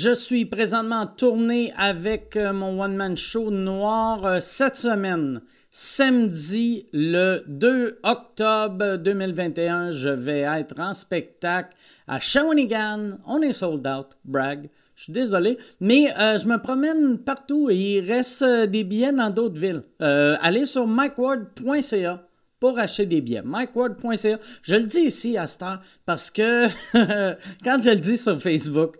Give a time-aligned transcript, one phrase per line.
[0.00, 5.40] Je suis présentement en tournée avec euh, mon one-man show noir euh, cette semaine.
[5.72, 11.76] Samedi, le 2 octobre 2021, je vais être en spectacle
[12.06, 13.18] à Shawinigan.
[13.26, 14.70] On est sold out, brag.
[14.94, 19.30] Je suis désolé, mais euh, je me promène partout et il reste des billets dans
[19.30, 19.82] d'autres villes.
[19.98, 22.22] allez sur mikeward.ca
[22.60, 23.42] pour acheter des billets.
[23.44, 24.38] MikeWard.ca.
[24.62, 26.68] Je le dis ici à Star parce que
[27.64, 28.96] quand je le dis sur Facebook,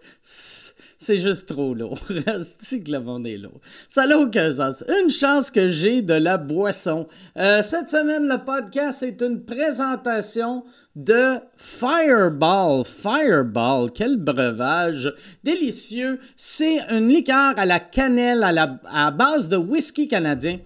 [0.98, 1.98] c'est juste trop lourd.
[2.26, 3.60] Reste que le monde est lourd.
[3.88, 4.50] Ça n'a aucun.
[4.50, 7.06] Une chance que j'ai de la boisson.
[7.38, 10.64] Euh, cette semaine, le podcast est une présentation
[10.96, 12.84] de Fireball.
[12.84, 16.18] Fireball, quel breuvage délicieux.
[16.36, 20.58] C'est une liqueur à la cannelle à, la, à base de whisky canadien.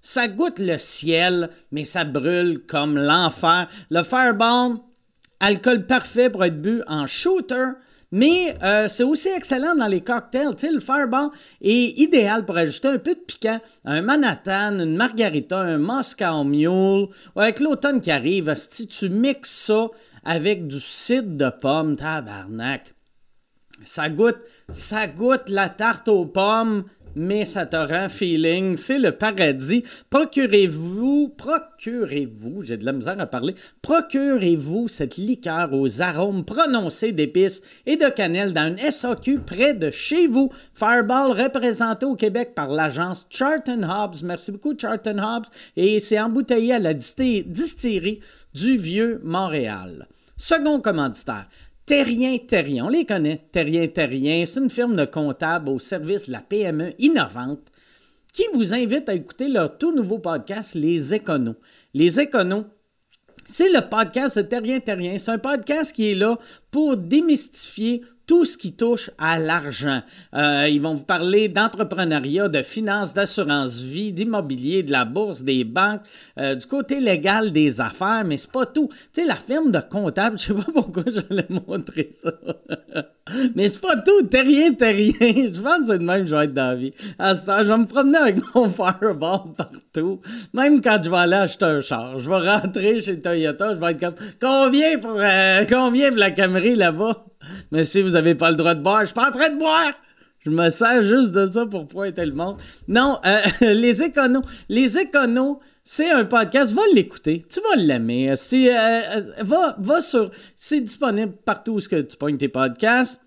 [0.00, 3.68] Ça goûte le ciel, mais ça brûle comme l'enfer.
[3.90, 4.76] Le Fireball,
[5.40, 7.72] alcool parfait pour être bu en shooter.
[8.12, 10.54] Mais euh, c'est aussi excellent dans les cocktails.
[10.54, 11.30] Tu le Fireball
[11.62, 17.08] est idéal pour ajouter un peu de piquant, un Manhattan, une Margarita, un Moscow Mule.
[17.34, 19.88] Avec l'automne qui arrive, si tu mixes ça
[20.24, 22.94] avec du cidre de pomme, tabarnak.
[23.84, 24.38] Ça goûte,
[24.68, 28.76] ça goûte la tarte aux pommes mais ça te rend feeling.
[28.76, 29.82] C'est le paradis.
[30.10, 37.62] Procurez-vous, procurez-vous, j'ai de la misère à parler, procurez-vous cette liqueur aux arômes prononcés d'épices
[37.86, 40.50] et de cannelle dans une SAQ près de chez vous.
[40.74, 44.22] Fireball représenté au Québec par l'agence Charlton Hobbs.
[44.24, 45.48] Merci beaucoup, Charlton Hobbs.
[45.76, 48.20] Et c'est embouteillé à la distillerie
[48.54, 50.06] du Vieux Montréal.
[50.36, 51.46] Second commanditaire,
[51.84, 53.48] Terrien Terrien, on les connaît.
[53.50, 57.72] Terrien Terrien, c'est une firme de comptables au service de la PME innovante
[58.32, 61.56] qui vous invite à écouter leur tout nouveau podcast, Les Éconos.
[61.92, 62.66] Les Éconos,
[63.46, 65.18] c'est le podcast de Terrien Terrien.
[65.18, 66.38] C'est un podcast qui est là
[66.70, 70.00] pour démystifier tout ce qui touche à l'argent.
[70.34, 75.64] Euh, ils vont vous parler d'entrepreneuriat, de finances, d'assurance vie, d'immobilier, de la bourse, des
[75.64, 76.02] banques,
[76.38, 78.88] euh, du côté légal des affaires, mais c'est pas tout.
[79.12, 82.32] Tu sais, la firme de comptable, je sais pas pourquoi j'allais montrer ça.
[83.54, 85.12] mais c'est pas tout, t'es rien, t'es rien.
[85.20, 86.92] Je pense que c'est de même que je vais être dans la vie.
[87.18, 90.20] À ce temps, je vais me promener avec mon Fireball partout.
[90.54, 93.92] Même quand je vais aller acheter un char, je vais rentrer chez Toyota, je vais
[93.92, 97.26] être comme, combien pour, euh, combien la Camry là-bas?
[97.70, 99.58] Mais si vous n'avez pas le droit de boire, je suis pas en train de
[99.58, 99.92] boire!
[100.44, 102.56] Je me sers juste de ça pour pointer le monde.
[102.88, 103.38] Non, euh,
[103.72, 104.42] les éconos.
[104.68, 106.72] Les éconos, c'est un podcast.
[106.72, 107.44] Va l'écouter.
[107.48, 108.34] Tu vas l'aimer.
[108.36, 110.30] C'est, euh, va, va sur.
[110.56, 113.20] C'est disponible partout où tu pognes tes podcasts.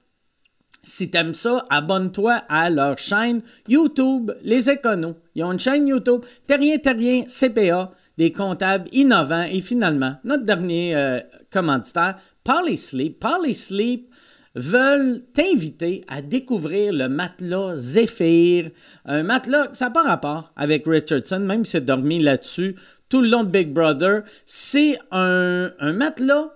[0.84, 5.16] Si t'aimes ça, abonne-toi à leur chaîne YouTube, Les Éconos.
[5.34, 9.46] Ils ont une chaîne YouTube, Terrien Terrien CPA, des comptables innovants.
[9.52, 11.20] Et finalement, notre dernier euh,
[11.52, 13.24] commanditaire, Parley Sleep.
[13.53, 14.09] Sleep
[14.56, 18.72] veulent t'inviter à découvrir le matelas Zephyr.
[19.06, 22.76] Un matelas, ça n'a pas rapport avec Richardson, même si c'est dormi là-dessus
[23.09, 24.24] tout le long de Big Brother.
[24.46, 26.52] C'est un, matelas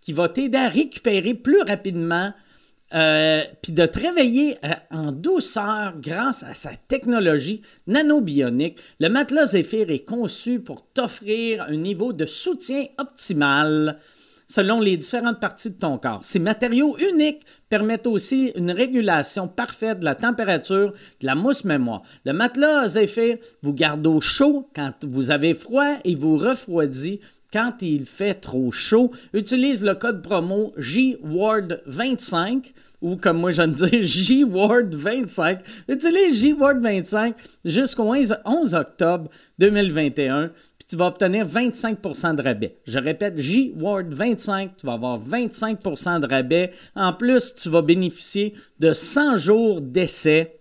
[0.00, 2.32] qui va t'aider à récupérer plus rapidement
[2.94, 8.78] euh, puis de te réveiller euh, en douceur grâce à sa technologie nanobionique.
[9.00, 13.98] Le matelas Zephyr est conçu pour t'offrir un niveau de soutien optimal
[14.46, 16.20] selon les différentes parties de ton corps.
[16.22, 22.02] Ces matériaux uniques permettent aussi une régulation parfaite de la température de la mousse mémoire.
[22.24, 27.20] Le matelas Zephyr vous garde au chaud quand vous avez froid et vous refroidit
[27.54, 29.12] quand il fait trop chaud.
[29.32, 35.60] Utilise le code promo JWARD25 ou comme moi j'aime dire JWARD25.
[35.88, 40.50] Utilise JWARD25 jusqu'au 11 octobre 2021
[40.88, 42.78] tu vas obtenir 25% de rabais.
[42.86, 46.70] Je répète, J-Word 25, tu vas avoir 25% de rabais.
[46.94, 50.60] En plus, tu vas bénéficier de 100 jours d'essai.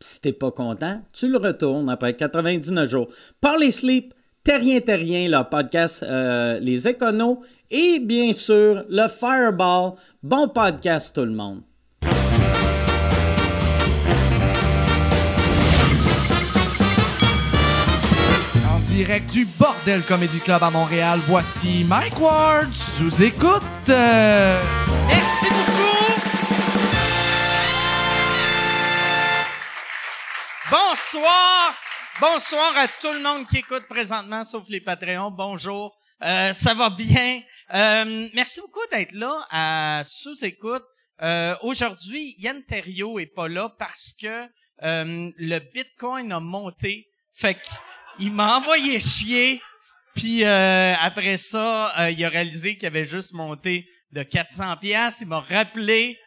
[0.00, 3.08] Si tu n'es pas content, tu le retournes après 99 jours.
[3.40, 4.12] Parlez Sleep,
[4.46, 9.94] Terrien Terrien, le podcast euh, Les Éconos et bien sûr le Fireball.
[10.22, 11.62] Bon podcast tout le monde.
[18.84, 23.62] direct du Bordel Comedy Club à Montréal, voici Mike Ward sous écoute.
[23.88, 26.20] Merci beaucoup.
[30.70, 31.85] Bonsoir.
[32.20, 35.30] Bonsoir à tout le monde qui écoute présentement, sauf les Patreons.
[35.30, 35.96] Bonjour.
[36.22, 37.42] Euh, ça va bien?
[37.74, 40.84] Euh, merci beaucoup d'être là à sous-écoute.
[41.22, 44.46] Euh, aujourd'hui, Yann Terrio est pas là parce que
[44.80, 47.06] le Bitcoin a monté.
[47.32, 47.60] Fait que
[48.18, 49.60] il m'a envoyé chier.
[50.14, 55.18] Puis euh, après ça, euh, il a réalisé qu'il avait juste monté de 400 pièces.
[55.20, 56.18] Il m'a rappelé.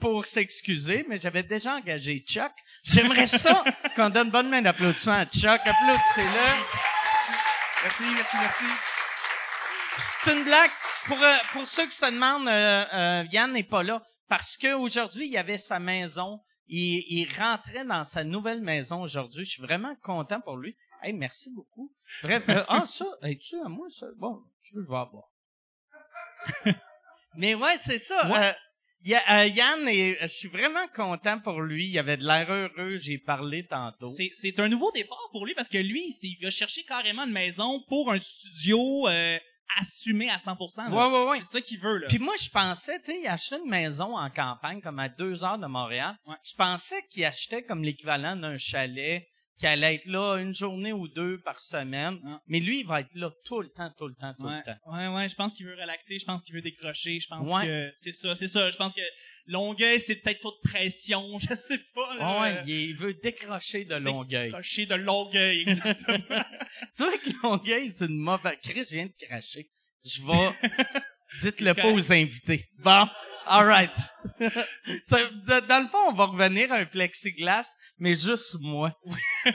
[0.00, 2.52] Pour s'excuser, mais j'avais déjà engagé Chuck.
[2.84, 3.64] J'aimerais ça
[3.96, 5.60] qu'on donne bonne main d'applaudissement à Chuck.
[5.64, 6.48] Applaudissez-le.
[7.82, 8.64] Merci, merci, merci.
[9.98, 10.70] C'est une blague.
[11.06, 15.26] Pour, euh, pour ceux qui se demandent, euh, euh, Yann n'est pas là parce qu'aujourd'hui,
[15.26, 16.40] il y avait sa maison.
[16.68, 19.44] Il, il rentrait dans sa nouvelle maison aujourd'hui.
[19.44, 20.76] Je suis vraiment content pour lui.
[21.02, 21.92] Hey, merci beaucoup.
[22.22, 24.06] Bref, euh, ah, ça, es-tu à moi, ça?
[24.16, 25.30] Bon, je vais avoir.
[27.36, 28.26] Mais ouais, c'est ça.
[28.26, 28.52] Euh,
[29.04, 31.88] y a- euh, Yann, et, je suis vraiment content pour lui.
[31.88, 32.96] Il avait de l'air heureux.
[32.98, 34.08] J'ai parlé tantôt.
[34.08, 37.32] C'est, c'est un nouveau départ pour lui parce que lui, il, a cherché carrément une
[37.32, 39.38] maison pour un studio euh,
[39.78, 40.90] assumé à 100%.
[40.90, 40.90] là.
[40.90, 41.38] Ouais, ouais, ouais.
[41.40, 42.06] C'est ça qu'il veut, là.
[42.08, 45.44] Puis moi, je pensais, tu sais, il achetait une maison en campagne, comme à deux
[45.44, 46.16] heures de Montréal.
[46.26, 46.36] Ouais.
[46.44, 49.26] Je pensais qu'il achetait comme l'équivalent d'un chalet,
[49.58, 52.18] qui allait être là une journée ou deux par semaine.
[52.24, 52.40] Ah.
[52.46, 54.58] Mais lui, il va être là tout le temps, tout le temps, tout ouais.
[54.58, 54.92] le temps.
[54.92, 57.66] ouais, ouais, je pense qu'il veut relaxer, je pense qu'il veut décrocher, je pense Ouais.
[57.66, 58.70] que c'est ça, c'est ça.
[58.70, 59.00] Je pense que
[59.46, 62.12] Longueuil, c'est peut-être trop de pression, je sais pas.
[62.12, 62.62] Ouais, là.
[62.62, 64.48] ouais, il veut décrocher de Longueuil.
[64.48, 66.18] Décrocher de Longueuil, exactement.
[66.96, 68.58] tu vois que Longueuil, c'est une mauvaise...
[68.62, 69.68] Chris, je viens de cracher.
[70.04, 70.70] Je vais...
[71.40, 72.68] Dites-le pas aux invités.
[72.78, 73.06] Bon,
[73.48, 73.96] alright.
[75.04, 78.92] Ça, de- dans le fond, on va revenir à un plexiglas, mais juste moi.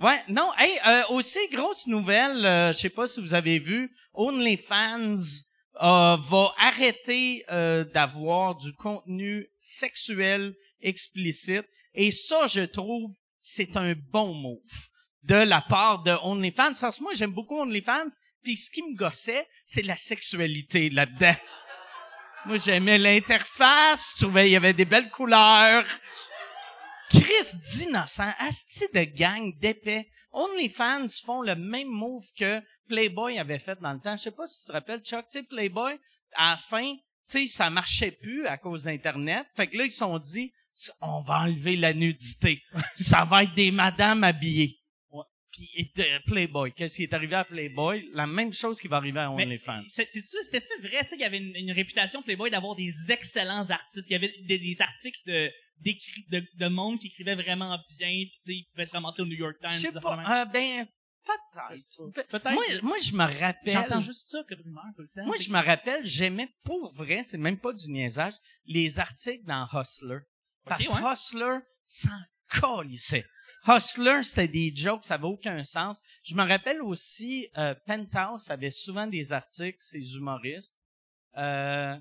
[0.00, 3.94] Ouais, non, hey, euh, aussi, grosse nouvelle, euh, je sais pas si vous avez vu,
[4.14, 5.14] OnlyFans
[5.80, 11.64] euh, va arrêter euh, d'avoir du contenu sexuel explicite.
[11.94, 14.88] Et ça, je trouve, c'est un bon move
[15.22, 16.72] de la part de OnlyFans.
[16.80, 18.08] Parce que moi, j'aime beaucoup OnlyFans,
[18.42, 21.36] puis ce qui me gossait, c'est la sexualité là-dedans.
[22.44, 25.84] Moi, j'aimais l'interface, je trouvais il y avait des belles couleurs.
[27.08, 30.08] Chris d'innocent, asti de gang d'épais.
[30.32, 34.16] OnlyFans font le même move que Playboy avait fait dans le temps.
[34.16, 36.00] Je sais pas si tu te rappelles, Chuck, tu sais, Playboy,
[36.34, 36.94] à la fin,
[37.30, 39.46] tu sais, ça marchait plus à cause d'Internet.
[39.54, 40.52] Fait que là, ils se sont dit,
[41.00, 42.60] on va enlever la nudité.
[42.94, 44.81] ça va être des madames habillées.
[45.52, 45.92] Puis
[46.26, 48.08] Playboy, qu'est-ce qui est arrivé à Playboy?
[48.14, 49.82] La même chose qui va arriver à OnlyFans.
[49.86, 54.08] C'était-tu vrai, tu sais, qu'il y avait une, une réputation Playboy d'avoir des excellents artistes.
[54.08, 55.50] Il y avait des, des articles de,
[56.30, 59.26] de, de monde qui écrivait vraiment bien, puis tu sais, ils pouvaient se ramasser au
[59.26, 59.70] New York Times.
[59.72, 60.86] Je sais pas, euh, ben,
[61.24, 62.12] peut-être.
[62.12, 62.52] Pe- Peut-être.
[62.52, 63.72] Moi, moi, je me rappelle.
[63.72, 65.26] J'entends juste ça rumeur tout le temps.
[65.26, 68.34] Moi, je me rappelle, j'aimais pour vrai, c'est même pas du niaisage,
[68.64, 70.18] les articles dans Hustler.
[70.64, 72.18] Parce que Hustler s'en
[72.48, 73.24] calissait.
[73.66, 76.00] Hustler, c'était des jokes, ça avait aucun sens.
[76.24, 80.76] Je me rappelle aussi, euh, Penthouse avait souvent des articles, ses humoristes.
[81.36, 81.96] Euh,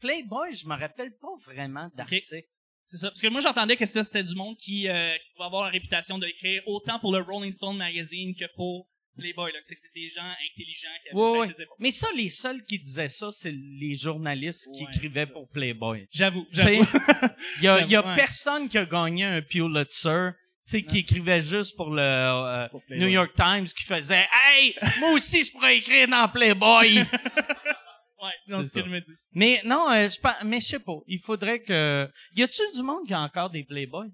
[0.00, 2.44] Playboy, je me rappelle pas vraiment d'articles.
[2.86, 3.08] C'est ça.
[3.08, 6.18] Parce que moi, j'entendais que c'était, du monde qui, euh, qui va avoir la réputation
[6.18, 8.86] d'écrire autant pour le Rolling Stone magazine que pour
[9.16, 9.52] Playboy.
[9.66, 10.22] C'est des gens
[10.52, 11.76] intelligents qui avaient efforts.
[11.78, 16.06] Mais ça, les seuls qui disaient ça, c'est les journalistes qui Ouais, écrivaient pour Playboy.
[16.12, 16.84] J'avoue, j'avoue.
[17.58, 18.14] Il y a, y a ouais.
[18.14, 20.30] personne qui a gagné un Pulitzer,
[20.70, 22.82] sais, qui écrivait juste pour le euh, Pour.
[22.90, 27.04] New York Times, qui faisait «Hey, moi aussi, je pourrais écrire dans Playboy!
[28.18, 30.78] Ouais, non, C'est ce je me dis.» Mais non, euh, je pense, mais je sais
[30.78, 30.96] pas.
[31.06, 32.10] Il faudrait que...
[32.34, 34.08] Y a-tu du monde qui a encore des Playboy?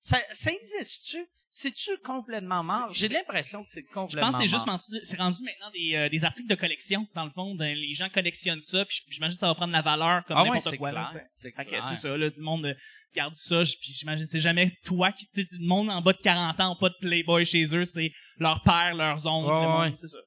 [0.00, 1.18] Ça, ça existe-tu?
[1.50, 2.88] C'est-tu complètement mort?
[2.92, 5.96] J'ai l'impression que c'est Je complètement pense que c'est juste rendu, c'est rendu maintenant des,
[5.96, 7.06] euh, des articles de collection.
[7.14, 10.24] Dans le fond, les gens collectionnent ça, puis j'imagine que ça va prendre la valeur
[10.24, 11.08] comme Ah ouais, n'importe c'est quoi.
[11.10, 11.18] tu.
[11.32, 11.84] C'est clair.
[11.84, 12.76] c'est ça, là, tout le monde
[13.12, 16.00] euh, garde ça, puis j'imagine que c'est jamais toi qui, tu sais, le monde en
[16.00, 19.50] bas de 40 ans ont pas de Playboy chez eux, c'est leur père, leurs oncles,
[19.52, 19.92] monde, ouais.
[19.94, 20.18] c'est ça.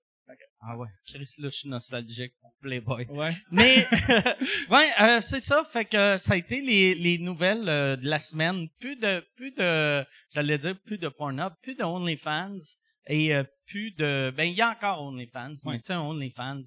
[0.64, 0.88] Ah ouais.
[1.08, 3.08] Chris, là, je suis nostalgique pour Playboy.
[3.10, 3.36] Ouais.
[3.52, 3.84] Mais
[4.70, 5.64] ouais, euh, c'est ça.
[5.64, 8.68] Fait que euh, ça a été les, les nouvelles euh, de la semaine.
[8.80, 12.58] Plus de plus de j'allais dire plus de Pornhub, plus de OnlyFans
[13.08, 15.78] et euh, plus de ben il y a encore OnlyFans, mais Ouais.
[15.80, 16.62] tu sais OnlyFans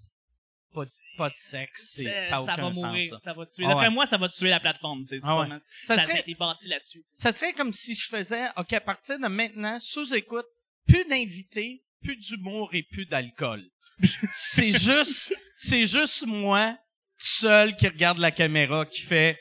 [0.75, 3.23] pas de, pas de sexe, ça ça va mourir, sens.
[3.23, 3.31] ça.
[3.31, 3.33] ça.
[3.33, 3.65] va tuer.
[3.65, 3.95] Ah D'après ouais.
[3.95, 5.49] moi, ça va tuer la plateforme, c'est Ah ouais.
[5.85, 7.03] Ça ça, serait bâti là-dessus.
[7.15, 10.47] ça serait comme si je faisais OK à partir de maintenant sous écoute,
[10.87, 13.65] plus d'invités, plus d'humour et plus d'alcool.
[14.33, 16.77] c'est juste c'est juste moi
[17.17, 19.39] seul qui regarde la caméra qui fait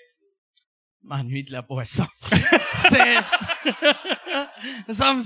[1.02, 2.08] m'ennuie de la boisson.
[2.32, 3.18] C'était
[4.94, 5.22] ça me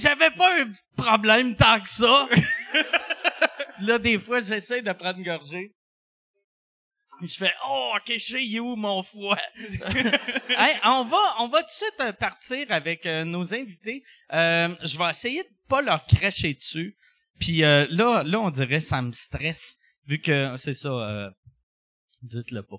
[0.00, 2.28] j'avais pas un problème tant que ça.
[3.80, 5.74] Là des fois j'essaie de prendre une gorgée.
[7.22, 9.38] Je fais oh ok je sais où mon foie?
[10.48, 14.02] Hey, on va on va tout de suite euh, partir avec euh, nos invités.
[14.32, 16.96] Euh, je vais essayer de pas leur cracher dessus.
[17.38, 20.88] Puis euh, là là on dirait ça me stresse vu que c'est ça.
[20.88, 21.30] euh,
[22.22, 22.76] Dites-le pas.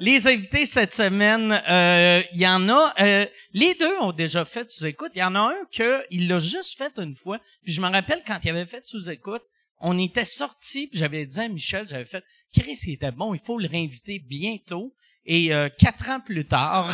[0.00, 2.92] Les invités cette semaine, euh, il y en a.
[3.00, 5.12] euh, les deux ont déjà fait sous-écoute.
[5.14, 7.38] Il y en a un que il l'a juste fait une fois.
[7.62, 9.42] Puis je me rappelle quand il avait fait sous-écoute,
[9.80, 10.88] on était sortis.
[10.88, 13.34] Puis j'avais dit à Michel, j'avais fait, Chris, il était bon.
[13.34, 14.92] Il faut le réinviter bientôt.
[15.26, 16.92] Et euh, quatre ans plus tard,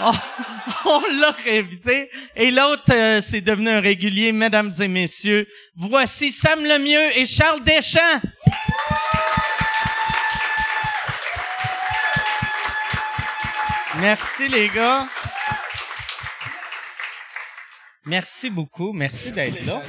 [0.00, 0.12] on,
[0.86, 2.10] on l'a réinvité.
[2.34, 5.46] Et l'autre, euh, c'est devenu un régulier, mesdames et messieurs.
[5.76, 8.20] Voici Sam Lemieux et Charles Deschamps.
[14.00, 15.06] Merci les gars.
[18.06, 18.92] Merci beaucoup.
[18.92, 19.82] Merci d'être là.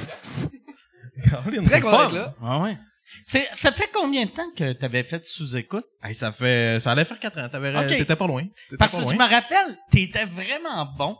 [1.66, 2.34] Très content d'être là.
[2.42, 2.76] Ah ouais.
[3.24, 5.84] C'est, ça fait combien de temps que tu avais fait sous-écoute?
[6.02, 7.48] Hey, ça fait, ça allait faire quatre ans.
[7.48, 7.88] T'avais, Ok.
[7.88, 8.44] t'étais pas loin.
[8.44, 9.26] T'étais Parce pas que je loin.
[9.26, 11.16] me rappelle, t'étais vraiment bon.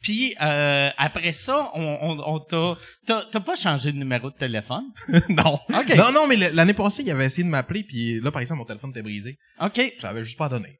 [0.00, 2.76] Puis euh, après ça, on, on, on t'a,
[3.06, 4.84] t'as, t'as pas changé de numéro de téléphone?
[5.28, 5.58] non.
[5.70, 5.94] Ok.
[5.96, 8.64] Non, non, mais l'année passée, il avait essayé de m'appeler, puis là, par exemple, mon
[8.64, 9.38] téléphone était brisé.
[9.60, 9.92] Ok.
[9.96, 10.78] Je savais juste pas donné.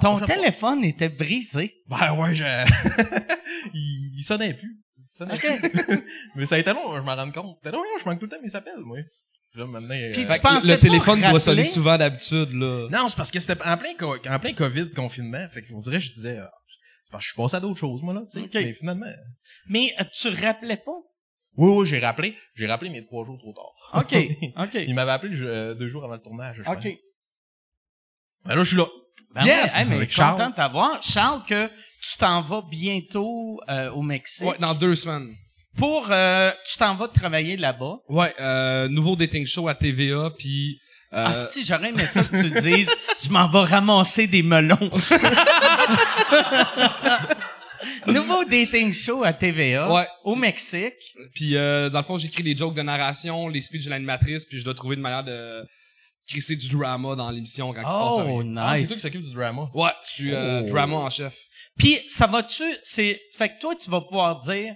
[0.00, 1.74] Ton téléphone était brisé.
[1.88, 2.44] Ben ouais, je...
[3.74, 4.76] il, il sonnait plus.
[4.98, 6.04] Il sonnait plus.
[6.36, 7.58] mais ça a été long, je m'en rends compte.
[7.62, 8.98] T'es long, je manque tout le temps mes appels, moi.
[9.54, 12.88] Là, maintenant, euh, Puis tu le téléphone doit sonner souvent d'habitude, là.
[12.90, 15.48] Non, c'est parce que c'était en plein, co- en plein COVID, confinement.
[15.48, 16.50] Fait qu'on dirait, je disais, ah,
[17.04, 18.44] c'est parce que je suis passé à d'autres choses, moi, là, tu sais.
[18.44, 18.54] Ok.
[18.54, 19.06] Mais finalement...
[19.68, 20.92] Mais euh, tu rappelais pas?
[21.56, 22.36] Oui, oui, j'ai rappelé.
[22.54, 24.02] J'ai rappelé mes trois jours trop tard.
[24.02, 24.14] OK.
[24.58, 24.74] OK.
[24.86, 26.88] Il m'avait appelé euh, deux jours avant le tournage, je OK.
[28.44, 28.86] Ben là, je suis là.
[29.34, 29.74] Ben Yes!
[29.74, 30.50] ouais, hey, mais content Charles.
[30.50, 31.02] de t'avoir.
[31.02, 31.66] Charles, que
[32.02, 34.46] tu t'en vas bientôt euh, au Mexique.
[34.46, 35.34] Ouais, dans deux semaines.
[35.76, 37.96] Pour, euh, tu t'en vas travailler là-bas.
[38.08, 40.78] Ouais, euh, nouveau dating show à TVA, puis...
[41.12, 42.90] Euh, Ah, si, j'aurais aimé ça que tu dises,
[43.22, 44.90] je m'en vais ramasser des melons.
[48.06, 49.92] Nouveau dating show à TVA.
[49.92, 50.06] Ouais.
[50.24, 51.14] Au Mexique.
[51.34, 54.58] Puis euh, dans le fond, j'écris les jokes de narration, les speeches de l'animatrice, puis
[54.58, 55.64] je dois trouver une manière de
[56.26, 58.56] crisser du drama dans l'émission quand il se passe Oh, rien.
[58.58, 59.68] Ah, c'est toi qui s'occupe du drama.
[59.74, 60.70] Ouais, je suis euh, Oh.
[60.70, 61.36] drama en chef.
[61.78, 64.74] Puis, ça va-tu, c'est, fait que toi, tu vas pouvoir dire,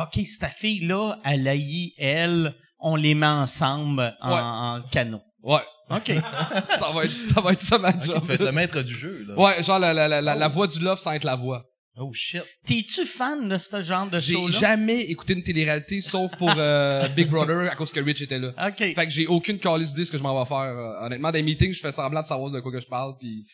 [0.00, 4.40] OK, cette fille-là, elle a eu, elle, on les met ensemble en, Ouais.
[4.40, 5.20] en canot.
[5.42, 5.60] Ouais.
[5.90, 6.12] OK.
[6.68, 8.20] ça va être ça va être ça ma job.
[8.20, 9.34] tu vas être le maître du jeu, là.
[9.36, 11.64] Ouais, genre la, la, la, la, la voix du love sans être la voix.
[11.96, 12.42] Oh shit.
[12.64, 14.58] T'es-tu fan de ce genre de J'ai show-là?
[14.58, 18.52] jamais écouté une télé-réalité sauf pour euh, Big Brother à cause que Rich était là.
[18.68, 18.76] OK.
[18.78, 20.56] Fait que j'ai aucune calice d'idée ce que je m'en vais faire.
[20.58, 23.44] euh, honnêtement, des meetings, je fais semblant de savoir de quoi que je parle, puis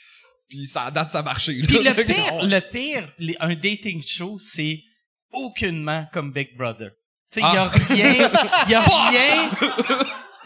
[0.48, 1.60] puis ça date ça a marché.
[1.66, 4.78] Puis le pire, le pire, les- un dating show, c'est
[5.32, 6.90] aucunement comme Big Brother.
[7.32, 7.72] Tu sais, il y a Ah.
[7.88, 8.30] rien,
[8.66, 9.50] il y a rien.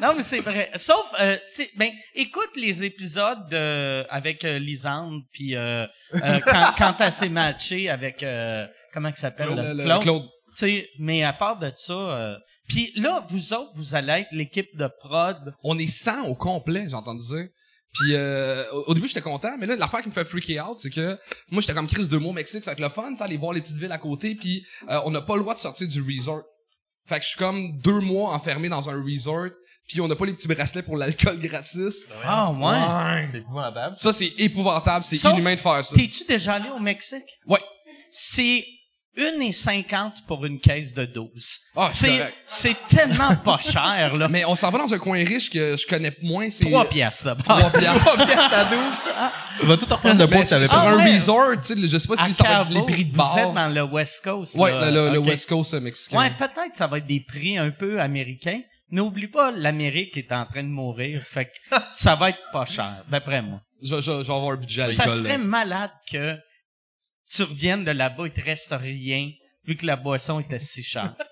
[0.01, 0.71] Non, mais c'est vrai.
[0.77, 6.63] Sauf, euh, c'est, ben, écoute les épisodes de, avec euh, Lisande, puis euh, euh, quand,
[6.79, 10.03] quand elle s'est matchée avec, euh, comment il s'appelle, le- Claude?
[10.03, 10.23] Claude.
[10.23, 12.37] Tu sais, mais à part de ça, euh,
[12.69, 15.55] puis là, vous autres, vous allez être l'équipe de prod.
[15.63, 17.49] On est 100 au complet, j'ai entendu dire.
[17.93, 20.91] Puis euh, au, début j'étais content, mais là l'affaire qui me fait freaker out, c'est
[20.91, 21.19] que
[21.51, 23.37] moi j'étais comme Chris deux mots au Mexique, ça va être le fun, ça aller
[23.37, 25.89] voir les petites villes à côté, puis euh, on n'a pas le droit de sortir
[25.89, 26.43] du resort.
[27.09, 29.49] Fait que je suis comme deux mois enfermé dans un resort,
[29.91, 32.07] puis on n'a pas les petits bracelets pour l'alcool gratis.
[32.25, 33.27] Ah, ouais.
[33.29, 33.97] C'est épouvantable.
[33.97, 35.97] Ça c'est épouvantable, c'est Sauf- inhumain de faire ça.
[35.97, 37.25] T'es-tu déjà allé au Mexique?
[37.47, 37.61] Ouais.
[38.11, 38.65] C'est
[39.17, 41.29] une et cinquante pour une caisse de 12.
[41.77, 42.35] Ah, c'est C'est, correct.
[42.47, 44.29] c'est tellement pas cher, là.
[44.29, 47.27] Mais on s'en va dans un coin riche que je connais moins, c'est Trois piastres,
[47.27, 47.35] là.
[47.35, 48.01] Trois piastres.
[48.15, 48.79] Trois piastres à 12.
[49.59, 51.13] Tu vas tout reprendre le Mais que t'avais sur Ah un ouais.
[51.15, 53.17] resort, tu sais, je sais pas À si ça va être Cabo, les prix de
[53.17, 53.53] Vous êtes bar.
[53.53, 54.91] dans le West Coast, Ouais, là.
[54.93, 55.19] le, le.
[55.19, 56.17] West Coast mexicain.
[56.17, 58.61] Ouais, peut-être ça va être des prix un peu américains.
[58.91, 63.05] N'oublie pas, l'Amérique est en train de mourir, fait que ça va être pas cher,
[63.09, 63.61] d'après moi.
[63.83, 65.39] Je, je, je vais avoir un budget à Ça serait là.
[65.39, 66.37] malade que
[67.33, 69.31] tu reviennes de là-bas et te reste rien,
[69.65, 71.15] vu que la boisson était si chère.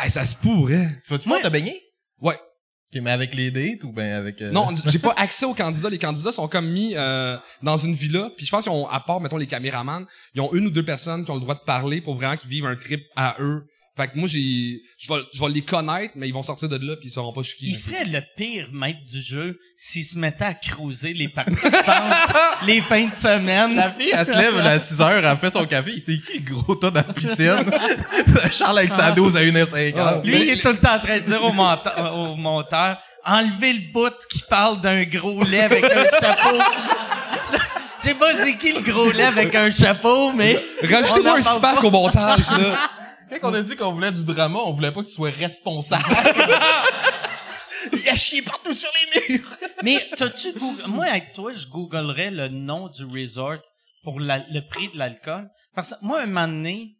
[0.00, 0.88] Hey, ça se pourrait.
[1.04, 1.82] Tu vas-tu pouvoir te baigner?
[2.20, 2.34] Ouais.
[2.94, 4.40] Ok, mais avec les dates ou ben avec...
[4.40, 5.90] euh, Non, j'ai pas accès aux candidats.
[5.90, 8.30] Les candidats sont comme mis euh, dans une villa.
[8.36, 10.84] Puis je pense qu'ils ont, à part, mettons, les caméramans, ils ont une ou deux
[10.84, 13.66] personnes qui ont le droit de parler pour vraiment qu'ils vivent un trip à eux.
[13.98, 16.76] Fait que moi, j'ai, je vais, je vais les connaître, mais ils vont sortir de
[16.76, 17.66] là puis ils sauront pas qui.
[17.66, 22.06] Il serait le pire maître du jeu s'il se mettait à cruiser les participants
[22.64, 23.74] les fins de semaine.
[23.74, 25.98] La fille, elle se lève à 6 heures, elle fait son café.
[25.98, 27.64] C'est qui le gros tas dans la piscine?
[28.52, 30.24] Charles avec sa dose à 1h50.
[30.24, 31.52] Lui, il est tout le temps en train de dire au,
[32.36, 36.56] monteur, enlevez le bout qui parle d'un gros lait avec un chapeau.
[37.98, 40.56] Je sais pas c'est qui le gros lait avec un chapeau, mais...
[40.84, 41.82] Rajoutez-moi un parle SPAC pas.
[41.82, 42.90] au montage, là.
[43.40, 46.04] Quand on a dit qu'on voulait du drama, on voulait pas que tu sois responsable.
[47.92, 49.48] Il a chié partout sur les murs.
[49.82, 53.58] Mais t'as-tu Goog- Moi, avec toi, je googlerais le nom du resort
[54.02, 55.48] pour la- le prix de l'alcool.
[55.74, 56.96] Parce que moi, un moment donné,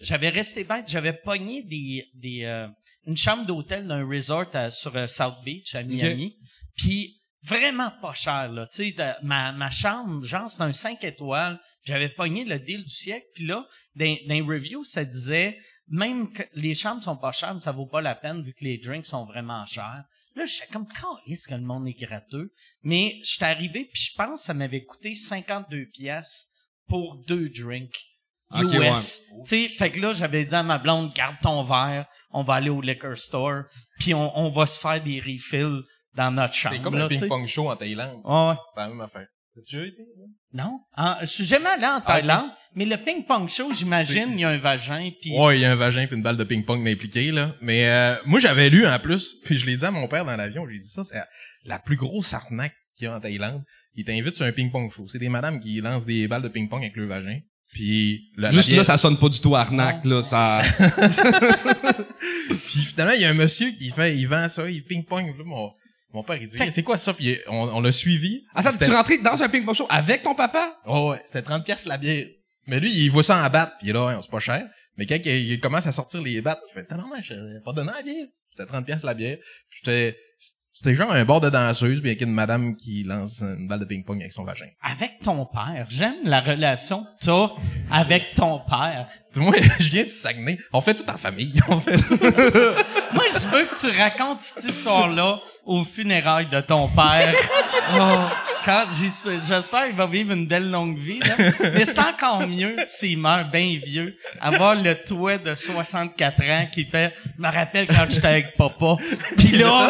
[0.00, 2.66] j'avais resté bête, j'avais pogné des, des, euh,
[3.06, 6.36] une chambre d'hôtel d'un resort à- sur euh, South Beach, à Miami.
[6.76, 8.66] Puis vraiment pas cher, là.
[8.66, 11.60] Tu sais, ma, ma chambre, genre, c'est un 5 étoiles.
[11.84, 13.26] J'avais pogné le deal du siècle.
[13.34, 17.54] Puis là, dans, dans les reviews, ça disait, même que les chambres sont pas chères,
[17.54, 20.04] mais ça vaut pas la peine vu que les drinks sont vraiment chers.
[20.36, 20.86] Là, j'étais comme,
[21.26, 22.52] est-ce que le monde est gratteux?
[22.82, 26.46] Mais j'étais arrivé, puis je pense que ça m'avait coûté 52 pièces
[26.86, 27.98] pour deux drinks.
[28.52, 28.78] Ok, US.
[28.78, 28.92] ouais.
[28.94, 32.54] Tu sais, fait que là, j'avais dit à ma blonde, garde ton verre, on va
[32.54, 33.64] aller au liquor store,
[33.98, 35.82] puis on, on va se faire des refills
[36.14, 36.76] dans notre chambre.
[36.76, 38.20] C'est comme là, un ping-pong show en Thaïlande.
[38.24, 38.54] Ouais.
[38.74, 39.26] C'est la même affaire.
[39.54, 40.02] T'as déjà été?
[40.02, 40.24] là?
[40.52, 40.80] Non.
[40.94, 44.50] Ah, je suis jamais allé en Thaïlande, mais le ping-pong show, j'imagine, il y a
[44.50, 47.32] un vagin, puis Ouais, il y a un vagin puis une balle de ping-pong impliquée,
[47.32, 47.54] là.
[47.60, 50.36] Mais euh, moi, j'avais lu en plus, puis je l'ai dit à mon père dans
[50.36, 51.18] l'avion, je lui ai dit ça, c'est
[51.64, 53.62] la plus grosse arnaque qu'il y a en Thaïlande.
[53.94, 55.06] Il t'invite sur un ping-pong show.
[55.08, 57.40] C'est des madames qui lancent des balles de ping-pong avec le vagin.
[57.72, 60.22] Puis la, Juste la là, ça sonne pas du tout arnaque, là.
[60.22, 60.60] Ça...
[62.48, 65.26] Puis finalement, il y a un monsieur qui fait, il vend ça, il ping-pong.
[65.38, 65.70] Là, mon,
[66.12, 67.14] mon père, il dit, c'est quoi ça?
[67.14, 68.44] Puis on, on l'a suivi.
[68.54, 70.76] Attends, tu es rentré dans un ping-pong show avec ton papa?
[70.86, 72.26] Oh ouais, c'était 30 pièces la bière.
[72.66, 74.68] Mais lui, il voit ça en batte, puis il est là, ouais, c'est pas cher.
[74.96, 77.72] Mais quand il, il commence à sortir les battes, il fait, t'as normal, je pas
[77.72, 78.26] donné la bière.
[78.52, 79.38] C'était 30 pièces la bière.
[79.70, 80.16] J'étais,
[80.72, 83.84] c'était genre un bord de danseuse, puis avec une madame qui lance une balle de
[83.84, 84.66] ping-pong avec son vagin.
[84.82, 85.86] avec ton père.
[85.88, 87.48] J'aime la relation que t'as
[87.90, 89.06] avec ton père.
[89.36, 90.58] Moi, je viens de Saguenay.
[90.72, 91.54] On fait tout en famille.
[91.68, 92.18] On fait tout.
[93.12, 97.34] Moi, je veux que tu racontes cette histoire-là aux funérailles de ton père.
[97.94, 98.14] Oh,
[98.64, 98.84] quand
[99.48, 101.34] j'espère qu'il va vivre une belle longue vie, là.
[101.74, 104.16] Mais c'est encore mieux s'il meurt bien vieux.
[104.40, 108.96] Avoir le toit de 64 ans qui fait, je me rappelle quand j'étais avec papa.
[109.36, 109.88] Puis là,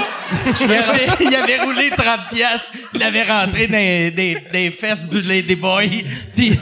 [0.60, 2.70] il avait, il avait roulé 30 pièces.
[2.94, 6.06] Il avait rentré dans des, des fesses du Ladyboy.
[6.34, 6.58] Puis,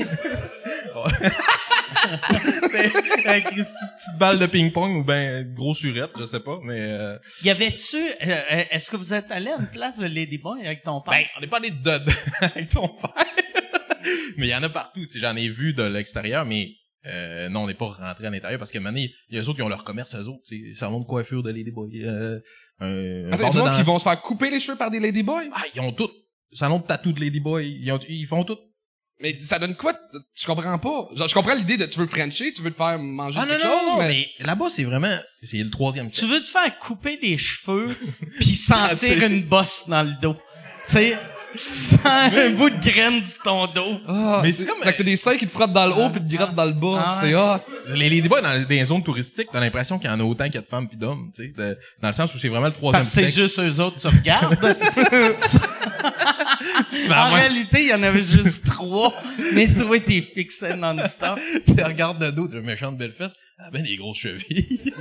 [3.27, 7.19] avec une petite balle de ping-pong ou ben grosse surette, je sais pas, mais euh,
[7.43, 10.83] y avait-tu, euh, euh, est-ce que vous êtes allé à une place de Ladyboy avec
[10.83, 11.15] ton père?
[11.15, 13.25] ben on n'est pas allé de, de avec ton père.
[14.37, 16.71] mais il y en a partout, tu sais, j'en ai vu de l'extérieur, mais
[17.07, 19.49] euh, non, on n'est pas rentré à l'intérieur parce que maintenant, il y a eux
[19.49, 22.39] autres qui ont leur commerce, eux autres, tu sais, salon de coiffure de Ladyboy, euh,
[22.81, 23.81] un, un Attends, danse.
[23.83, 25.49] vont se faire couper les cheveux par des ladyboys?
[25.53, 26.11] Ah, ils ont tout.
[26.53, 28.59] Salon de tatou de Ladyboy, ils, ont, ils font tout.
[29.21, 29.95] Mais ça donne quoi?
[30.35, 31.09] Je comprends pas.
[31.15, 33.51] Genre, je comprends l'idée de tu veux Frencher, tu veux te faire manger Ah non,
[33.51, 34.29] quelque non, chose, non, mais...
[34.39, 37.89] mais là-bas, c'est vraiment, c'est le troisième Tu veux te faire couper les cheveux
[38.41, 40.37] puis sentir une bosse dans le dos.
[40.87, 41.19] Tu sais,
[42.05, 44.01] un bout de graine sur ton dos.
[44.07, 46.11] Ah, Mais c'est comme- Fait que t'as des seins qui te frottent dans le haut
[46.11, 47.05] puis te grattent dans le bas.
[47.07, 47.59] Ah, c'est ah,
[47.95, 50.55] Les Ladyboys, dans, dans les zones touristiques, t'as l'impression qu'il y en a autant qu'il
[50.57, 52.73] y a de femmes pis d'hommes, tu sais, dans le sens où c'est vraiment le
[52.73, 54.57] troisième Parce que c'est juste eux autres que tu regardes.
[57.09, 59.15] en avoir- réalité, il y en avait juste trois.
[59.53, 61.39] Mais toi, t'es fixé non-stop.
[61.67, 64.93] tu regardes de dos, t'as une méchante belle fesse, ah ben des grosses chevilles.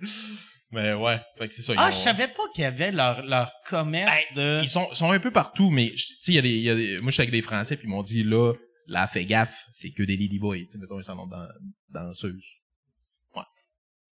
[0.70, 1.72] mais ouais, fait que c'est ça.
[1.74, 4.60] ils Ah, ont- je savais pas qu'il y avait leur, leur commerce de...
[4.62, 6.70] Ils sont, sont un peu partout, mais tu sais, il y a des, il y
[6.70, 8.52] a des, moi, je suis avec des Français, puis ils m'ont dit, là,
[8.86, 11.48] là, fais gaffe, c'est que des ladyboys, tu sais, mettons un salon de dan-
[12.06, 12.44] danseuse.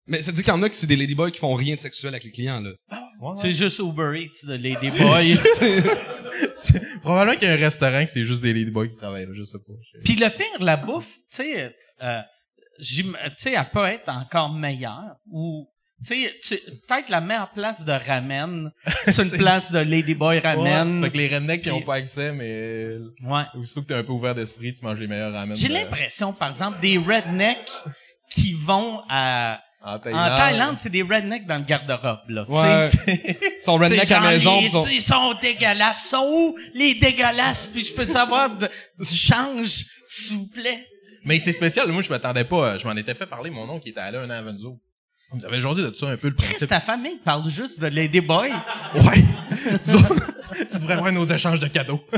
[0.07, 1.79] Mais ça dit qu'il y en a qui c'est des ladyboys qui font rien de
[1.79, 2.69] sexuel avec les clients, là.
[3.19, 5.35] Ouais, C'est juste Uber Eats de Ladyboy.
[7.01, 9.41] Probablement qu'il y a un restaurant que c'est juste des ladyboys qui travaillent, là, je
[9.43, 9.73] sais pas.
[10.03, 12.21] Puis le pire, la bouffe, tu sais, euh,
[12.79, 15.67] j'im- tu sais, elle peut être encore meilleure ou
[16.05, 18.71] tu sais, peut-être la meilleure place de ramen,
[19.05, 20.99] c'est une place de Ladyboy ramen.
[20.99, 23.43] Ouais, fait que les rednecks qui ont pas accès, mais Ouais.
[23.55, 25.55] aussitôt que t'es un peu ouvert d'esprit, tu manges les meilleurs ramen.
[25.55, 27.71] J'ai de- l'impression, par exemple, des rednecks
[28.29, 30.35] qui vont à En en Thaïlande.
[30.37, 32.45] Thaïlande, c'est des rednecks dans le garde-robe là.
[32.45, 32.89] tu Ouais.
[33.59, 34.59] Ils sont redneck C'est à la maison.
[34.61, 36.05] pis sont- Ils sont dégueulasses.
[36.05, 37.67] Ils sont où les dégueulasses?
[37.67, 38.67] Puis je peux savoir de-
[38.99, 40.83] du change, s'il vous plaît.
[41.23, 43.89] Mais c'est spécial, moi je m'attendais pas, je m'en étais fait parler, mon oncle qui
[43.89, 44.79] était allé un an à Venzo.
[45.31, 46.69] On avait jasé de ça un peu le Chris, principe.
[46.69, 48.51] ta famille parle juste de Ladyboy.
[48.93, 49.23] Ouais.
[50.69, 52.05] tu, devrais voir nos échanges de cadeaux.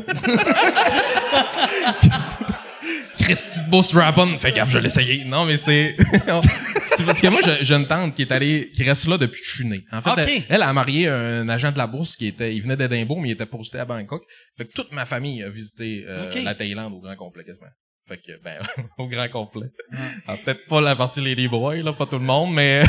[3.17, 5.25] Christy de beau strap-on, fais gaffe, je l'ai essayé.
[5.25, 5.97] Non, mais c'est...
[6.85, 9.47] c'est parce que moi, j'ai une tante qui est allée, qui reste là depuis que
[9.47, 9.83] je suis né.
[9.91, 12.77] En fait, elle, elle a marié un agent de la bourse qui était, il venait
[12.77, 14.23] d'Édimbourg, mais il était posté à Bangkok.
[14.57, 17.67] Fait que toute ma famille a visité euh, la Thaïlande au grand complet, quasiment.
[18.07, 18.59] Fait que, ben,
[18.97, 19.67] au grand complet.
[20.27, 22.83] Ah, peut-être pas la partie Lady Boy, là, pas tout le monde, mais,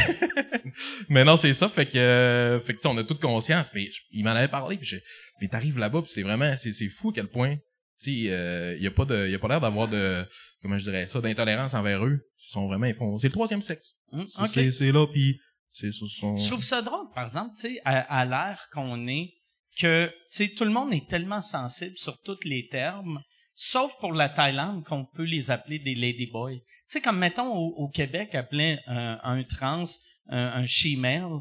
[1.09, 1.68] mais non, c'est ça.
[1.68, 4.76] Fait que, euh, fait que, on a toute conscience, mais je- il m'en avait parlé,
[4.76, 4.96] puis je,
[5.40, 7.57] mais t'arrives là-bas, puis c'est vraiment, c'est, c'est fou à quel point,
[8.00, 10.24] tu sais, euh, y a pas de, y a pas l'air d'avoir de,
[10.62, 12.20] comment je dirais ça, d'intolérance envers eux.
[12.38, 13.96] Ils sont vraiment, ils font, c'est le troisième sexe.
[14.12, 14.70] Hum, C'est-.
[14.70, 15.38] C'est, là, puis
[15.72, 15.90] c'est.
[15.90, 19.33] Je trouve ça drôle, par exemple, tu sais, à, à l'ère qu'on est,
[19.81, 23.20] que, tu sais, tout le monde est tellement sensible sur tous les termes,
[23.60, 26.60] sauf pour la Thaïlande qu'on peut les appeler des ladyboys.
[26.60, 29.84] Tu sais, comme mettons au, au Québec, appeler un, un trans
[30.28, 31.40] un, un she-male,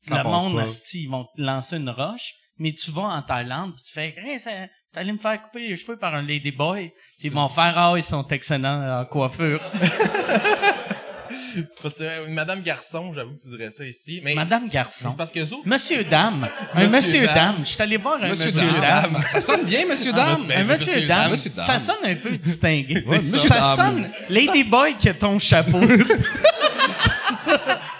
[0.00, 3.76] Ça le monde, asti, ils vont te lancer une roche, mais tu vas en Thaïlande,
[3.76, 4.38] tu fais, hey,
[4.92, 6.92] allé me faire couper les cheveux par un ladyboy.
[7.22, 9.60] Ils vont faire, ah, ils sont excellents en coiffure.
[11.82, 14.20] Parce que, euh, Madame Garçon, j'avoue que tu dirais ça ici.
[14.24, 15.10] Mais Madame Garçon.
[15.10, 16.48] c'est parce que autres, Monsieur Dame.
[16.74, 17.34] Un Monsieur Dame.
[17.34, 17.56] dame.
[17.60, 19.12] Je suis allé voir un monsieur, Monsieur dame.
[19.12, 19.22] Dame.
[19.28, 20.44] Ça sonne bien, Monsieur Dame.
[20.46, 21.30] Ben, un monsieur, monsieur dame.
[21.32, 21.66] dame, dame.
[21.66, 23.02] Ça sonne un peu distingué.
[23.04, 23.60] Ça ça.
[23.60, 23.76] Dame.
[23.76, 25.80] sonne Ladyboy qui a ton chapeau.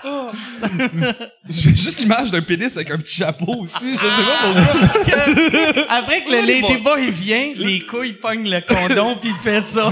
[1.49, 3.93] J'ai juste l'image d'un pénis avec un petit chapeau aussi.
[3.95, 5.05] Je sais pas pourquoi.
[5.05, 6.71] Que- après que le Ladyboy.
[6.73, 9.91] Ladyboy vient, les couilles pognent le condom puis il fait ça.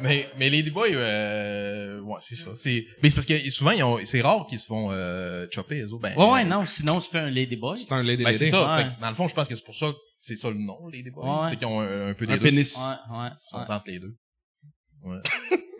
[0.00, 2.50] mais, mais Ladyboy, euh, ouais, c'est ça.
[2.54, 5.76] C'est, mais c'est parce que souvent, ils ont, c'est rare qu'ils se font, euh, chopper,
[5.76, 6.02] les autres.
[6.02, 7.78] Ben, Ouais, ouais, non, sinon c'est pas un Ladyboy.
[7.78, 8.76] C'est un lady Ben, c'est ça.
[8.76, 8.82] Ouais.
[8.84, 10.56] Fait que, dans le fond, je pense que c'est pour ça que c'est ça le
[10.56, 11.24] nom, Ladyboy.
[11.24, 11.48] Ouais.
[11.50, 12.42] C'est qu'ils ont un, un peu des Un deux.
[12.42, 12.76] pénis.
[12.76, 13.28] Ouais, ouais.
[13.28, 13.64] Ils sont ouais.
[13.68, 14.14] entre les deux.
[15.04, 15.18] Ouais.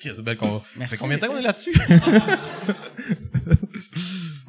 [0.00, 0.94] C'est belle qu'on, ça Merci.
[0.94, 1.74] fait combien de temps qu'on est là-dessus?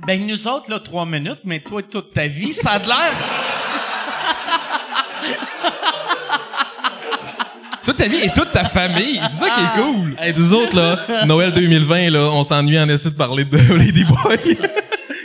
[0.07, 3.13] Ben, nous autres, là, trois minutes, mais toi, toute ta vie, ça a de l'air.
[7.85, 9.19] Toute ta vie et toute ta famille.
[9.31, 10.15] C'est ça qui est cool.
[10.19, 14.57] Hey, nous autres, là, Noël 2020, là, on s'ennuie en essaie de parler de Ladyboy.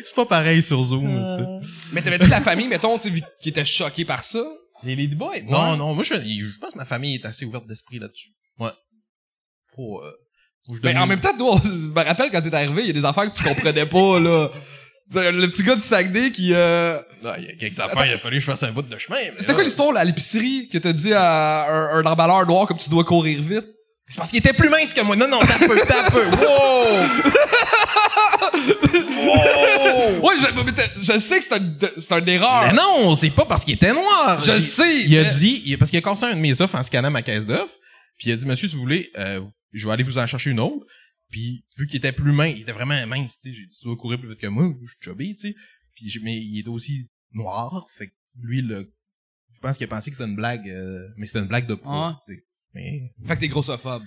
[0.04, 1.46] c'est pas pareil sur Zoom, ça.
[1.92, 4.42] Mais t'avais-tu la famille, mettons, tu sais, vu- qui était choquée par ça?
[4.82, 5.44] Les Ladyboys?
[5.48, 8.28] Non, non, moi, je, je pense que ma famille est assez ouverte d'esprit là-dessus.
[8.58, 8.70] Ouais.
[9.74, 10.10] Pour, euh,
[10.82, 13.04] Mais en même temps, toi, je me rappelle quand t'es arrivé, il y a des
[13.04, 14.48] affaires que tu comprenais pas, là.
[15.12, 16.98] C'est Le petit gars du Saguenay qui, euh...
[17.24, 18.96] Ah, il y a quelques affaires, il a fallu que je fasse un bout de
[18.98, 19.18] chemin.
[19.38, 22.66] C'était là, quoi l'histoire, là, à l'épicerie, que t'as dit à un, un emballeur noir
[22.66, 23.66] comme tu dois courir vite?
[24.08, 25.16] C'est parce qu'il était plus mince que moi.
[25.16, 26.24] Non, non, t'as peu, t'as peu.
[26.24, 26.98] Wow!
[29.26, 30.20] wow!
[30.24, 32.66] Ouais, je, je sais que c'est un, c'est un erreur.
[32.66, 34.42] Mais non, c'est pas parce qu'il était noir.
[34.42, 35.02] Je sais.
[35.02, 37.10] Il a mais- dit, il- parce qu'il a cassé un de mes offres en scannant
[37.10, 37.74] ma caisse d'offres,
[38.18, 39.40] puis il a dit, monsieur, si vous voulez, euh,
[39.74, 40.86] je vais aller vous en chercher une autre.
[41.30, 43.84] Puis vu qu'il était plus mince, il était vraiment mince, tu sais, j'ai dit, tu
[43.84, 45.54] dois courir plus vite que moi, je suis chubby, tu sais.
[45.94, 48.92] Puis j'ai- mais il est aussi noir, fait que lui, le,
[49.54, 51.74] je pense qu'il a pensé que c'était une blague, euh, mais c'était une blague de
[51.74, 52.44] poids, tu sais.
[52.74, 53.12] Mais...
[53.26, 54.02] Fait que t'es grossophobe.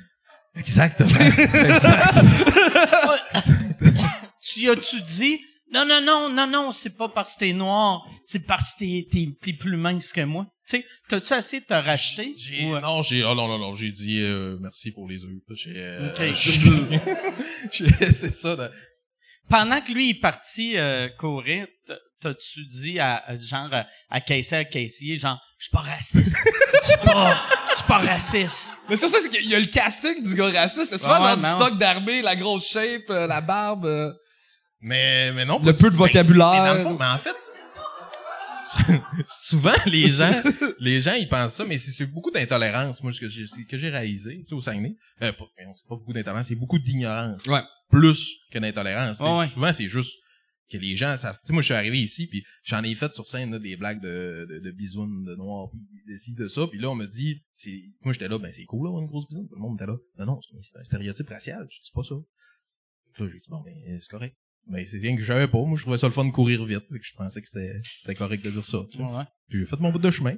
[0.56, 1.10] Exactement.
[1.26, 2.16] exact.
[4.42, 5.40] tu as-tu dit,
[5.72, 9.08] non, non, non, non, non, c'est pas parce que t'es noir, c'est parce que t'es,
[9.12, 10.46] t'es, t'es plus mince que moi.
[10.70, 12.34] Tu sais, t'as-tu essayé de te racheter?
[12.38, 15.24] J'ai, ou, euh, non, j'ai, oh non, non, non, j'ai dit, euh, merci pour les
[15.24, 15.30] œufs.
[15.52, 16.34] J'ai, euh, Ok.
[17.72, 18.70] j'ai- j'ai- c'est ça, de-
[19.50, 21.68] Pendant que lui est parti euh, courir,
[22.20, 23.70] t'as-tu dit à, genre
[24.10, 26.38] à, caissier, à caissier, genre, je suis pas raciste.
[26.84, 28.74] Je suis pas, je suis pas raciste.
[28.90, 30.88] Mais c'est ça, c'est qu'il y a le casting du gars raciste.
[30.92, 34.14] C'est souvent genre du stock d'armée, la grosse shape, euh, la barbe.
[34.82, 35.60] Mais, mais non.
[35.64, 36.52] Le peu de mais- vocabulaire.
[36.52, 37.36] Mais, dans le fond, mais en fait,
[39.28, 40.44] souvent, les gens,
[40.80, 43.90] les gens, ils pensent ça, mais c'est, beaucoup d'intolérance, moi, ce que j'ai, que j'ai
[43.90, 44.98] réalisé, tu sais, au Saguenay.
[45.22, 45.32] Euh,
[45.74, 47.46] c'est pas beaucoup d'intolérance, c'est beaucoup d'ignorance.
[47.46, 47.62] Ouais.
[47.90, 49.20] Plus que d'intolérance.
[49.20, 49.48] Ouais.
[49.48, 50.14] Souvent, c'est juste
[50.70, 51.40] que les gens savent.
[51.42, 53.78] Tu sais, moi, je suis arrivé ici, puis j'en ai fait sur scène, là, des
[53.78, 55.78] blagues de, de, de bisounes, de noirs, pis
[56.12, 58.66] de ci, de ça, puis là, on me dit, c'est, moi, j'étais là, ben, c'est
[58.66, 59.48] cool, là, une grosse bisoune.
[59.48, 59.96] Tout le monde était là.
[60.20, 62.16] Non, non, c'est c'est un stéréotype racial, tu dis pas ça.
[63.14, 64.36] Puis là, j'ai dit, bon, ben, c'est correct.
[64.70, 65.60] Mais c'est rien que je savais pas.
[65.60, 66.84] Moi, je trouvais ça le fun de courir vite.
[66.92, 69.04] Fait que je pensais que c'était, c'était correct de dire ça, tu sais.
[69.04, 69.24] Ouais.
[69.50, 70.36] Puis j'ai fait mon bout de chemin.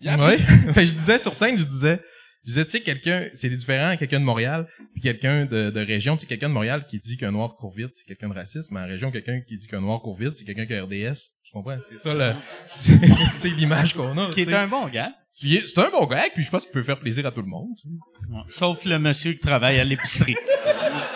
[0.00, 0.24] Yeah.
[0.24, 0.38] Ouais.
[0.38, 2.00] fait que je disais sur scène, je disais,
[2.44, 6.16] je disais, tu sais, quelqu'un, c'est différent, quelqu'un de Montréal, puis quelqu'un de, de région.
[6.16, 8.70] Tu sais, quelqu'un de Montréal qui dit qu'un noir court vite, c'est quelqu'un de raciste,
[8.70, 11.18] mais en région, quelqu'un qui dit qu'un noir court vite, c'est quelqu'un qui a RDS.
[11.42, 11.78] Tu comprends?
[11.80, 12.34] C'est ça, le,
[12.64, 14.30] c'est, l'image qu'on a.
[14.30, 15.12] Qui est un bon gars.
[15.38, 17.68] C'est un bon gars, puis je pense qu'il peut faire plaisir à tout le monde.
[17.76, 18.32] tu sais.
[18.32, 18.40] Ouais.
[18.48, 20.36] Sauf le monsieur qui travaille à l'épicerie.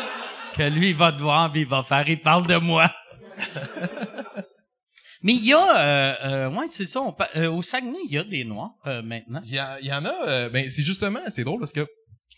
[0.57, 2.93] que lui, il va te voir puis il va faire, il parle de moi.
[5.23, 8.19] Mais il y a, euh, euh, ouais, c'est ça, on euh, au Saguenay, il y
[8.19, 9.43] a des Noirs euh, maintenant.
[9.45, 11.87] Il y, a- il y en a, euh, ben c'est justement, c'est drôle parce que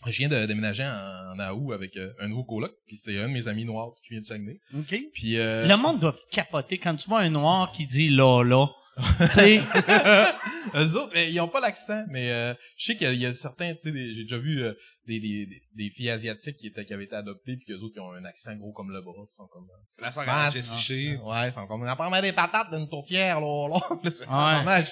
[0.05, 3.29] je viens de déménager en, en Aou avec euh, un nouveau coloc, puis c'est un
[3.29, 4.59] de mes amis noirs qui vient du Saguenay.
[4.77, 4.99] OK?
[5.13, 8.67] Puis euh, Le monde doit capoter quand tu vois un Noir qui dit là, là.
[9.21, 9.61] tu sais,
[10.75, 13.21] eux autres, ben, ils ont pas l'accent, mais euh, je sais qu'il y a- il
[13.21, 14.73] y, a certains, tu sais, j'ai déjà vu euh,
[15.07, 17.93] des, des, des, des filles asiatiques qui, étaient, qui avaient été adoptées, puis qu'eux autres
[17.93, 19.63] qui ont un accent gros comme le bras, qui sont comme...
[19.65, 21.21] euh, La sœur Ah, à Jessie Shea.
[21.23, 21.83] Ouais, ils sont comme...
[21.87, 23.79] On prend des patates d'une tourtière, là, là.
[24.03, 24.27] Là, tu fais, Ouais.
[24.29, 24.91] ah, dommage.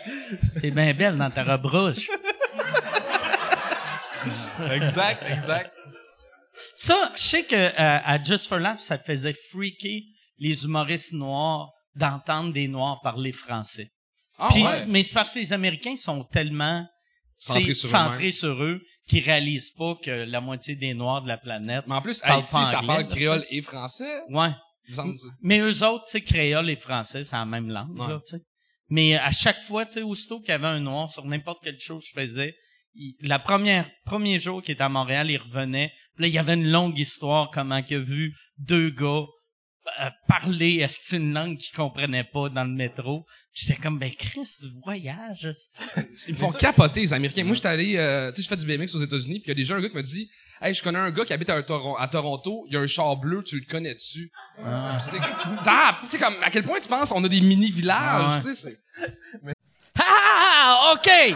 [0.62, 2.08] t'es bien belle dans ta robe rouge.
[4.72, 5.72] exact, exact.
[6.76, 10.02] Ça, je sais que euh, à Just for Laugh, ça te faisait freaker
[10.38, 13.92] les humoristes noirs d'entendre des noirs parler français.
[14.38, 14.86] Ah Puis, ouais.
[14.88, 16.86] mais c'est parce que les Américains sont tellement
[17.38, 18.32] Centrés sur centrés eux-mêmes.
[18.32, 21.84] sur eux qu'ils réalisent pas que la moitié des noirs de la planète.
[21.88, 24.22] Mais en plus, Haïti, pas ça anglais, parle créole et français.
[24.30, 24.52] Ouais.
[25.42, 28.08] Mais eux autres, tu sais, créole et français, c'est la même langue, Ouais.
[28.08, 28.44] là, tu sais.
[28.90, 31.80] Mais à chaque fois, tu sais, aussitôt qu'il y avait un noir sur n'importe quelle
[31.80, 32.56] chose que je faisais,
[32.94, 35.92] il- la première, premier jour qu'il était à Montréal, il revenait.
[36.16, 39.26] Puis là, il y avait une longue histoire, comment qu'il a vu deux gars
[40.00, 43.26] euh, parler est une langue qu'ils comprenaient pas dans le métro?
[43.54, 44.48] J'étais comme ben Chris,
[44.86, 45.52] voyage.
[46.28, 47.44] Ils me font capoter, les Américains.
[47.44, 49.52] Moi, j'étais allé, euh, tu sais, je fais du BMX aux États-Unis, puis il y
[49.52, 51.62] a déjà un gars qui m'a dit, hey, je connais un gars qui habite à,
[51.62, 54.32] Toron- à Toronto, il y a un char bleu, tu le connais dessus.
[55.02, 55.18] C'est
[55.66, 58.42] Ah, tu sais comme à quel point tu penses on a des mini villages, Ah
[58.44, 58.78] tu sais.
[58.96, 59.54] c'est-
[60.00, 61.36] Ah, OK!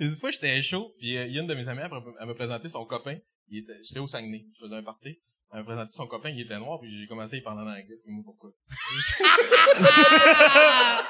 [0.00, 2.68] une fois, j'étais chaud, puis euh, y a une de mes amies, elle, me présentait
[2.68, 3.18] son copain.
[3.48, 5.18] Il était, j'étais au Saguenay, je faisais un party.
[5.52, 7.68] Elle me présentait son copain, il était noir, puis j'ai commencé à y parler en
[7.68, 7.98] anglais.
[8.04, 8.50] Puis moi, pourquoi?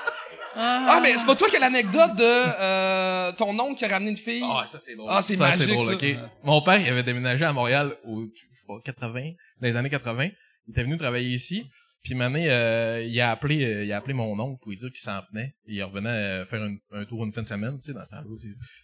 [0.59, 4.12] Ah, mais c'est pas toi qui as l'anecdote de euh, ton oncle qui a ramené
[4.12, 4.43] une fille?
[4.43, 5.11] Ah, ça c'est drôle.
[5.12, 5.93] Ah, c'est magique, ça.
[5.93, 6.17] ok.
[6.43, 9.91] Mon père, il avait déménagé à Montréal au, je sais pas, 80, dans les années
[9.91, 10.29] 80.
[10.67, 11.67] Il était venu travailler ici.
[12.07, 14.90] Puis année, euh, il a appelé, euh, il a appelé mon oncle pour lui dire
[14.90, 15.57] qu'il s'en venait.
[15.66, 18.40] Il revenait euh, faire un tour une fin de semaine, tu sais, dans sa route.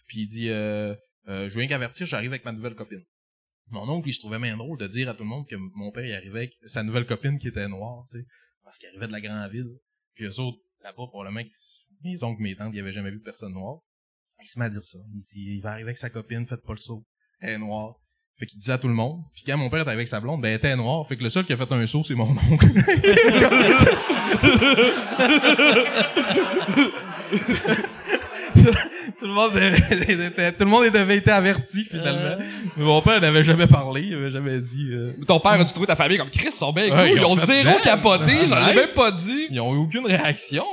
[0.07, 0.93] Puis il dit, euh,
[1.29, 3.01] euh, je viens qu'avertir, j'arrive avec ma nouvelle copine.
[3.69, 5.89] Mon oncle, il se trouvait bien drôle de dire à tout le monde que mon
[5.93, 8.25] père, il arrivait avec sa nouvelle copine qui était noire, tu sais,
[8.61, 9.71] parce qu'il arrivait de la grande ville.
[10.15, 11.49] Puis eux autres, là-bas, probablement,
[12.03, 13.79] mes oncles, mes tantes, ils avaient jamais vu personne noire.
[14.41, 14.97] Il se met à dire ça.
[15.13, 17.05] Il dit, il va arriver avec sa copine, faites pas le saut.
[17.39, 17.95] Elle est noire.
[18.39, 19.21] Fait qu'il disait à tout le monde.
[19.33, 21.05] Puis quand mon père était avec sa blonde, ben elle était noire.
[21.07, 22.67] Fait que le seul qui a fait un saut, c'est mon oncle.
[28.53, 32.37] tout le monde était- tout le monde avait été averti finalement.
[32.77, 34.87] Mais mon père n'avait jamais parlé, il avait jamais dit.
[34.91, 37.17] euh, Ton père a dû trouver ta famille comme Chris, sont bien Ouais, cool.
[37.17, 38.75] ils Ils ont zéro capoté, Ah, j'en ai nice.
[38.75, 39.47] même pas dit.
[39.49, 40.65] Ils ont eu aucune réaction.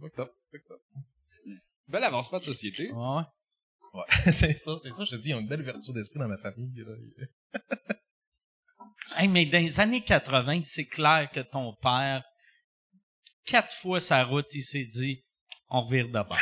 [0.00, 0.78] Fucked up, fucked up.
[1.88, 2.90] Bel avancement de société.
[2.92, 3.22] Ouais.
[3.94, 5.04] Ouais, c'est ça, c'est ça.
[5.04, 6.72] Je te dis, ils ont une belle ouverture d'esprit dans ma famille.
[6.76, 7.60] là.
[9.16, 12.24] Hey, mais dans les années 80, c'est clair que ton père,
[13.44, 15.22] quatre fois sa route, il s'est dit,
[15.68, 16.38] on revire de bord.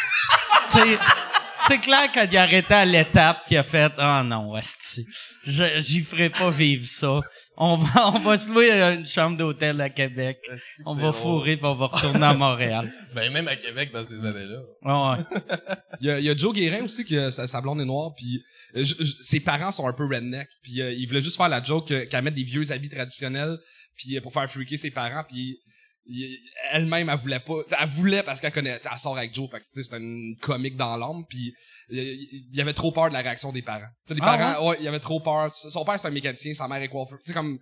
[1.70, 5.06] C'est clair qu'il a arrêté à l'étape qu'il a fait, ah non, asti,
[5.46, 7.20] je, j'y ferai pas vivre ça.
[7.56, 10.38] On va, on va se louer une chambre d'hôtel à Québec.
[10.84, 12.92] On va fourrer puis on va retourner à Montréal.
[13.14, 14.58] Ben, même à Québec, dans ces années-là.
[14.82, 15.24] Ouais, ouais.
[16.00, 17.84] Il y a, il y a Joe Guérin aussi qui a- sa, sa blonde est
[17.84, 18.42] noire puis
[18.74, 21.48] euh, je- je- ses parents sont un peu redneck puis euh, il voulait juste faire
[21.48, 23.58] la joke euh, qu'elle mette des vieux habits traditionnels
[23.96, 25.56] puis euh, pour faire freaker ses parents puis il-
[26.72, 29.64] elle-même elle voulait pas elle voulait parce qu'elle connaît elle sort avec Joe fait que
[29.72, 31.52] tu c'était une comique dans l'âme puis
[31.90, 33.88] il y avait trop peur de la réaction des parents.
[34.06, 36.54] T'sais, les Ah parents ouais, il y avait trop peur son père c'est un mécanicien
[36.54, 37.58] sa mère est coiffeur tu sais comme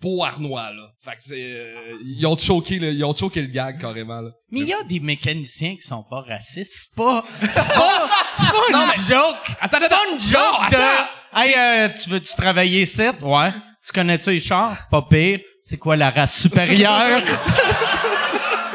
[0.00, 0.90] beau Arnois là.
[1.02, 4.30] Fait que c'est euh, ils ont choqué le, ils ont choqué le gag carrément là.
[4.50, 6.72] Mais il y a des mécaniciens qui sont pas racistes.
[6.72, 9.56] C'est pas, c'est pas, c'est pas une joke.
[9.60, 11.08] Attends, C'est pas attends, une joke non, de, attends.
[11.40, 13.02] hey, euh, tu veux-tu travailler ici?
[13.22, 13.50] Ouais.
[13.84, 14.88] Tu connais-tu les chars?
[14.88, 15.40] Pas pire.
[15.68, 17.20] C'est quoi la race supérieure?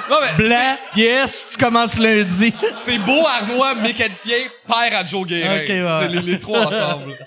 [0.10, 0.78] Non, mais Blanc?
[0.96, 2.54] Yes, tu commences lundi.
[2.76, 5.62] C'est beau Arnois, mécanicien, père à Joe Guérin.
[5.62, 5.98] Ok, ouais.
[6.02, 7.18] C'est les, les trois ensemble.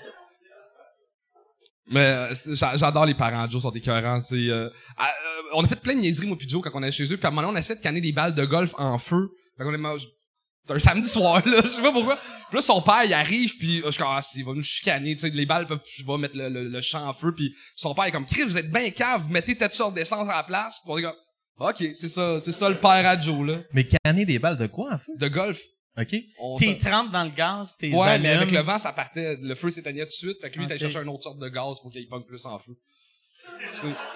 [1.89, 4.21] Mais euh, j'a- j'adore les parents de Joe, sont écœurants.
[4.21, 6.83] C'est, euh, ah, euh, on a fait plein de niaiseries, moi puis Joe, quand on
[6.83, 7.17] est chez eux.
[7.17, 9.31] Puis à un moment donné, on essaie de canner des balles de golf en feu.
[9.57, 10.07] Fait qu'on est mange-
[10.67, 11.61] C'est un samedi soir, là.
[11.63, 12.17] Je sais pas pourquoi.
[12.17, 15.15] Puis là, son père, il arrive, puis je suis comme, ah, il va nous chicaner,
[15.15, 17.53] tu sais, les balles, peuvent- je vais mettre le, le, le champ en feu, puis
[17.75, 20.35] son père est comme, Chris, vous êtes bien cave, vous mettez telle sorte d'essence à
[20.37, 20.81] la place.
[20.83, 21.15] Puis on est comme,
[21.59, 23.59] ok, c'est ça, c'est ça le père à Joe, là.
[23.73, 25.11] Mais canner des balles de quoi, en fait?
[25.17, 25.61] De golf.
[25.99, 26.09] OK?
[26.59, 29.55] T'es s'en- trempes dans le gaz, t'es Ouais, mais avec le vent, ça partait, le
[29.55, 30.71] feu s'éteignait tout de suite, fait que lui, il Ok.
[30.71, 32.73] allait chercher une autre sorte de gaz pour qu'il pogne plus en feu.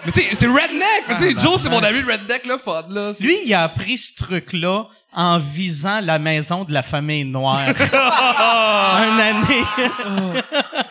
[0.06, 1.04] Mais tu sais, c'est redneck!
[1.08, 1.88] Mais tu sais, Ah, Joe, c'est mon ben.
[1.94, 3.12] ami redneck, là, fun, là.
[3.20, 7.68] Lui, il a appris ce truc-là en visant la maison de la famille noire.
[7.68, 9.64] Une année.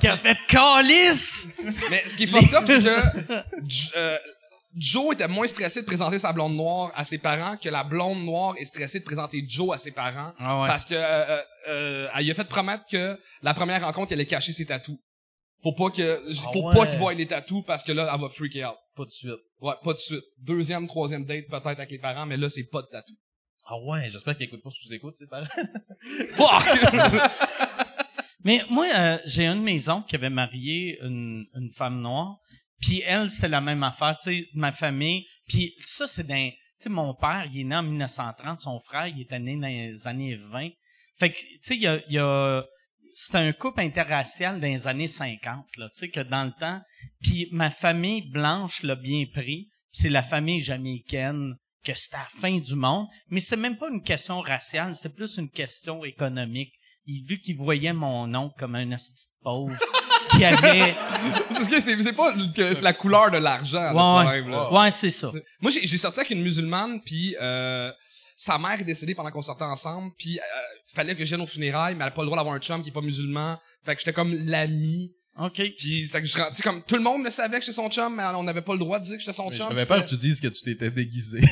[0.00, 1.48] Qui a fait calice!
[1.90, 4.16] Mais ce qui est fucked up, c'est que euh,
[4.76, 8.24] Joe était moins stressé de présenter sa blonde noire à ses parents que la blonde
[8.24, 10.32] noire est stressée de présenter Joe à ses parents.
[10.38, 10.68] Ah ouais.
[10.68, 14.26] Parce que euh, euh, elle lui a fait promettre que la première rencontre, elle allait
[14.26, 14.98] cacher ses tatous.
[15.62, 16.88] Faut pas que, faut Ah pas ouais.
[16.88, 18.78] qu'il voie les tatous parce que là, elle va freaker out.
[18.94, 19.32] Pas de suite.
[19.60, 20.24] Ouais, pas de suite.
[20.38, 23.14] Deuxième, troisième date peut-être avec les parents, mais là, c'est pas de tatou.
[23.66, 25.46] Ah ouais, j'espère qu'ils écoutent pas sous écoute, ces parents.
[26.30, 26.64] Fuck!
[28.44, 32.38] Mais moi, euh, j'ai une maison qui avait marié une, une femme noire.
[32.80, 35.26] Puis elle, c'est la même affaire, tu sais, ma famille.
[35.48, 36.50] Puis ça, c'est d'un...
[36.50, 38.60] Tu sais, mon père, il est né en 1930.
[38.60, 40.68] Son frère, il est né dans les années 20.
[41.18, 42.00] Fait que, tu sais, il y a...
[42.08, 42.64] il y a
[43.20, 46.80] c'était un couple interracial dans les années 50, là, tu sais, que dans le temps...
[47.20, 49.68] Puis ma famille blanche l'a bien pris.
[49.90, 53.06] C'est la famille jamaïcaine que c'était la fin du monde.
[53.28, 56.72] Mais c'est même pas une question raciale, c'est plus une question économique.
[57.06, 59.76] Il, vu qu'il voyait mon oncle comme un hostie de pauvre
[60.30, 60.94] qui avait...
[61.48, 64.72] Parce que c'est c'est pas que c'est la couleur de l'argent, le Ouais, problème, là.
[64.72, 65.32] ouais, c'est ça.
[65.60, 67.90] Moi, j'ai j'ai sorti avec une musulmane, puis euh,
[68.40, 70.42] sa mère est décédée pendant qu'on sortait ensemble, puis euh,
[70.94, 72.84] fallait que je vienne aux funérailles, mais elle a pas le droit d'avoir un chum
[72.84, 73.58] qui est pas musulman.
[73.84, 75.12] Fait que j'étais comme l'ami.
[75.40, 75.60] OK.
[75.76, 77.90] Puis c'est que je tu sais comme tout le monde le savait que j'étais son
[77.90, 79.66] chum, mais on n'avait pas le droit de dire que j'étais son Mais chum.
[79.70, 81.40] J'avais peur que tu dises que tu t'étais déguisé.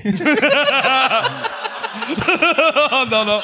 [3.10, 3.40] non non.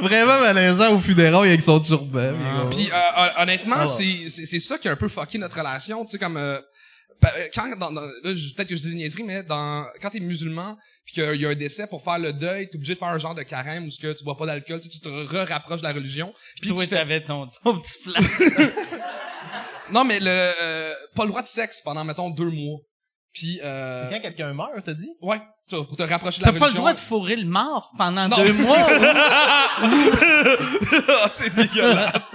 [0.00, 2.34] Vraiment malaisant au funérailles avec son turban.
[2.38, 2.66] Ah.
[2.70, 3.86] Puis euh, hon- honnêtement, Ah.
[3.86, 6.60] c'est c'est c'est ça qui a un peu fucké notre relation, tu sais comme euh,
[7.54, 10.20] quand dans, dans- là je- peut-être que je dis des niaiseries mais dans quand t'es
[10.20, 13.08] musulman puis qu'il y a un décès pour faire le deuil, t'es obligé de faire
[13.08, 15.08] un genre de carême où ce que tu bois pas d'alcool, tu sais, tu te
[15.08, 16.32] re-rapproches de la religion.
[16.60, 18.24] Puis Toi, tu fais- t'avais ton, ton petit flash.
[19.92, 22.80] Non mais le euh, pas le droit de sexe pendant mettons deux mois.
[23.34, 25.10] Puis euh, C'est quand quelqu'un meurt, t'as dit?
[25.20, 28.28] ouais, pour te rapprocher de la T'as pas le droit de fourrer le mort pendant
[28.28, 28.36] Non.
[28.36, 28.86] deux mois.
[31.30, 32.32] C'est dégueulasse.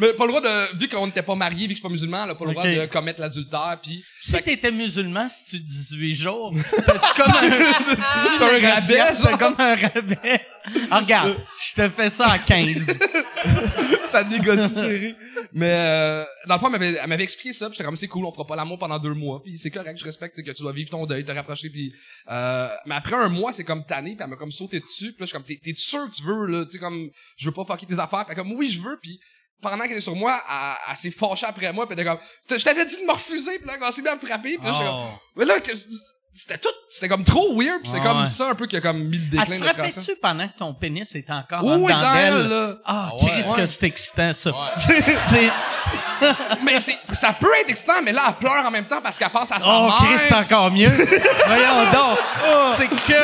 [0.00, 1.88] mais pas le droit de vu qu'on n'était pas mariés, vu que je suis pas
[1.90, 6.14] musulman, a pas le droit de commettre l'adultère puis si t'étais musulman, si tu 18
[6.14, 6.52] jours,
[6.86, 7.42] t'as-tu comme un,
[8.40, 10.46] un rabais, T'as comme un rabais?
[10.90, 12.98] Ah, regarde, je te fais ça à 15.
[14.06, 15.14] ça négocie serré.
[15.52, 18.08] Mais euh, dans le fond, elle m'avait, elle m'avait expliqué ça, puis j'étais comme c'est
[18.08, 20.62] cool, on fera pas l'amour pendant deux mois, puis c'est correct, je respecte que tu
[20.62, 21.92] dois vivre ton deuil, te rapprocher, puis
[22.30, 22.53] euh,
[22.86, 25.24] mais après un mois, c'est comme tanné, puis elle m'a comme sauté dessus, puis là
[25.24, 27.54] je suis comme t'es, t'es sûr que tu veux là, tu sais comme je veux
[27.54, 29.18] pas fucker tes affaires, puis comme oui je veux, puis
[29.62, 32.58] pendant qu'elle est sur moi, elle, elle s'est fâchée après moi, puis elle était comme
[32.58, 34.66] je t'avais dit de me refuser, puis là elle s'est bien à me frapper, puis
[34.66, 34.94] là j'étais comme
[35.36, 35.72] mais là que-
[36.34, 38.28] c'était tout, c'était comme trop weird, puis c'est Ah comme ouais.
[38.28, 40.00] ça un peu qui a comme mis le déclin de notre relation.
[40.00, 42.74] frappais-tu pendant que ton pénis était encore Oui, en oui, dans elle, là.
[42.84, 43.30] Ah, Ah ouais.
[43.30, 44.50] Christ, que c'est excitant, ça.
[44.50, 44.96] Ouais.
[45.00, 45.50] C'est...
[46.64, 49.28] Mais c'est, ça peut être excitant, mais là, elle pleure en même temps parce qu'elle
[49.30, 49.94] pense à sa Oh, mère.
[49.96, 50.88] Christ, c'est encore mieux.
[51.46, 52.18] Voyons donc.
[52.76, 53.22] C'est que...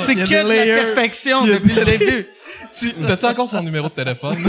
[0.00, 2.28] C'est Il y a que de la perfection depuis le début.
[2.72, 4.48] Tu, t'as-tu encore son numéro de téléphone?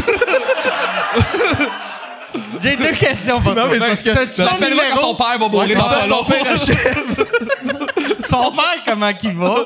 [2.61, 3.67] J'ai deux questions pour Non, toi.
[3.71, 5.15] mais c'est parce que- T'as-tu son Appelle-moi quand son numéro?
[5.15, 7.25] père va mourir dans ça, pas son père achève.
[8.29, 9.65] Son père, comment qu'il va?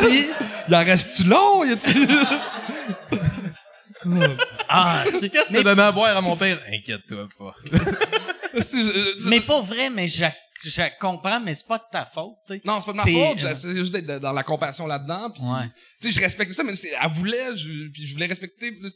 [0.00, 0.28] Puis...
[0.68, 1.64] Il en reste-tu long?
[1.64, 2.08] Y a-tu-
[4.68, 5.30] Ah, c'est...
[5.30, 6.58] Qu'est-ce que mais, t'as donné à boire à mon père?
[6.72, 7.54] Inquiète-toi pas.
[9.26, 10.24] Mais pas vrai, mais je,
[10.70, 12.60] je comprends, mais c'est pas de ta faute, tu sais.
[12.64, 13.38] Non, c'est pas de ma faute.
[13.38, 15.30] J'essaie juste d'être dans la compassion là-dedans.
[15.30, 15.68] Puis, Ouais.
[16.00, 18.72] tu sais, je respecte ça, mais c'est- elle voulait, je, puis je voulais respecter.
[18.78, 18.90] Tu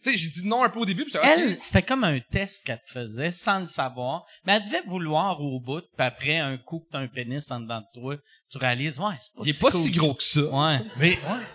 [0.00, 2.80] sais, j'ai dit non un peu au début, puis Elle, c'était comme un test qu'elle
[2.86, 6.80] te faisait sans le savoir, mais elle devait vouloir au bout, puis après un coup
[6.80, 8.16] que t'as un pénis en dedans de toi,
[8.50, 9.80] tu réalises, ouais, c'est pas Il est si pas cool.
[9.80, 10.40] si gros que ça.
[10.42, 10.78] Ouais.
[10.98, 11.46] Mais, ouais.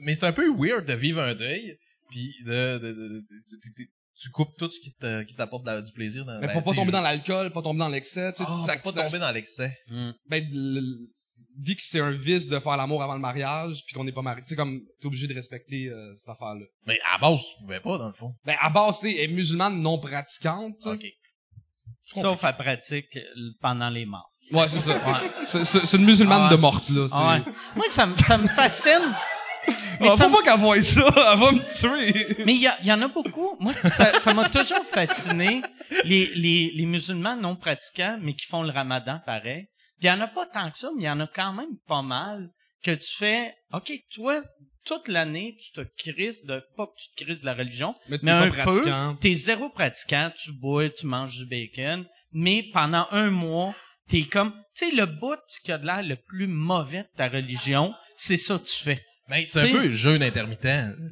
[0.00, 1.76] Mais c'est un peu weird de vivre un deuil,
[2.10, 3.88] puis de, de, de- de-
[4.20, 6.24] tu- coupes tout ce qui te- qui t'apporte du plaisir.
[6.24, 8.62] Dans, Mais ben, pour pas tomber dans l'alcool, pas tomber dans l'excès, tu sais, Ah,
[8.66, 9.76] ça- pour pas tomber dans l'excès.
[9.88, 11.08] ben, le- le-
[11.56, 14.22] dit que c'est un vice de faire l'amour avant le mariage, puis qu'on n'est pas
[14.22, 14.42] marié.
[14.42, 16.64] Tu sais, comme, t'es obligé de respecter euh, cette affaire-là.
[16.86, 18.34] Mais à base, tu pouvais pas, dans le fond.
[18.44, 20.74] Ben, à base, tu sais, elle est musulmane non pratiquante.
[20.84, 21.06] Ok.
[22.06, 23.22] Sauf à pratique euh,
[23.60, 24.30] pendant les morts.
[24.52, 24.96] Ouais, c'est ça.
[24.96, 25.30] Ouais.
[25.46, 26.50] C'est- C'est c'est une musulmane Ah ouais.
[26.56, 27.08] de morte, là.
[27.08, 27.52] c'est- Ah ouais.
[27.76, 29.14] Moi, ça, me- ça me fascine.
[30.00, 31.00] Mais Ah, ça faut me- pas qu'elle voie ça,
[31.32, 32.44] elle va me tuer.
[32.44, 33.56] Mais il y, y en a beaucoup.
[33.60, 35.62] Moi, ça ça m'a toujours fasciné,
[36.04, 39.66] les, les, les musulmans non pratiquants, mais qui font le ramadan pareil.
[39.98, 41.52] Puis il y en a pas tant que ça, mais il y en a quand
[41.52, 42.50] même pas mal
[42.82, 44.42] que tu fais, OK, toi,
[44.84, 48.18] toute l'année, tu te crises de, pas que tu te crises de la religion, Mais
[48.22, 49.16] mais un pas peu, pratiquant.
[49.20, 53.74] t'es zéro pratiquant, tu bois, tu manges du bacon, mais pendant un mois,
[54.10, 57.28] t'es comme, tu sais, le bout qui a de l'air le plus mauvais de ta
[57.28, 59.02] religion, c'est ça que tu fais.
[59.28, 60.60] Mais c'est un peu le jeûne intermittent,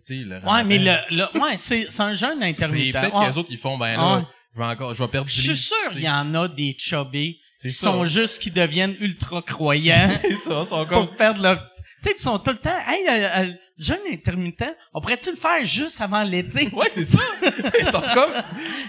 [0.04, 2.92] tu sais, le Ouais, mais le, le ouais, c'est, c'est un jeûne C'est intermittent.
[2.92, 3.24] peut-être Ouais.
[3.26, 4.22] que les autres, ils font, ben là, Ouais.
[4.54, 6.76] je vais encore, je vais perdre du Je suis sûr qu'il y en a des
[6.78, 7.86] chubby C'est qui ça.
[7.86, 11.56] sont juste qui deviennent ultra croyants C'est ça, ils sont comme, pour perdre leur...
[12.04, 15.36] Tu sais, ils sont tout le temps, hey, euh, euh, jeûne intermittent, on pourrait-tu le
[15.36, 16.68] faire juste avant l'été?
[16.72, 17.18] ouais, c'est ça.
[17.78, 18.32] Ils sont comme,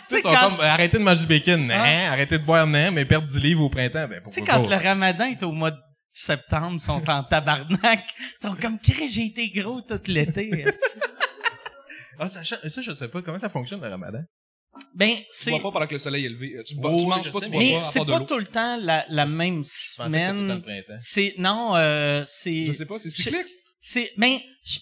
[0.10, 2.06] tu sais, ils sont quand- comme, arrêtez de manger du bacon, Ouais.
[2.08, 4.64] arrêtez de boire, non, mais perdre du livre au printemps, ben, Tu sais, pourquoi quand
[4.68, 4.78] pas?
[4.78, 5.78] le ramadan est au mois de
[6.14, 10.64] septembre, ils sont en tabarnak, ils sont comme, Crée, j'ai été gros tout l'été.
[12.20, 14.20] Ah, ça, ça, je sais pas, comment ça fonctionne, le ramadan?
[14.96, 15.50] ben, Tu c'est...
[15.52, 16.54] bois pas pendant que le soleil est levé.
[16.58, 18.20] Euh, Tu, bois, Oh, tu manges pas, sais, tu bois Mais pas, à c'est pas
[18.22, 20.64] tout le temps la, la même semaine.
[21.00, 22.66] C'est, non, euh, c'est...
[22.66, 23.48] Je sais pas, c'est cyclique.
[23.82, 24.80] C'est, mais, je-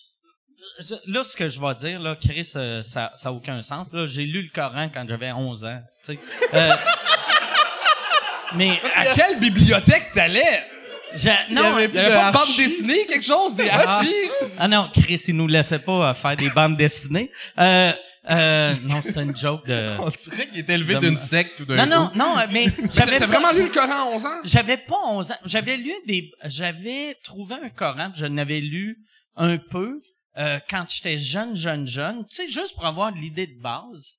[0.79, 3.93] je- là, ce que je vais dire, là, Chris, euh, ça, ça a aucun sens.
[3.93, 5.79] Là, j'ai lu le Coran quand j'avais 11 ans.
[6.05, 6.19] tu sais.
[6.53, 6.71] Euh,
[8.55, 10.63] mais À quelle bibliothèque t'allais?
[11.51, 14.14] Non, avait Il y avait pas de bande dessinée, quelque chose, des archis?
[14.57, 17.32] ah non, Chris, il nous laissait pas euh, faire des bandes dessinées.
[17.59, 17.91] Euh,
[18.30, 19.97] euh, non, c'était une joke de.
[19.99, 22.18] On dirait qu'il était élevé d'une secte tout d'un Non, coup.
[22.18, 24.30] non, non, mais T'as j'avais t'as vraiment lu le Coran à 11 ans?
[24.43, 25.36] J'avais pas 11 ans.
[25.45, 28.97] J'avais lu des, j'avais trouvé un Coran, je n'avais lu
[29.36, 30.01] un peu
[30.38, 32.26] euh, quand j'étais jeune, jeune, jeune.
[32.30, 34.18] Tu sais, juste pour avoir l'idée de base.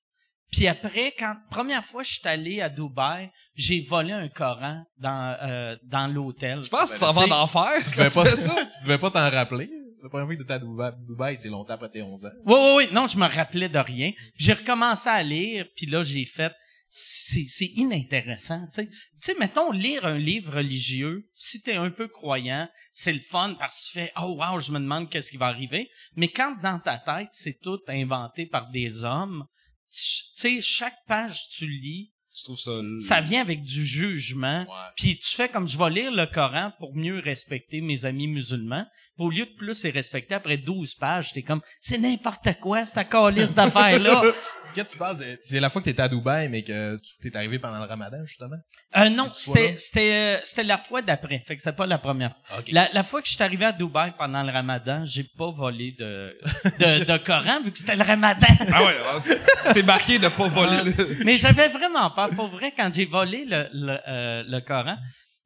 [0.53, 5.35] Puis après, quand première fois je suis allé à Dubaï, j'ai volé un Coran dans
[5.41, 6.61] euh, dans l'hôtel.
[6.61, 8.25] Je pense que tu s'en vas Tu en enfer Tu devais tu pas,
[8.65, 9.69] tu devais pas t'en rappeler.
[10.03, 12.29] La première fois que t'étais à Dubaï, Dubaï, c'est longtemps après tes 11 ans.
[12.45, 12.87] Oui, oui, oui.
[12.91, 14.11] Non, je me rappelais de rien.
[14.11, 16.51] Puis j'ai recommencé à lire, puis là, j'ai fait...
[16.95, 18.87] C'est, c'est inintéressant, tu sais.
[18.87, 23.55] Tu sais, mettons, lire un livre religieux, si t'es un peu croyant, c'est le fun
[23.57, 26.55] parce que tu fais «Oh, wow, je me demande qu'est-ce qui va arriver.» Mais quand
[26.61, 29.45] dans ta tête, c'est tout inventé par des hommes,
[29.93, 32.71] tu sais, chaque page tu lis, ça...
[32.99, 34.65] ça vient avec du jugement.
[34.97, 38.87] Puis tu fais comme je vais lire le Coran pour mieux respecter mes amis musulmans.
[39.17, 43.07] Au lieu de plus les respecter après 12 pages, t'es comme c'est n'importe quoi cette
[43.09, 44.23] calice d'affaires là.
[44.75, 47.37] Quand tu parles de, c'est la fois que t'étais à Dubaï, mais que tu t'es
[47.37, 48.55] arrivé pendant le ramadan, justement?
[48.97, 51.43] Euh, non, c'était c'était euh, c'était la fois d'après.
[51.45, 52.57] Fait que c'était pas la première fois.
[52.57, 52.71] OK.
[52.71, 55.91] La, la fois que je suis arrivé à Dubaï pendant le Ramadan, j'ai pas volé
[55.99, 56.35] de
[56.79, 58.47] de, de Coran vu que c'était le Ramadan.
[58.71, 59.39] Ah ouais, alors, c'est-
[59.73, 61.23] c'est marqué de pas voler le...
[61.23, 62.31] Mais j'avais vraiment peur.
[62.31, 64.97] Pour vrai, quand j'ai volé le, le, euh, le Coran,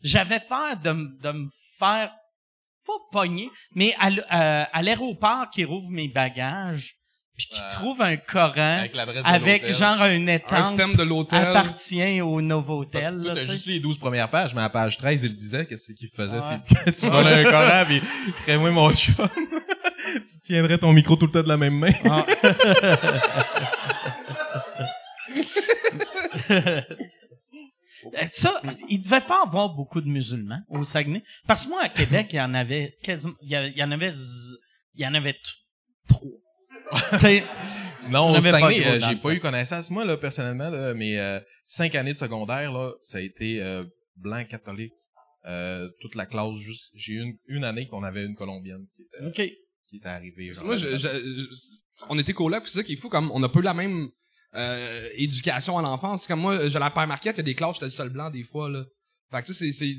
[0.02, 0.92] j'avais peur de,
[1.22, 1.50] de me
[1.80, 2.12] faire,
[3.12, 3.26] pas
[3.76, 6.96] mais à, euh, à l'aéroport qui rouvre mes bagages,
[7.38, 7.68] puis qui Ouais.
[7.72, 9.06] trouve un Coran Avec la
[9.72, 11.40] genre un Un étang système de l'hôtel.
[11.46, 13.22] appartient au Novotel.
[13.22, 13.46] tu sais.
[13.46, 16.38] juste les 12 premières pages, mais à page 13, il disait que c'est qu'il faisait,
[16.38, 16.60] Ouais.
[16.64, 18.02] c'est que tu volais un Coran, pis
[18.44, 19.14] crée-moi mon chum.
[20.14, 21.92] tu tiendrais ton micro tout le temps de la même main.
[22.10, 22.26] Ah.
[28.06, 31.24] Euh, Ça, il devait pas avoir beaucoup de musulmans au Saguenay.
[31.48, 34.14] Parce que moi, à Québec, il y en avait quasiment, il y en avait,
[34.96, 35.36] il y en avait
[36.08, 36.22] trois.
[37.12, 37.44] Tu sais,
[38.10, 39.90] Non, On au Saguenay, euh, j'ai pas eu connaissance.
[39.92, 43.84] Moi, là, personnellement, là, mes euh, cinq années de secondaire, là, ça a été euh,
[44.16, 44.94] blanc catholique.
[45.46, 49.02] Euh, toute la classe, juste, j'ai eu une, une année qu'on avait une colombienne qui
[49.04, 49.58] était,
[49.90, 50.48] qui était arrivée.
[50.48, 53.08] Parce genre, que moi, je, je- on était coloc, puis c'est ça qui est fou,
[53.10, 54.10] comme on a pas eu la même
[54.56, 56.22] euh, éducation à l'enfance.
[56.22, 58.10] C'est Comme moi, j'ai la père Marquette, il y a des classes, j'étais le seul
[58.10, 58.84] blanc des fois, là.
[59.32, 59.94] Fait que tu sais, c'est,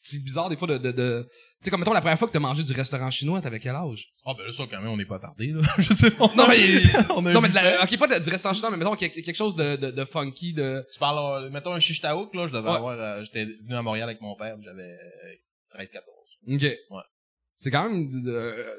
[0.00, 0.78] c'est, bizarre des fois de...
[0.78, 1.28] de, de...
[1.30, 3.74] Tu sais, comme mettons la première fois que t'as mangé du restaurant chinois, t'avais quel
[3.76, 4.08] âge?
[4.24, 5.60] Ah, ben là, ça, quand même, on n'est pas tardé, là.
[5.78, 6.32] je sais pas.
[6.34, 6.58] Non, mais...
[7.14, 9.34] on a non, mais de la- ok, pas de- du restaurant chinois, mais mettons quelque,
[9.34, 10.84] chose de, de, de funky, de...
[10.92, 12.74] Tu parles, euh, mettons un chiche taouk, là, je devais Ouais.
[12.76, 14.82] avoir, euh, j'étais venu à Montréal avec mon père, j'avais
[15.74, 15.98] euh, 13-14.
[16.54, 16.62] Ok.
[16.62, 17.02] Ouais.
[17.62, 18.10] C'est quand même...
[18.26, 18.74] euh,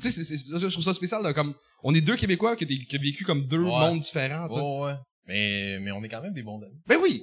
[0.00, 1.52] tu sais, je trouve ça spécial, là, comme...
[1.82, 3.68] On est deux Québécois qui ont vécu comme deux Ouais.
[3.68, 4.48] mondes différents.
[4.48, 4.94] Ouais, ouais.
[5.26, 6.80] Mais, mais on est quand même des bons amis.
[6.86, 7.22] Ben oui!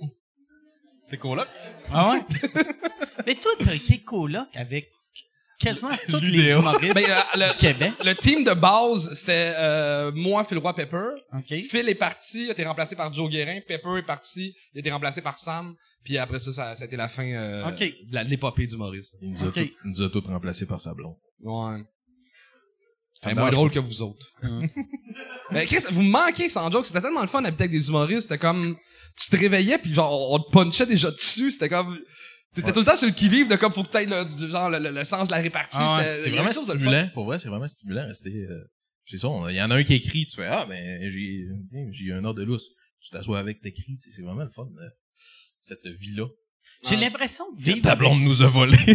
[1.10, 1.48] T'es coloc?
[1.92, 2.20] Ah ouais?
[3.26, 4.90] Mais toi, été coloc avec
[5.60, 7.94] quasiment tous les humoristes Ben, euh, le, du Québec.
[8.04, 11.10] le team de base, c'était euh, moi, Phil Roy Pepper.
[11.34, 11.60] OK.
[11.62, 13.60] Phil est parti, il a été remplacé par Joe Guérin.
[13.68, 15.74] Pepper est parti, il a été remplacé par Sam.
[16.04, 18.76] Puis après ça, ça, ça a été la fin euh, de la- de l'épopée du
[18.76, 19.12] Maurice.
[19.22, 19.54] Il nous a, Ok.
[19.56, 21.16] tout, il nous a tout remplacé par sa blonde.
[21.42, 21.82] Ouais.
[23.24, 24.28] C'est moins drôle que vous autres.
[25.52, 26.86] Mais Chris, vous me manquez sans joke.
[26.86, 28.24] C'était tellement le fun d'habiter avec des humoristes.
[28.24, 28.76] C'était comme...
[29.18, 31.52] Tu te réveillais, puis genre, on te punchait déjà dessus.
[31.52, 31.98] C'était comme...
[32.54, 32.74] T'étais Ouais.
[32.74, 34.78] tout le temps sur le qui-vive de comme faut que t'ailles le, du- genre, le,
[34.80, 35.78] le- le sens de la répartie.
[35.80, 36.04] Ah ouais.
[36.04, 36.86] C'était- C'est il y a vraiment quelque chose de le fun.
[36.92, 37.10] stimulant.
[37.14, 38.06] Pour vrai, c'est vraiment stimulant.
[38.08, 38.64] Rester, euh,
[39.08, 39.30] c'est ça.
[39.30, 41.46] on- Il y en a un qui écrit, tu fais, ah, ben, j'ai,
[41.92, 42.68] j'ai un ordre de lousse.
[43.02, 44.90] Tu t'assois avec, t'écris, tu sais, c'est vraiment le fun, euh,
[45.64, 46.26] cette vie-là.
[46.88, 47.82] J'ai l'impression de vivre.
[47.82, 48.78] Ta blonde nous a volé.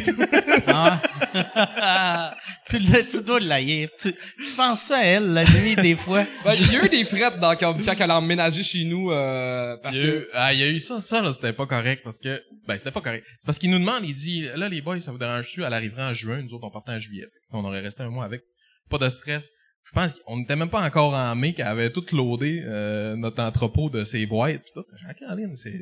[0.71, 2.35] Ah.
[2.69, 3.89] tu, le- tu dois l'haïr.
[3.99, 6.27] Tu, tu penses ça à elle la nuit des fois?
[6.45, 9.11] Ben, il y a eu des frettes dans, comme, quand elle a emménagé chez nous,
[9.11, 10.17] euh, parce il y a que...
[10.19, 12.77] eu, ah, il y a eu ça, ça, là, c'était pas correct parce que, ben,
[12.77, 13.25] c'était pas correct.
[13.41, 15.63] C'est parce qu'il nous demande, il dit, là, les boys, ça vous dérange-tu?
[15.63, 17.27] Elle arrivera en juin, nous autres, on partait en juillet.
[17.53, 18.43] On aurait resté un mois avec.
[18.91, 19.51] Pas de stress.
[19.85, 23.43] Je pense qu'on n'était même pas encore en mai qu'elle avait tout loadé, euh, notre
[23.43, 24.85] entrepôt de ses boîtes pis tout.
[25.01, 25.37] J'ai Ah,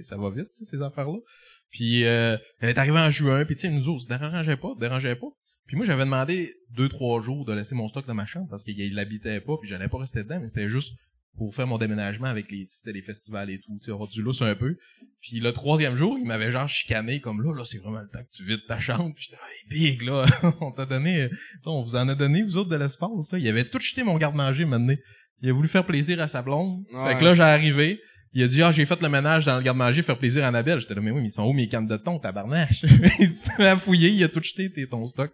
[0.05, 1.19] ça va vite, ces affaires-là.
[1.71, 4.69] Puis, euh, elle est arrivée en juin, puis tu sais, nous autres, ça dérangeait pas,
[4.69, 5.27] ça dérangeait pas.
[5.67, 8.63] Puis moi, j'avais demandé deux, trois jours de laisser mon stock dans ma chambre parce
[8.63, 10.95] qu'il l'habitait pas, puis j'allais pas rester dedans, mais c'était juste
[11.37, 13.91] pour faire mon déménagement avec les, tu sais, c'était les festivals et tout, tu sais,
[13.91, 14.77] avoir du lousse un peu.
[15.21, 18.23] Puis le troisième jour, il m'avait genre chicané comme là, là, c'est vraiment le temps
[18.23, 19.13] que tu vides ta chambre.
[19.15, 20.27] Puis j'étais, hey, big, là,
[20.61, 21.29] on t'a donné, euh,
[21.65, 23.39] on vous en a donné, vous autres, de l'espace, là.
[23.39, 24.97] Il avait tout jeté mon garde-manger, maintenant.
[25.43, 26.85] Il a voulu faire plaisir à sa blonde.
[26.93, 27.13] Ouais.
[27.13, 28.01] Fait que là, j'ai arrivé.
[28.33, 30.81] Il a dit, ah, j'ai fait le ménage dans le garde-manger, faire plaisir à Annabelle.
[30.81, 32.83] J'étais là, mais oui, mais ils sont où mes cannes de thon, tabarnache?
[33.19, 35.33] il dit, t'avais à fouiller, il a tout jeté, t'es ton stock.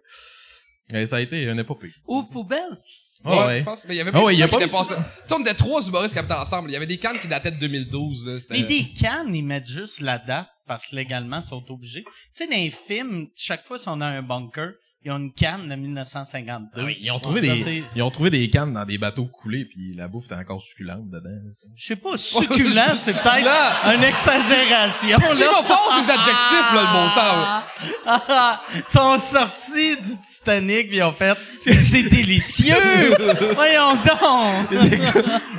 [0.93, 1.91] Et ça a été une épopée.
[2.05, 2.79] Aux poubelles.
[3.25, 3.59] Ah ouais.
[3.59, 3.85] je pense.
[3.85, 4.83] Mais il y avait pas ouais, y a qui pas
[5.31, 6.69] on était trois humoristes qui habitaient ensemble.
[6.69, 8.37] Il y avait des cannes qui dataient de 2012, là.
[8.49, 12.03] Mais des cannes, ils mettent juste la date parce que légalement, ils sont obligés.
[12.03, 14.71] Tu sais, dans les films, chaque fois, si on a un bunker,
[15.05, 16.69] ils ont une canne de 1952.
[16.75, 19.65] Ah oui, ils ont trouvé des, ils ont trouvé des cannes dans des bateaux coulés
[19.65, 21.29] puis la bouffe était encore succulente dedans.
[21.29, 21.67] là, tu sais.
[21.75, 26.93] Je sais pas, succulent, c'est peut-être une exagération, C'est pas fort, ces adjectifs, là, le
[26.93, 27.63] bon sens.
[28.05, 32.75] Ah, Ils sont sortis du Titanic pis ils ont fait c'est délicieux!
[33.55, 34.71] Voyons donc!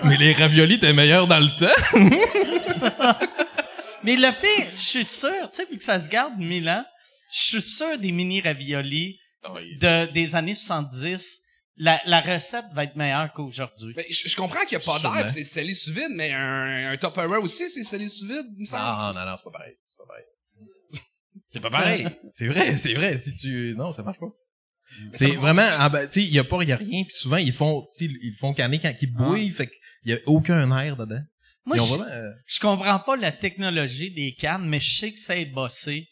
[0.04, 1.66] Mais les raviolis étaient meilleurs dans le temps.
[4.04, 6.84] Mais le pire, je suis sûr, tu sais, vu que ça se garde mille ans,
[7.32, 9.18] je suis sûr des mini raviolis
[9.80, 11.40] de, des années 70,
[11.76, 13.94] la, la recette va être meilleure qu'aujourd'hui.
[13.96, 16.92] Mais je, je comprends qu'il y a pas d'air, c'est scellé sous vide, mais un,
[16.92, 18.82] un Tupperware aussi, c'est scellé sous vide, il me semble.
[18.84, 19.74] Non, non, non, c'est pas pareil.
[19.88, 20.24] C'est pas pareil.
[21.50, 22.06] C'est pas pareil.
[22.28, 23.16] c'est vrai, c'est vrai.
[23.16, 24.32] Si tu, non, ça marche pas.
[25.12, 27.04] C'est vraiment, ah ben, tu sais, il y a pas, il y a rien.
[27.04, 30.14] Puis souvent, ils font, tu sais, ils font canner quand ils bouillent, fait qu'il y
[30.14, 31.22] a aucun air dedans.
[31.64, 35.18] Moi, je, vraiment, euh, je comprends pas la technologie des cannes, mais je sais que
[35.18, 36.08] ça est bossé.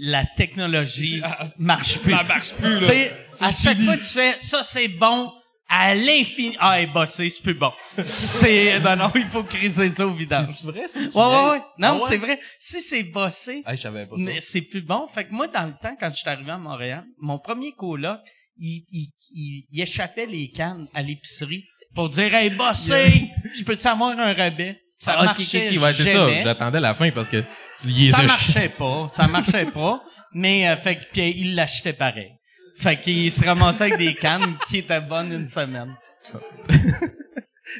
[0.00, 2.12] La technologie Ah, marche plus.
[2.16, 2.88] Ça marche plus, Tu là.
[2.88, 5.32] sais, à chaque fois que tu fais ça c'est bon
[5.68, 6.56] à l'infini.
[6.60, 7.70] Ah, est bossé, c'est plus bon.
[8.06, 10.54] C'est non non, il faut criser ça au vidange.
[10.54, 10.98] c'est vrai, ça?
[11.00, 11.58] Ouais ouais ouais.
[11.78, 12.00] Non, Ah ouais?
[12.08, 12.40] c'est vrai.
[12.58, 14.22] Si c'est bossé, Ah, je savais pas ça.
[14.22, 15.06] mais c'est plus bon.
[15.08, 18.18] Fait que moi dans le temps quand je suis arrivé à Montréal, mon premier coloc,
[18.56, 23.76] il, il, il, il échappait les cannes à l'épicerie pour dire "Hey bossé, je peux
[23.76, 26.12] tu avoir un rabais?" Ça Ah, marchait ok, ok, ouais, c'est ça.
[26.12, 26.42] jamais.
[26.42, 27.42] J'attendais la fin parce que
[27.80, 31.54] tu y es Ça marchait pas, ça marchait pas, mais euh, fait que puis il
[31.54, 32.32] l'achetait pareil.
[32.76, 35.94] Fait qu'il se ramassait avec des cannes qui étaient bonnes une semaine.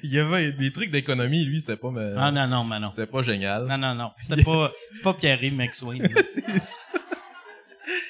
[0.02, 2.90] Il y avait des trucs d'économie, lui, c'était pas, me- Ah non non, mais non.
[2.94, 3.64] c'était pas génial.
[3.64, 5.98] Non non non, c'était pas c'est pas Pierre McSwain.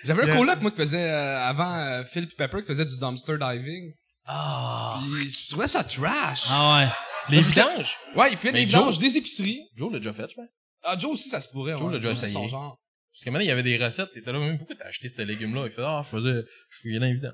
[0.05, 3.37] J'avais un coloc, moi, qui faisait, euh, avant euh, Phil Pepper, qui faisait du dumpster
[3.39, 3.93] diving.
[4.27, 4.99] Ah.
[5.21, 6.45] Pis je trouvais ça trash.
[6.51, 6.89] Ah ouais.
[7.31, 7.97] Les vidanges.
[8.16, 9.61] Ouais, il fait des Joe- vidanges, des épiceries.
[9.76, 10.49] Joe l'a déjà fait, je pense.
[10.83, 11.72] Ah, Joe aussi, ça se pourrait.
[11.72, 11.93] Joe ouais.
[11.95, 12.33] l'a déjà essayé.
[12.33, 12.79] son genre.
[13.12, 15.20] Parce que maintenant, il y avait des recettes, t'étais là, même, pourquoi t'as acheté ce
[15.22, 15.64] légume-là?
[15.66, 17.33] Il fait, ah, je faisais, je fouillais dans les vidanges.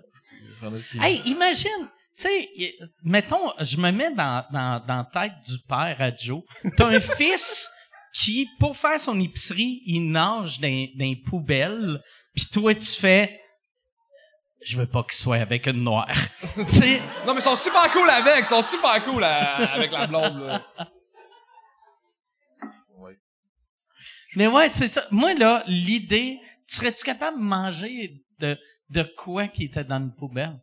[0.49, 2.49] Je prenais ce qu'il Hey, imagine, tu sais,
[3.03, 6.43] mettons, je me mets dans, dans, dans la tête du père à Joe.
[6.77, 7.69] T'as un fils
[8.15, 12.01] qui, pour faire son épicerie, il nage dans, dans les poubelles,
[12.35, 13.39] puis toi, tu fais...
[14.65, 16.09] Je veux pas qu'il soit avec une noire.
[16.57, 19.93] tu sais, Non, mais ils sont super cool avec, ils sont super cool euh, avec
[19.93, 20.63] la blonde, là.
[22.99, 23.19] Ouais.
[24.37, 25.05] mais ouais, c'est ça.
[25.11, 28.57] Moi, là, l'idée, tu serais-tu capable de manger de,
[28.91, 30.59] de quoi qui était dans une poubelle?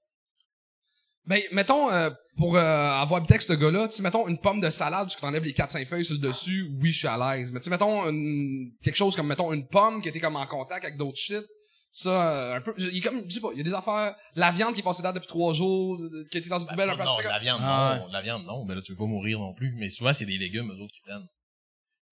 [1.26, 4.60] Ben, mettons, euh, pour euh, avoir habité avec ce gars-là, tu sais, mettons une pomme
[4.60, 7.52] de salade, tu t'enlèves les 4-5 feuilles sur le dessus, oui, je suis à l'aise.
[7.52, 10.47] Mais tu sais, mettons une, quelque chose comme, mettons, une pomme qui était comme en
[10.47, 11.45] contact avec d'autres shit,
[11.91, 13.73] ça, euh, un peu, il y a comme, je sais pas, il y a des
[13.73, 16.67] affaires, la viande qui est passée date depuis trois jours, euh, qui était dans une
[16.67, 18.07] poubelle un peu non, la viande, Ah non.
[18.11, 18.63] La viande, non.
[18.65, 19.73] Mais là, tu veux pas mourir non plus.
[19.77, 21.27] Mais souvent, c'est des légumes, eux autres, qui prennent.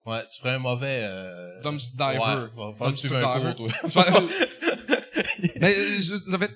[0.06, 1.60] Ouais, tu ferais un mauvais, euh...
[1.62, 2.18] Dumpster diver.
[2.18, 4.06] Ouais, un cours, toi.
[5.60, 6.50] mais, euh, je- en fait,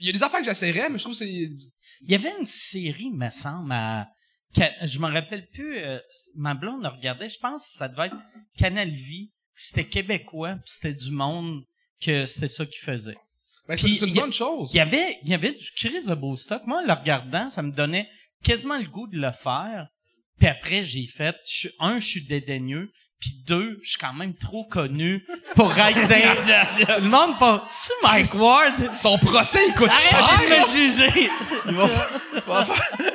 [0.00, 2.32] il y a des affaires que j'essaierais, mais je trouve que c'est, Il y avait
[2.38, 4.08] une série, me semble, à...
[4.82, 5.98] Je me rappelle plus, euh,
[6.34, 8.16] ma blonde regardait, je pense que ça devait être
[8.56, 11.62] Canal Vie, c'était québécois, c'était du monde
[12.00, 13.16] que c'était ça qu'ils faisaient.
[13.68, 14.70] ben, c'est une bonne chose.
[14.72, 16.62] Il y avait, il y avait du crise de beau stock.
[16.66, 18.08] Moi, en le regardant, ça me donnait
[18.42, 19.86] quasiment le goût de le faire.
[20.38, 24.36] Puis après, j'ai fait, je un, je suis dédaigneux, puis deux, je suis quand même
[24.36, 25.26] trop connu
[25.56, 26.08] pour être
[26.86, 27.02] dans...
[27.02, 27.64] le monde pas...
[27.68, 28.94] C'est Mike Ward!
[28.94, 30.64] Son procès, il coûte Arrête cher.
[30.64, 31.30] de me juger!
[31.66, 31.86] Il va,
[32.46, 32.66] va,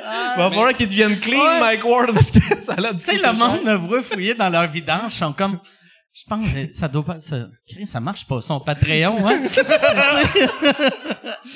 [0.04, 1.58] Ah, va falloir qu'il devienne clean.
[1.58, 2.92] Mike Ward, parce que ça l'a.
[2.92, 5.58] Tu sais, le monde me voit fouiller dans leur vidange, ils sont comme,
[6.16, 7.48] je pense que ça doit pas, ça,
[7.84, 9.42] ça marche pas, son Patreon, hein?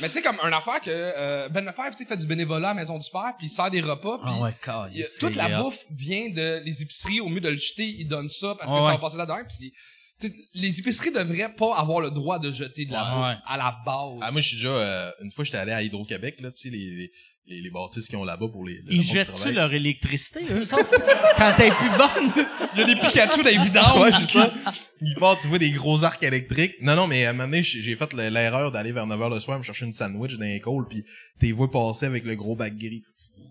[0.03, 2.71] Mais tu sais, comme une affaire que euh, Ben Lefebvre, tu sais, fait du bénévolat
[2.71, 5.19] à la Maison du Père, puis il sert des repas, puis Ah ouais, il câlisse,
[5.19, 7.21] toute la bouffe vient de les épiceries.
[7.21, 8.93] Au mieux de le jeter, ils donnent ça parce que ça ouais.
[8.93, 9.39] va passer là-dedans.
[9.49, 9.73] Puis
[10.21, 13.11] tu sais, les épiceries devraient pas avoir le droit de jeter de la Ouais.
[13.15, 13.35] bouffe Ouais.
[13.47, 14.19] à la base.
[14.21, 16.71] Ah, moi, je suis déjà, euh, une fois, j'étais allé à Hydro-Québec, là, tu sais,
[16.71, 17.13] les, les,
[17.49, 21.37] les bâtisses qu'ils ont là-bas pour les, le monde Ils jettent-tu leur électricité, eux autres?
[21.37, 22.47] Quand t'es plus bonne?
[22.75, 24.01] Il y a des Pikachu dans les vidanges.
[24.01, 24.53] Ouais, c'est ça.
[25.01, 26.75] Il part, tu vois, des gros arcs électriques.
[26.83, 29.33] Non, non, mais à un moment donné, j'ai j'ai fait le- l'erreur d'aller vers 9h
[29.35, 31.05] le soir me chercher une sandwich dans les cols, puis
[31.41, 33.03] t'es vois passer avec le gros bac gris.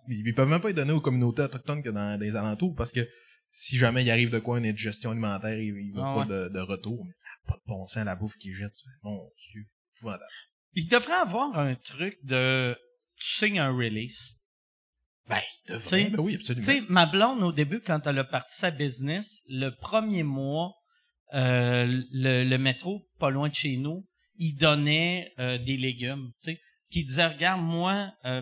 [0.09, 2.75] Ils, ils peuvent même pas y donner aux communautés autochtones que dans, dans les alentours,
[2.75, 3.01] parce que
[3.49, 6.25] si jamais il arrive de quoi, une gestion alimentaire, il, il Ah pas ouais.
[6.27, 7.03] de, de retour.
[7.05, 8.71] Mais ça a pas de bon sens, la bouffe qu'ils jettent.
[9.03, 9.17] Mon
[9.51, 9.63] Dieu.
[9.97, 10.23] épouvantable.
[10.73, 12.75] Il devrait avoir un truc de,
[13.20, 14.36] tu signes un release.
[15.28, 15.86] Ben, il devrait.
[15.86, 16.63] T'sais, Ben oui, Tu absolument.
[16.63, 20.74] sais, ma blonde, au début, quand elle a parti sa business, le premier mois,
[21.34, 24.05] euh, le, le métro, pas loin de chez nous,
[24.38, 26.59] il donnait euh, des légumes, tu sais,
[26.91, 28.41] qui disait, regarde, moi, euh,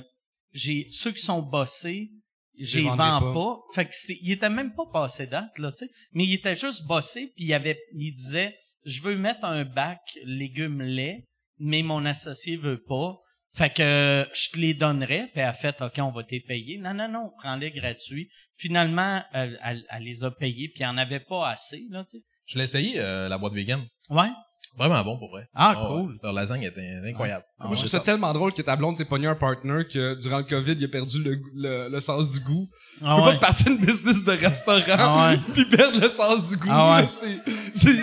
[0.52, 2.12] j'ai ceux qui sont bossés,
[2.58, 3.34] Les vends pas.
[3.34, 3.58] pas.
[3.74, 5.92] Fait que c'est, il était même pas passé date là, tu sais.
[6.14, 8.56] Mais il était juste bossé puis il avait, il disait,
[8.86, 11.26] je veux mettre un bac légumes lait,
[11.58, 13.18] mais mon associé veut pas.
[13.56, 16.42] Fait que je te les donnerais, puis elle a fait OK, on va te les
[16.42, 16.78] payer.
[16.78, 18.30] Non non non, prends-les gratuits.
[18.58, 22.18] Finalement, elle, elle- elle les a payés, puis il en avait pas assez là, tu
[22.18, 22.24] sais.
[22.48, 23.82] Je l'ai essayé, euh, la boîte vegan.
[24.10, 24.30] Ouais.
[24.78, 25.48] Vraiment bon pour vrai.
[25.56, 26.20] Ah Oh, cool.
[26.22, 27.46] Leur lasagne était incroyable.
[27.60, 30.16] Ah, Moi, je trouve ça tellement drôle que ta blonde s'est pogné un partner que
[30.16, 32.66] durant le COVID, il a perdu le, le, le sens du goût.
[33.04, 33.34] Ah tu peux ouais.
[33.36, 35.40] pas partir une business de restaurant Ah ouais.
[35.54, 36.68] puis perdre le sens du goût.
[36.70, 37.08] Ah ouais.
[37.10, 37.40] C'est,
[37.74, 37.96] c'est,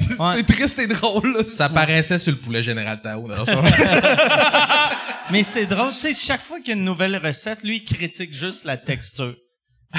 [0.00, 0.42] c'est Ouais.
[0.42, 1.34] triste et drôle.
[1.36, 1.44] là.
[1.44, 3.28] Ça paraissait sur le poulet général Tao.
[5.30, 7.84] Mais c'est drôle, tu sais, chaque fois qu'il y a une nouvelle recette, lui, il
[7.84, 9.34] critique juste la texture.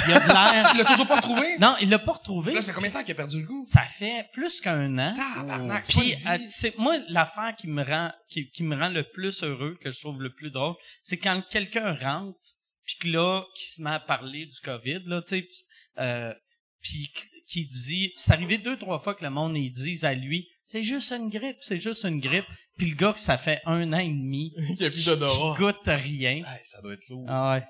[0.07, 0.71] Il a de l'air...
[0.71, 1.57] Tu l'as toujours pas trouvé?
[1.59, 2.53] Non, il l'a pas retrouvé.
[2.53, 3.63] Là, ça fait combien de temps qu'il a perdu le goût?
[3.63, 5.13] Ça fait plus qu'un an.
[5.15, 9.43] Tabarnak, Puis, euh, c'est moi l'affaire qui me rend qui, qui me rend le plus
[9.43, 12.39] heureux, que je trouve le plus drôle, c'est quand quelqu'un rentre,
[12.83, 15.47] puis que là, qui se met à parler du Covid, là, tu sais,
[15.99, 16.33] euh,
[16.81, 17.11] puis
[17.47, 20.81] qui dit, c'est arrivé deux trois fois que le monde ils disent à lui, c'est
[20.81, 22.45] juste une grippe, c'est juste une grippe,
[22.77, 25.57] puis le gars que ça fait un an et demi, Il y a plus qui
[25.57, 26.37] goûte rien.
[26.37, 27.25] Hey, ça doit être lourd.
[27.27, 27.63] Ah ouais.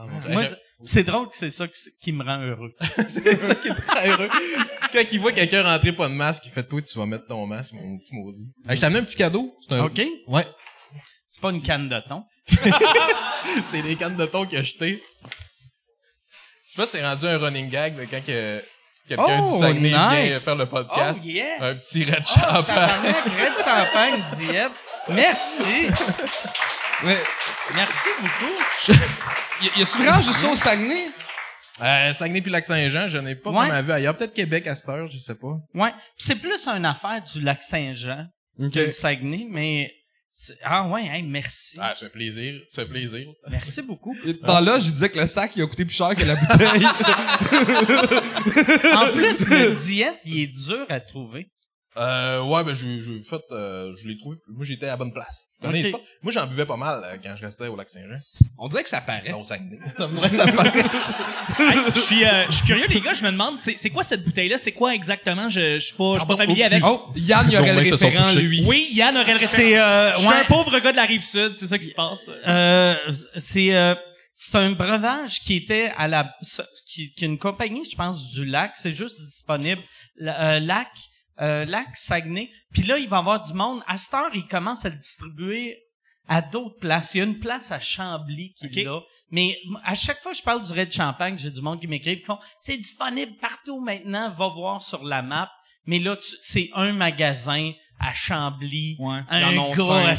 [0.00, 0.30] Ah, Dieu.
[0.32, 0.44] Moi,
[0.84, 1.66] c'est drôle que c'est ça
[2.00, 2.72] qui, me rend heureux.
[3.08, 4.28] C'est ça qui est très heureux.
[4.92, 7.44] Quand il voit quelqu'un rentrer pas de masque, il fait toi tu vas mettre ton
[7.48, 8.48] masque, mon petit maudit.
[8.68, 9.56] Hey, je t'ai amené un petit cadeau.
[9.60, 9.84] C'est un...
[9.84, 10.00] OK?
[10.28, 10.46] Ouais.
[11.28, 12.24] C'est pas une canne de thon.
[13.64, 15.02] c'est des cannes de thon qu'il a jetées.
[16.64, 18.62] Je sais pas si c'est rendu un running gag de quand que
[19.08, 20.28] quelqu'un Oh, du Saguenay nice.
[20.28, 21.22] vient faire le podcast.
[21.24, 21.60] Oh, yes!
[21.60, 23.14] Un petit red Oh, champagne.
[23.36, 24.72] Red Champagne diète.
[25.08, 25.88] Merci.
[27.04, 27.16] Mais,
[27.74, 28.92] Merci beaucoup.
[29.62, 31.06] y, y a-tu vraiment juste ça au Saguenay?
[31.80, 33.66] Euh, Saguenay puis Lac-Saint-Jean, je n'ai pas Ouais.
[33.68, 34.16] vraiment vu ailleurs.
[34.16, 35.56] Peut-être Québec à cette heure, je sais pas.
[35.74, 35.92] Ouais.
[36.16, 38.26] C'est plus une affaire du lac Saint-Jean
[38.72, 39.92] que le Saguenay, mais
[40.32, 41.78] c'est- ah ouais, hey, merci.
[41.80, 42.60] Ah, ça fait plaisir.
[42.70, 43.28] Ça fait plaisir.
[43.48, 44.16] Merci beaucoup.
[44.42, 46.84] Dans là, je disais que le sac, il a coûté plus cher que la bouteille.
[48.94, 51.48] En plus, le diète, il est dur à trouver.
[51.98, 54.36] Euh, ouais, ben, j'ai, j'ai fait, euh, je l'ai trouvé.
[54.48, 55.46] Moi, j'étais à la bonne place.
[55.60, 58.16] Pas- Moi, j'en buvais pas mal euh, quand je restais au Lac-Saint-Jean.
[58.58, 59.32] On dirait que ça paraît.
[59.32, 59.42] Non.
[59.42, 60.72] Ça me dirait que ça paraît.
[61.58, 64.04] Hey, je suis euh, je suis curieux les gars, je me demande c'est c'est quoi
[64.04, 65.48] cette bouteille là, c'est quoi exactement?
[65.48, 66.84] Je je suis pas je suis pas familier avec.
[66.86, 68.64] Oh, Yann, il aurait le ben, référent, lui.
[68.64, 69.52] Oui, Yann aurait le référent.
[69.56, 71.94] C'est euh, Je suis un pauvre gars de la rive sud, c'est ça qui se
[71.94, 72.30] passe.
[72.46, 72.94] euh,
[73.36, 73.96] c'est euh,
[74.36, 76.32] c'est un breuvage qui était à la
[76.86, 78.72] qui, qui est une compagnie, je pense, du lac.
[78.76, 79.82] C'est juste disponible.
[80.16, 80.86] La- euh, lac,
[81.40, 82.50] euh, lac Saguenay.
[82.72, 83.82] Puis là, il va y avoir du monde.
[83.86, 85.78] À cette heure, il commence à le distribuer
[86.28, 87.14] à d'autres places.
[87.14, 89.00] Il y a une place à Chambly qui est là.
[89.30, 92.20] Mais à chaque fois que je parle du Red Champagne, j'ai du monde qui m'écrit
[92.20, 95.50] qui font c'est disponible partout maintenant, va voir sur la map.
[95.86, 98.96] Mais là, c'est un magasin à Chambly.
[98.98, 99.20] Ouais.
[99.28, 100.14] Un gars,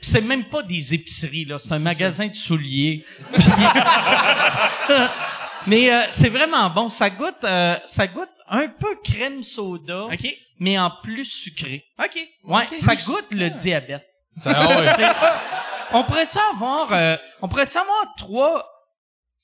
[0.00, 1.58] c'est même pas des épiceries, là.
[1.58, 3.04] C'est un magasin de souliers.
[5.66, 6.88] Mais euh, c'est vraiment bon.
[6.88, 10.26] Ça goûte, euh, ça goûte un peu crème soda, OK.
[10.58, 11.84] mais en plus sucré.
[11.98, 12.18] OK.
[12.44, 14.06] Ouais, ça goûte le diabète.
[14.36, 15.66] Ça, ah ouais.
[15.92, 18.68] On pourrait-tu avoir, euh, on pourrait-tu avoir trois,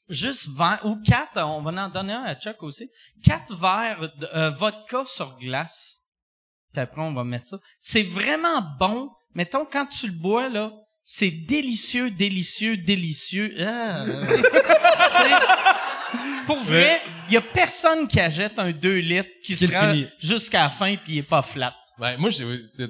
[0.09, 2.89] juste verres, ou quatre, on va en donner un à Chuck aussi,
[3.25, 5.99] quatre verres de euh, vodka sur glace.
[6.73, 7.59] Puis après, on va mettre ça.
[7.81, 9.11] C'est vraiment bon.
[9.35, 13.55] Mettons, quand tu le bois, là, c'est délicieux, délicieux, délicieux.
[13.61, 15.35] Ah, tu sais,
[16.47, 20.07] pour vrai, il y a personne qui achète un 2 litres qui sera finit.
[20.19, 21.75] jusqu'à la fin puis il est pas flat.
[21.99, 22.29] Ben, moi,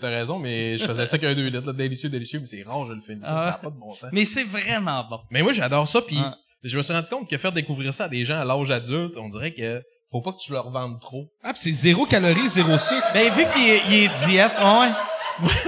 [0.00, 2.86] t'as raison, mais je faisais ça qu'un 2 litres, là, délicieux, délicieux, mais c'est rare,
[2.86, 3.20] je le finis.
[3.22, 3.48] Ça, Ah.
[3.50, 4.10] ça a pas de bon sens.
[4.12, 5.20] Mais c'est vraiment bon.
[5.30, 6.36] Mais moi, j'adore ça, puis Ah.
[6.64, 9.16] je me suis rendu compte que faire découvrir ça à des gens à l'âge adulte,
[9.16, 11.28] on dirait que faut pas que tu leur vendes trop.
[11.44, 13.08] Ah, pis c'est zéro calorie, zéro sucre.
[13.14, 14.90] Ben, vu qu'il est, il est diète, ouais.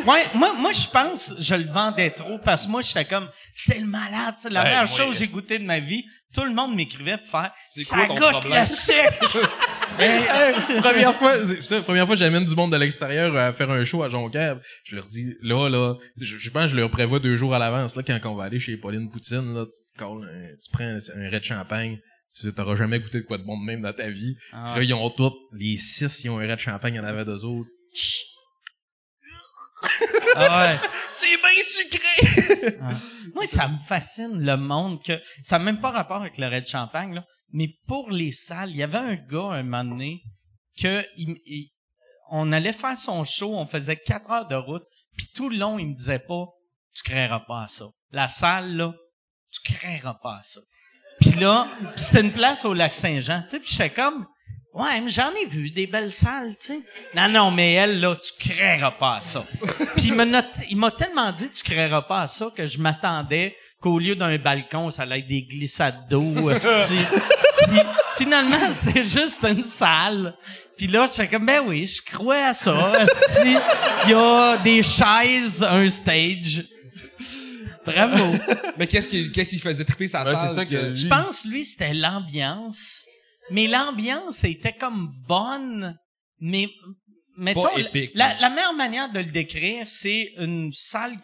[0.06, 3.78] Ouais, moi, moi, je pense, je le vendais trop parce que moi, j'étais comme, c'est
[3.78, 6.04] le malade, c'est la Ouais, meilleure chose que euh, j'ai goûté de ma vie.
[6.34, 8.60] Tout le monde m'écrivait pour faire, C'est ça ton goûte problème?
[8.60, 9.50] le sucre!
[9.98, 10.22] Ben,
[10.82, 14.02] première fois, c'est- première fois que j'amène du monde de l'extérieur à faire un show
[14.02, 17.34] à Jonquière, je leur dis, là, là, je, je pense que je leur prévois deux
[17.36, 20.28] jours à l'avance, là, quand on va aller chez Pauline Poutine, là, tu te colles
[20.30, 21.98] un- tu prends un, un red champagne,
[22.38, 24.36] tu t'auras jamais goûté de quoi de bon de même dans ta vie.
[24.52, 24.72] Ah.
[24.74, 27.04] Puis là, ils ont tous, les six, ils ont un red champagne, il y en
[27.04, 27.70] avait deux autres.
[30.40, 30.78] ah ouais.
[31.10, 32.78] C'est bien sucré!
[33.34, 36.66] Moi, ça me fascine le monde que ça n'a même pas rapport avec le Red
[36.66, 37.24] Champagne, là.
[37.52, 40.20] Mais pour les salles, il y avait un gars un moment donné
[40.80, 41.70] que il- il-
[42.30, 44.82] on allait faire son show, on faisait quatre heures de route,
[45.16, 46.44] puis tout le long, il me disait pas
[46.94, 47.86] Tu créeras pas à ça.
[48.10, 48.92] La salle, là,
[49.52, 50.60] tu créeras pas à ça.
[51.20, 54.26] Puis là, pis c'était une place au lac Saint-Jean, tu sais, puis j'étais comme
[54.74, 56.80] Ouais, mais j'en ai vu des belles salles, tu sais.
[57.14, 59.44] Non, non, mais elle, là, tu créeras pas à ça.
[59.96, 60.12] Puis
[60.70, 64.36] il m'a tellement dit tu créeras pas à ça que je m'attendais qu'au lieu d'un
[64.38, 66.50] balcon, ça allait être des glissades d'eau.
[66.54, 67.80] Puis
[68.16, 70.36] finalement, c'était juste une salle.
[70.76, 72.92] Puis là, j'étais comme, ben oui, je crois à ça.
[73.44, 76.64] Il y a des chaises, un stage.
[77.84, 78.36] Bravo.
[78.76, 80.48] Mais qu'est-ce qui, qu'est-ce qui faisait triper sa Ouais, salle?
[80.50, 83.07] c'est ça que Je pense, lui, c'était l'ambiance.
[83.50, 85.96] Mais l'ambiance était comme bonne,
[86.40, 86.68] mais
[87.36, 91.16] mettons, Pas épique, la, mais- la meilleure manière de le décrire, c'est une salle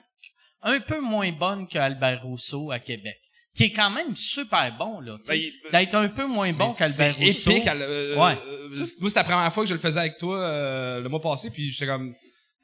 [0.63, 3.17] un peu moins bonne que Albert Rousseau à Québec,
[3.55, 5.19] qui est quand même super bon là.
[5.29, 7.51] Ben, il- D'être un peu moins bon qu'Albert Rousseau.
[7.51, 7.67] épique.
[7.67, 8.39] elle, euh, Ouais.
[8.47, 11.21] euh, moi, c'était la première fois que je le faisais avec toi euh, le mois
[11.21, 12.15] passé, puis j'étais comme...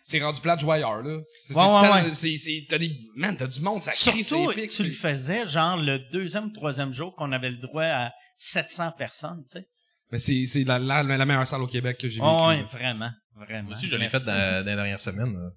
[0.03, 1.19] C'est rendu plat de jouer ailleurs, là.
[1.29, 2.13] C'est, Ouais, c'est ouais, ouais.
[2.15, 4.71] c'est, c'est, t'as des, man, t'as du monde, ça crie, c'est Surtout, épique.
[4.71, 8.11] tu le faisais genre le deuxième troisième jour qu'on avait le droit à
[8.43, 9.66] 700 personnes, tu sais.
[10.11, 12.26] Mais c'est, c'est la, la, la meilleure salle au Québec que j'ai vécue.
[12.26, 12.68] Oh, ouais, là.
[12.72, 13.64] vraiment, vraiment.
[13.68, 14.16] Moi aussi, je l'ai Merci.
[14.18, 15.32] fait dans, dans les dernières semaines.
[15.34, 15.51] là.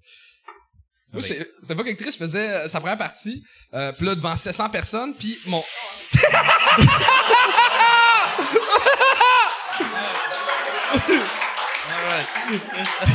[1.12, 4.14] Moi, Avec- c'était, c'était pas qu'actrice, je faisais euh, sa première partie, euh, pis là,
[4.14, 5.62] devant 700 personnes, puis mon...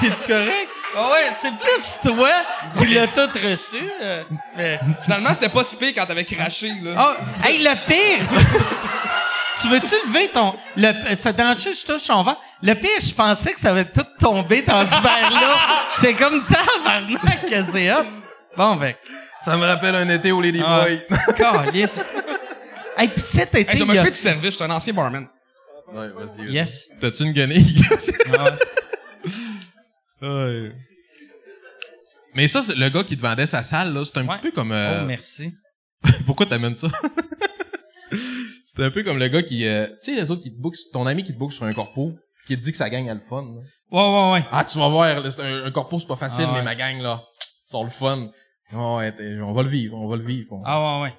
[0.04, 0.70] Es-tu correct?
[0.96, 2.32] Ah ouais, c'est plus toi
[2.78, 3.78] qui l'as tout reçu.
[4.02, 4.24] euh,
[4.58, 7.18] mais- Finalement, c'était pas si pire quand t'avais craché, là.
[7.20, 8.28] Oh, hey, le pire!
[9.62, 10.56] Tu veux-tu lever ton...
[10.76, 12.38] Le, ça dérange je touche ton verre.
[12.62, 15.58] Le pire, je pensais que ça avait tout tombé dans ce verre-là.
[15.92, 18.06] C'est comme tabarnak que c'est hop.
[18.56, 18.94] Bon, ben,
[19.40, 20.82] Ça me rappelle un été au Lady Ah.
[20.84, 21.02] Boy.
[21.38, 22.06] calice.
[22.98, 25.26] Hey, pis cet été, Hey, je a- du service, je suis un ancien barman.
[25.94, 26.52] ouais, vas-y.
[26.52, 26.90] Yes.
[27.00, 27.82] T'as-tu une guenille?
[28.28, 29.32] Ouais.
[30.22, 30.72] Ouais.
[32.36, 34.34] Mais ça, c'est le gars qui te vendait sa salle, là, c'est un Ouais.
[34.34, 34.74] petit peu comme...
[34.74, 35.54] euh, Oh, merci.
[36.26, 36.90] Pourquoi t'amènes ça?
[38.80, 39.66] C'est un peu comme le gars qui...
[39.68, 41.74] euh, tu sais, les autres qui te bookent, ton ami qui te book sur un
[41.74, 42.14] corpo,
[42.48, 43.44] qui te dit que sa gang a le fun.
[43.44, 43.62] là.
[43.92, 44.46] Ouais, ouais, ouais.
[44.52, 46.60] Ah, tu vas voir, là, c'est un, un corpo, c'est pas facile, Ah ouais.
[46.60, 47.24] mais ma gang, là,
[47.66, 48.30] ils sont le fun.
[48.72, 50.54] Ouais, t'es- on va le vivre, on va le vivre.
[50.54, 51.14] On, Ah, ouais, ouais.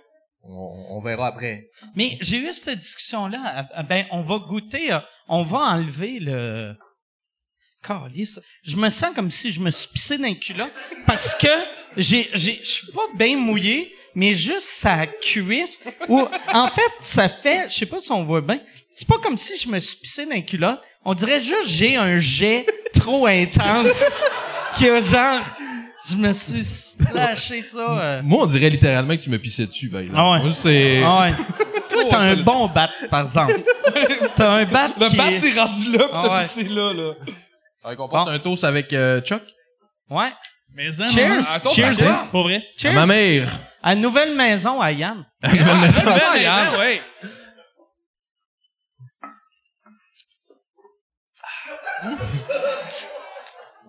[0.44, 1.64] on, on verra après.
[1.96, 3.40] Mais j'ai eu cette discussion-là.
[3.44, 6.74] Ah, ah, Ben, on va goûter, euh, on va enlever le.
[7.86, 8.40] Calice.
[8.62, 10.72] Je me sens comme si je me suis pissé dans le culotte
[11.06, 11.48] parce que
[11.96, 15.78] j'ai, j'ai, je suis pas bien mouillé, mais juste sa cuisse.
[16.08, 18.60] Ou, en fait, ça fait, je sais pas si on voit bien.
[18.92, 20.80] C'est pas comme si je me suis pissé dans le culotte.
[21.04, 24.22] On dirait juste j'ai un jet trop intense
[24.76, 25.40] qui a genre,
[26.08, 27.78] je me suis splashé ça.
[27.78, 28.20] euh.
[28.22, 30.18] Moi, on dirait littéralement que tu me pissais dessus, par exemple.
[30.20, 30.40] Ah ouais.
[30.40, 31.02] Moi, c'est...
[31.04, 31.32] Ah ouais.
[31.88, 33.60] Toi, t'as un bon bat, par exemple.
[34.36, 36.42] t'as un bat Le qui bat, est- c'est rendu là, pis Ah t'as ouais.
[36.42, 37.12] pissé là, là.
[37.82, 38.32] Fait qu'on porte Bon.
[38.34, 39.42] un toast avec euh, Chuck.
[40.10, 40.32] Ouais.
[40.74, 41.28] Mais hein, Cheers.
[41.28, 41.42] maman.
[41.54, 42.02] Un toast Cheers.
[42.08, 42.30] à?
[42.30, 42.62] Pour vrai.
[42.76, 42.90] Cheers.
[42.92, 43.48] À ma mère.
[43.82, 45.24] À nouvelle maison à Yann.
[45.42, 46.02] À nouvelle maison.
[46.04, 46.70] Ben, Ah, ben, Yann.
[46.72, 47.00] ben, ouais.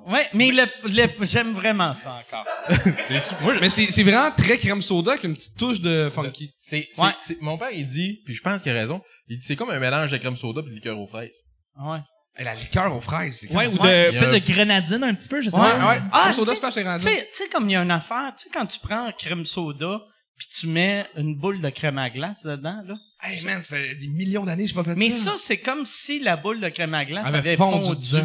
[0.07, 2.45] Ouais, mais le, le- j'aime vraiment ça encore.
[3.61, 6.51] Mais c'est, c'est vraiment très crème soda avec une petite touche de funky.
[6.59, 7.09] c'est, c'est, Ouais.
[7.19, 9.69] c'est- mon père, il dit, puis je pense qu'il a raison, il dit c'est comme
[9.69, 11.37] un mélange de crème soda puis de liqueur aux fraises.
[11.79, 11.99] Ouais.
[12.39, 14.11] Et la liqueur aux fraises, c'est Ouais, ou de, Ouais.
[14.11, 15.69] Peut-être de grenadine un petit peu, je sais Ouais.
[15.71, 15.89] pas.
[15.89, 17.75] Ouais, Ah, crème soda, c'est- c'est pas chez Tu sais, tu sais, comme il y
[17.75, 19.99] a une affaire, tu sais, quand tu prends crème soda,
[20.37, 22.95] puis tu mets une boule de crème à glace dedans, là.
[23.21, 25.31] Hey man, ça fait des millions d'années que j'ai pas fait Mais ça.
[25.31, 28.15] ça, c'est comme si la boule de crème à glace Avait avait, fondu.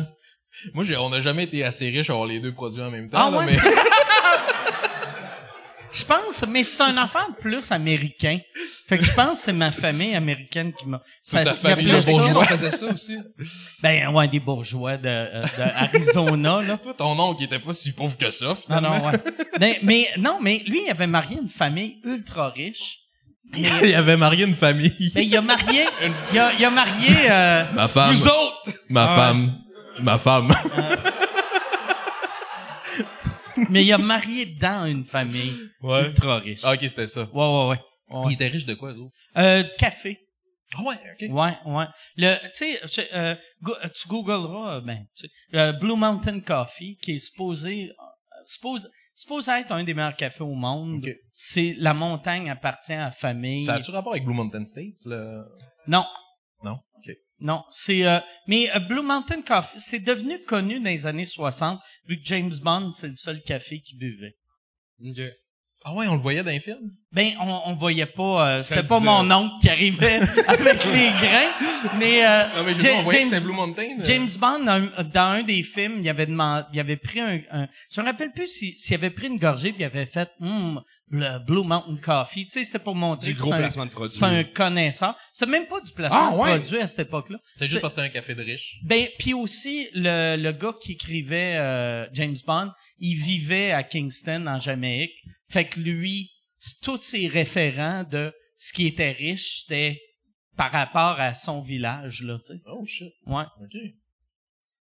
[0.72, 3.10] Moi, j'ai, on n'a jamais été assez riches à avoir les deux produits en même
[3.10, 3.18] temps.
[3.26, 3.52] Ah là, ouais, mais...
[5.96, 8.38] Je pense, mais c'est un affaire plus américain.
[8.88, 11.00] Fait que je pense que c'est ma famille américaine qui m'a...
[11.22, 12.42] C'est ta il famille de ça- bourgeois.
[12.42, 13.16] on faisait ça aussi.
[13.82, 16.76] Ben ouais, des bourgeois de, euh, de Arizona, là.
[16.78, 18.98] Toi, ton oncle, il était pas si pauvre que ça, Non, finalement.
[18.98, 19.12] non, ouais.
[19.58, 22.98] mais, mais non, mais lui, il avait marié une famille ultra riche.
[23.56, 25.12] il avait marié une famille.
[25.14, 25.84] Ben, il a marié,
[26.32, 28.12] il a, il a marié, euh, Ma femme.
[28.12, 28.70] Vous autres!
[28.90, 29.16] Ma Ah ouais.
[29.16, 29.58] femme.
[30.02, 30.52] Ma femme.
[33.70, 35.52] Mais il a marié dans une famille
[35.82, 36.06] ouais.
[36.08, 36.60] ultra riche.
[36.64, 37.28] Ah, ok, c'était ça.
[37.32, 37.68] Ouais, ouais,
[38.10, 38.24] ouais.
[38.28, 39.08] Il était riche de quoi, eux?
[39.36, 40.18] Euh, café.
[40.74, 41.32] Ah ouais, ok.
[41.32, 41.84] Ouais, ouais.
[42.16, 45.04] Le, tu sais, euh, go- tu googleras, ben,
[45.54, 50.42] euh, Blue Mountain Coffee, qui est supposé, euh, suppose, supposé être un des meilleurs cafés
[50.44, 50.98] au monde.
[51.06, 51.14] Ok.
[51.30, 53.64] C'est, la montagne appartient à la famille.
[53.64, 55.44] Ça a-tu rapport avec Blue Mountain States, là?
[55.86, 56.04] Non.
[56.64, 56.78] Non?
[56.98, 57.14] Ok.
[57.38, 61.80] Non, c'est euh, mais euh, Blue Mountain Coffee, c'est devenu connu dans les années 60
[62.08, 64.36] vu que James Bond c'est le seul café qu'il buvait.
[65.88, 66.90] Ah ouais, on le voyait dans les films?
[67.12, 69.08] Ben on, on voyait pas euh, c'était pas disait.
[69.10, 70.18] mon oncle qui arrivait
[70.48, 71.52] avec les grains,
[71.98, 73.82] mais, euh, Non, mais je voyait que James- Blue Mountain.
[74.00, 74.04] euh.
[74.04, 77.68] James Bond dans, dans un des films, il avait demandé, il avait pris un, un
[77.90, 80.82] je me rappelle plus si- s'il avait pris une gorgée puis il avait fait Hum,
[81.08, 82.46] le Blue Mountain Coffee.
[82.46, 84.18] Tu sais, c'était pour montrer Du gros un- placement de produit.
[84.18, 85.16] c'est un connaisseur.
[85.32, 86.54] C'est même pas du placement Ah, ouais.
[86.54, 87.38] de produit à cette époque-là.
[87.54, 88.80] C'est juste parce que c'était un café de riche.
[88.84, 94.46] Ben, puis aussi, le, le gars qui écrivait euh, James Bond, il vivait à Kingston,
[94.48, 95.12] en Jamaïque.
[95.48, 96.30] Fait que lui,
[96.82, 100.00] tous ses référents de ce qui était riche, c'était
[100.56, 102.60] par rapport à son village, là, tu sais.
[102.66, 103.12] Oh shit.
[103.26, 103.44] Ouais.
[103.62, 103.76] OK.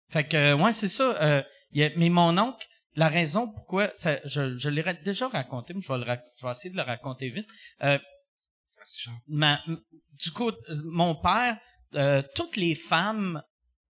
[0.09, 1.21] Fait que, euh, ouais, c'est ça.
[1.21, 5.73] euh, y a- mais mon oncle, la raison pourquoi, ça, je, je l'ai déjà raconté,
[5.75, 7.47] mais je vais, le rac- je vais essayer de le raconter vite.
[7.83, 7.99] Euh,
[9.27, 9.79] ma, m-
[10.13, 11.59] du coup, euh, mon père,
[11.95, 13.41] euh, toutes les femmes,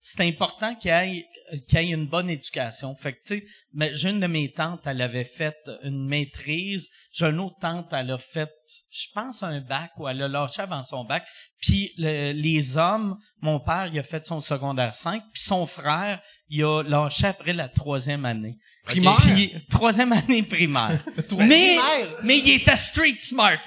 [0.02, 1.26] c'est important qu'il y ait,
[1.68, 2.94] qu'il y ait une bonne éducation.
[2.94, 3.44] Fait que, tu sais,
[3.74, 6.88] mais j'ai une de mes tantes, elle avait fait une maîtrise.
[7.12, 8.50] J'ai une autre tante, elle a fait,
[8.90, 11.26] je pense, un bac ou elle a lâché avant son bac.
[11.60, 16.22] Puis le- les hommes, mon père, il a fait son secondaire 5, puis son frère,
[16.48, 18.56] il a lâché après la troisième année.
[18.84, 19.16] Primaire?
[19.18, 21.04] Puis, troisième année primaire.
[21.36, 21.76] mais,
[22.22, 23.62] mais il était street smart.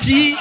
[0.00, 0.34] Puis,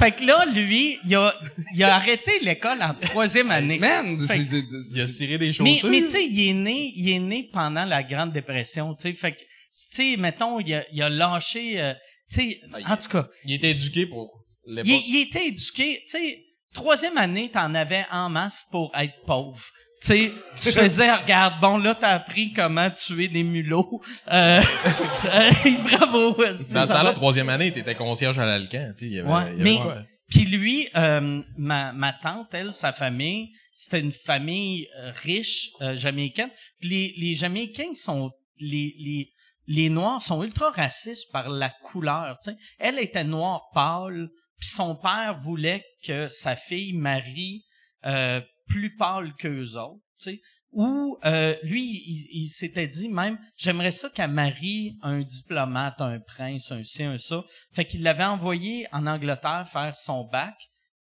[0.00, 1.34] fait que là, lui, il a,
[1.74, 3.78] il a arrêté l'école en troisième année.
[3.78, 4.46] Man, Fait c'est...
[4.46, 5.90] que- c'est- c'est- Il a ciré des Mais, chaussures.
[5.90, 9.12] mais tu sais, il est né, il est né pendant la Grande Dépression, tu sais.
[9.14, 11.94] Fait que, tu sais, mettons, il a, il a lâché, euh,
[12.30, 14.30] tu sais, Ah, il- en tout cas, Il était éduqué pour
[14.66, 15.02] il, l'époque.
[15.06, 16.38] il était éduqué, tu sais,
[16.74, 19.64] troisième année, t'en avais en masse pour être pauvre.
[20.00, 24.00] Tu sais, tu faisais, regarde, bon, là, t'as appris comment tuer des mulots.
[24.32, 24.62] Euh,
[25.26, 25.50] euh,
[25.90, 26.34] bravo.
[26.34, 29.06] Dans ça ce temps-là, troisième année, t'étais concierge à l'Alcan, tu sais.
[29.06, 30.02] il y avait- Ouais, y avait mais- quoi?
[30.28, 35.96] Puis lui, euh, ma, ma tante, elle, sa famille, c'était une famille euh, riche euh,
[35.96, 36.50] jamaïcaine.
[36.78, 38.30] Puis les, les Jamaïcains sont
[38.60, 39.32] les, les
[39.66, 42.36] les Noirs sont ultra racistes par la couleur.
[42.44, 42.56] tu sais.
[42.78, 44.28] Elle était noire pâle,
[44.58, 47.64] puis son père voulait que sa fille marie
[48.06, 48.40] euh,
[48.70, 50.00] plus pâle qu'eux autres.
[50.18, 50.40] tu sais.
[50.72, 56.20] Ou euh, lui, il, il s'était dit même, j'aimerais ça qu'elle marie un diplomate, un
[56.20, 57.42] prince, un ci, un ça.
[57.74, 60.54] Fait qu'il l'avait envoyé en Angleterre faire son bac.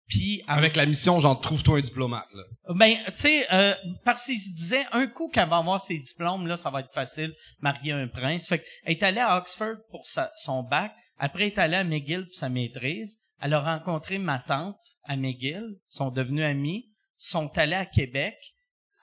[0.07, 2.73] Puis en- Avec la mission, genre, trouve-toi un diplomate, là.
[2.73, 6.47] ben, tu sais, euh, parce qu'il se disait, un coup qu'elle va avoir ses diplômes,
[6.47, 8.47] là, ça va être facile, marier un prince.
[8.47, 10.95] Fait qu'elle est allée à Oxford pour sa- son bac.
[11.19, 13.19] Après, elle est allée à McGill pour sa maîtrise.
[13.39, 15.75] Elle a rencontré ma tante à McGill.
[15.75, 16.89] Ils sont devenus amis.
[17.21, 18.35] Sont allés à Québec.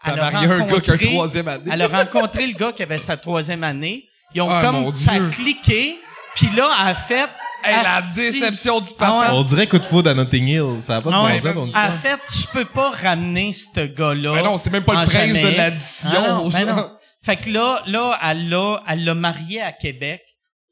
[0.04, 1.70] Elle a marié un gars qui a rencontré- troisième année.
[1.70, 4.04] Elle a rencontré le gars qui avait sa troisième année.
[4.34, 5.98] Ils ont Ah, comme, ça a cliqué.
[6.34, 7.28] Puis là, elle a fait...
[7.64, 9.18] Hey, la déception du Ah papa.
[9.20, 9.26] ouais.
[9.38, 10.82] On dirait coup de foudre à Notting Hill.
[10.82, 11.40] Ça a pas de Ah ouais.
[11.40, 14.34] sens, ton En fait, je peux pas ramener ce gars-là.
[14.34, 16.10] Ben non, c'est même pas le prince de l'addition.
[16.14, 16.96] Ah non, ben non.
[17.24, 20.22] Fait que là, là, elle l'a, elle l'a marié à Québec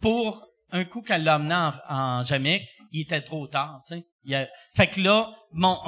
[0.01, 4.05] pour un coup qu'elle l'a amené en, en Jamaïque, il était trop tard, tu sais.
[4.25, 5.79] Il a- fait que là, mon,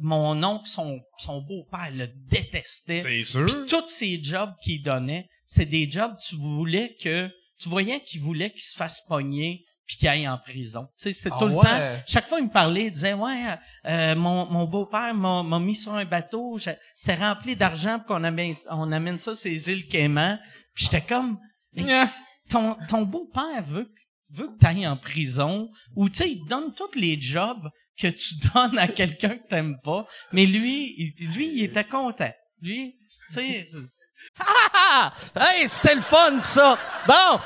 [0.00, 3.00] mon oncle, son, son beau-père le détestait.
[3.00, 3.46] C'est sûr.
[3.46, 7.28] Puis tous ces jobs qu'il donnait, c'est des jobs, tu voulais que,
[7.58, 10.86] tu voyais qu'il voulait qu'il se fasse pogner puis qu'il aille en prison.
[11.00, 11.62] Tu sais, c'était Ah tout le ouais?
[11.64, 12.02] temps.
[12.06, 13.56] Chaque fois, il me parlait, il disait, ouais,
[13.86, 18.22] euh, mon, mon beau-père m'a, m'a mis sur un bateau, c'était rempli d'argent pour qu'on
[18.24, 20.38] amène, on amène ça ces îles Caïmans.
[20.74, 21.38] Puis j'étais comme,
[21.74, 22.04] Yeah.
[22.48, 24.00] ton, ton beau-père veut, que-
[24.32, 27.68] veut que t'ailles en prison, ou tu sais, il donne tous les jobs
[27.98, 32.32] que tu donnes à quelqu'un que t'aimes pas, mais lui, lui, il était content.
[32.62, 32.96] Lui,
[33.28, 33.78] tu sais, c'est-
[34.38, 35.12] Ah!
[35.34, 36.78] Hey, c'était le fun, ça!
[37.06, 37.40] Bon!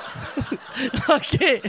[1.09, 1.63] OK.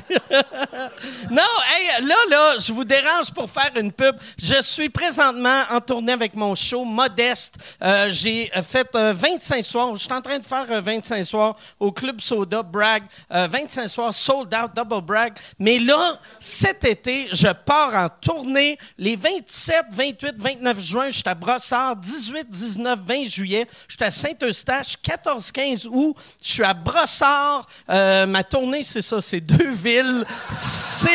[1.30, 4.16] non, hey, là, là, je vous dérange pour faire une pub.
[4.38, 7.56] Je suis présentement en tournée avec mon show Modeste.
[7.84, 9.96] Euh, j'ai euh, fait euh, 25 soirs.
[9.96, 13.04] Je suis en train de faire euh, 25 soirs au Club Soda, Bragg.
[13.32, 15.34] Euh, 25 soirs, sold out, double brag.
[15.60, 21.06] Mais là, cet été, je pars en tournée les 27, 28, 29 juin.
[21.08, 21.96] Je suis à Brossard.
[21.96, 23.68] 18, 19, 20 juillet.
[23.88, 24.98] Je suis à Saint-Eustache.
[25.02, 26.16] 14, 15 août.
[26.42, 27.68] Je suis à Brossard.
[27.90, 29.22] Euh, ma tournée, c'est ça.
[29.22, 30.26] C'est deux villes.
[30.52, 31.10] C'est...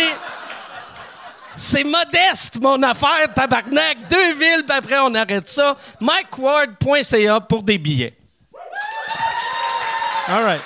[1.56, 4.08] C'est modeste, mon affaire, tabarnak.
[4.08, 5.76] Deux villes, puis après, on arrête ça.
[6.00, 8.16] MikeWard.ca pour des billets.
[10.28, 10.60] All right.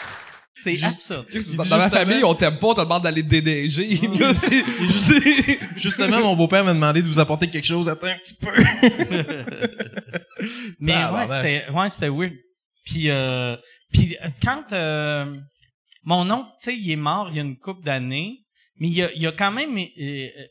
[0.55, 1.27] c'est absurde.
[1.57, 3.99] Dans dans ma famille, on t'aime pas, on te demande d'aller déneiger.
[4.21, 7.89] Là, c'est, c'est- Justement, mon beau-père m'a demandé de vous apporter quelque chose.
[7.89, 8.53] Attends un petit peu.
[10.79, 12.35] Mais Ah, ouais, c'était ouais, c'était weird.
[12.85, 13.57] Puis euh,
[13.93, 15.33] puis euh, quand euh,
[16.05, 18.45] mon oncle, tu sais, il est mort il y a une couple d'années,
[18.77, 20.47] mais il a, il a quand même euh, euh,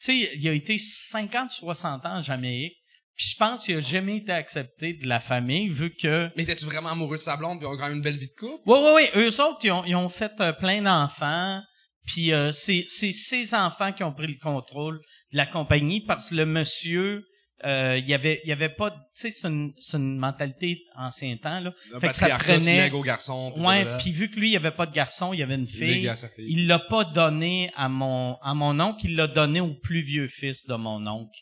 [0.00, 2.76] tu sais, il a été 50 60 ans en Jamaïque.
[3.16, 6.66] Puis je pense qu'il a jamais été accepté de la famille vu que Mais t'es-tu
[6.66, 8.68] vraiment amoureux de sa blonde pis ils ont quand même une belle vie de couple?
[8.68, 9.10] Ouais, ouais, ouais.
[9.16, 11.62] Eux autres, ils ont, ils ont fait euh, plein d'enfants.
[12.04, 15.00] Puis euh, c'est c'est ces enfants qui ont pris le contrôle
[15.32, 17.24] de la compagnie parce que le monsieur,
[17.64, 20.82] euh, il y avait il y avait pas tu sais c'est une c'est une mentalité
[20.94, 21.72] ancien temps là.
[22.00, 23.52] Fait que ça prenait- lègues aux garçons.
[23.54, 25.54] puis ouais puis vu que lui il y avait pas de garçon il y avait
[25.54, 29.60] une Il fille il l'a pas donné à mon à mon oncle il l'a donné
[29.60, 31.38] au plus vieux fils de mon oncle.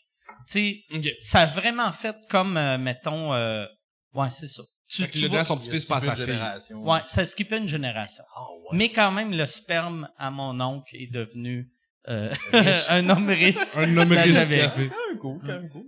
[0.47, 1.07] Tu sais Ok.
[1.19, 3.65] ça a vraiment fait comme euh, mettons euh,
[4.13, 4.63] ouais c'est ça.
[4.87, 6.75] Tu, Fait tu vois- son petit-fils pas à sa fille.
[6.75, 8.23] ouais ça skippait une génération.
[8.37, 8.41] Ah,
[8.71, 11.71] mais quand même le sperme à mon oncle est devenu
[12.07, 12.33] euh,
[12.89, 14.57] un homme riche Un homme riche j'avais.
[14.59, 14.87] café.
[14.89, 15.85] Quand même cool, quand même cool.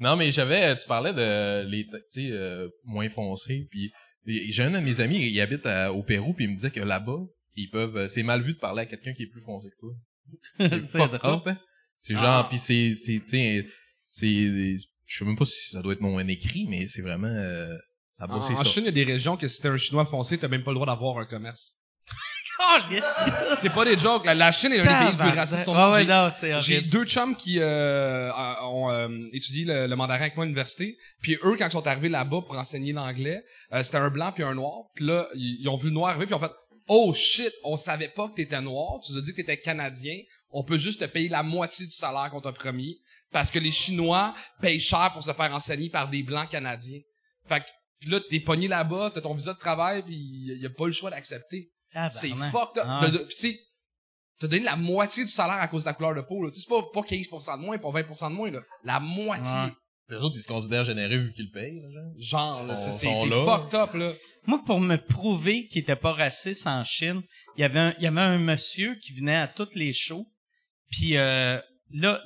[0.00, 3.92] Non, mais j'avais, tu parlais de les, tu sais, euh, moins foncés, puis
[4.26, 6.80] j'ai un de mes amis, il habite à- au Pérou, puis il me disait que
[6.80, 7.18] là-bas,
[7.56, 9.76] ils peuvent, euh, c'est mal vu de parler à quelqu'un qui est plus foncé que
[9.80, 9.94] toi.
[10.84, 11.58] c'est drôle hein.
[11.98, 12.46] C'est genre, Ah.
[12.48, 13.66] puis c'est, c'est, tu sais,
[14.04, 17.74] c'est, je sais même pas si ça doit être non écrit, mais c'est vraiment, euh,
[18.20, 18.64] là-bas, En, c'est en ça.
[18.64, 20.70] Chine, il y a des régions que si t'es un Chinois foncé, t'as même pas
[20.70, 21.74] le droit d'avoir un commerce.
[22.60, 22.78] Oh.
[23.58, 24.24] C'est pas des jokes.
[24.24, 25.92] La, la Chine est un des pays les plus racistes au Ouais, monde.
[25.94, 26.90] ouais, J'ai- non, c'est J'ai horrible.
[26.90, 28.30] deux chums qui euh,
[28.62, 30.96] ont euh, étudié le, le mandarin avec moi à l'université.
[31.22, 33.42] Puis eux, quand ils sont arrivés là-bas pour enseigner l'anglais,
[33.72, 34.86] euh, c'était un blanc puis un noir.
[34.94, 36.52] Puis là, ils, ils ont vu le noir arriver puis ils ont fait
[36.88, 39.00] «Oh shit, on savait pas que t'étais noir.
[39.04, 40.16] Tu nous as dit que t'étais canadien.
[40.50, 42.98] On peut juste te payer la moitié du salaire qu'on t'a promis.
[43.30, 47.00] Parce que les Chinois payent cher pour se faire enseigner par des blancs canadiens.
[47.46, 47.66] Fait que
[48.00, 50.86] puis là, t'es pogné là-bas, t'as ton visa de travail, puis il y a pas
[50.86, 51.68] le choix d'accepter.
[52.10, 52.84] C'est fucked up.
[52.86, 53.06] Ah.
[53.06, 53.58] De- de- pis c'est,
[54.40, 56.82] t'as donné la moitié du salaire à cause de ta couleur de peau, c'est pas,
[56.92, 58.60] pas 15% de moins, pas 20% de moins, là.
[58.84, 59.54] La moitié.
[59.54, 59.72] Ouais.
[60.10, 62.58] Les autres, ils se considèrent généreux vu qu'ils le payent, là, genre.
[62.58, 64.12] Genre, là, c'est, fucked up, là.
[64.46, 67.20] Moi, pour me prouver qu'il était pas raciste en Chine,
[67.56, 70.26] il y avait un, il y avait un monsieur qui venait à toutes les shows.
[70.90, 71.60] Puis euh,
[71.92, 72.22] là,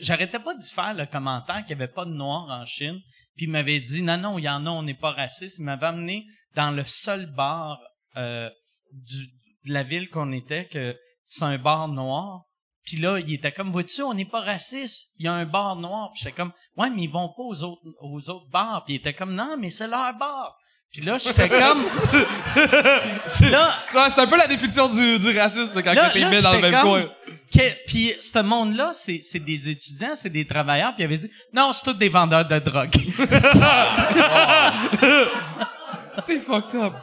[0.00, 2.98] j'arrêtais pas d'y faire le commentaire qu'il y avait pas de noirs en Chine.
[3.36, 5.58] Puis il m'avait dit non non, il y en a, on n'est pas raciste.
[5.58, 7.78] Il m'avait amené dans le seul bar
[8.16, 8.48] euh,
[8.92, 9.26] du,
[9.66, 12.42] de la ville qu'on était que c'est un bar noir.
[12.84, 15.10] Puis là, il était comme, vois-tu, on n'est pas raciste.
[15.18, 16.10] Il y a un bar noir.
[16.14, 18.82] Puis j'étais comme, ouais, mais ils vont pas aux autres, aux autres bars.
[18.86, 20.56] Puis il était comme, non, mais c'est leur bar.
[20.90, 21.84] Puis là, j'étais comme,
[23.50, 26.54] là, Ça, c'est un peu la définition du, du racisme, quand Là- t'es mis dans
[26.54, 27.10] le même coin.
[27.52, 30.94] que- puis ce monde-là, c'est, c'est des étudiants, c'est des travailleurs.
[30.94, 32.90] Puis il avait dit, non, c'est tous des vendeurs de drogue.
[36.26, 36.94] C'est fucked up.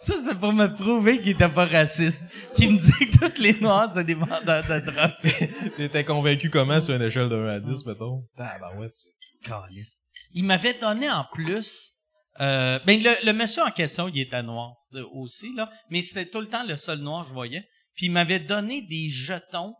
[0.00, 2.24] Ça, c'est pour me prouver qu'il était pas raciste.
[2.54, 5.72] Qu'il me dit que tous les noirs, c'est des vendeurs de drogue.
[5.76, 8.24] T'étais convaincu comment sur une échelle de 1 à 10, mettons?
[8.38, 8.88] Ah, ben ouais.
[10.34, 11.92] Il m'avait donné en plus.
[12.40, 14.72] Euh, ben le, le monsieur en question, il était noir
[15.12, 17.68] aussi là, mais c'était tout le temps le seul noir que je voyais.
[17.94, 19.74] Puis il m'avait donné des jetons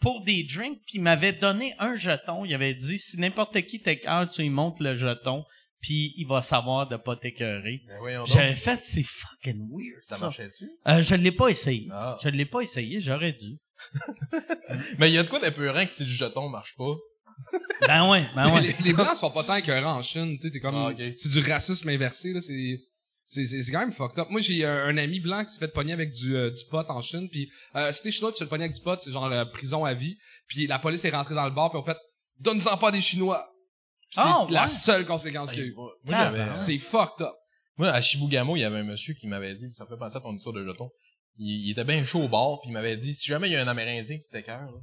[0.00, 2.44] pour des drinks, puis il m'avait donné un jeton.
[2.44, 5.44] Il avait dit si n'importe qui t'écœure, tu lui montres le jeton,
[5.84, 7.82] puis il va savoir de pas t'écœurer.
[7.86, 8.24] Ben.
[8.24, 10.24] J'avais fait c'est fucking weird Ça ça.
[10.24, 10.64] marchait-tu?
[10.88, 11.88] Euh, je l'ai pas essayé.
[11.92, 12.16] Ah.
[12.22, 13.58] Je l'ai pas essayé, j'aurais dû.
[14.98, 16.94] Mais il y a de quoi d'épeurant que si le jeton marche pas?
[17.86, 18.60] Ben ouais, ben ouais.
[18.62, 21.28] les, les blancs sont pas tant écœurants en Chine, tu sais, t'es comme, Ah, c'est
[21.28, 22.80] du racisme inversé, là, c'est,
[23.24, 24.28] c'est, c'est, c'est quand même fucked up.
[24.30, 26.86] Moi, j'ai euh, un ami blanc qui s'est fait pogner avec du, euh, du pot
[26.88, 29.10] en Chine, puis euh, si t'es chinois, tu te fais pogner avec du pot, c'est
[29.10, 30.16] genre euh, prison à vie,
[30.46, 31.98] puis la police est rentrée dans le bar, puis en fait,
[32.38, 33.44] donne-en pas des Chinois.
[34.14, 34.68] C'est Ah, la ouais.
[34.68, 35.74] seule conséquence qu'il y a eu.
[35.74, 36.38] Moi, j'avais...
[36.46, 37.32] ben, C'est fucked up.
[37.76, 40.16] Moi, à Shibugamo, il y avait un monsieur qui m'avait dit, ça me fait penser
[40.16, 40.88] à ton histoire de jeton.
[41.36, 43.56] Il, il était bien chaud au bar, puis il m'avait dit, si jamais il y
[43.56, 44.78] a un Amérindien qui t'écœure, là,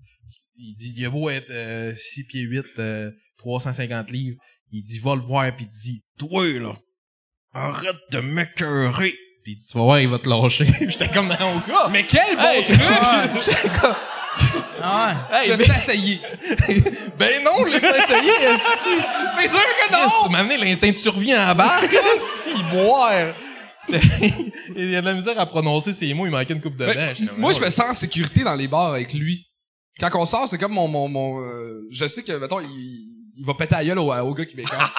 [0.58, 4.38] il dit, il a beau être euh, 6 pieds 8, euh, 350 livres,
[4.72, 6.76] il dit, va le voir, puis il dit, toi, là,
[7.54, 9.14] arrête de m'écœurer.
[9.44, 10.66] Puis il dit, tu vas voir, il va te lâcher.
[10.82, 11.88] J'étais comme dans mon gars.
[11.90, 12.66] Mais quel bon Hey!
[12.66, 13.42] truc!
[13.42, 13.96] J'étais comme,
[14.84, 15.38] Ah ouais.
[15.38, 16.22] hey, Je l'ai essayé.
[17.18, 18.32] ben non, je l'ai pas essayé.
[19.38, 20.10] C'est sûr que non!
[20.26, 23.34] tu m'as amené l'instinct de survie en barque, si, boire.
[23.90, 26.86] il y a de la misère à prononcer ces mots, il manquait une coupe de
[26.86, 29.48] Ben, moi, je me sens en sécurité dans les bars avec lui.
[30.00, 32.70] Quand on sort, c'est comme mon, mon, mon, euh, je sais que, mettons, il,
[33.38, 34.94] il va péter la gueule au, au gars qui m'écoeure.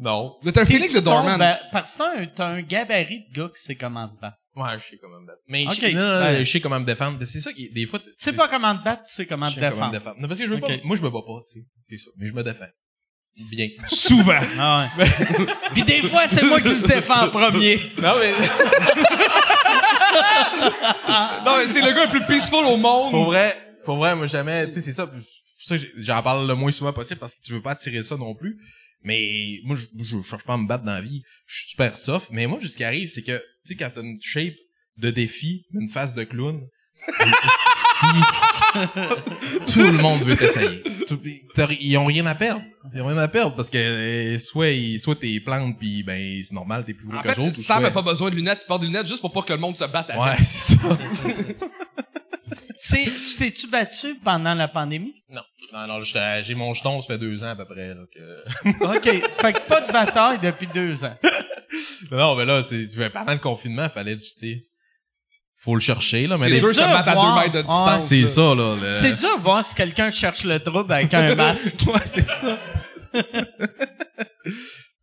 [0.00, 0.36] Non.
[0.42, 1.10] Mais t'as un Félix de T'es-tu bon?
[1.16, 1.38] Dorman?
[1.38, 4.36] Ben, parce que t'as un, un gabarit de gars qui sait comment se battre.
[4.54, 5.40] Ouais, je sais comment me battre.
[5.48, 6.44] Mais je, Ben.
[6.44, 7.16] je sais comment me défendre.
[7.18, 9.46] Mais C'est ça qui, des fois, Tu sais pas comment te battre, tu sais comment
[9.46, 9.92] je te sais comment me défendre.
[9.92, 10.16] défendre.
[10.20, 11.66] Non, parce que je veux pas, moi, je me bats pas, tu sais.
[11.88, 12.10] C'est ça.
[12.18, 12.66] Mais je me défends.
[13.50, 13.68] Bien.
[13.88, 14.38] Souvent.
[14.58, 15.46] Ah ouais.
[15.72, 17.76] Puis des fois, c'est moi qui se défends en premier.
[17.96, 18.32] non, mais,
[21.44, 23.10] non, mais c'est le gars le plus peaceful au monde.
[23.10, 25.10] pour vrai, pour vrai, moi, jamais, tu sais, c'est ça.
[25.58, 27.72] C'est pour ça que j'en parle le moins souvent possible parce que tu veux pas
[27.72, 28.58] attirer ça non plus.
[29.04, 31.22] Mais moi, je, moi, je cherche pas à me battre dans la vie.
[31.46, 32.28] Je suis super soft.
[32.30, 34.54] Mais moi, ce qui arrive, c'est que, tu sais, quand t'as une shape
[34.98, 36.60] de défi, une face de clown,
[39.72, 40.82] tout le monde veut t'essayer.
[41.80, 42.62] Ils ont rien à perdre.
[42.94, 46.40] Ils ont rien à perdre parce que euh, soit ils, soit t'es plantes puis ben
[46.44, 47.52] c'est normal t'es plus gros En que autres.
[47.54, 49.52] Sam soit- a pas besoin de lunettes, il porte des lunettes juste pour pas que
[49.52, 50.22] le monde se batte avec.
[50.22, 50.98] Ouais, c'est ça.
[52.84, 55.14] C'est, tu t'es-tu battu pendant la pandémie?
[55.30, 55.42] non,
[55.72, 57.94] Non, non, j'étais- j'ai mon jeton, ça fait deux ans à peu près.
[57.94, 58.96] Là, que...
[58.96, 59.22] OK.
[59.40, 61.14] Fait que pas de bataille depuis deux ans.
[62.10, 64.66] non, mais là, c'est pendant le confinement, fallait, tu sais,
[65.56, 66.36] faut le chercher, là.
[66.38, 68.06] Mais C'est dur de se mettre à deux mètres de distance.
[68.06, 68.26] c'est là.
[68.26, 68.76] ça, là.
[68.80, 71.80] le- C'est dur de voir si quelqu'un cherche le trouble avec un masque.
[71.86, 72.58] Ouais, c'est ça.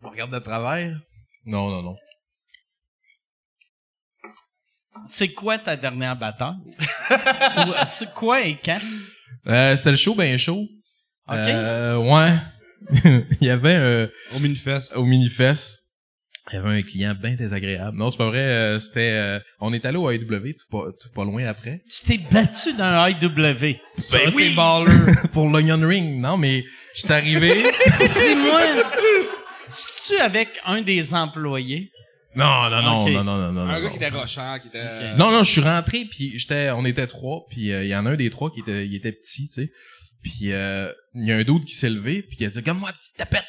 [0.01, 0.97] On regarde de travers.
[1.45, 1.95] Non, non, non.
[5.07, 6.55] C'est quoi ta dernière bataille?
[7.88, 8.80] C'est quoi et quand?
[9.47, 10.67] Euh, c'était le show ben chaud.
[11.28, 11.36] OK.
[11.38, 12.34] Euh, ouais.
[13.41, 14.95] il y avait un, Au Minifest.
[14.95, 15.78] au Minifest,
[16.51, 17.97] il y avait un client bien désagréable.
[17.97, 18.39] Non, c'est pas vrai.
[18.39, 22.17] euh, c'était, euh, on est allé au tout pas, tout pas loin après Tu t'es
[22.17, 23.77] battu d'un IW.
[23.99, 24.55] Ça, Ben c'est oui.
[24.55, 24.91] baller.
[25.33, 26.19] pour l'Onion Ring.
[26.19, 26.63] Non, mais
[26.95, 27.63] j'étais arrivé.
[27.99, 28.61] Dis-moi,
[29.71, 31.91] si tu avec un des employés?
[32.35, 33.61] non, non, non, non, non, non, non.
[33.61, 33.81] Un non.
[33.83, 35.15] gars qui était rochant, qui était...
[35.15, 38.05] Non, non, je suis rentré puis j'étais, on était trois puis euh, il y en
[38.05, 39.71] a un des trois qui était, il était petit, tu sais.
[40.23, 42.79] Puis euh, il y a un d'autre qui s'est levé puis il a dit comme
[42.79, 43.47] moi petite tapette,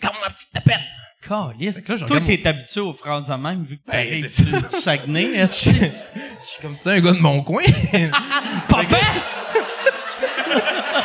[0.00, 0.80] comme moi petite tapette.
[1.26, 1.82] Calice.
[1.86, 4.58] Là, je Toi, t'es habitué aux phrases de même, vu que Ben, c'est du, du
[4.68, 5.24] Saguenay.
[5.36, 5.76] Est-ce que...
[5.76, 7.62] Je suis comme tu sais un gars de mon coin.
[8.68, 8.98] Papa!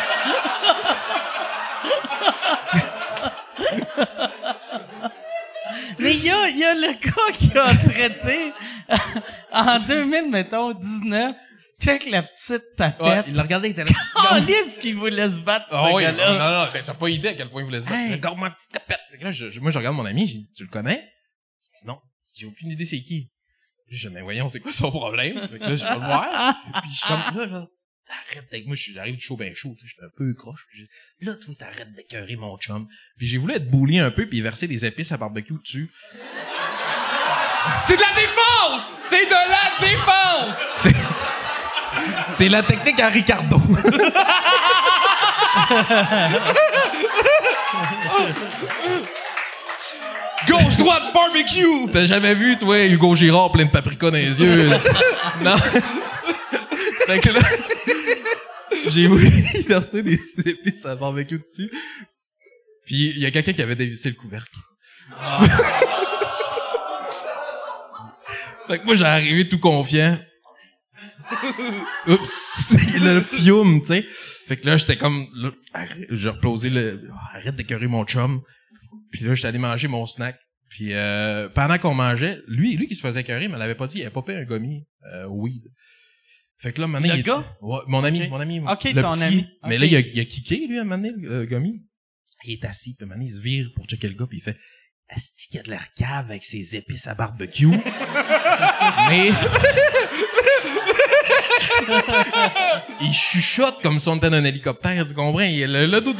[5.99, 8.53] Mais il y a, y a le gars qui a traité
[9.51, 11.35] en 2000, mettons, 19.
[11.83, 13.25] Check la petite Ouais, tapette.
[13.27, 13.91] il l'a regardé, il était là.
[14.29, 16.31] Calice qui voulait se battre, ce Ah oui, non, gars-là.
[16.33, 17.97] non, non, ben, t'as pas idée à quel point il voulait se battre.
[17.97, 18.11] Hey.
[18.13, 18.99] Regarde ma petite tapette.
[19.21, 20.99] Là, je- je- moi, je regarde mon ami, j'ai dit, tu le connais?
[21.01, 21.99] Il dit non.
[22.37, 23.29] J'ai aucune idée c'est qui.
[23.89, 25.47] Je dis, mais voyons, c'est quoi son problème?
[25.47, 26.55] Fait que là, je vais le voir.
[26.81, 27.67] Puis je suis comme, là, là,
[28.29, 30.65] arrête avec moi, j'arrive du chaud ben chaud, tu sais, j'étais un peu croche.
[30.71, 30.87] Puis
[31.21, 32.87] je là, toi, t'arrêtes d'écœurer mon chum.
[33.17, 35.91] Puis j'ai voulu être boulé un peu puis verser des épices à barbecue dessus.
[37.79, 38.93] C'est de la défense!
[38.99, 41.22] C'est de la défense!
[42.27, 43.61] C'est, la technique à Ricardo.
[50.47, 51.91] Gauche, droite, barbecue!
[51.91, 54.69] T'as jamais vu, toi, Hugo Girard plein de paprika dans les yeux?
[55.41, 55.55] non.
[57.07, 57.39] fait que là,
[58.87, 59.29] j'ai voulu
[59.67, 61.71] verser des épices à barbecue dessus.
[62.85, 64.57] Puis il y a quelqu'un qui avait dévissé le couvercle.
[68.67, 70.17] fait que moi, j'ai arrivé tout confiant.
[72.07, 74.01] Oups, le fiume, tu sais.
[74.47, 75.51] Fait que là, j'étais comme, là,
[76.09, 78.41] j'ai reposé le, arrête d'écœurer mon chum.
[79.11, 80.37] Puis là, j'étais allé manger mon snack.
[80.69, 83.99] Puis euh, pendant qu'on mangeait, lui, lui qui se faisait écœurer, mais l'avait pas dit,
[83.99, 85.63] il avait pas payé un gommi euh, weed.
[86.57, 87.57] Fait que là, maintenant, Le il gars?
[87.61, 88.59] Ouais, mon ami, mon ami.
[88.59, 89.23] Ok, le ton petit.
[89.23, 89.47] ami.
[89.67, 91.83] Mais là, il a, il a kické, lui, à un moment donné, le euh, gommi.
[92.45, 94.25] Il est assis, puis à un moment donné, il se vire pour checker le gars,
[94.27, 94.57] puis il fait
[95.09, 97.67] Asti qu'il a de l'air cave avec ses épices à barbecue.
[99.09, 99.31] Mais.
[103.01, 105.41] Il chuchote comme si on était dans un hélicoptère, tu comprends?
[105.41, 106.17] Il, le, le doute.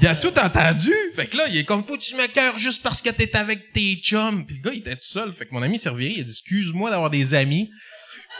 [0.00, 0.92] Il a tout entendu.
[1.14, 3.96] Fait que là, il est comme toi, tu m'écœures juste parce que t'es avec tes
[3.96, 4.46] chums?
[4.46, 5.32] Puis le gars, il était tout seul.
[5.32, 7.70] Fait que mon ami s'est reviré, il a dit, excuse-moi d'avoir des amis.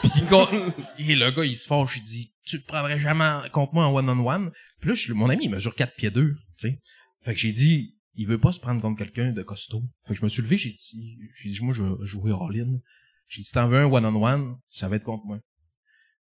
[0.01, 0.11] Puis
[1.09, 3.93] et le gars, il se fâche, il dit, tu te prendrais jamais contre moi en
[3.93, 4.51] one-on-one.
[4.79, 6.79] Puis là, je, mon ami, il mesure 4 pieds 2, tu sais.
[7.23, 9.83] Fait que j'ai dit, il veut pas se prendre contre quelqu'un de costaud.
[10.07, 12.79] Fait que je me suis levé, j'ai dit, j'ai dit, moi, je vais jouer all-in.
[13.27, 15.39] J'ai dit, si t'en veux un one-on-one, ça va être contre moi.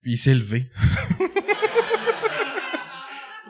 [0.06, 0.70] Puis il s'est levé.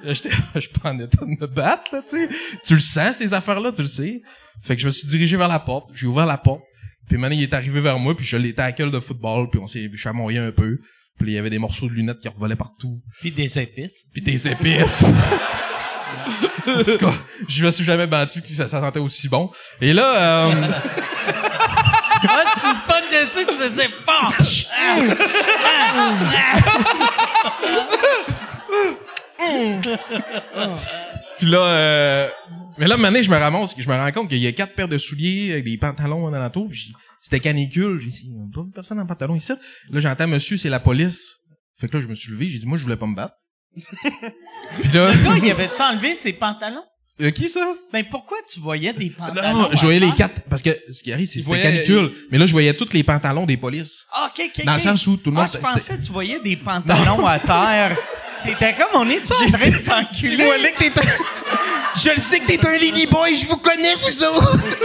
[0.03, 2.31] Là, j'étais, je pas en état de me battre, là, tu sais.
[2.65, 4.23] Tu le sens, ces affaires-là, tu le sais.
[4.63, 6.63] Fait que je me suis dirigé vers la porte, j'ai ouvert la porte,
[7.11, 9.67] puis maintenant, il est arrivé vers moi, puis je l'ai tackle de football, puis on
[9.67, 10.79] s'est chamoyé un peu.
[11.19, 14.05] Puis il y avait des morceaux de lunettes qui revolaient partout, Puis des épices.
[14.15, 15.05] puis des épices.
[16.67, 17.13] en tout cas,
[17.49, 19.51] je me suis jamais battu que ça, ça sentait aussi bon.
[19.83, 20.73] Et là, euh,
[22.29, 22.67] Ah, tu
[23.09, 24.67] punches dessus, tu faisais punch!
[31.39, 32.29] Puis là, euh,
[32.79, 34.89] mais là, maintenant, je me ramasse, je me rends compte qu'il y a quatre paires
[34.89, 36.69] de souliers avec des pantalons en alentour.
[36.69, 38.01] Puis c'était canicule.
[38.01, 39.53] J'ai dit, il y a pas personne en pantalon ici.
[39.91, 41.37] Là, j'entends monsieur, c'est la police.
[41.79, 43.35] Fait que là, je me suis levé, j'ai dit, moi, je voulais pas me battre.
[43.77, 46.85] Puis là, Le gars, il avait-tu enlevé ses pantalons?
[47.21, 47.75] Euh, qui ça?
[47.93, 49.59] Ben, pourquoi tu voyais des pantalons?
[49.63, 52.13] Non, je voyais les quatre, parce que ce qui arrive, c'est c'était canicule.
[52.31, 54.05] Mais là, je voyais tous les pantalons des polices.
[54.13, 54.83] Ah, ok, ok, Dans le ok.
[54.85, 57.39] sens où tout le Ah, monde, je c'était- pensais que tu voyais des pantalons à
[57.39, 57.97] terre.
[58.45, 60.37] C'était comme, on est en train de s'enculer?
[60.37, 61.05] que t'es un...
[61.99, 64.79] Je le sais que t'es un lady boy, je vous connais, vous autres!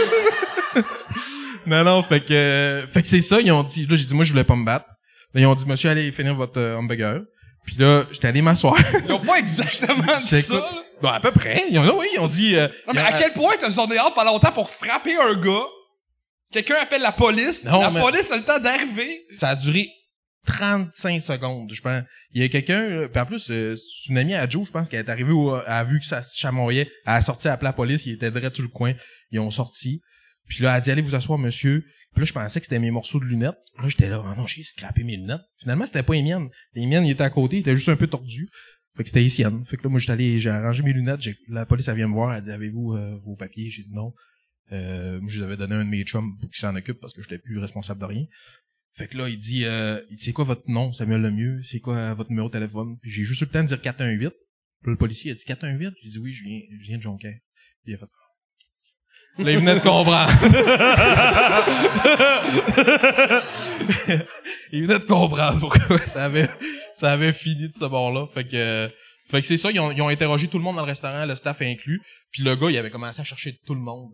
[1.66, 2.82] non, non, fait que...
[2.92, 3.86] Fait que c'est ça, ils ont dit...
[3.86, 4.86] Là, j'ai dit, moi, je voulais pas me battre.
[5.34, 7.20] Là, ils ont dit, monsieur, allez finir votre euh, hamburger.
[7.64, 8.74] Puis là, j'étais allé m'asseoir.
[9.06, 10.82] Ils ont pas exactement dit ça, là.
[11.02, 11.64] Bon, à peu près.
[11.70, 12.56] Ils ont, oui, ils ont dit...
[12.56, 14.70] euh, Non, mais il y a- à quel point t'as journée hâte pendant longtemps pour
[14.70, 15.64] frapper un gars?
[16.52, 17.64] Quelqu'un appelle la police.
[17.64, 19.24] Non, la mais- police a le temps d'arriver.
[19.30, 19.88] Ça a duré
[20.46, 22.02] 35 secondes, je pense.
[22.32, 24.72] Il y a quelqu'un, euh, puis en plus, euh, c'est une amie à Joe, je
[24.72, 27.48] pense, qui est arrivée, au, elle a vu que ça se chamoyait, elle a sorti
[27.48, 28.92] à la police, il était direct sur le coin,
[29.30, 30.02] ils ont sorti.
[30.48, 31.84] Puis là, elle a dit, allez vous asseoir, monsieur.
[32.12, 33.56] Puis là, je pensais que c'était mes morceaux de lunettes.
[33.80, 35.40] Là, j'étais là, ah non, j'ai scrappé mes lunettes.
[35.60, 36.48] Finalement, c'était pas les miennes.
[36.74, 38.48] Les miennes, ils étaient à côté, ils étaient juste un peu tordus.
[38.96, 39.64] Fait que c'était les siennes.
[39.64, 41.20] Fait que là, moi, j'étais allé, j'ai arrangé mes lunettes.
[41.22, 43.70] j'ai- La police, elle vient me voir, elle dit, avez-vous euh, vos papiers?
[43.70, 44.12] J'ai dit non.
[44.72, 47.12] Euh, moi, je les avais donné un de mes chums pour qu'il s'en occupe parce
[47.14, 48.24] que j'étais plus responsable de rien.
[48.94, 51.62] Fait que là, il dit, euh, il dit, c'est quoi votre nom, Samuel Lemieux?
[51.62, 52.98] C'est quoi euh, votre numéro de téléphone?
[53.00, 54.30] Puis j'ai juste eu le temps de dire 418.
[54.82, 55.94] Puis le policier a dit 418.
[56.02, 57.38] J'ai dit oui, je viens, je viens de Jonquière.
[57.84, 58.06] Puis il a fait,
[59.38, 60.30] Là, il venait de comprendre.
[64.72, 66.48] il venait de comprendre pourquoi ça avait,
[66.92, 68.26] ça avait fini de ce bord-là.
[68.34, 68.90] Fait que,
[69.30, 71.24] fait que c'est ça, ils ont, ils ont interrogé tout le monde dans le restaurant,
[71.24, 72.02] le staff inclus.
[72.30, 74.10] Puis le gars, il avait commencé à chercher tout le monde.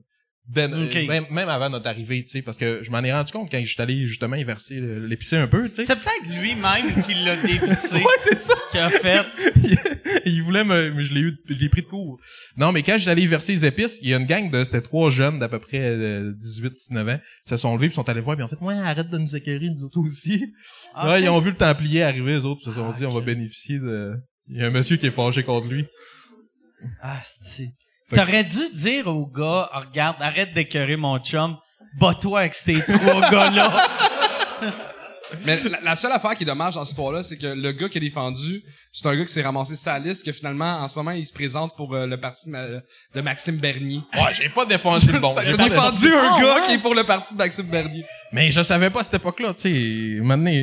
[0.49, 0.97] Dès- Ok.
[0.97, 3.51] euh, même, même avant notre arrivée, tu sais, parce que je m'en ai rendu compte
[3.51, 5.85] quand je suis allé justement y verser l'épicé un peu, tu sais.
[5.85, 8.55] C'est peut-être lui-même qui l'a dévissé, Ouais, c'est ça.
[8.71, 9.27] qui a fait.
[10.25, 12.19] il voulait me, mais je l'ai eu, je l'ai pris de court.
[12.57, 14.81] Non, mais quand j'étais allé verser les épices, il y a une gang de, c'était
[14.81, 18.21] trois jeunes d'à peu près euh, 18, 19 ans, se sont levés puis sont allés
[18.23, 20.47] voir puis en fait, ouais, arrête de nous acquérir nous autres aussi.
[20.95, 23.05] Ah, Ouais, ils ont vu le Templier arriver, les autres, puis se sont Ah, dit,
[23.05, 24.15] on va bénéficier de,
[24.49, 25.85] il y a un monsieur qui est fâché contre lui.
[27.03, 27.69] Ah, c'est.
[28.15, 31.57] T'aurais dû dire au gars, Ah, regarde, arrête d'écœurer mon chum,
[32.01, 33.73] bats-toi avec ces trois gars-là.
[35.45, 37.91] Mais la, la seule affaire qui est dommage dans cette histoire-là, c'est que le gars
[37.91, 40.97] qui a défendu, c'est un gars qui s'est ramassé sa liste, que finalement, en ce
[40.97, 44.01] moment, il se présente pour euh, le parti de, Ma- de Maxime Bernier.
[44.15, 45.35] Ouais, j'ai pas défendu le bon.
[45.45, 46.67] J'ai défendu un Ah, gars ouais?
[46.67, 48.07] qui est pour le parti de Maxime Bernier.
[48.33, 50.59] Mais je savais pas à cette époque-là, tu sais, j'aurais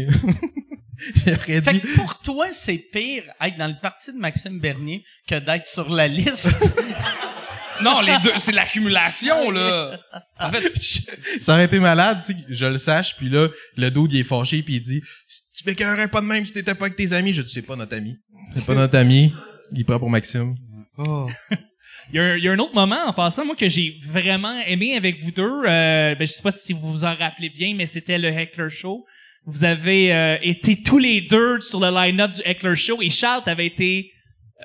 [1.43, 5.35] Fait dit, que pour toi, c'est pire être dans le parti de Maxime Bernier que
[5.35, 6.55] d'être sur la liste.
[7.81, 9.99] Non, les deux, c'est l'accumulation, là.
[10.39, 10.71] En fait,
[11.41, 14.19] ça aurait été malade, tu sais, que je le sache, puis là, le dude, il
[14.19, 15.01] est fâché, puis il dit,
[15.55, 17.75] tu m'écœurais pas de même si t'étais pas avec tes amis, je dis, c'est pas
[17.75, 18.17] notre ami.
[18.55, 19.33] C'est pas notre ami.
[19.73, 20.55] Il prend pour Maxime.
[20.97, 23.97] Il y, a un, il y a un autre moment en passant, moi, que j'ai
[24.05, 25.63] vraiment aimé avec vous deux.
[25.65, 28.69] Euh, ben, je sais pas si vous vous en rappelez bien, mais c'était le Heckler
[28.69, 29.05] Show.
[29.45, 33.43] Vous avez euh, été tous les deux sur le line-up du Heckler Show et Charles,
[33.43, 34.14] t'avais été euh,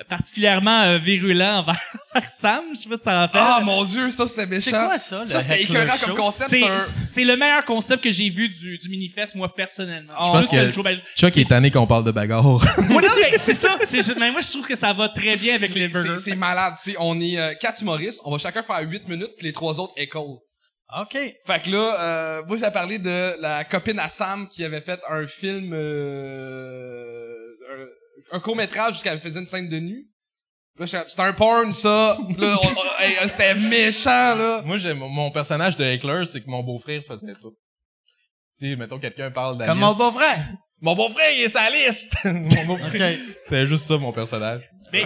[0.09, 2.63] particulièrement euh, virulent envers, Sam.
[2.73, 3.41] Je sais pas si t'en rappelles.
[3.43, 4.61] ah, mon dieu, ça, c'était méchant.
[4.71, 6.05] C'est quoi ça, le Ça, c'était Heckler écœurant Show?
[6.07, 6.49] comme concept.
[6.49, 6.79] c'est, C'est un...
[6.79, 10.13] c'est le meilleur concept que j'ai vu du, du Minifest, moi, personnellement.
[10.17, 12.43] Je pense trouve que Chuck est tanné qu'on parle de bagarre.
[12.89, 13.77] Moi, non, mais c'est ça.
[13.85, 16.17] C'est, ju- mais moi, je trouve que ça va très bien avec les C'est- burgers.
[16.17, 16.73] C'est c'est malade.
[16.77, 18.21] sais, on est euh, quatre humoristes.
[18.25, 20.37] On va chacun faire huit minutes, puis les trois autres école.
[20.99, 21.13] OK.
[21.13, 24.99] Fait que là, euh, moi, j'ai parlé de la copine à Sam qui avait fait
[25.09, 27.40] un film, euh,
[28.31, 30.07] un, court métrage jusqu'à faisait une scène de nu.
[30.79, 32.17] Là, c'était un porn, ça.
[32.37, 34.61] Là, on- on- hey, c'était méchant, là.
[34.65, 37.53] Moi, j'ai, mon- personnage de Heckler, c'est que mon beau-frère faisait tout.
[38.57, 39.69] Tu sais, mettons, quelqu'un parle d'Alice.
[39.71, 40.47] Comme mon beau-frère.
[40.79, 42.13] Mon beau-frère, il est sa liste!
[42.25, 43.17] mon beau-frère.
[43.39, 44.61] C'était juste ça, mon personnage.
[44.91, 45.05] Mais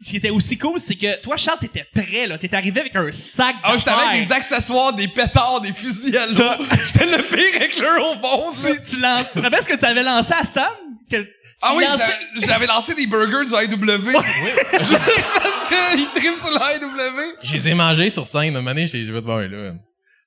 [0.00, 2.38] ce qui était aussi cool, c'est que toi, Charles, t'étais prêt, là.
[2.38, 6.26] T'étais arrivé avec un sac Ah, j'étais avec des accessoires, des pétards, des fusils à
[6.26, 6.64] l'eau.
[6.86, 8.74] j'étais le pire avec le au fond, ça.
[8.74, 10.72] Tu, tu lances, tu te rappelles ce que t'avais lancé à Sam?
[11.10, 11.16] Que,
[11.62, 12.04] Ah oui, lançais-
[12.34, 14.12] j'avais- j'avais lancé des burgers du IW.
[14.72, 17.36] Parce qu'il trime sur le IW.
[17.42, 18.56] Je les ai mangés sur scène.
[18.56, 19.72] Une année, j'ai, je vais te voir, là.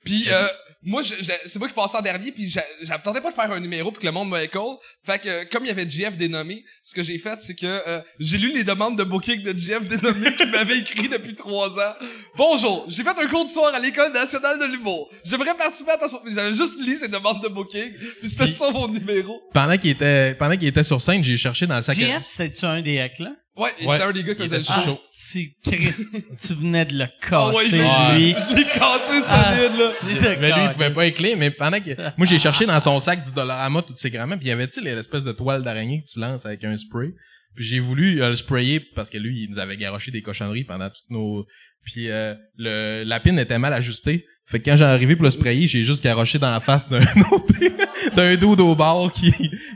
[0.03, 0.47] Puis euh,
[0.81, 3.51] moi, je- je- c'est moi qui passais en dernier, puis j'a- j'attendais pas de faire
[3.51, 4.77] un numéro pour que le monde me call.
[5.05, 8.01] Fait que comme il y avait JF dénommé, ce que j'ai fait, c'est que euh,
[8.19, 11.93] j'ai lu les demandes de booking de JF dénommé qui m'avait écrit depuis trois ans.
[12.37, 15.09] Bonjour, j'ai fait un cours de soir à l'école nationale de l'humour.
[15.25, 16.29] J'aimerais participer à ta soirée.
[16.33, 17.91] J'avais juste lu ces demandes de booking,
[18.21, 19.41] puis c'était ça mon numéro.
[19.53, 21.99] Pendant qu'il était, pendant qu'il était sur scène, j'ai cherché dans le sac à...
[22.01, 23.31] GF, c'est-tu un des hacks, là?
[23.57, 23.93] Ouais, Ouais.
[23.95, 24.97] c'était un des gars qui faisait le show.
[25.29, 25.39] Chaud.
[25.39, 26.05] si, Chris,
[26.37, 28.35] tu venais de le Ah casser, ouais, lui.
[28.37, 29.89] Je l'ai cassé Ah, solide, là.
[29.99, 32.79] c'est de Mais lui, il pouvait pas écler, mais pendant que, moi, j'ai cherché dans
[32.79, 35.63] son sac du Dollarama toutes ces grammes, puis il y avait, tu l'espèce de toile
[35.63, 37.13] d'araignée que tu lances avec un spray.
[37.55, 40.63] Puis j'ai voulu euh, le sprayer parce que lui, il nous avait garoché des cochonneries
[40.65, 41.45] pendant toutes nos,
[41.83, 44.25] puis euh, le, la pine était mal ajustée.
[44.49, 46.99] Fait que quand j'ai arrivé pour le sprayer, j'ai juste garoché dans la face d'un
[48.15, 49.31] d'un dude au bar qui,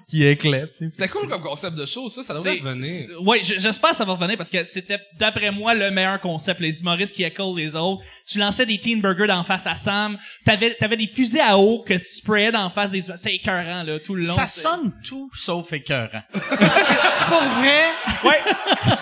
[0.07, 0.87] qui éclate, tu sais.
[0.91, 3.43] C'était cool comme concept de show, ça, ça devrait revenir.
[3.43, 6.59] j- j'espère que ça va revenir parce que c'était, d'après moi, le meilleur concept.
[6.59, 8.01] Les humoristes qui écolent les autres.
[8.25, 10.17] Tu lançais des teen burgers d'en face à Sam.
[10.45, 13.99] T'avais, t'avais des fusils à eau que tu sprayais d'en face des C'était écœurant, là,
[13.99, 14.33] tout le long.
[14.35, 16.21] Ça sonne tout sauf écœurant.
[16.33, 17.83] c'est pour vrai?
[18.23, 18.39] Ouais.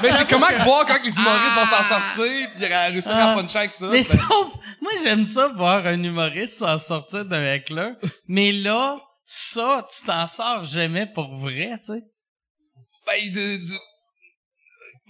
[0.03, 3.07] Mais c'est comment que voir quand les humoristes vont s'en sortir, pis il aurait réussi
[3.09, 3.25] à Ah.
[3.27, 3.87] faire punch avec ça?
[3.91, 4.47] Mais c'est- sauf,
[4.81, 7.91] moi j'aime ça voir un humoriste s'en sortir d'un heckler.
[8.27, 12.01] Mais là, ça, tu t'en sors jamais pour vrai, tu sais.
[13.07, 13.79] Ben, de, de-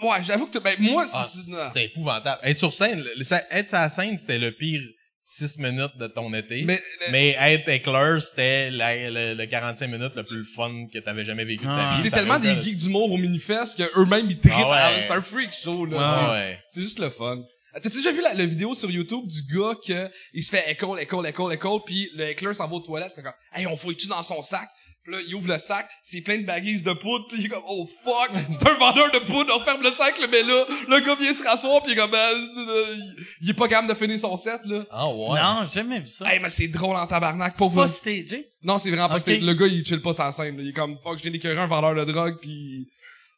[0.08, 1.18] Ouais, j'avoue que t'as- ben, moi, c'est...
[1.18, 2.40] Ah, c'est- c'était épouvantable.
[2.44, 4.82] Être sur scène, le- le- ça- être sur la scène, c'était le pire.
[5.24, 6.64] 6 minutes de ton été.
[6.64, 11.46] Mais, Mais être éclair, c'était le, le 45 minutes le plus fun que t'avais jamais
[11.46, 11.90] vécu de ta Ah.
[11.94, 12.02] vie.
[12.02, 14.54] c'est tellement des geeks d'humour au Minifest qu'eux-mêmes ils trippent.
[14.58, 15.02] Ah ouais.
[15.02, 15.98] C'est un freak show, là.
[16.02, 16.60] Ah C'est- ouais.
[16.70, 17.38] C'est juste le fun.
[17.74, 20.70] Ah, T'as-tu déjà vu la, la vidéo sur YouTube du gars que il se fait
[20.72, 23.78] école, école, école, école, puis le éclair s'en va aux toilettes, fait comme, hey, on
[23.78, 24.70] fouille-tu dans son sac?
[25.04, 27.50] Puis là, il ouvre le sac, c'est plein de baguises de poudre, puis il est
[27.50, 30.64] comme, oh fuck, c'est un vendeur de poudre, on ferme le sac, là, mais là,
[30.88, 32.96] le gars vient se rasseoir, puis il est comme, euh, euh,
[33.42, 34.86] il est pas capable de finir son set, là.
[34.92, 35.42] Ah ouais.
[35.42, 36.32] Non, j'ai jamais vu ça.
[36.32, 37.82] Hey, mais c'est drôle en tabarnak, c'est pauvre.
[37.82, 38.48] pas stagé?
[38.62, 39.22] Non, c'est vraiment pas Ok.
[39.22, 40.62] c'était- Le gars, il chill pas sa scène, là.
[40.62, 42.88] Il est comme, fuck, j'ai écœuré un vendeur de drogue, puis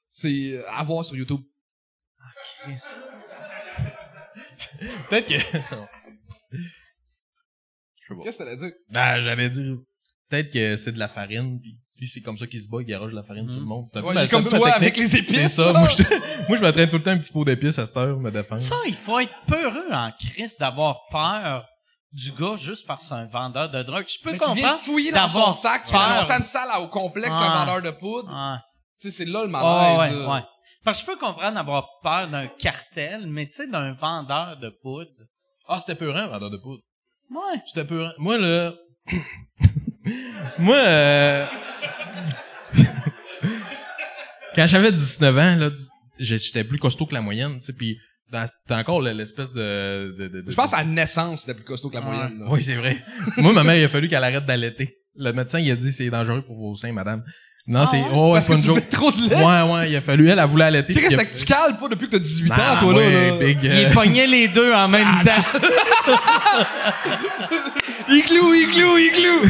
[0.09, 1.39] c'est à voir sur YouTube.
[5.09, 5.35] Peut-être que...
[8.23, 8.71] Qu'est-ce que t'allais dire?
[8.93, 9.75] Ah, j'allais dire...
[10.29, 12.85] Peut-être que c'est de la farine, puis lui, c'est comme ça qu'il se bat, il
[12.85, 13.85] garoche de la farine sur le monde.
[13.87, 14.75] C'est un peu Ouais, ma- il est c'est un comme toi technique.
[14.75, 15.35] avec les épices.
[15.35, 15.73] C'est ça.
[15.73, 16.03] Moi, je,
[16.47, 18.61] moi, je m'entraîne tout le temps un petit pot d'épices à cette heure, me défendre.
[18.61, 21.65] Ça, il faut être peureux en Christ d'avoir peur
[22.11, 24.05] du gars juste parce que c'est un vendeur de drogue.
[24.07, 26.09] Je peux Mais tu viens de fouiller dans son d'avoir sac, tu viens peur.
[26.09, 27.43] d'annoncer une salle au complexe Ah.
[27.61, 28.29] un vendeur de poudre.
[28.29, 28.57] Ouais.
[28.99, 30.15] Tu sais, c'est là le Ah, malaise.
[30.15, 30.33] ouais, là.
[30.35, 30.41] ouais.
[30.83, 34.69] Parce que je peux comprendre d'avoir peur d'un cartel, mais tu sais, d'un vendeur de
[34.69, 35.09] poudre.
[35.67, 36.81] Ah, c'était peurant, vendeur de poudre.
[37.29, 37.61] Ouais.
[37.65, 38.11] C'était peurant.
[38.17, 38.73] Moi, là...
[40.59, 41.45] Moi, euh...
[44.55, 45.69] Quand j'avais 19 ans, là,
[46.19, 47.97] j'étais plus costaud que la moyenne, tu sais, puis
[48.31, 51.63] c'était encore le- l'espèce de, de, de- de- Je pense à la naissance, c'était plus
[51.63, 52.39] costaud que la moyenne.
[52.39, 52.45] là.
[52.49, 53.03] Oui, c'est vrai.
[53.37, 54.97] Moi, ma mère, il a fallu qu'elle arrête d'allaiter.
[55.15, 57.23] Le médecin, il a dit c'est dangereux pour vos seins, madame.
[57.65, 57.95] Non, c'est...
[57.97, 58.05] ouais?
[58.13, 58.89] Oh, c'est pas une joke.
[58.89, 59.35] trop de lait.
[59.37, 60.91] Ouais, ouais, il a fallu, elle, elle voulait allaiter.
[60.93, 62.97] Il c'est que tu cales pas depuis que t'as 18 ans, toi, là.
[62.99, 63.37] ouais, là.
[63.45, 65.59] big, Il euh, pognait les deux en même Ah, temps.
[68.09, 69.41] Igloo, igloo, igloo!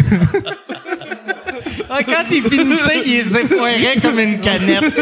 [1.90, 4.94] Ah, Quand il finissait, il les effoirait comme une canette.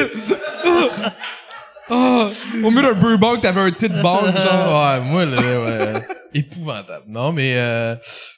[1.89, 2.29] Ah,
[2.63, 4.93] au milieu d'un brewbug, t'avais un tit bomb, genre.
[4.93, 7.05] Ouais, moi, là, ouais, épouvantable.
[7.09, 7.95] Non, mais, euh,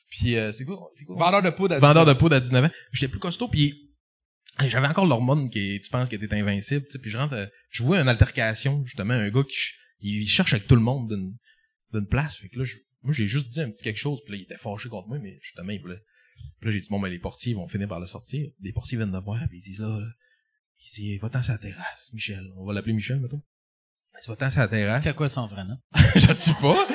[0.10, 1.16] puis, euh, c'est quoi, c'est quoi?
[1.20, 1.76] Vendeur de poudre.
[1.76, 2.70] à Vendeur de poudre à 19 ans.
[2.92, 3.76] J'étais plus costaud, puis
[4.68, 8.00] j'avais encore l'hormone qui, tu penses que t'es invincible, puis je rentre, euh, je vois
[8.02, 9.56] une altercation, justement, un gars qui,
[10.02, 11.36] il cherche avec tout le monde d'une,
[11.94, 14.34] d'une place, fait que là, je- moi, j'ai juste dit un petit quelque chose, puis
[14.34, 16.02] là, il était fâché contre moi, mais justement, il voulait,
[16.60, 18.50] puis là, j'ai dit, bon, ben, les portiers vont finir par le sortir.
[18.60, 20.08] Des portiers viennent de voir, puis ils disent, là, là,
[20.80, 22.46] il dit, va-t'en sur la terrasse, Michel.
[22.58, 23.42] On va l'appeler Michel, mettons.
[24.28, 25.04] Va-t'en sur la terrasse.
[25.04, 25.78] C'est quoi son vrai nom?
[26.16, 26.88] je ne sais pas.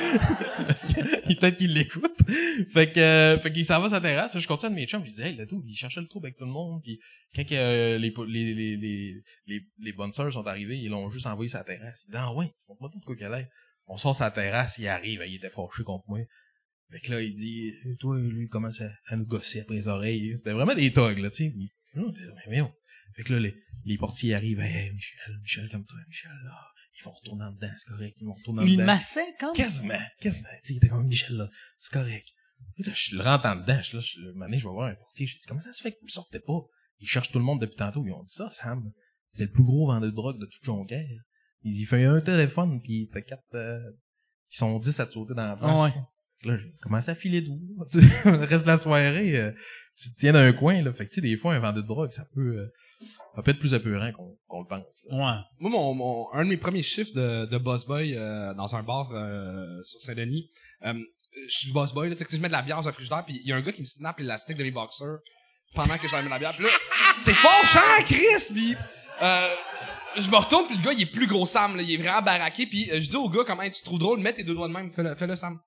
[0.65, 2.17] Parce que peut-être qu'il l'écoute.
[2.71, 4.39] Fait que, euh, fait qu'il s'en va la terrasse.
[4.39, 5.05] Je continue de mes chums.
[5.05, 6.81] Je dis, hey, le tout, il cherchait le trou avec tout le monde.
[6.81, 6.99] Puis
[7.35, 11.09] quand que, euh, les, les, les, les, les, les bonnes sœurs sont arrivées, ils l'ont
[11.11, 12.03] juste envoyé la terrasse.
[12.05, 13.49] Ils disent, ah ouais, tu montres-moi tout de quoi qu'elle est.
[13.87, 16.19] On sort la terrasse, il arrive, il était fâché contre moi.
[16.91, 19.75] Fait que là, il dit, Eh, toi, lui, il commence à, à nous gosser après
[19.75, 20.37] les oreilles.
[20.37, 21.53] C'était vraiment des togs, là, tu sais.
[23.15, 23.55] Fait que là, les,
[23.85, 26.55] les portiers arrivent, hey, Michel, Michel, comme toi, Michel, là.
[26.99, 28.17] Ils vont retourner en dedans, c'est correct.
[28.19, 28.85] Ils vont retourner en Il dedans.
[28.85, 29.53] massait quand.
[29.53, 30.49] Quasiment, quasiment.
[30.63, 31.49] Tu sais, il était comme Michel, là.
[31.79, 32.27] C'est correct.
[32.75, 33.81] Puis là, je le rentre en dedans.
[33.81, 35.25] Je, là, je, donné, je vais voir un portier.
[35.27, 36.59] Je dis, comment ça se fait que vous le sortez pas?
[36.99, 38.05] Ils cherchent tout le monde depuis tantôt.
[38.05, 38.91] Ils ont dit ça, Sam.
[39.29, 41.07] C'est le plus gros vendeur de drogue de toute Jonquière.
[41.63, 43.79] Ils y font un téléphone, puis t'as quatre, euh,
[44.51, 45.69] ils sont dix à te sauter dans la face.
[45.69, 46.03] Ah ouais.
[46.43, 47.59] Là, j'ai commencé à filer d'où.
[47.91, 49.51] Tu sais, Le reste de la soirée, euh,
[49.97, 50.93] tu te tiens d'un coin, là.
[50.93, 52.73] Fait que, tu sais, des fois, un vendeur de drogue, ça peut, euh,
[53.35, 55.03] ça peut être plus apeurant qu'on qu'on le pense.
[55.09, 55.17] là.
[55.17, 55.41] Ouais.
[55.59, 58.83] Moi, mon, mon, un de mes premiers chiffres de, de boss boy euh, dans un
[58.83, 60.49] bar euh, sur Saint-Denis,
[60.85, 60.93] euh,
[61.47, 62.91] je suis boss boy, là, tu sais, que je mets de la bière dans un
[62.91, 66.15] frigidaire, puis il y a un gars qui me snap l'élastique de mes pendant que
[66.15, 66.71] mettre la bière, puis là,
[67.19, 68.75] c'est fort chant, Chris, puis
[69.21, 69.53] euh,
[70.17, 72.21] je me retourne, puis le gars, il est plus gros Sam, là, il est vraiment
[72.21, 74.67] baraqué, puis euh, je dis au gars, comment tu trouves drôle, mets tes deux doigts
[74.67, 75.59] de même, fais-le, fais-le Sam.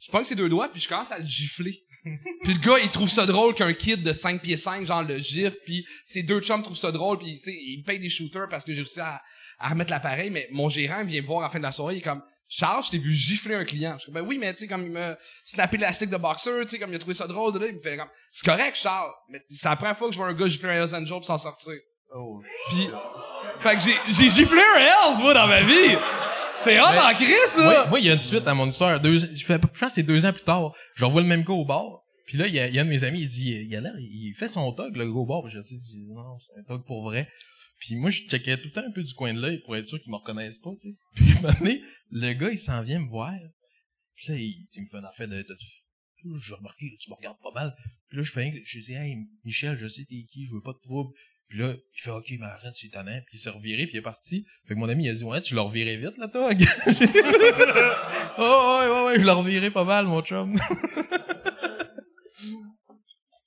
[0.00, 1.82] Je prends que ses deux doigts, puis je commence à le gifler.
[2.44, 5.18] Puis le gars, il trouve ça drôle qu'un kid de 5 pieds 5, genre le
[5.18, 8.08] gif, puis ses deux chums trouvent ça drôle, puis tu sais, il me paye des
[8.08, 9.20] shooters parce que j'ai réussi à,
[9.58, 11.96] à remettre l'appareil, mais mon gérant vient me voir à la fin de la soirée,
[11.96, 13.98] il est comme Charles, je t'ai vu gifler un client.
[13.98, 16.70] Je comme, ben oui, mais tu sais, comme il m'a snappé l'élastique de boxeur, tu
[16.70, 18.74] sais, comme il a trouvé ça drôle, de là, il me fait comme, c'est correct,
[18.74, 21.16] Charles, mais c'est la première fois que je vois un gars gifler un Hells Angel
[21.18, 21.74] pour s'en sortir.
[22.14, 22.40] Oh.
[22.70, 22.88] Puis,
[23.60, 25.98] fait que j'ai, j'ai giflé un Hells, moi, dans ma vie!
[26.64, 27.86] C'est hot Mais- en crise, là!
[27.88, 29.00] moi, il y a une suite à mon histoire.
[29.00, 30.74] Deux, je, fais, je pense que c'est deux ans plus tard.
[30.96, 32.02] Je revois le même gars au bar.
[32.26, 33.76] Puis là, il y a, il y a un de mes amis, il dit, il
[33.76, 35.42] a l'air, il fait son tog, le gars au bar.
[35.44, 35.78] Puis je dis,
[36.08, 37.28] non, c'est un tog pour vrai.
[37.78, 39.86] Puis moi, je checkais tout le temps un peu du coin de l'œil pour être
[39.86, 40.96] sûr qu'ils me reconnaissent pas, tu sais.
[41.14, 43.32] Puis un moment donné, le gars, il s'en vient me voir.
[44.16, 45.56] Puis là, il, il me fait une affaire de, de
[46.44, 47.74] j'ai remarqué, tu me regardes pas mal.
[48.08, 50.72] Puis là, je fais, je dis, hey, Michel, je sais t'es qui, je veux pas
[50.72, 51.14] de trouble.
[51.48, 53.18] Puis là, il fait, ok, mais arrête, c'est étonnant.
[53.26, 54.46] Puis il s'est reviré, puis il est parti.
[54.66, 56.62] Fait que mon ami, il a dit, ouais, tu l'as reviré vite, là, Tog.
[58.38, 60.54] oh, ouais, ouais, ouais, je l'ai reviré pas mal, mon chum.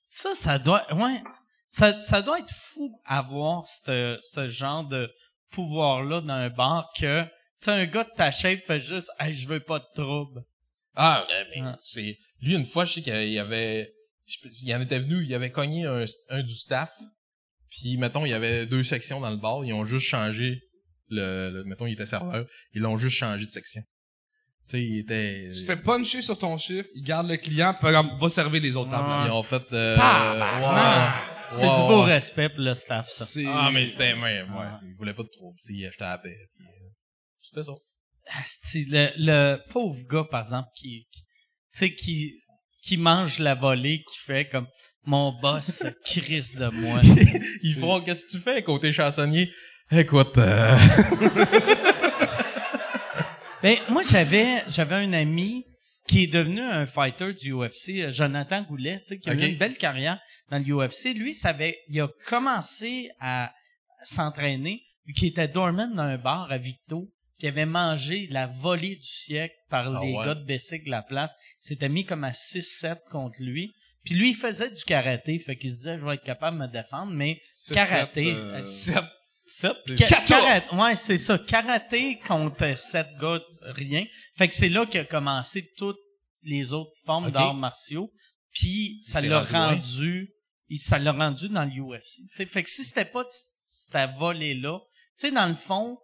[0.06, 1.20] Ça, ça doit, ouais,
[1.68, 5.10] ça, ça doit être fou avoir ce, ce genre de
[5.50, 7.28] pouvoir-là dans un bar que, tu
[7.60, 10.42] sais, un gars de ta shape fait juste, hey, je veux pas de trouble.
[10.94, 11.76] Ah, ouais, mais Ah.
[11.80, 12.18] c'est...
[12.40, 13.92] Lui, une fois, je sais qu'il y avait...
[14.62, 16.92] Il en était venu, il avait cogné un, un du staff,
[17.72, 20.60] puis, mettons, il y avait deux sections dans le bar, ils ont juste changé
[21.08, 21.50] le...
[21.50, 23.82] le- mettons, il était serveur, ils l'ont juste changé de section.
[23.82, 25.48] Tu sais, il était...
[25.52, 28.60] Tu te fais puncher sur ton chiffre, il garde le client, puis comme, va servir
[28.62, 29.26] les autres tables.
[29.26, 29.62] Ils ont fait...
[29.72, 31.28] Euh, Tabarnak!
[31.54, 33.24] C'est du beau respect pour le staff, ça.
[33.48, 34.12] Ah, mais c'était...
[34.14, 34.46] Ouais, ouais.
[34.50, 34.80] Ah.
[34.84, 36.88] Il voulait pas de trouble, tu sais, il achetait à la paix, puis, euh,
[37.40, 37.72] C'était ça.
[38.40, 42.38] Asti, le, le pauvre gars, par exemple, qui, qui- tu sais, qui,
[42.82, 44.66] qui mange la volée, qui fait comme,
[45.04, 47.00] mon boss se crisse de moi.
[47.62, 49.50] Ils font, qu'est-ce que tu fais côté chansonnier?
[49.90, 50.76] Écoute, euh...
[53.62, 55.64] Ben, moi, j'avais, j'avais un ami
[56.08, 59.50] qui est devenu un fighter du UFC, euh, Jonathan Goulet, tu sais, qui a eu
[59.50, 60.18] une belle carrière
[60.50, 61.14] dans le UFC.
[61.14, 63.54] Lui, ça avait, il a commencé à
[64.02, 67.08] s'entraîner, vu qu'il était doorman dans un bar à Victo,
[67.42, 70.24] il avait mangé la volée du siècle par Ah les ouais?
[70.24, 71.32] gars de Bessic de la place.
[71.60, 73.72] Il s'était mis comme à 6-7 contre lui.
[74.04, 76.62] Puis lui, il faisait du karaté, fait qu'il se disait, je vais être capable de
[76.64, 77.40] me défendre, mais
[77.72, 79.04] karaté, euh, Sept.
[79.44, 79.76] Sept?
[79.98, 80.24] Ka- Kata!
[80.24, 81.38] kara- Ouais, c'est ça.
[81.38, 84.04] Karaté contre sept gars, rien.
[84.36, 85.98] Fait que c'est là qu'a commencé toutes
[86.42, 88.10] les autres formes d'arts martiaux.
[88.52, 90.30] Puis ça l'a rendu
[90.68, 92.22] il, ça l'a rendu dans l'UFC.
[92.32, 94.78] Fait que si c'était pas cette volée-là,
[95.18, 95.98] tu sais, dans le fond,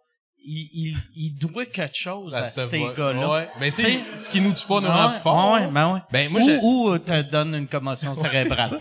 [0.45, 3.29] il, il, il doit quelque chose à, ces vo- gars-là.
[3.31, 3.49] Ouais.
[3.59, 5.53] Ben, tu sais, ce qui nous tue pas nous rend plus fort.
[5.53, 5.99] ouais, ben ouais.
[6.11, 8.77] Ben, moi, j'ai- ou, ou euh, te donne une commotion cérébrale.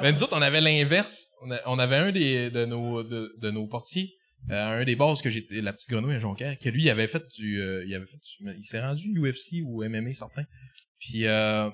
[0.00, 1.30] Ben, nous autres, on avait l'inverse.
[1.66, 4.14] On, avait un des, de nos, de, de nos portiers,
[4.50, 7.08] euh, un des bosses que j'étais, la petite grenouille à Jonquière, que lui, il avait
[7.08, 10.44] fait du, euh, il avait fait du- il s'est rendu UFC ou MMA, certain.
[11.00, 11.68] Puis, euh,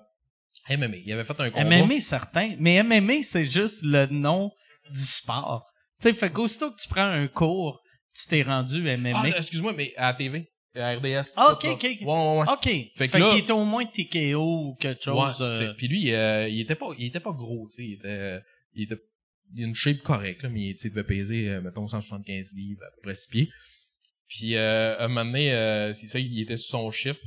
[0.71, 1.65] MMA, il avait fait un combat.
[1.65, 2.55] MMA, certain.
[2.59, 4.51] Mais MMA, c'est juste le nom
[4.91, 5.67] du sport.
[6.01, 7.81] Tu sais, fait qu'aussitôt que tu prends un cours,
[8.23, 9.13] tu t'es rendu MMA.
[9.15, 11.33] Ah, excuse-moi, mais à la TV, à RDS.
[11.37, 11.83] Ah, ok, ok.
[11.83, 12.53] Ouais, ouais, ouais.
[12.53, 12.63] OK.
[12.65, 15.39] Fait, Fait que là- qu'il était au moins TKO ou quelque chose.
[15.41, 18.41] euh, Puis lui, euh, il était pas, il était pas gros, tu sais, il était,
[18.75, 18.99] il était,
[19.55, 22.91] il a une shape correcte, là, mais il devait peser, euh, mettons, 175 livres, à
[22.97, 23.51] peu près 6 pieds.
[24.29, 27.25] Puis, euh, un moment donné, euh, c'est ça, il était sur son chiffre.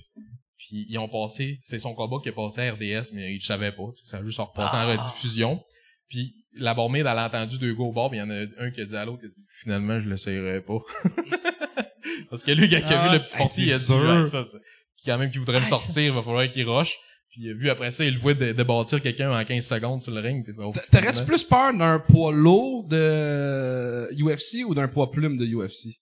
[0.58, 3.72] Puis, ils ont passé, c'est son combat qui est passé à RDS, mais il savait
[3.72, 4.86] pas, ça a juste repassé Ah.
[4.86, 5.64] en rediffusion.
[6.08, 8.46] Puis, la barmaid, elle a entendu deux gars au bord, puis il y en a
[8.60, 10.80] un qui a dit à l'autre, il a dit, finalement, je l'essayerai pas.
[12.30, 13.94] Parce que lui, quand il a Ah, vu le petit hey, portier, il a c'est
[14.24, 14.58] dit, ça, c'est-
[15.06, 16.98] quand même qu'il voudrait me Ah, sortir, il va falloir qu'il rush.
[17.30, 20.20] Puis vu après ça, il le voit dé- débattir quelqu'un en 15 secondes sur le
[20.20, 20.46] ring.
[20.58, 26.00] Oh, T'aurais-tu plus peur d'un poids lourd de UFC ou d'un poids plume de UFC?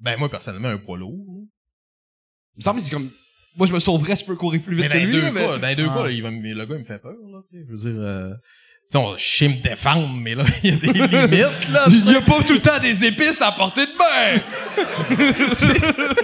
[0.00, 1.24] Ben moi, personnellement, un poids lourd.
[2.54, 3.08] Il me semble que c'est comme...
[3.56, 5.46] Moi, je me sauverais, je peux courir plus vite Mais que lui, deux là, mais...
[5.46, 5.94] cas, dans les deux Ah.
[5.94, 7.64] cas, là, il va, me- le gars, il me fait peur, là, tu sais.
[7.66, 8.34] Je veux dire, euh,
[8.88, 11.84] sais, on chie me défendre, mais là, il y a des limites, là.
[11.88, 14.40] Il y a pas tout le temps des épices à portée de main!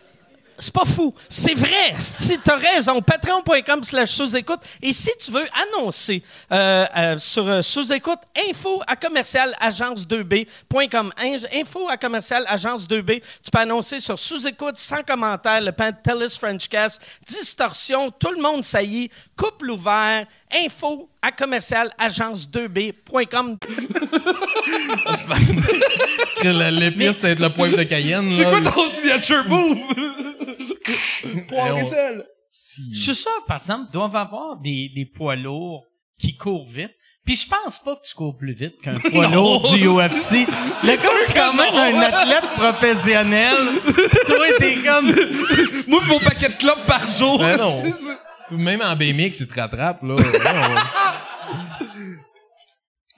[0.61, 1.11] C'est pas fou.
[1.27, 1.95] C'est vrai.
[1.97, 3.01] Si t'as raison.
[3.01, 4.59] Patreon.com slash sous-écoute.
[4.79, 6.21] Et si tu veux annoncer
[6.51, 11.13] euh, euh, sur euh, sous-écoute, info à commercial agence2b.com.
[11.51, 13.23] Info à commercial agence2b.
[13.43, 19.09] Tu peux annoncer sur sous-écoute, sans commentaire, le Pantelis Frenchcast, distorsion, tout le monde saillit,
[19.35, 20.27] couple ouvert,
[20.65, 23.57] info à commercial agence2b.com.
[26.41, 28.49] Que la- L'épice, c'est le poivre de Cayenne, C'est là.
[28.61, 29.77] quoi ton signature move?
[31.47, 32.25] Poivre et on- sel.
[32.49, 35.85] Si- Je suis sûr, par exemple, doivent avoir des, des poids lourds
[36.19, 36.91] qui courent vite.
[37.25, 40.47] Puis je pense pas que tu cours plus vite qu'un poids lourd du UFC.
[40.83, 43.55] Le gars, c'est quand même un athlète professionnel.
[44.25, 45.13] Toi, t'es comme...
[45.87, 47.37] Moi, mon paquet de clopes par jour.
[47.37, 47.83] Ben non.
[48.51, 50.15] Même en BMX, il te rattrape, là.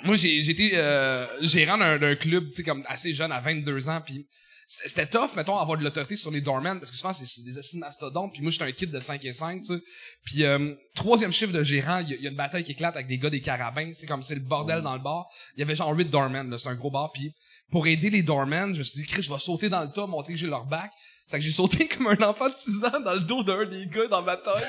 [0.04, 3.88] Moi, j'ai été euh, gérant d'un d'un club, tu sais, comme assez jeune, à 22
[3.90, 4.28] ans, puis
[4.68, 7.58] c'était tough, mettons, avoir de l'autorité sur les doormen, parce que souvent, c'est c'est des
[7.58, 9.82] assises mastodontes, puis moi, j'étais un kid de 5 et 5, tu sais.
[10.26, 13.08] Puis, euh, troisième chiffre de gérant, il y, y a une bataille qui éclate avec
[13.08, 15.28] des gars des carabins, c'est comme c'est le bordel dans le bar.
[15.56, 17.34] Il y avait genre 8 doormen, là, c'est un gros bar, puis
[17.72, 20.06] pour aider les doormen, je me suis dit, Chris, je vais sauter dans le tas,
[20.06, 20.92] montrer que j'ai leur bac.
[21.26, 23.86] C'est que j'ai sauté comme un enfant de 6 ans dans le dos d'un des
[23.88, 24.64] gars dans ma taille.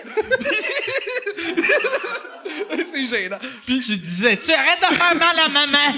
[2.91, 3.39] c'est gênant.
[3.67, 5.95] Puis tu disais, tu arrêtes de faire mal à maman.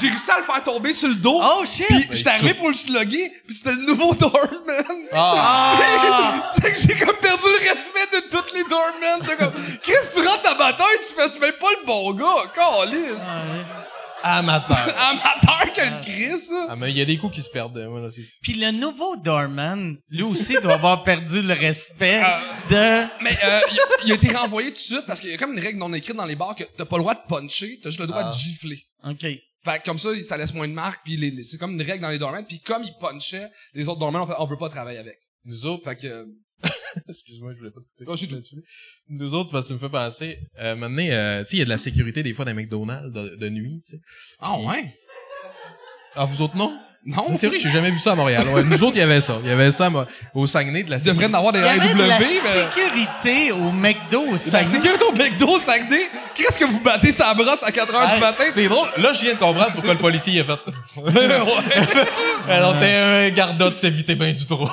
[0.00, 1.38] J'ai réussi à le faire tomber sur le dos.
[1.42, 1.86] Oh shit!
[1.88, 5.08] Puis j'étais arrivé pour le slugger, puis c'était le nouveau doorman.
[5.12, 6.46] Ah!
[6.54, 9.20] c'est que j'ai comme perdu le respect de tous les doormen.
[9.20, 9.52] De comme,
[9.82, 12.50] Chris, tu rentres dans ma tête, tu fais, même pas le bon gars.
[12.54, 13.20] Calice.
[14.22, 14.76] Amateur.
[14.98, 16.66] Amateur que le Chris, ça.
[16.70, 17.76] Ah, mais il y a des coups qui se perdent.
[17.78, 22.20] euh, Moi, là, c'est Puis le nouveau doorman, lui aussi doit avoir perdu le respect
[22.24, 22.40] Ah.
[22.70, 23.24] de...
[23.24, 25.52] Mais euh, il, il a été renvoyé tout de suite parce qu'il y a comme
[25.52, 27.90] une règle non écrite dans les bars que t'as pas le droit de puncher, t'as
[27.90, 28.30] juste le droit Ah.
[28.30, 28.82] de gifler.
[29.04, 29.20] OK.
[29.64, 31.82] Fait que comme ça, ça laisse moins de marques, puis les- les- c'est comme une
[31.82, 32.44] règle dans les doormen.
[32.44, 35.14] Puis comme il punchait, les autres doormen, on, fait, on veut pas travailler avec.
[35.44, 36.06] Nous autres, Fait que...
[36.06, 36.24] euh,
[37.08, 38.04] excuse-moi, je voulais pas te couper.
[38.06, 38.34] Oh, c'est tout.
[38.34, 38.56] là-dessus.
[39.08, 41.62] Nous autres, parce que ça me fait penser, euh, maintenant, euh, tu sais, il y
[41.62, 44.02] a de la sécurité des fois dans McDonald's de, de nuit, tu sais.
[44.38, 44.94] Ah ouais?
[46.14, 46.76] Ah, vous autres, non?
[47.04, 47.26] Non?
[47.34, 48.46] C'est vrai, j'ai jamais vu ça à Montréal.
[48.50, 49.40] Ouais, nous autres, il y avait ça.
[49.42, 51.64] Il y avait ça moi, au Saguenay de la Tu devrais en avoir des Il
[51.64, 52.26] y avait de la mais...
[52.26, 54.70] sécurité au McDo au La Saguenay.
[54.70, 58.20] sécurité au McDo, Saguenay, qu'est-ce que vous battez sa brosse à 4 heures Hey, du
[58.20, 58.44] matin?
[58.52, 58.88] C'est drôle.
[58.98, 60.52] Là, je viens de comprendre pourquoi le policier il a fait.
[60.96, 62.06] ouais.
[62.48, 64.70] Alors, t'es un garda de s'éviter bien du trouble.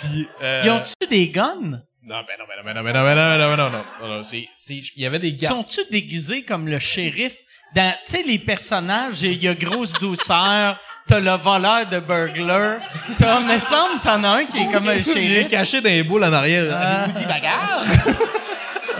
[0.00, 0.62] Puis, euh...
[0.64, 1.80] Ils ont-tu des guns?
[2.02, 3.70] Non, ben non, ben non, ben non, ben non, ben non, ben non, ben non,
[3.70, 5.54] non, non, non, c'est, c'est, il y avait des gardes.
[5.54, 7.34] Sont-tu déguisés comme le shérif?
[7.74, 12.80] Dans, tu sais, les personnages, il y a grosse douceur, t'as le voleur de burglar,
[13.16, 15.48] t'as, me semble, t'en as un qui est comme un Il est shérif.
[15.48, 17.08] caché dans les boules en arrière.
[17.14, 17.84] Dit bagarre?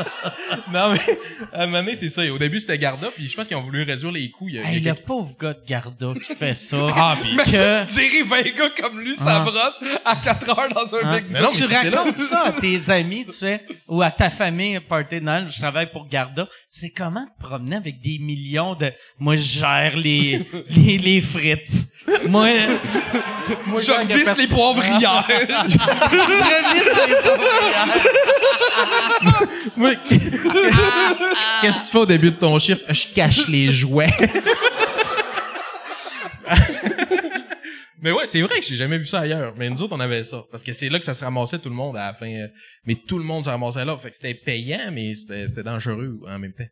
[0.73, 1.19] non, mais,
[1.53, 2.23] à un moment donné, c'est ça.
[2.33, 4.49] Au début, c'était Garda, puis je pense qu'ils ont voulu réduire les coûts.
[4.49, 6.87] Il y a, il y a Hey, le pauvre gars de Garda qui fait ça.
[6.97, 9.41] Ah, puis- que, Gérer 20 gars comme lui, sa Ah.
[9.41, 11.19] brosse, à 4 heures dans un hein.
[11.31, 14.31] Mais non, mais tu c'est racontes ça à tes amis, tu sais, ou à ta
[14.31, 16.49] famille, party de Noël, je travaille pour Garda.
[16.69, 21.87] C'est comment te promener avec des millions de, moi, je gère les, les, les frites.
[22.29, 22.49] Moi,
[23.67, 25.27] Moi, Je quand il y a visse personne- les poivrières.
[25.69, 25.79] je
[27.07, 27.89] les pauvrières.
[29.77, 29.95] Moi,
[31.61, 32.83] Qu'est-ce que tu fais au début de ton chiffre?
[32.89, 34.09] Je cache les jouets.
[38.03, 39.53] Mais ouais, c'est vrai que j'ai jamais vu ça ailleurs.
[39.59, 40.43] Mais nous autres, on avait ça.
[40.51, 42.47] Parce que c'est là que ça se ramassait tout le monde à la fin.
[42.87, 43.95] Mais tout le monde se ramassait là.
[43.99, 46.65] Fait que c'était payant, mais c'était c'était dangereux en même temps.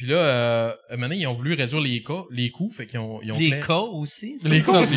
[0.00, 2.70] Puis là, euh, maintenant, ils ont voulu réduire les cas, les coûts.
[2.70, 4.38] Fait qu'ils ont, ils ont Les fait- cas aussi.
[4.44, 4.94] Les cas aussi.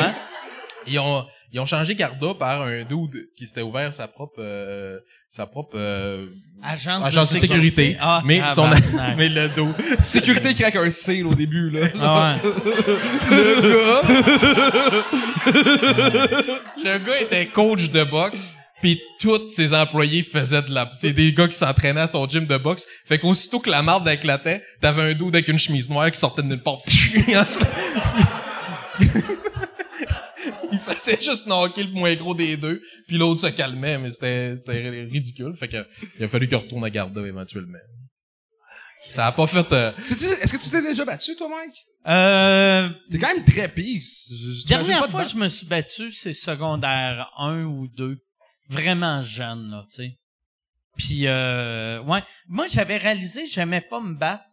[0.88, 4.98] Ils ont, ils ont changé Garda par un dude qui s'était ouvert sa propre, euh,
[5.30, 6.28] sa propre, euh,
[6.64, 7.98] Agence, agence de sécurité.
[8.00, 9.18] Ah, mais ah, son, tabarnak.
[9.18, 9.74] mais le dos.
[10.00, 11.88] Sécurité craque un seal au début, là.
[12.00, 12.52] Ah ouais.
[16.82, 20.92] Le gars était coach de boxe, puis tous ses employés faisaient de la...
[20.94, 22.86] C'est des gars qui s'entraînaient à son gym de boxe.
[23.06, 26.44] Fait qu'aussitôt que la marde éclatait, t'avais un dos avec une chemise noire qui sortait
[26.44, 26.86] d'une porte.
[30.72, 34.56] Il faisait juste knocker le moins gros des deux, puis l'autre se calmait, mais c'était
[34.56, 35.56] c'était ridicule.
[35.56, 35.78] Fait que
[36.20, 37.78] il a fallu qu'il retourne à Garda éventuellement.
[39.10, 39.72] Ça a pas fait...
[39.72, 41.76] euh, Est-ce que tu t'es déjà battu, toi, Mike?
[42.08, 43.70] Euh, T'es quand même très
[44.66, 45.32] t'imagine dernière fois, battre.
[45.34, 48.18] je me suis battu, c'est secondaire 1 ou 2.
[48.70, 50.18] Vraiment jeune, là, tu sais.
[50.98, 52.24] Puis, euh, ouais.
[52.48, 54.44] Moi, j'avais réalisé, j'aimais pas me battre.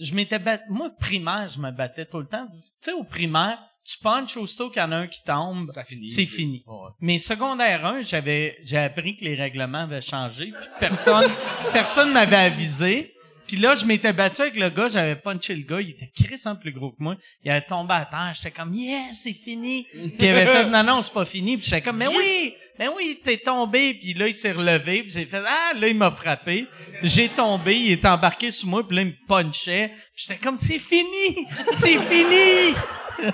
[0.00, 0.64] Je m'étais battu.
[0.68, 2.46] Moi, primaire, je me battais tout le temps.
[2.52, 5.84] Tu sais, au primaire, tu punches aussitôt qu'il y en a un qui tombe, Ça
[5.84, 6.08] finit.
[6.08, 6.62] c'est fini.
[6.66, 6.90] ouais.
[7.00, 10.46] Mais secondaire 1, j'avais j'ai appris que les règlements avaient changé.
[10.52, 11.30] Puis personne
[11.72, 13.14] personne m'avait avisé.
[13.46, 16.56] Puis là, je m'étais battu avec le gars, j'avais punché le gars, il était crissement
[16.56, 17.16] plus gros que moi.
[17.42, 19.86] Il avait tombé à terre, j'étais comme yes, c'est fini.
[19.92, 21.56] Puis il avait fait non non, c'est pas fini.
[21.56, 23.94] Puis j'étais comme mais oui, mais oui, t'es tombé.
[23.94, 26.66] Puis là, il s'est relevé, puis j'ai fait ah là il m'a frappé.
[27.02, 29.92] J'ai tombé, il est embarqué sur moi, puis là il me punchait.
[30.14, 32.74] Puis j'étais comme c'est fini, c'est fini.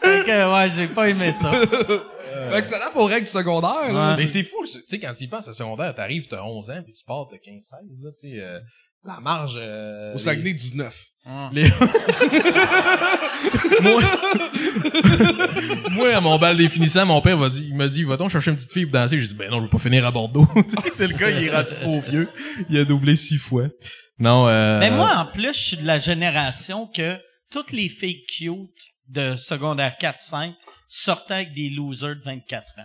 [0.00, 1.52] fait que ouais, j'ai pas aimé ça.
[2.50, 4.12] Fait que c'est là pour règle secondaire, là.
[4.12, 4.16] Ouais.
[4.16, 6.82] Mais c'est fou, tu sais, quand tu y penses à secondaire, t'arrives, t'as 11 ans,
[6.82, 8.58] puis tu pars, t'as 15-16, là, tu sais, euh,
[9.04, 9.54] la marge...
[9.56, 11.04] euh, Au Saguenay, 19.
[11.52, 11.70] Les...
[13.80, 14.02] moi...
[15.90, 18.56] moi, à mon bal définissant, mon père m'a dit, il m'a dit, va-t-on chercher une
[18.56, 19.20] petite fille pour danser?
[19.20, 20.46] J'ai dit, ben non, je veux pas finir à Bordeaux.
[20.96, 22.28] C'est le gars, il est rendu trop vieux.
[22.68, 23.68] Il a doublé six fois.
[24.18, 24.78] Non, euh...
[24.78, 27.18] Mais moi, en plus, je suis de la génération que
[27.50, 28.70] toutes les filles cute
[29.14, 30.54] de secondaire 4-5
[30.88, 32.84] sortaient avec des losers de 24 ans.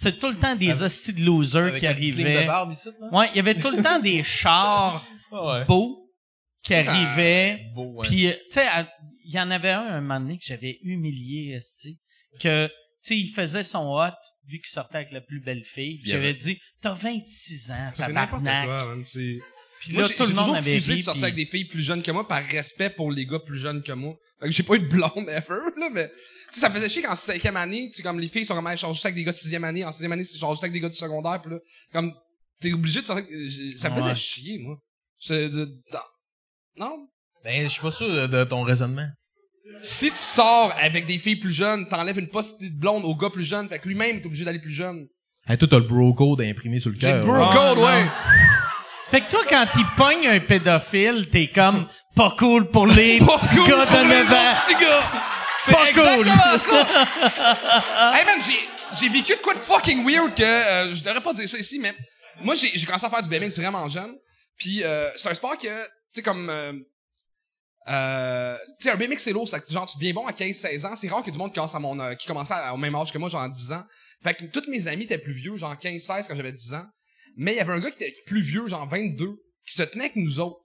[0.00, 2.42] C'est tout le temps des hosties de losers avec qui ligne arrivaient.
[2.42, 3.08] de barbe ici, là?
[3.18, 5.64] Ouais, il y avait tout le temps des chars Ah ouais.
[5.64, 6.08] beaux
[6.62, 7.62] qui Ça- arrivaient.
[7.74, 8.06] Beau, ouais.
[8.08, 8.88] Puis, euh, tu sais, à-
[9.24, 11.98] il y en avait un un moment donné que j'avais humilié, esti,
[12.40, 12.72] que, tu
[13.02, 14.12] sais, il faisait son hot
[14.46, 15.98] vu qu'il sortait avec la plus belle fille.
[16.00, 18.66] Puis j'avais dit, t'as 26 ans, C'est n'importe tabarnak.
[18.66, 19.04] quoi, man.
[19.04, 19.38] C'est...
[19.80, 21.64] Puis Moi, là, j'ai tout le monde toujours avait de sortir puis- avec des filles
[21.66, 24.14] plus jeunes que moi par respect pour les gars plus jeunes que moi.
[24.40, 26.08] Fait que j'ai pas eu de blonde ever, là, mais...
[26.08, 28.66] Tu sais, ça faisait chier qu'en cinquième année, tu sais, comme les filles sont comme,
[28.66, 30.80] elles avec des gars de sixième année, en sixième année, c'est genre juste avec des
[30.80, 31.58] gars du secondaire, pis là,
[31.92, 32.12] comme,
[32.60, 34.14] t'es obligé de sortir, avec- euh, ça me faisait Ouais.
[34.14, 34.76] chier, moi.
[35.20, 35.68] Je, de,
[36.76, 37.06] non?
[37.44, 39.06] Ben, je suis pas sûr de, de ton raisonnement.
[39.82, 43.30] Si tu sors avec des filles plus jeunes, t'enlèves une possibilité de blonde au gars
[43.30, 45.06] plus jeune, fait que lui-même est obligé d'aller plus jeune.
[45.46, 47.24] Hey, toi, t'as le bro code imprimé sur le J'ai le cœur.
[47.26, 47.84] bro Ah, code, non.
[47.84, 48.06] ouais.
[49.10, 53.38] Fait que toi, quand il pogne un pédophile, t'es comme pas cool pour les Pas
[53.38, 54.50] petits cool gars pour de les 9 ans.
[54.52, 55.02] autres petits gars.
[55.64, 56.28] C'est Pas cool.
[56.28, 58.14] exactement ça.
[58.18, 58.68] hey man, j'ai,
[59.00, 61.78] j'ai vécu de quoi de fucking weird que, euh, je devrais pas dire ça ici,
[61.78, 61.94] mais
[62.42, 64.14] moi, j'ai, j'ai commencé à faire du BMX vraiment jeune.
[64.58, 66.48] Puis euh, c'est un sport que, tu sais, comme...
[66.50, 66.72] Euh,
[67.88, 70.94] euh, tu sais, un BMX c'est lourd, que genre tu deviens bon à 15-16 ans.
[70.94, 73.10] C'est rare ait du monde commence à mon, euh, qui commençait à- au même âge
[73.10, 73.84] que moi, genre à 10 ans.
[74.22, 76.84] Fait que tous mes amis étaient plus vieux, genre 15-16 quand j'avais 10 ans.
[77.38, 80.04] Mais il y avait un gars qui était plus vieux, genre 22, qui se tenait
[80.06, 80.58] avec nous autres.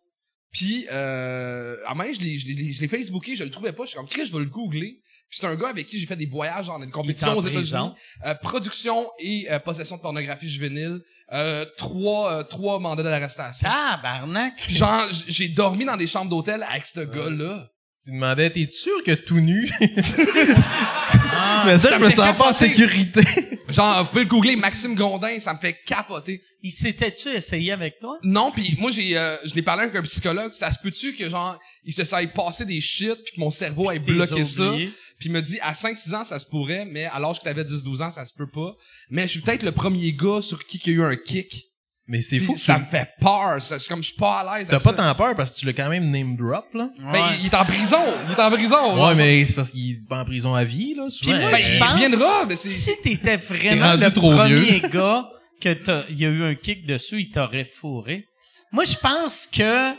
[0.51, 3.51] Puis, euh, à un moment donné, je l'ai, je l'ai, je l'ai Facebooké, je le
[3.51, 3.85] trouvais pas.
[3.85, 4.99] Je suis comme, Chris, je vais le googler.
[5.29, 7.91] Puis c'est un gars avec qui j'ai fait des voyages dans une compétition aux États-Unis.
[8.25, 11.01] Euh, production et euh, possession de pornographie juvénile.
[11.31, 13.67] Euh, trois, euh, trois mandats d'arrestation.
[13.67, 14.53] Tabarnak.
[14.57, 17.67] Puis genre, j'ai dormi dans des chambres d'hôtel avec ce gars-là.
[18.03, 19.67] Tu demandais, t'es sûr que tout nu?
[21.43, 23.23] Ah, mais ça, ça je me sens pas en sécurité.
[23.69, 26.41] Genre, vous pouvez le googler, Maxime Gondin, ça me fait capoter.
[26.61, 28.17] il s'était-tu essayé avec toi?
[28.23, 31.29] Non, puis moi j'ai euh, je l'ai parlé avec un psychologue, ça se peut-tu que
[31.29, 34.73] genre il se soit passé des shit puis que mon cerveau ait bloqué ça?
[35.19, 37.45] Puis il me dit à 5 6 ans ça se pourrait mais à l'âge que
[37.45, 38.75] t'avais 10 12 ans ça se peut pas.
[39.09, 41.72] Mais je suis peut-être le premier gars sur qui il y a eu un kick.
[42.05, 44.57] Mais c'est fou ça tu- me fait peur, ça, c'est comme je suis pas à
[44.59, 44.95] l'aise T'as pas ça.
[44.97, 46.89] tant peur parce que tu l'as quand même name drop, là?
[47.13, 49.07] Ben, il, il est en prison, il est en prison.
[49.07, 51.09] Ouais, mais c'est parce qu'il est pas en prison à vie, là.
[51.09, 54.81] Souvent, Puis moi, Ben, je il pense- mais c'est Si t'étais vraiment le trop premier
[54.91, 55.23] gars
[55.61, 58.25] que t'as, il y a eu un kick dessus, il t'aurait fourré.
[58.73, 59.93] Moi, je pense que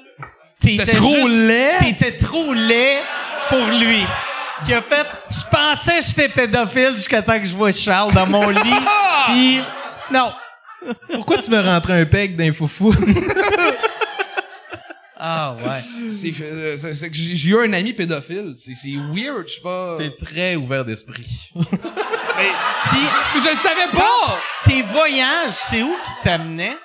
[0.60, 1.78] t'étais trop juste- laid.
[1.97, 2.98] T'étais trop laid
[3.48, 4.02] pour lui.
[4.66, 8.26] Qui a fait, je pensais que j'étais pédophile jusqu'à temps que je vois Charles dans
[8.26, 8.60] mon lit.
[9.26, 9.60] Puis,
[10.12, 10.32] non.
[11.12, 12.94] Pourquoi tu me rentrais un peg d'un foufou?
[15.16, 16.12] Ah ouais.
[16.12, 19.55] c'est euh, c'est- c'est que j'ai j'ai eu un ami pédophile, c'est c'est weird, je
[19.55, 19.94] sais pas.
[19.97, 21.51] T'es très ouvert d'esprit.
[22.36, 22.48] Mais,
[22.86, 22.98] Puis,
[23.36, 24.40] mais je le savais pas.
[24.65, 26.77] tes voyages, c'est où qui t'amenaient?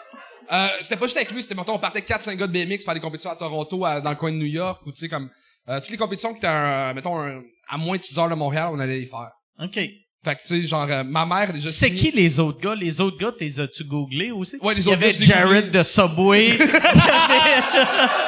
[0.52, 2.84] Euh, c'était pas juste avec lui, c'était mettons on partait 4 5 gars de BMX
[2.86, 5.10] faire des compétitions à Toronto à- dans le coin de New York ou tu sais
[5.10, 5.28] comme
[5.68, 8.36] euh, toutes les compétitions qui étaient un, mettons un- à moins de 6 heures de
[8.36, 9.32] Montréal, on allait les faire.
[9.60, 9.80] OK.
[10.24, 12.60] Fait que tu sais genre euh, ma mère a déjà C'est signé- qui les autres
[12.60, 12.76] gars?
[12.76, 14.58] Les autres gars, t'es as-tu googlé aussi?
[14.62, 15.80] Ouais, les Il y autres avait je Jared googlé.
[15.80, 16.58] de Subway.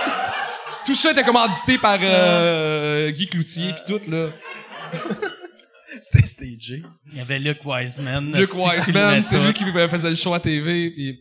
[0.85, 4.29] Tout ça était commandité par euh, Guy Cloutier puis tout là.
[6.01, 6.83] C'était stagé.
[7.11, 8.31] Il y avait Luke Wiseman.
[8.35, 9.45] Luke esti, qui Wiseman, c'est ça.
[9.45, 11.19] lui qui euh, faisait le show à TV puis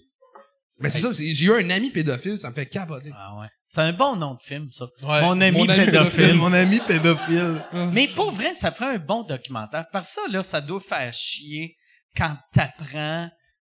[0.83, 3.11] mais c'est ça, c'est- j'ai eu un ami pédophile, ça me fait capoter.
[3.15, 3.49] Ah ouais.
[3.73, 4.87] C'est un bon nom de film, ça.
[5.01, 5.21] Ouais.
[5.23, 6.35] Mon ami Mon ami pédophile.
[6.35, 7.65] Mon ami pédophile.
[7.93, 9.87] Mais pour vrai, ça ferait un bon documentaire.
[9.93, 11.77] Parce que ça, là, ça doit faire chier
[12.17, 13.29] quand t'apprends.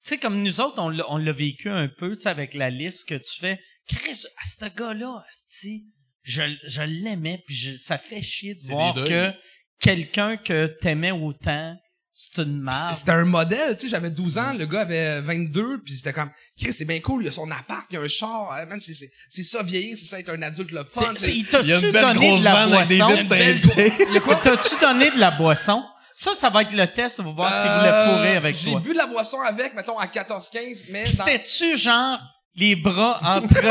[0.03, 3.07] Tu sais, comme nous autres, on l'a, vécu un peu, tu sais, avec la liste
[3.07, 3.57] que tu fais.
[3.88, 5.23] Chris, à ce gars-là,
[6.23, 9.31] je, je l'aimais, puis je- ça fait chier de voir que
[9.80, 11.77] quelqu'un que t'aimais autant,
[12.17, 12.95] c'est une marde.
[12.95, 16.29] C'était un modèle, tu sais, j'avais 12 ans, le gars avait 22, puis c'était comme,
[16.57, 18.93] Chris, c'est bien cool, il a son appart, il a un char, hein, man, c'est,
[18.93, 21.11] c'est, c'est ça vieillir, c'est ça être un adulte le fun.
[21.17, 22.87] C'est- c'est- il Il y a t'a-tu une belle donné grosse de la vanne avec
[22.87, 23.15] des boisson?
[23.17, 23.93] vitres belle teintées.
[24.07, 24.35] Il y a quoi?
[24.37, 25.83] T'as-tu donné de la boisson?
[26.13, 28.71] Ça, ça va être le test, on va voir s'il voulait Euh, fourrer avec J'ai
[28.71, 28.79] toi.
[28.79, 32.17] bu de la boisson avec, mettons, à 14-15, mais C'était-tu genre
[32.55, 33.53] les bras entre...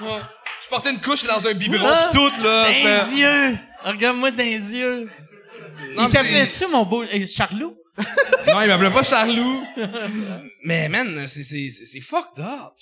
[0.00, 2.66] je portais une couche dans un biberon pis tout, là.
[2.72, 3.58] c'était- les yeux!
[3.84, 5.10] Regarde-moi dans les yeux!
[5.96, 7.02] Non, Il t'appelait-tu, mon beau...
[7.04, 7.76] euh, Charlot?
[8.48, 9.62] Non, il m'appelait pas Charlou.
[10.64, 12.72] mais man, c'est, c'est, c'est, c'est fucked up.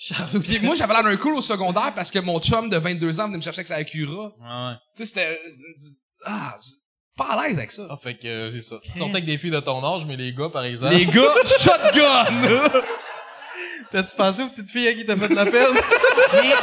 [0.43, 3.25] Puis moi, j'avais l'air d'un cool au secondaire parce que mon chum de 22 ans
[3.27, 4.25] venait me chercher avec sa Acura.
[4.39, 4.75] Ouais.
[4.97, 5.39] Tu sais, c'était...
[6.25, 6.75] Ah, c'est-
[7.15, 7.85] pas à l'aise avec ça.
[7.91, 8.77] Ah, fait que euh, c'est ça.
[8.83, 10.95] Tu sortais avec des filles de ton âge, mais les gars, par exemple.
[10.95, 12.25] Les gars, shotgun!
[13.91, 15.73] T'as-tu pensé aux petites filles à qui t'as fait de la peine?
[16.33, 16.53] Mais...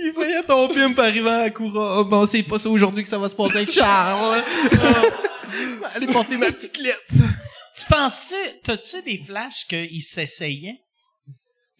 [0.00, 2.00] Il voyait ton pimp arriver à Koura.
[2.00, 4.42] Oh, bon, c'est pas ça aujourd'hui que ça va se passer avec Charles.
[5.94, 7.00] Allez porter ma petite lettre.
[7.76, 8.60] Tu penses-tu...
[8.62, 10.78] T'as-tu des flashs qu'il s'essayait?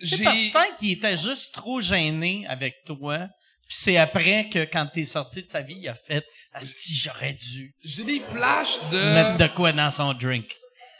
[0.00, 0.24] J'ai...
[0.24, 3.26] peut-être qu'il était juste trop gêné avec toi.
[3.66, 7.34] Puis c'est après que, quand t'es sorti de sa vie, il a fait «Asti, j'aurais
[7.34, 9.42] dû J'ai des flashs mettre de...
[9.44, 10.54] de quoi dans son drink.»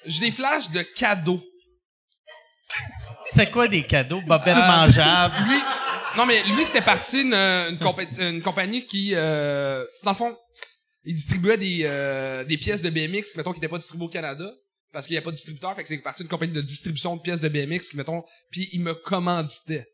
[0.07, 1.43] J'ai des flashs de cadeaux.
[3.25, 4.21] C'était quoi des cadeaux?
[4.23, 5.35] Bobette Euh, mangeable.
[5.49, 5.59] Lui...
[6.17, 9.15] Non, mais lui, c'était parti d'une une, compé- une compagnie qui...
[9.15, 9.85] Euh...
[9.93, 10.37] c'est Dans le fond,
[11.05, 14.51] il distribuait des, euh, des pièces de BMX, mettons, qui n'étaient pas distribuées au Canada.
[14.93, 17.15] Parce qu'il n'y a pas de distributeur, fait que c'est parti d'une compagnie de distribution
[17.17, 19.87] de pièces de BMX, mettons, puis il me commanditait.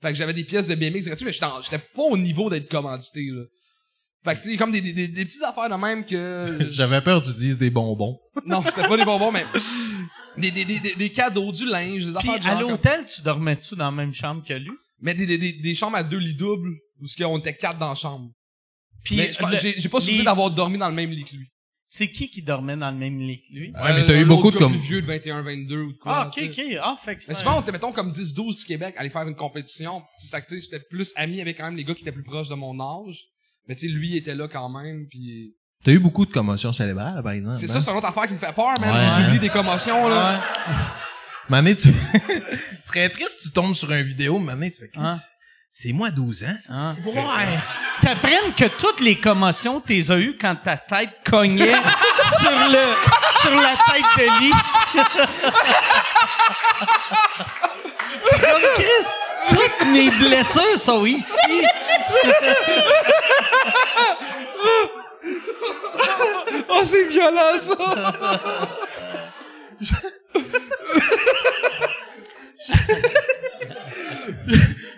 [0.00, 3.26] Fait que j'avais des pièces de BMX gratuites, mais j'étais pas au niveau d'être commandité,
[3.32, 3.42] là.
[4.24, 6.66] Fait que tu sais, comme des, des, des, des petites affaires de même que...
[6.70, 8.18] J'avais peur que tu dises des bonbons.
[8.46, 9.44] non, c'était pas des bonbons, mais...
[10.36, 12.70] Des, des, des, des, des cadeaux, du linge, des Puis affaires de à genre comme-
[12.70, 14.70] l'hôtel, tu dormais-tu dans la même chambre que lui?
[15.00, 16.70] Mais des, des, des, des chambres à deux lits doubles,
[17.00, 18.30] où ce qu'on était quatre dans la chambre.
[19.04, 21.10] Puis mais je pense- le- j'ai j'ai pas souvenir les- d'avoir dormi dans le même
[21.10, 21.48] lit que lui.
[21.86, 23.72] c'est qui qui dormait dans le même lit que lui?
[23.72, 25.92] Ouais, mais t'as eu l'autre beaucoup de gars comme- plus vieux de 21, 22 ou
[25.92, 26.12] de quoi.
[26.14, 26.76] Ah, ok, tu sais.
[26.76, 26.80] ok.
[26.82, 29.10] Ah, fait que c'est Mais souvent, on était, mettons, comme 10, 12 du Québec, aller
[29.10, 30.02] faire une compétition.
[30.20, 32.12] Tu sais, ça, tu sais, j'étais plus ami avec quand même les gars qui étaient
[32.12, 33.24] plus proches de mon âge.
[33.68, 35.54] Mais tu sais, lui était là quand même, puis
[35.84, 37.56] T'as eu beaucoup de commotions cérébrales, par exemple.
[37.60, 37.74] c'est hein?
[37.74, 38.94] ça, c'est une autre affaire qui me fait peur, man.
[38.94, 39.24] Ouais.
[39.24, 40.40] J'oublie des commotions, là.
[41.48, 41.92] Mané, tu...
[42.78, 44.90] Ce serait triste si tu tombes sur une vidéo, Mané, tu fais...
[44.96, 45.16] Hein?
[45.70, 46.72] C'est moi 12 ans, ça.
[46.76, 46.92] Ah.
[47.06, 47.58] Ouais.
[48.02, 51.72] T'apprennes que toutes les commotions, t'es as eues quand ta tête cognait
[52.40, 52.94] sur le,
[53.40, 54.52] sur la tête de lit.
[58.30, 59.06] Comme Chris,
[59.50, 61.32] toutes mes blessures sont ici.
[66.70, 67.74] Oh, c'est violent, ça!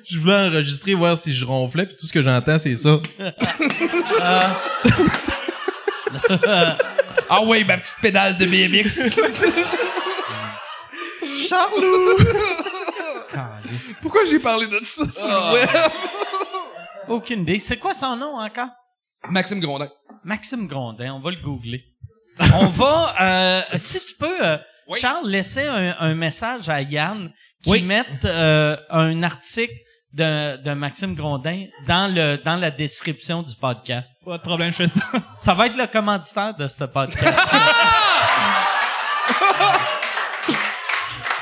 [0.04, 3.00] Je voulais enregistrer, voir si je ronflais, puis tout ce que j'entends, c'est ça.
[7.28, 9.08] Ah ouais, ma petite pédale de BMX.
[11.48, 12.16] Charlot!
[14.02, 15.68] Pourquoi j'ai parlé de ça sur le web?
[17.08, 17.58] Aucune idée.
[17.58, 18.68] C'est quoi son nom encore?
[19.28, 19.88] Maxime Grondin.
[20.24, 21.82] Maxime Grondin, on va le googler.
[22.54, 24.56] On va, euh, si tu peux, euh,
[24.88, 24.98] Oui.
[24.98, 27.30] Charles, laisser un, un message à Yann
[27.62, 27.82] qui Oui.
[27.82, 29.74] mette euh, un article
[30.12, 34.16] de, de Maxime Grondin dans le dans la description du podcast.
[34.24, 35.02] Pas de problème, je fais ça.
[35.38, 37.38] Ça va être le commanditaire de ce podcast.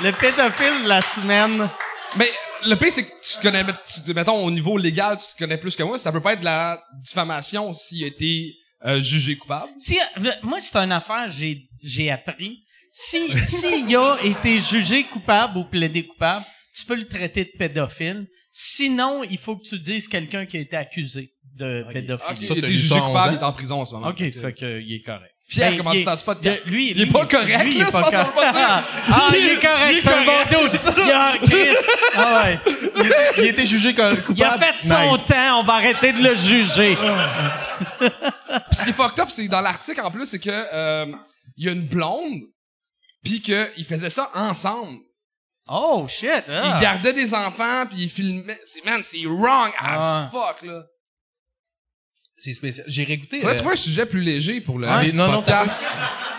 [0.03, 1.69] le pédophile de la semaine.
[2.17, 2.31] Mais
[2.67, 5.77] le pire, c'est que tu connais, tu- mettons, au niveau légal, tu te connais plus
[5.77, 5.99] que moi.
[5.99, 8.55] Ça peut pas être de la diffamation s'il a été
[8.87, 9.71] euh, jugé coupable.
[9.79, 12.65] Si, euh, moi, c'est une affaire, j'ai, j'ai appris.
[12.93, 16.45] Si, s'il a été jugé coupable ou plaidé coupable,
[16.77, 18.27] tu peux le traiter de pédophile.
[18.51, 22.47] Sinon, il faut que tu dises quelqu'un qui a été accusé de Ok, pédophilie.
[22.47, 23.95] Ça, il a été jugé ça à 11 coupable, il est en prison en ce
[23.95, 24.09] moment.
[24.09, 25.33] OK, Fait que- fait que, il est correct.
[25.51, 26.67] Fier Ben, il est- du podcast.
[26.67, 28.85] de- lui, Il est lui, pas correct, lui, là, je pense qu'on peut pas dire.
[29.11, 30.73] Ah, il est correct, Il est c'est un bon correct.
[30.73, 30.81] dude.
[31.07, 31.77] Il a, Chris,
[32.15, 32.59] ah ouais.
[33.39, 34.35] Il a été jugé coupable.
[34.37, 35.27] Il a fait son Nice.
[35.27, 36.97] temps, on va arrêter de le juger.
[37.99, 38.11] Puis
[38.73, 41.07] ce qui est fucked up, c'est dans l'article en plus, c'est que euh,
[41.57, 42.43] il y a une blonde,
[43.25, 44.99] puis que ils faisaient ça ensemble.
[45.67, 46.31] Oh, shit.
[46.49, 46.77] ah.
[46.77, 48.59] Ils gardaient des enfants, puis ils filmaient.
[48.67, 50.31] C'est man, c'est wrong as Ah.
[50.31, 50.83] fuck là.
[52.39, 52.87] C'est spécial.
[52.89, 53.41] J'ai réécouté...
[53.41, 55.43] Faudrait euh, trouver un sujet plus léger pour le Ah, mais non.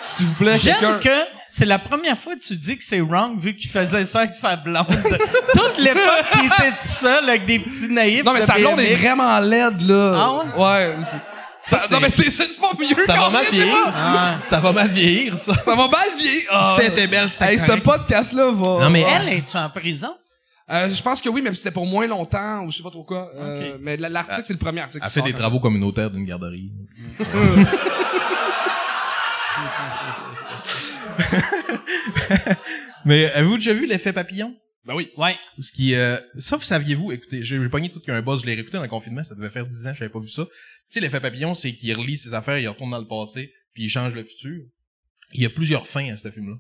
[0.01, 0.79] S'il vous plaît, quelqu'un.
[0.79, 4.05] J'aime que c'est la première fois que tu dis que c'est wrong vu qu'il faisait
[4.05, 4.85] ça avec sa blonde.
[5.53, 8.23] Toute l'époque qu'il était tout seul avec des petits naïfs.
[8.23, 10.15] Non mais sa blonde est vraiment laide là.
[10.15, 10.63] Ah ouais?
[10.63, 10.95] Ouais.
[11.01, 11.17] c'est-
[11.61, 13.05] Ça, non mais c'est c'est pas mieux.
[13.05, 13.75] Ça va mal vieillir.
[13.93, 14.37] Ah.
[14.41, 15.53] Ça va mal vieillir, ça.
[15.55, 16.43] Ça va mal vieillir.
[16.49, 16.77] Ah.
[16.79, 17.83] C'était belle, c'était Hey, ce correct.
[17.83, 18.83] podcast là va.
[18.85, 20.13] Non, mais Elle, est-tu en prison?
[20.71, 23.03] Euh, je pense que oui, mais c'était pour moins longtemps ou je sais pas trop
[23.03, 23.31] quoi.
[23.35, 25.03] Euh, mais la- l'article c'est le premier article.
[25.03, 26.71] Elle fait des travaux communautaires d'une garderie.
[33.05, 34.55] Mais avez-vous déjà vu l'effet papillon?
[34.85, 35.09] Ben oui.
[35.17, 35.35] Ouais.
[35.59, 38.77] Ce qui, euh, sauf saviez-vous, écoutez, j'ai j'ai pogné tout qu'un buzz, je l'ai réécouté
[38.77, 40.45] dans le confinement, ça devait faire 10 ans, j'avais pas vu ça.
[40.45, 40.51] Tu
[40.89, 43.89] sais, l'effet papillon, c'est qu'il relit ses affaires, il retourne dans le passé, puis il
[43.89, 44.63] change le futur.
[45.33, 46.55] Il y a plusieurs fins à ce film-là.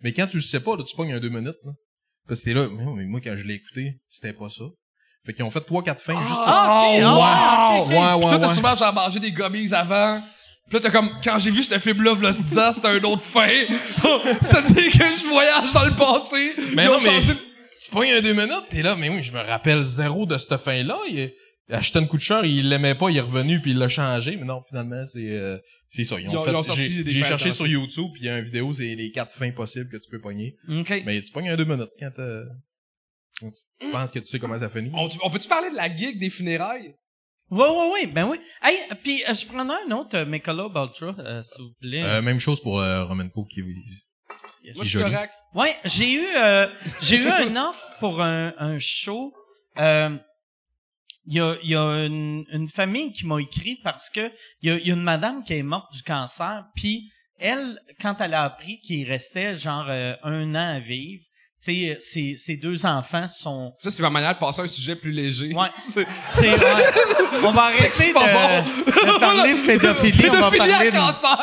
[0.00, 1.72] Mais quand tu le sais pas, là, tu pognes un deux minutes, là.
[2.28, 4.64] Parce que t'es là, mais, moi, quand je l'ai écouté, c'était pas ça.
[5.26, 7.00] Fait qu'ils ont fait trois, quatre fins juste Ah, ok.
[7.04, 7.88] Oh, Ah, wow!
[7.88, 8.54] Ouais, ouais, Puis toi, t'as ouais.
[8.54, 10.18] souvent genre mangé des gummies avant.
[10.68, 13.22] Puis là, t'as comme, quand j'ai vu ce film-là, v'là 10 ans, c'était un autre
[13.22, 13.48] fin.
[14.40, 16.52] ça dit que je voyage dans le passé.
[16.74, 17.36] Mais Ils non, ont mais- changé-
[17.84, 20.56] Tu pognes un deux minutes, t'es là, mais oui, je me rappelle zéro de cette
[20.58, 20.96] fin-là.
[21.10, 21.30] Il
[21.70, 23.88] a acheté une coup de char, il l'aimait pas, il est revenu, puis il l'a
[23.88, 24.36] changé.
[24.36, 25.58] Mais non, finalement, c'est euh,
[25.94, 26.18] c'est ça.
[26.18, 27.66] Ils ont Ils ont- fait, ils ont sorti j'ai des j'ai fins cherché sur.
[27.66, 30.20] YouTube, puis il y a une vidéo, c'est les quatre fins possibles que tu peux
[30.20, 30.56] pogner.
[30.68, 31.02] OK.
[31.06, 33.50] Mais tu pognes un deux minutes quand tu-
[33.80, 34.90] Tu penses que tu sais comment ça finit?
[34.94, 36.94] On, on peut-tu parler de la gig des funérailles?
[37.50, 38.38] Ouais, ouais, ouais, ben oui.
[38.62, 42.02] Hey, puis euh, je prendrais un autre euh, Michelob Ultra, euh, s'il vous plaît.
[42.02, 43.72] Euh, même chose pour euh, Romanco qui Moi,
[44.64, 45.04] C'est je suis joli.
[45.12, 45.32] correct.
[45.54, 46.66] Ouais, j'ai eu euh,
[47.02, 49.34] j'ai eu un offre pour un, un show.
[51.22, 54.30] Euh, Il y a, il y a une, une famille qui m'a écrit parce que
[54.60, 57.78] il y a, il y a une madame qui est morte du cancer, puis elle,
[58.00, 61.22] quand elle a appris qu'il restait genre euh, un an à vivre,
[61.64, 64.68] tu sais, ses, ses deux enfants sont Ça, c'est ma manière de passer à un
[64.68, 65.54] sujet plus léger.
[65.54, 65.68] Ouais.
[65.76, 66.84] C'est C'est ouais.
[67.44, 70.28] On va arrêter de, parler de pédophilie.
[70.28, 70.96] on va pédophilie parler à de...
[70.96, 71.38] cancer.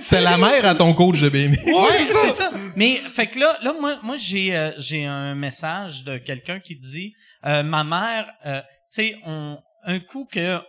[0.00, 1.64] C'était la mère à ton coach de BMX.
[1.66, 2.50] Ouais, c'est ça.
[2.76, 6.74] Mais fait que là, là moi, moi j'ai euh, j'ai un message de quelqu'un qui
[6.74, 7.12] dit
[7.44, 10.60] euh, ma mère, euh, tu sais, un coup que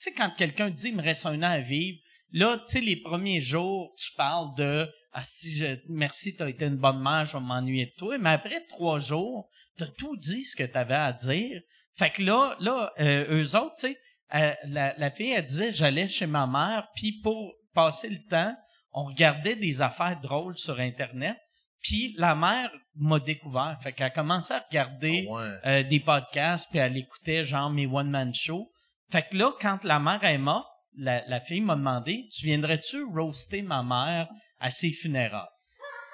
[0.00, 1.98] tu sais, quand quelqu'un dit, il me reste un an à vivre,
[2.32, 6.66] là, tu sais, les premiers jours, tu parles de, ah, si je, merci, t'as été
[6.66, 8.18] une bonne mère, je vais m'ennuyer de toi.
[8.18, 11.60] Mais après trois jours, t'as tout dit ce que t'avais à dire.
[11.96, 13.98] Fait que là, là, euh, eux autres, tu sais,
[14.34, 18.54] euh, la, la fille, elle disait, j'allais chez ma mère, puis pour passer le temps,
[18.92, 21.36] on regardait des affaires drôles sur Internet.
[21.82, 23.76] Puis la mère m'a découvert.
[23.82, 25.48] Fait qu'elle a commencé à regarder Ah ouais.
[25.66, 28.70] euh, des podcasts, puis elle écoutait genre mes one-man shows.
[29.10, 33.04] Fait que là, quand la mère est morte, la, la fille m'a demandé, tu viendrais-tu
[33.04, 34.28] roaster ma mère
[34.58, 35.46] à ses funérailles?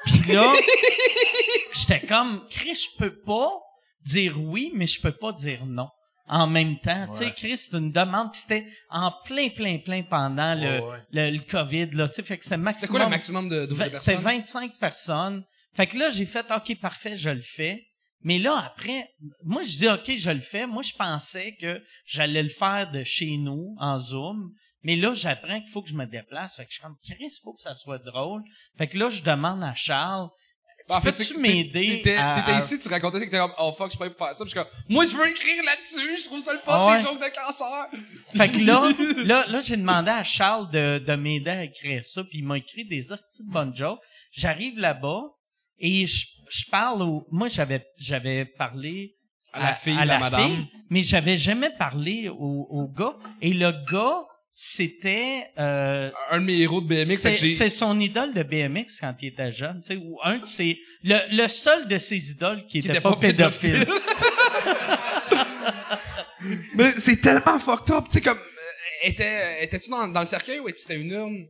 [0.04, 0.52] Puis là,
[1.72, 3.50] j'étais comme, Chris, je peux pas
[4.04, 5.88] dire oui, mais je peux pas dire non.
[6.28, 7.32] En même temps, tu sais.
[7.32, 10.98] Chris, c'est une demande, puis c'était en plein, plein, plein pendant le, Ouais, ouais.
[11.12, 12.90] le, le COVID, là, tu sais, fait que c'était C'est maximum.
[12.90, 14.38] quoi le maximum de, de, Vingt- C'était personnes?
[14.40, 15.44] 25 personnes.
[15.76, 17.84] Fait que là, j'ai fait, OK, parfait, je le fais.
[18.22, 19.08] Mais là, après,
[19.44, 20.66] moi, je dis, OK, je le fais.
[20.66, 24.50] Moi, je pensais que j'allais le faire de chez nous, en Zoom.
[24.82, 26.56] Mais là, j'apprends qu'il faut que je me déplace.
[26.56, 28.42] Fait que je suis comme, Chris, il faut que ça soit drôle.
[28.78, 30.28] Fait que là, je demande à Charles,
[30.88, 33.88] Ben, en fait, que m'aider T'étais à- ici, tu racontais que t'étais comme, oh fuck,
[33.92, 34.44] je suis pas faire ça.
[34.44, 36.16] Puis je suis comme, moi, je veux écrire là-dessus.
[36.18, 36.98] Je trouve ça le fun, ouais.
[36.98, 37.86] des jokes de cancer.
[38.36, 38.92] Fait que là,
[39.24, 42.58] là, là, j'ai demandé à Charles de, de m'aider à écrire ça, puis il m'a
[42.58, 44.00] écrit des hosties de bonnes jokes.
[44.30, 45.22] J'arrive là-bas
[45.78, 49.14] et je, je parle au, moi j'avais j'avais parlé
[49.52, 50.46] À la fille, à la la madame.
[50.50, 54.22] fille, mais j'avais jamais parlé au, au gars et le gars
[54.58, 57.14] c'était euh, Un de mes héros de BMX,
[57.58, 60.78] c'est son idole de BMX quand il était jeune, tu sais, ou un de ses
[61.04, 63.86] le, le seul de ses idoles qui, qui était, était pas, pédophile.
[66.74, 70.60] Mais c'est tellement fucked up, tu sais, comme, euh, était, étais-tu dans, dans le cercueil
[70.60, 71.46] ou c'était une urne?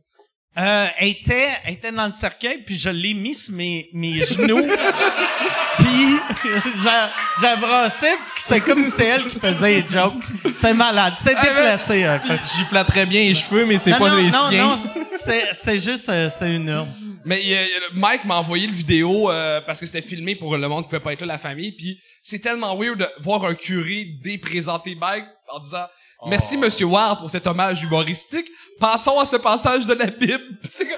[0.57, 4.21] Euh, elle était, elle était dans le cercueil, puis je l'ai mis sur mes, mes
[4.21, 4.65] genoux.
[5.77, 6.17] puis
[6.83, 7.11] j'a-
[7.41, 10.13] j'abraçais, puis c'est comme si c'était elle qui faisait les jokes.
[10.45, 11.13] C'était malade.
[11.19, 12.33] C'était Ah, déplacé peu.
[12.35, 14.67] J'y flatterais bien les cheveux, mais c'est pas non, les non, siens.
[14.67, 16.87] non, c'était, c'était juste, euh, c'était une urne.
[17.25, 19.79] Mais il y a- il y a le- Mike m'a envoyé le vidéo euh, parce
[19.79, 21.73] que c'était filmé pour le monde qui pouvait pas être là, la famille.
[21.73, 25.85] Puis c'est tellement weird de voir un curé déprésenter Mike en disant
[26.25, 28.47] Merci Monsieur Ward pour cet hommage humoristique.
[28.79, 30.43] Passons à ce passage de la Bible.
[30.63, 30.95] Il vient,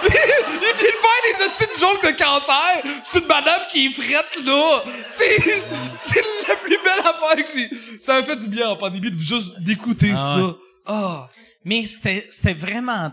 [0.04, 4.44] il vient de faire des de jokes de cancer sur une madame qui est frette
[4.44, 4.82] là.
[5.06, 5.36] C'est
[6.06, 8.00] c'est la plus belle affaire que j'ai.
[8.00, 10.56] Ça m'a fait du bien en pandémie de juste d'écouter Ah ça.
[10.86, 11.28] Ah.
[11.64, 13.12] Mais c'était, c'était vraiment.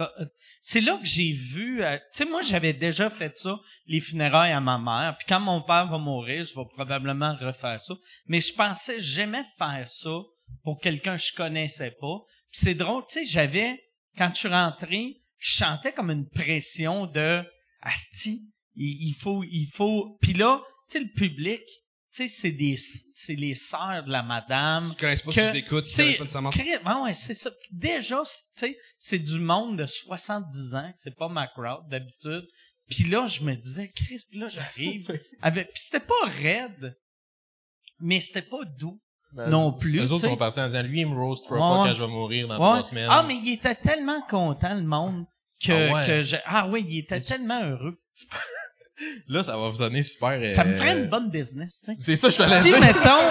[0.00, 0.06] euh,
[0.62, 1.82] C'est là que j'ai vu.
[1.82, 5.16] euh, tu sais, moi, j'avais déjà fait ça, les funérailles à ma mère.
[5.18, 7.94] Puis quand mon père va mourir, je vais probablement refaire ça.
[8.26, 10.10] Mais je pensais jamais faire ça
[10.62, 12.18] pour quelqu'un que je connaissais pas.
[12.50, 13.80] Puis c'est drôle, tu sais, j'avais
[14.16, 17.42] quand je suis rentré, je sentais comme une pression de
[17.80, 18.42] asti.
[18.74, 20.16] Il, il faut, il faut.
[20.20, 21.62] Puis là, tu sais, le public,
[22.12, 25.84] tu sais, c'est des, c'est les sœurs de la madame Qui connaissent pas que, écoutes,
[25.84, 27.04] qui tu sais, connaissent pas nécessairement.
[27.04, 27.50] ouais, c'est ça.
[27.70, 31.88] Déjà, c'est- tu sais, c'est du monde de 70 ans, que c'est pas ma crowd
[31.88, 32.46] d'habitude.
[32.88, 35.06] Puis là, je me disais, Chris, puis là, j'arrive
[35.42, 36.96] avec, puis c'était pas raide,
[38.00, 39.00] mais c'était pas doux.
[39.48, 41.82] Non plus, Les tu autres sont partis en disant, lui, il me roastera Ouais, pas
[41.82, 41.88] ouais.
[41.90, 43.08] quand je vais mourir dans trois semaines.
[43.10, 45.24] Ah, mais il était tellement content, le monde,
[45.64, 46.06] que, Ah ouais.
[46.06, 47.98] que je, ah oui, il était tellement heureux.
[49.28, 50.38] Là, ça va vous sonner super.
[50.50, 52.02] Ça me euh, ferait une bonne business, tu sais.
[52.04, 52.80] C'est ça, je t'allais Si, dire.
[52.80, 53.30] mettons,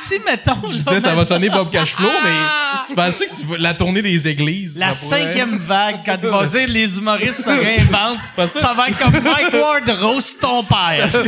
[0.00, 2.22] si, mettons, Je disais, ça va sonner Bob Cashflow, Ah!
[2.24, 4.78] mais tu pensais que la tournée des églises.
[4.78, 8.72] La ça pourrait- cinquième vague, quand il va dire les humoristes se réinventent, que- ça
[8.72, 11.08] va être comme Mike Ward roast ton père.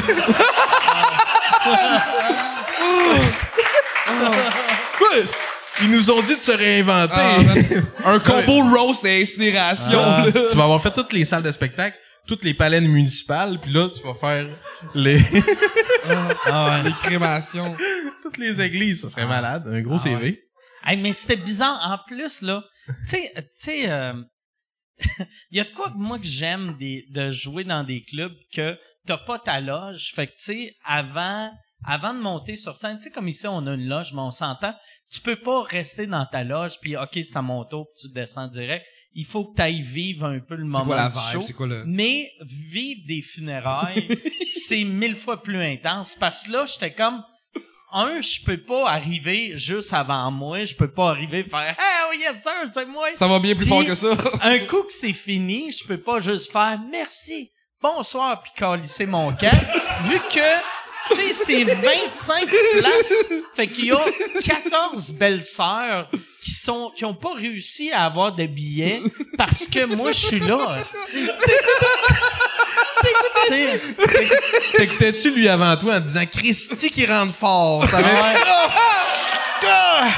[5.83, 7.15] Ils nous ont dit de se réinventer.
[7.17, 7.87] Ah, man.
[8.05, 9.99] un combo roast et incinération.
[10.01, 10.33] Ah, là.
[10.51, 13.89] tu vas avoir fait toutes les salles de spectacle, toutes les paleines municipales, puis là,
[13.89, 14.47] tu vas faire
[14.95, 15.19] les
[16.85, 17.75] Les crémations.
[18.23, 19.03] toutes les églises.
[19.03, 19.67] Ça serait malade.
[19.67, 20.15] Un gros Ah CV.
[20.17, 20.39] ouais.
[20.85, 21.81] Hey, mais c'était bizarre.
[21.85, 22.63] En plus, là,
[23.09, 23.17] tu
[23.51, 24.13] sais, euh,
[25.51, 28.77] il y a de quoi que moi que j'aime de jouer dans des clubs que
[29.07, 30.13] t'as pas ta loge.
[30.15, 31.51] Fait que, tu sais, avant,
[31.87, 34.31] avant de monter sur scène, tu sais, comme ici, on a une loge, mais on
[34.31, 34.75] s'entend.
[35.11, 38.15] Tu peux pas rester dans ta loge, puis OK, c'est à mon tour, puis tu
[38.15, 38.85] descends direct.
[39.15, 41.33] Il faut que tu ailles vivre un peu le moment quoi la du vibe?
[41.33, 41.43] show.
[41.43, 41.85] C'est quoi le...
[41.85, 44.09] Mais vivre des funérailles,
[44.47, 46.15] c'est mille fois plus intense.
[46.15, 47.23] Parce que là, j'étais comme,
[47.93, 50.65] un, je peux pas arriver juste avant moi.
[50.65, 53.09] Je peux pas arriver faire, hey, oh yes sir, c'est moi.
[53.15, 54.17] Ça va bien plus fort que ça.
[54.43, 57.51] Un coup que c'est fini, je peux pas juste faire merci,
[57.83, 59.53] bonsoir, puis calisser mon camp.
[60.05, 60.63] vu que,
[61.11, 63.15] tu sais, c'est 25 places.
[63.55, 64.05] Fait qu'il y a
[64.45, 66.09] 14 belles sœurs
[66.43, 69.03] qui sont, qui ont pas réussi à avoir de billets
[69.37, 71.29] parce que moi, je suis là, hostie.
[74.77, 75.31] T'écoutais-tu?
[75.31, 77.85] Lui avant toi en disant Christy qui rentre fort?
[77.87, 78.13] Ça avait...
[78.13, 78.41] ouais.
[79.65, 80.09] Ah!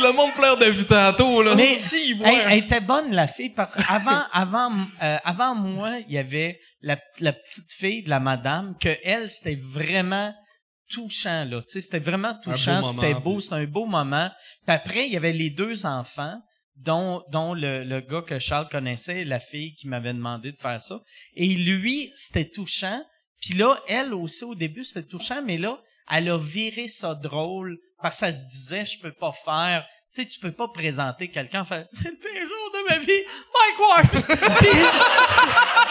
[0.00, 1.54] le monde pleure depuis tantôt, là.
[1.54, 2.42] Mais, si, Elle, ouais.
[2.46, 4.72] elle était bonne, la fille, parce qu'avant, avant,
[5.02, 9.30] euh, avant moi, il y avait la, la petite fille de la madame, que elle,
[9.30, 10.34] c'était vraiment
[10.90, 11.62] touchant, là.
[11.62, 14.30] Tu sais, c'était vraiment touchant, c'était beau, c'était un beau moment.
[14.66, 16.40] Puis après, il y avait les deux enfants,
[16.76, 20.80] dont, dont le, le gars que Charles connaissait, la fille qui m'avait demandé de faire
[20.80, 21.00] ça.
[21.34, 23.02] Et lui, c'était touchant.
[23.40, 25.80] Puis là, elle aussi, au début, c'était touchant, mais là,
[26.10, 30.22] elle a viré ça drôle, parce que ça se disait, je peux pas faire tu
[30.22, 33.22] sais, tu peux pas présenter quelqu'un faire c'est le pire jour de ma vie,
[33.54, 34.10] Mike Ward.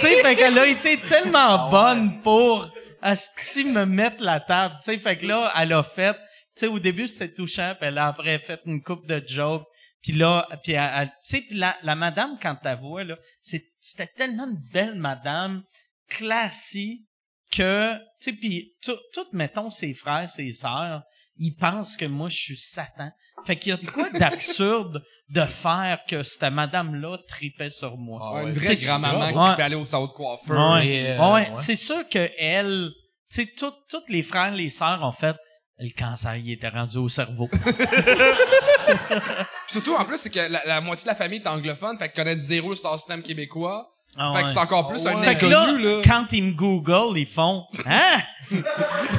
[0.00, 2.68] Tu sais, fait qu'elle a été tellement bonne pour
[3.00, 4.76] asti me mettre la table.
[4.82, 6.14] Tu sais, fait que là, elle a fait.
[6.56, 9.64] Tu sais, au début c'était touchant, puis elle a après fait une coupe de jokes.
[10.02, 13.16] Puis là, puis elle, elle- tu sais, puis la, la madame quand t'as voix là,
[13.40, 15.62] c'était tellement une belle madame,
[16.08, 17.02] classique
[17.50, 21.02] que, tu sais, puis tout, tout, mettons ses frères, ses sœurs,
[21.38, 23.10] ils pensent que moi je suis Satan.
[23.44, 28.20] Fait qu'il y a de quoi d'absurde de faire que cette madame-là tripait sur moi.
[28.22, 30.72] Ah Ouais, ouais, une vraie grand-maman qui peut aller au salon de coiffeur.
[30.74, 31.54] Ouais, euh, ouais, ouais.
[31.54, 32.90] c'est sûr que elle,
[33.30, 35.34] tu sais, tout- tous les frères, les sœurs ont fait.
[35.78, 37.50] Le cancer, il était rendu au cerveau.
[39.66, 42.22] Surtout, en plus, c'est que la, la moitié de la famille est anglophone, fait qu'ils
[42.22, 43.90] connaissent zéro le star system québécois.
[44.16, 46.00] Ah Fait que c'est encore plus un Fait que là, inconnu, là.
[46.04, 48.20] quand ils me Google, ils font Hein?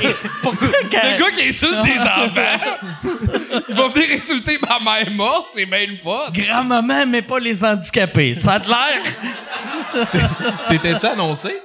[0.01, 0.13] Et
[0.43, 2.85] pourquoi Le gars qui insulte des enfants,
[3.67, 6.29] il va venir insulter ma mère morte, c'est bien le fun.
[6.31, 8.35] Grand-maman, mais pas les handicapés.
[8.35, 10.05] Ça a de l'air?
[10.69, 11.59] T'étais-tu annoncé?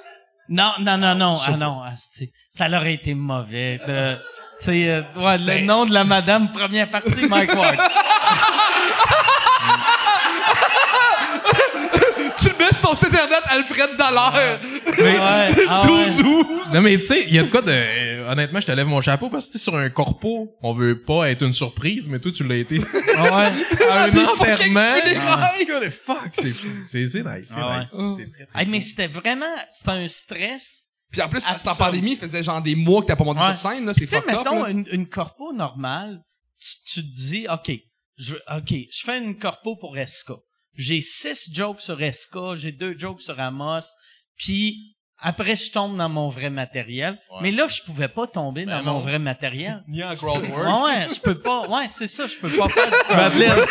[0.49, 1.39] Non, non, non, non.
[1.47, 2.33] Ah non, asti.
[2.51, 3.79] ça leur aurait été mauvais.
[3.87, 4.17] de-
[4.59, 7.77] Tu sais, euh, ouais, le nom de la madame, première partie, Mike Ward.
[12.73, 14.61] Sur ton site internet Alfred Dallaire.
[14.99, 15.49] Ouais, ah
[15.87, 16.11] ouais.
[16.11, 16.47] Zouzou.
[16.73, 17.71] Non, mais tu sais, il y a de quoi de...
[17.71, 20.73] euh, honnêtement, je te lève mon chapeau parce que tu sais, sur un corpo, on
[20.73, 22.81] veut pas être une surprise, mais toi, tu l'as été.
[23.17, 23.87] Ah ouais.
[23.91, 24.81] à un Des enterrement.
[24.81, 26.69] What the fuck, c'est fou.
[26.87, 27.91] C'est c'est nice, c'est Ah nice.
[28.17, 30.85] C'est très, très Hey, mais c'était vraiment, c'était un stress.
[31.11, 33.41] Puis en plus, c'était en pandémie, il faisait genre des mois que t'as pas monté
[33.41, 33.57] Ouais.
[33.57, 36.21] sur scène, là, c'est Tu sais, fucked up, mettons, une, une corpo normale,
[36.57, 37.73] tu, tu te dis, OK,
[38.17, 40.35] je, OK, je fais une corpo pour Esca.
[40.77, 43.81] J'ai six jokes sur Esca, j'ai deux jokes sur Amos,
[44.39, 47.19] puis après, je tombe dans mon vrai matériel.
[47.31, 47.39] Ouais.
[47.43, 48.93] Mais là, je pouvais pas tomber Ben dans non.
[48.95, 49.83] mon vrai matériel.
[49.87, 50.83] Ni en Ouais, crowdwork.
[50.85, 51.69] ouais, je peux pas.
[51.69, 53.67] Ouais, c'est ça, je peux pas faire du Madeleine.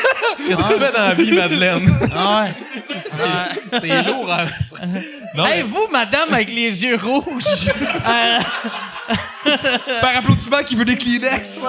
[0.48, 1.92] Qu'est-ce que tu fais dans la vie, Madeleine?
[2.14, 2.56] Ah ouais.
[2.90, 3.80] Ouais.
[3.80, 4.46] c'est lourd, hein?
[5.34, 7.68] Non, hey, mais- vous, madame, avec les yeux rouges.
[8.06, 8.40] euh,
[10.02, 11.64] Par applaudissement qui veut des Kleenex.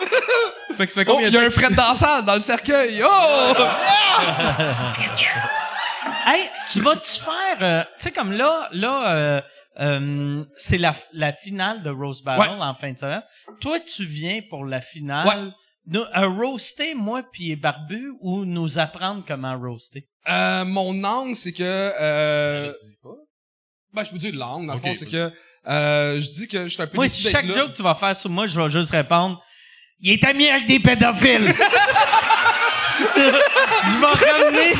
[0.76, 2.34] Fait que ça fait Oh, combien il y a un Fred dans la salle, dans
[2.34, 3.02] le cercueil.
[3.04, 3.54] Oh!
[6.26, 9.40] Hey, tu vas-tu faire, euh, tu sais comme là, là, euh,
[9.80, 12.62] euh, c'est la, la finale de Rose Battle Ouais.
[12.62, 13.22] en fin de semaine.
[13.60, 15.52] Toi, tu viens pour la finale.
[15.86, 20.06] Nous, euh, roaster moi puis Barbu ou nous apprendre comment roaster?
[20.28, 21.62] Euh, mon angle, c'est que...
[22.00, 22.72] Euh...
[23.92, 25.32] Ben, je peux dire l'angle, dans le fond, c'est que...
[25.66, 27.54] Euh, je dis que je suis un peu Moi, déçu d'être chaque là.
[27.54, 29.42] joke que tu vas faire sur moi, je vais juste répondre.
[30.02, 31.54] Il est ami avec des pédophiles.
[33.00, 34.72] je vais ramener,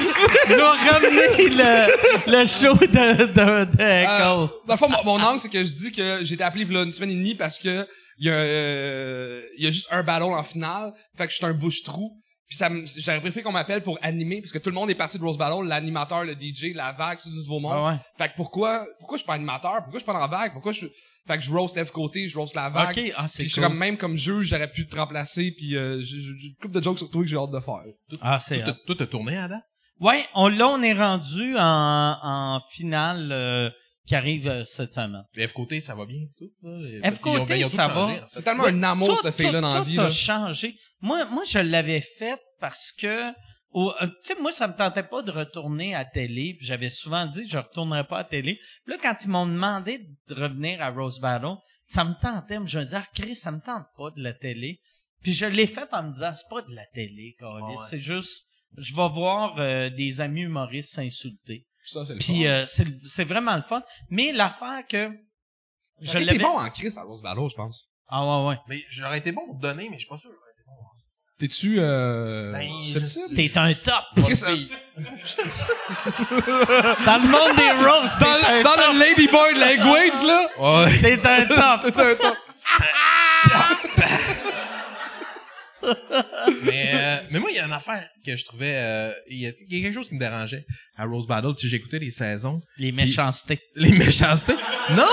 [0.49, 5.23] je vais ramener le, le show de, de, de Euh, dans le fond, mon, mon
[5.23, 7.87] angle, c'est que je dis que j'ai été appelé une semaine et demie parce que
[8.19, 10.93] il y a, euh, il y a juste un ballon en finale.
[11.17, 12.13] Fait que je suis un bouche-trou.
[12.51, 14.97] Puis ça me- j'aurais préféré qu'on m'appelle pour animer parce que tout le monde est
[14.97, 17.77] parti de Rose Battle, l'animateur, le DJ, la vague, c'est du nouveau monde.
[17.77, 17.99] Ah ouais.
[18.19, 19.75] Fait que pourquoi, pourquoi je suis pas animateur?
[19.85, 20.53] Pourquoi je suis pas dans la vague?
[20.53, 20.87] Pourquoi je,
[21.29, 22.99] fait que je roast F côté, je roast la vague.
[22.99, 23.69] Ok, ah, c'est Puis je suis cool.
[23.71, 26.99] comme même comme juge, j'aurais pu te remplacer puis euh, j'ai une couple de jokes
[26.99, 27.85] sur toi que j'ai hâte de faire.
[28.21, 29.63] Ah, c'est Toi, t'as- Toi, t'as tourné date?
[30.01, 33.71] Ouais, on, là, on est rendu en, en finale euh,
[34.07, 35.23] qui arrive euh, cette semaine.
[35.33, 37.11] Puis F côté, ça va bien, tout, là?
[37.13, 38.27] F côté, ça va.
[38.29, 39.95] C'est tellement Ouais, un amour cette fille-là dans la vie.
[39.95, 40.11] t'as là.
[40.11, 40.75] changé.
[41.01, 43.31] Moi, moi, je l'avais fait parce que,
[43.71, 46.55] au- euh, tu sais, moi, ça me tentait pas de retourner à télé.
[46.59, 48.59] puis J'avais souvent dit, je retournerais pas à télé.
[48.85, 51.55] Puis là, quand ils m'ont demandé de revenir à Rose Battle,
[51.85, 52.59] ça me tentait.
[52.59, 54.81] mais Je me disais, ah, Chris, ça me tente pas de la télé.
[55.23, 57.37] Puis je l'ai fait en me disant, c'est pas de la télé.
[57.41, 57.75] Ouais.
[57.89, 58.43] C'est juste,
[58.79, 61.67] je vais voir euh, des amis humoristes s'insulter.
[61.85, 62.51] Ça, c'est le Puis fun.
[62.51, 63.83] euh, c'est le- c'est vraiment le fun.
[64.11, 65.11] Mais l'affaire que
[66.01, 66.45] je J'aurais été l'avais.
[66.45, 67.87] bon en Chris à Rose Battle, je pense.
[68.09, 68.57] Ah ouais ouais.
[68.69, 70.31] Mais j'aurais été bon pour te donner, mais je suis pas sûr.
[70.31, 70.73] j'aurais été bon.
[71.39, 72.53] T'es-tu euh...
[72.53, 74.05] Ben, je- T'es un top.
[74.25, 74.57] Chris, euh,
[77.07, 78.93] Dans le monde des roasts, dans, t'es un le- dans top.
[78.93, 80.41] le Ladyboy language, là?
[80.59, 80.99] Ouais.
[81.01, 81.81] T'es un top.
[81.95, 82.37] T'es un top.
[86.65, 88.75] mais, euh, mais moi, il y a une affaire que je trouvais...
[88.77, 90.65] euh, Il y, a il y a quelque chose qui me dérangeait
[90.97, 91.55] à Rose Battle.
[91.57, 92.61] Tu sais, j'écoutais les saisons.
[92.79, 93.61] Les méchancetés.
[93.75, 94.55] Les méchancetés.
[94.91, 95.07] Non,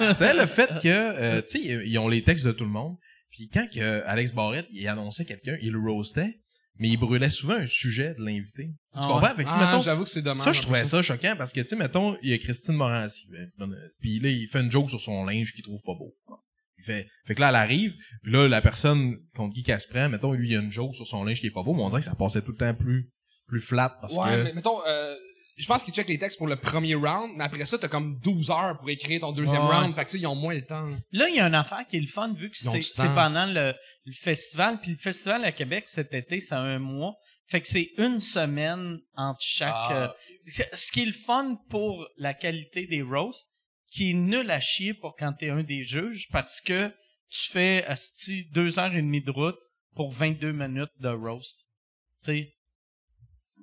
[0.00, 2.96] c'était- le fait que, euh, tu sais, ils ont les textes de tout le monde.
[3.30, 6.40] Puis quand que Alex Barrett, il annonçait quelqu'un, il le roastait,
[6.78, 8.64] mais il brûlait souvent un sujet de l'invité.
[8.64, 9.22] Tu Ah comprends?
[9.22, 9.34] ouais.
[9.36, 10.42] Fait que si, Ah, mettons, j'avoue que c'est dommage.
[10.42, 12.74] ça, je trouvais après ça choquant parce que, tu sais, mettons, il y a Christine
[12.74, 13.28] Morancy.
[13.30, 13.48] ben,
[14.00, 16.14] Puis là, il fait une joke sur son linge qu'il trouve pas beau.
[16.80, 19.88] Il fait, fait que là, elle arrive, puis là, la personne contre qui qu'elle se
[19.88, 21.74] prend, mettons, lui, il y a une joke sur son linge qui est pas beau,
[21.74, 23.10] mais on dirait que ça passait tout le temps plus,
[23.46, 24.42] plus flat parce Ouais, que...
[24.44, 25.14] mais mettons, euh,
[25.56, 28.18] je pense qu'ils checkent les textes pour le premier round, mais après ça, t'as comme
[28.20, 29.74] 12 heures pour écrire ton deuxième Ouais.
[29.76, 29.94] round.
[29.94, 30.88] Fait que, tu sais, ils ont moins le temps.
[31.12, 32.80] Là, il y a une affaire qui est le fun, vu que c'est
[33.14, 33.74] pendant le,
[34.06, 34.80] le festival.
[34.80, 37.14] Puis le festival à Québec, cet été, c'est un mois.
[37.48, 39.74] Fait que c'est une semaine entre chaque...
[39.74, 40.14] Ah,
[40.46, 43.50] euh, ce qui est le fun pour la qualité des roasts,
[43.90, 46.88] qui est nul à chier pour quand t'es un des juges, parce que
[47.28, 49.58] tu fais, asti, deux heures et demie de route
[49.94, 51.66] pour 22 minutes de roast.
[52.24, 52.48] Tu?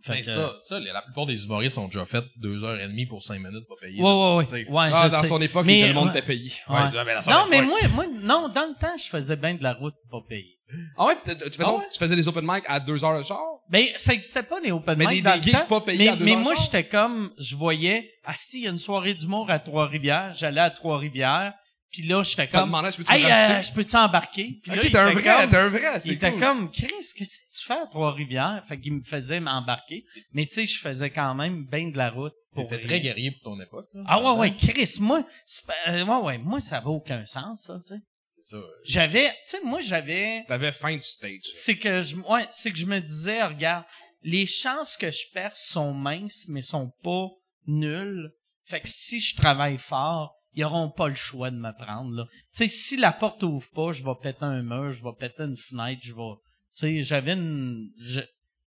[0.03, 2.87] Fait Ben, que- ça, ça, la plupart des humoristes ont déjà fait deux heures et
[2.87, 4.01] demie pour cinq minutes pas payés.
[4.01, 4.69] Ouais, ouais, ouais.
[4.69, 5.27] Ouais, Ah, dans sais.
[5.27, 6.51] son époque, Mais, tout le monde était payé.
[6.69, 6.75] Ouais.
[6.93, 9.95] ben, Non, mais moi, moi, non, dans le temps, je faisais bien de la route
[10.11, 10.53] pas payée.
[10.97, 13.17] Ah ouais, tu, tu, fais Ah donc- tu faisais des open mic à 2 heures
[13.17, 13.39] le char?
[13.69, 15.65] Ben, ça existait pas, les open Mais mic des- dans des le temps.
[15.65, 18.63] pas payés mais, à deux mais heures moi, j'étais comme, je voyais, ah si, il
[18.65, 21.53] y a une soirée d'humour à Trois-Rivières, j'allais à Trois-Rivières,
[21.91, 24.59] puis là, j'étais comme, je peux-tu hey, euh, je peux-tu embarquer?
[24.61, 26.31] Puis là, Ok, il t'es un était vrai, comme- t'es un vrai, Il c'est était
[26.31, 26.39] cool.
[26.39, 28.63] comme, Chris, qu'est-ce que tu fais à Trois-Rivières?
[28.67, 30.03] Fait qu'il me faisait m'embarquer.
[30.33, 32.33] Mais tu sais, je faisais quand même bien de la route.
[32.53, 33.85] Pour T'étais très guerrier pour ton époque.
[33.93, 34.03] là.
[34.07, 37.63] Ah ouais, ouais, Chris, moi, c'est pas- euh, ouais, ouais, moi, ça va aucun sens,
[37.65, 38.01] ça, tu sais.
[38.23, 38.57] C'est ça.
[38.83, 41.41] J'avais, tu sais, moi, j'avais, T'avais fin du stage.
[41.53, 43.85] c'est que je, ouais, c'est que je me disais, regarde,
[44.23, 47.27] les chances que je perce sont minces, mais sont pas
[47.67, 48.31] nulles.
[48.65, 52.23] Fait que si je travaille fort, ils auront pas le choix de me prendre, là.
[52.31, 55.43] Tu sais, si la porte ouvre pas, je vais péter un mur, je vais péter
[55.43, 56.33] une fenêtre, je vais,
[56.75, 58.19] tu sais, j'avais une, je-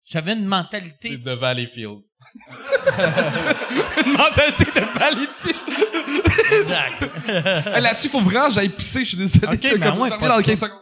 [0.06, 2.00] j'avais une mentalité, de Valleyfield.
[4.06, 5.60] une mentalité de Valleyfield.
[6.52, 7.04] exact.
[7.76, 9.48] Hey, Là-dessus, faut vraiment que j'aille pisser, je suis désolé.
[9.48, 10.80] Ok, T'as ben dans 15 secondes.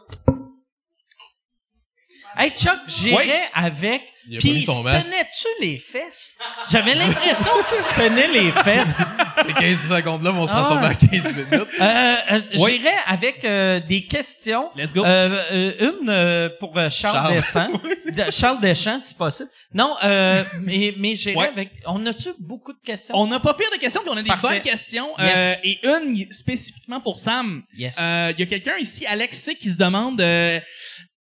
[2.38, 4.04] Hey Chuck, j'irais avec.
[4.40, 6.38] Puis, tenais-tu les fesses?
[6.72, 9.02] J'avais l'impression qu'il se tenait les fesses.
[9.46, 11.52] Ces 15 secondes-là vont se Ah transformer en 15 minutes.
[11.54, 12.74] Euh, euh, Oui.
[12.80, 14.70] J'irais avec euh, des questions.
[14.76, 15.04] Let's go.
[15.04, 17.34] Euh, euh, une euh, pour Charles, Charles.
[17.36, 17.82] Deschamps.
[18.28, 19.50] De- Charles Deschamps, si possible.
[19.74, 21.48] Non, euh, mais, mais j'irais Ouais.
[21.48, 21.72] avec...
[21.88, 23.16] On a-tu beaucoup de questions?
[23.18, 24.48] On n'a pas pire de questions, puis on a des Parfait.
[24.48, 25.10] bonnes questions.
[25.18, 25.60] Yes.
[25.64, 27.64] et une spécifiquement pour Sam.
[27.76, 27.96] Yes.
[28.00, 30.60] Euh, Il y a quelqu'un ici, Alex C, qui se demande euh,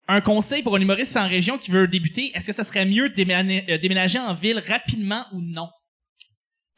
[0.08, 2.32] un conseil pour un humoriste en région qui veut débuter.
[2.34, 5.68] Est-ce que ça serait mieux de déménager, euh, déménager en ville rapidement ou non?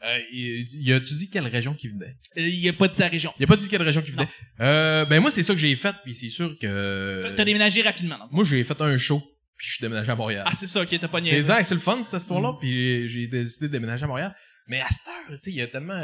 [0.05, 2.17] Euh, il, il a-tu dit quelle région qui venait?
[2.37, 3.33] Euh, Il a pas dit sa région.
[3.39, 4.29] Il a pas dit quelle région qui venait?
[4.61, 7.33] Euh, ben moi, c'est ça que j'ai fait, puis c'est sûr que...
[7.35, 8.19] T'as déménagé rapidement.
[8.19, 8.31] donc.
[8.31, 9.21] Moi, j'ai fait un show,
[9.57, 10.45] puis je suis déménagé à Montréal.
[10.47, 11.53] Ah, c'est ça, ok, t'as pas niaisé.
[11.63, 14.37] c'est le fun, cette histoire-là, puis j'ai décidé de déménager à Montréal.
[14.67, 15.99] Mais à cette heure, tu sais, il y a tellement...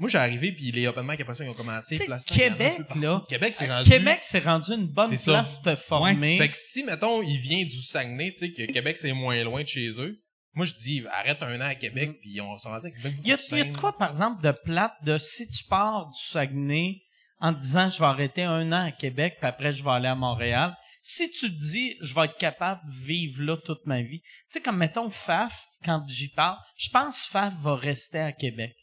[0.00, 1.98] euh, Moi, j'ai arrivé, puis les open mic, après ça, ils ont commencé.
[2.26, 3.88] Québec, là, Québec, c'est rendu...
[3.88, 6.38] Québec, c'est rendu une bonne place de former.
[6.38, 9.62] Fait que si, mettons, il vient du Saguenay, tu sais, que Québec, c'est moins loin
[9.62, 10.20] de chez eux,
[10.52, 13.14] moi, je dis, arrête un an à Québec, puis on s'en avec Québec.
[13.22, 15.64] Il y a, il y a de quoi, par exemple, de plate de si tu
[15.64, 17.02] pars du Saguenay
[17.40, 20.08] en te disant je vais arrêter un an à Québec, puis après je vais aller
[20.08, 20.76] à Montréal.
[21.02, 24.20] Si tu te dis je vais être capable de vivre là toute ma vie.
[24.20, 28.74] Tu sais, comme mettons Faf, quand j'y parle, je pense Faf va rester à Québec.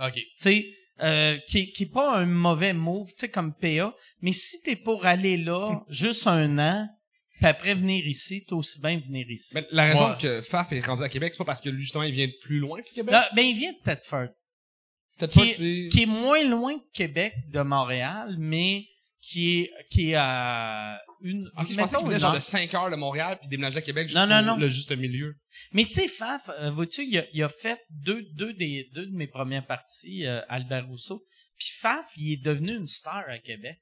[0.00, 0.14] OK.
[0.14, 0.66] Tu sais,
[1.02, 3.94] euh, qui, qui est pas un mauvais move, tu sais, comme PA.
[4.22, 6.88] Mais si t'es pour aller là juste un an,
[7.38, 9.52] puis après venir ici, t'as aussi bien venir ici.
[9.54, 10.16] Mais la raison Ouais.
[10.20, 12.34] que Faf est rendu à Québec, c'est pas parce que lui, justement, il vient de
[12.42, 13.12] plus loin que Québec?
[13.12, 14.28] Là, ben, il vient de Thetford.
[15.18, 18.84] Peut-être qui pas, est- tu sais- qui est moins loin que Québec de Montréal, mais
[19.20, 21.50] qui est qui est à une.
[21.58, 24.08] Ok, je pensais qu'il venait genre de 5 heures de Montréal puis déménager à Québec
[24.08, 24.56] juste Non, non, non.
[24.56, 25.34] le juste milieu.
[25.72, 29.06] Mais tu sais, Faf, euh, vois-tu, il a, il a fait deux deux des deux
[29.06, 31.24] de mes premières parties, euh, Albert Rousseau.
[31.58, 33.78] Puis Faf, il est devenu une star à Québec.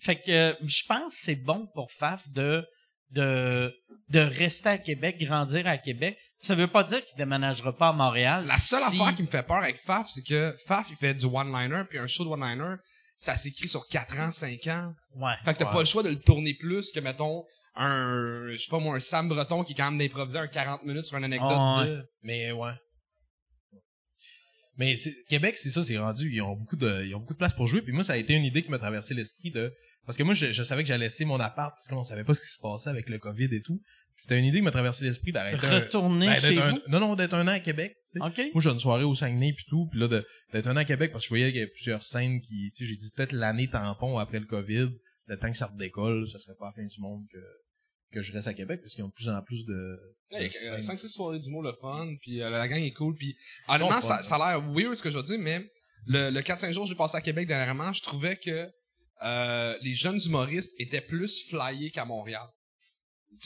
[0.00, 2.64] Fait que euh, je pense que c'est bon pour Faf de
[3.10, 3.72] de
[4.08, 6.16] de rester à Québec, grandir à Québec.
[6.40, 8.44] Ça veut pas dire qu'il déménagera pas à Montréal.
[8.48, 11.14] La seule si- affaire qui me fait peur avec Faf, c'est que Faf, il fait
[11.14, 12.76] du one-liner, puis un show de one-liner,
[13.22, 14.92] ça s'écrit sur 4 ans, 5 ans.
[15.14, 15.34] Ouais.
[15.44, 15.72] Fait que t'as Ouais.
[15.72, 17.44] pas le choix de le tourner plus que, mettons,
[17.76, 20.82] un, je sais pas moi, un Sam Breton qui est quand même d'improviser un 40
[20.84, 21.86] minutes sur une anecdote Ah ouais.
[21.88, 22.04] de...
[22.24, 22.72] Mais ouais.
[24.76, 24.94] Mais
[25.28, 26.30] Québec, c'est ça, c'est rendu.
[26.32, 27.82] Ils ont beaucoup de, ils ont beaucoup de place pour jouer.
[27.82, 29.72] Puis moi, ça a été une idée qui m'a traversé l'esprit de,
[30.04, 32.34] parce que moi, je, je savais que j'allais laisser mon appart parce qu'on savait pas
[32.34, 33.80] ce qui se passait avec le Covid et tout.
[34.16, 36.80] C'était une idée qui m'a traversé l'esprit d'arrêter un, Retourner ben, chez d'être un- vous?
[36.88, 38.24] non, non, d'être un an à Québec, tu sais.
[38.24, 38.50] OK.
[38.54, 40.08] Moi, j'ai une soirée au Saguenay puis tout, puis là,
[40.52, 42.70] d'être un an à Québec parce que je voyais qu'il y avait plusieurs scènes qui,
[42.74, 44.90] tu sais, j'ai dit peut-être l'année tampon après le COVID,
[45.26, 47.38] le temps que ça redécolle, ça serait pas la fin du monde que,
[48.12, 49.98] que je reste à Québec parce qu'ils ont de plus en plus de,
[50.32, 50.80] de scènes.
[50.80, 53.34] 5-6 soirées d'humour, le fun, puis euh, la gang est cool, puis
[53.68, 55.64] honnêtement, fun, ça, ça a l'air weird ce que je veux dire, mais
[56.06, 58.68] le, le 4-5 jours que j'ai passé à Québec dernièrement, je trouvais que
[59.24, 62.46] euh, les jeunes humoristes étaient plus flyés qu'à Montréal.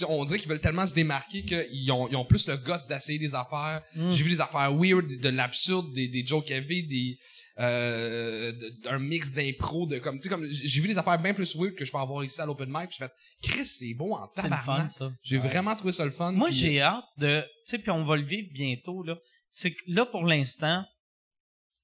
[0.08, 3.18] On dirait qu'ils veulent tellement se démarquer qu'ils ont, ils ont plus le guts d'essayer
[3.18, 3.82] des affaires.
[3.94, 4.10] Mm.
[4.12, 7.18] J'ai vu des affaires weird, de l'absurde, des, des jokes heavy, des
[7.58, 11.32] euh, de- un mix d'impro, de comme tu sais comme j'ai vu des affaires bien
[11.32, 12.88] plus weird que je peux avoir ici à l'open mic.
[12.90, 14.90] Puis j'ai fait Chris, c'est beau en C'est le fun, tabarnak.
[14.90, 15.10] ça.
[15.22, 16.32] J'ai vraiment trouvé ça le fun.
[16.32, 19.16] Moi, j'ai hâte de, tu sais, puis on va le vivre bientôt, là.
[19.48, 20.84] C'est que là, pour l'instant,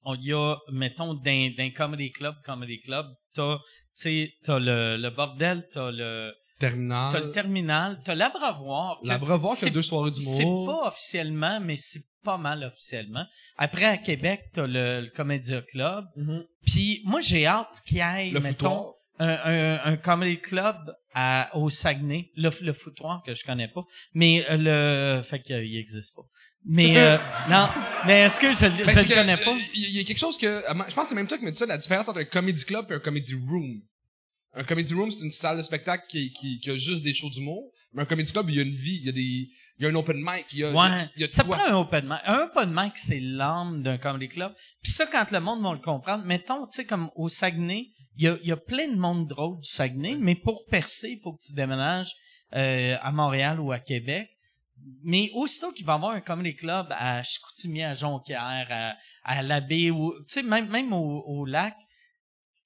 [0.04, 3.62] on y a, mettons, d'un, d'un comedy club, comedy club, t'as, tu
[3.94, 6.34] sais, t'as le, le bordel, t'as le,
[6.66, 7.12] terminal.
[7.12, 8.98] t'as le terminal, t'as l'abreuvoir.
[9.02, 10.66] L'Abreuvoir c'est- deux soirées C'est d'humour.
[10.66, 13.24] pas officiellement, mais c'est pas mal officiellement.
[13.56, 16.04] Après, à Québec, t'as le, le Comédia Club.
[16.16, 16.44] Mhm.
[16.66, 20.76] Puis moi, j'ai hâte qu'il y ait, Le mettons, un, un, un comedy club
[21.14, 23.82] à, au Saguenay, le, le foutoir que je connais pas,
[24.14, 26.22] mais euh, le fait qu'il il existe pas.
[26.64, 27.18] Mais euh,
[27.50, 27.68] non,
[28.06, 29.50] mais est-ce que je, le- je c'est le connais pas?
[29.50, 31.44] euh, Il y, a quelque chose que euh, je pense que c'est même toi qui
[31.44, 33.80] me dis ça la différence entre un comedy club et un comedy room.
[34.54, 37.30] Un comedy room c'est une salle de spectacle qui, qui, qui a juste des shows
[37.30, 39.48] d'humour, mais un comedy club il y a une vie, il y a des
[39.78, 41.56] il y a un open mic, il y a Ouais, il y a ça quoi.
[41.56, 42.18] prend un open mic.
[42.26, 44.52] Un open mic, c'est l'âme d'un comedy club.
[44.82, 48.24] Puis ça, quand le monde va le comprendre, mettons, tu sais, comme au Saguenay, il
[48.24, 51.20] y a, il y a plein de monde drôle du Saguenay, mais pour percer, il
[51.20, 52.12] faut que tu déménages
[52.54, 54.28] euh, à Montréal ou à Québec.
[55.02, 59.42] Mais aussitôt qu'il va y avoir un comedy club à Chicoutimi, à Jonquière, à, à
[59.42, 61.74] la baie, ou, tu sais, même, même au, au lac,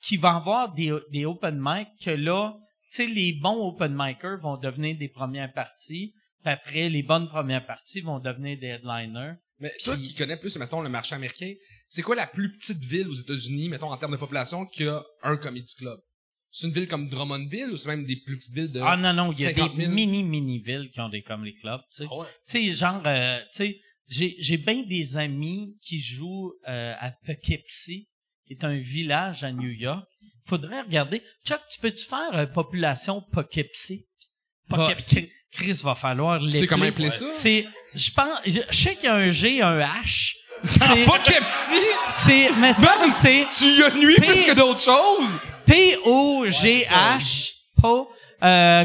[0.06, 2.54] qui va avoir des, des open mic, que là,
[2.90, 7.28] tu sais, les bons open micers vont devenir des premières parties, puis après, les bonnes
[7.28, 9.34] premières parties vont devenir des headliners.
[9.58, 11.52] Mais toi Puis- qui connais plus mettons le marché américain,
[11.88, 15.02] c'est quoi la plus petite ville aux États-Unis mettons en termes de population qui a
[15.22, 15.98] un comedy club?
[16.50, 19.12] C'est une ville comme Drummondville ou c'est même des plus petites villes de Ah non,
[19.12, 19.94] non, il y a 50 des 000.
[19.94, 22.08] mini-mini-villes qui ont des comedy clubs, tu sais.
[22.10, 22.26] Ah ouais.
[22.48, 27.10] Tu sais, genre, euh, tu sais, j'ai, j'ai bien des amis qui jouent euh, à
[27.24, 28.08] Poughkeepsie,
[28.46, 30.04] qui est un village à New York.
[30.44, 31.22] Faudrait regarder.
[31.46, 34.06] Chuck, tu peux-tu faire euh, population Poughkeepsie?
[34.68, 35.20] Poughkeepsie.
[35.22, 36.66] Va- Chris, va falloir sais l'épeler.
[36.66, 37.24] comment appeler ça?
[37.24, 40.34] C'est, je pense, je, je sais qu'il y a un G, un H.
[40.62, 45.28] Ah, C'est, Poughkeepsie c'est, mais ça, c'est Tu y as nuit plus que d'autres choses
[45.66, 48.08] P-O-G-H, po,
[48.42, 48.84] euh,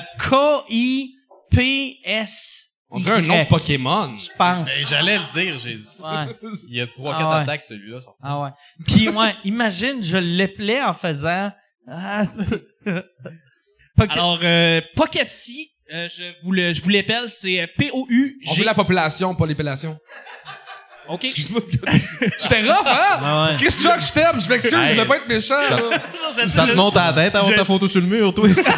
[1.51, 2.70] K-I-P-S.
[2.93, 4.13] On dirait un nom de Pokémon.
[4.17, 4.65] Je pense.
[4.69, 6.35] Ben, j'allais le dire, j'ai Ouais.
[6.67, 7.41] Il y a trois, Ah quatre ouais.
[7.43, 7.99] attaques, celui-là.
[8.01, 8.11] ça.
[8.21, 8.49] Ah ouais.
[8.87, 11.51] Puis ouais, imagine, je l'appelais en faisant.
[11.89, 12.23] Ah,
[14.09, 14.81] Alors, euh,
[15.93, 18.05] euh, je vous le, je vous l'appelle, c'est euh, On
[18.55, 19.97] veut la population, pas l'épellation.
[21.09, 21.25] OK.
[21.25, 21.61] Excuse-moi.
[22.41, 23.19] J'étais rough, hein?
[23.21, 23.57] Ah ouais.
[23.57, 25.55] Chris Chuck, je t'aime, je m'excuse, je voulais pas être méchant.
[25.59, 26.01] là.
[26.47, 28.63] Ça te monte à la tête, avoir Je- ta photo sur le mur, toi, c'est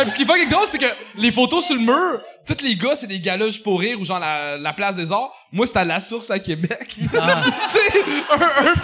[0.00, 0.86] Hey, puis ce qui est fucking drôle, c'est que
[1.16, 3.20] les photos sur le mur, tous les gars, c'est des
[3.50, 5.30] juste pour rire ou genre la, la place des arts.
[5.52, 6.96] Moi, c'était à la source à Québec.
[7.18, 7.42] Ah.
[7.70, 7.98] c'est
[8.32, 8.80] un, un de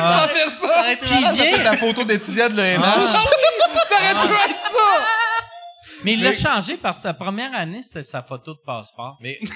[0.00, 0.82] sans faire ça.
[1.00, 2.80] Puis vient- ta photo d'étudiant de l'ENH.
[2.82, 3.00] Ah.
[3.00, 3.18] Ça
[3.94, 5.04] aurait dû être ça.
[6.04, 9.16] Mais il l'a changé parce que sa première année, c'était sa photo de passeport.
[9.20, 9.38] Mais.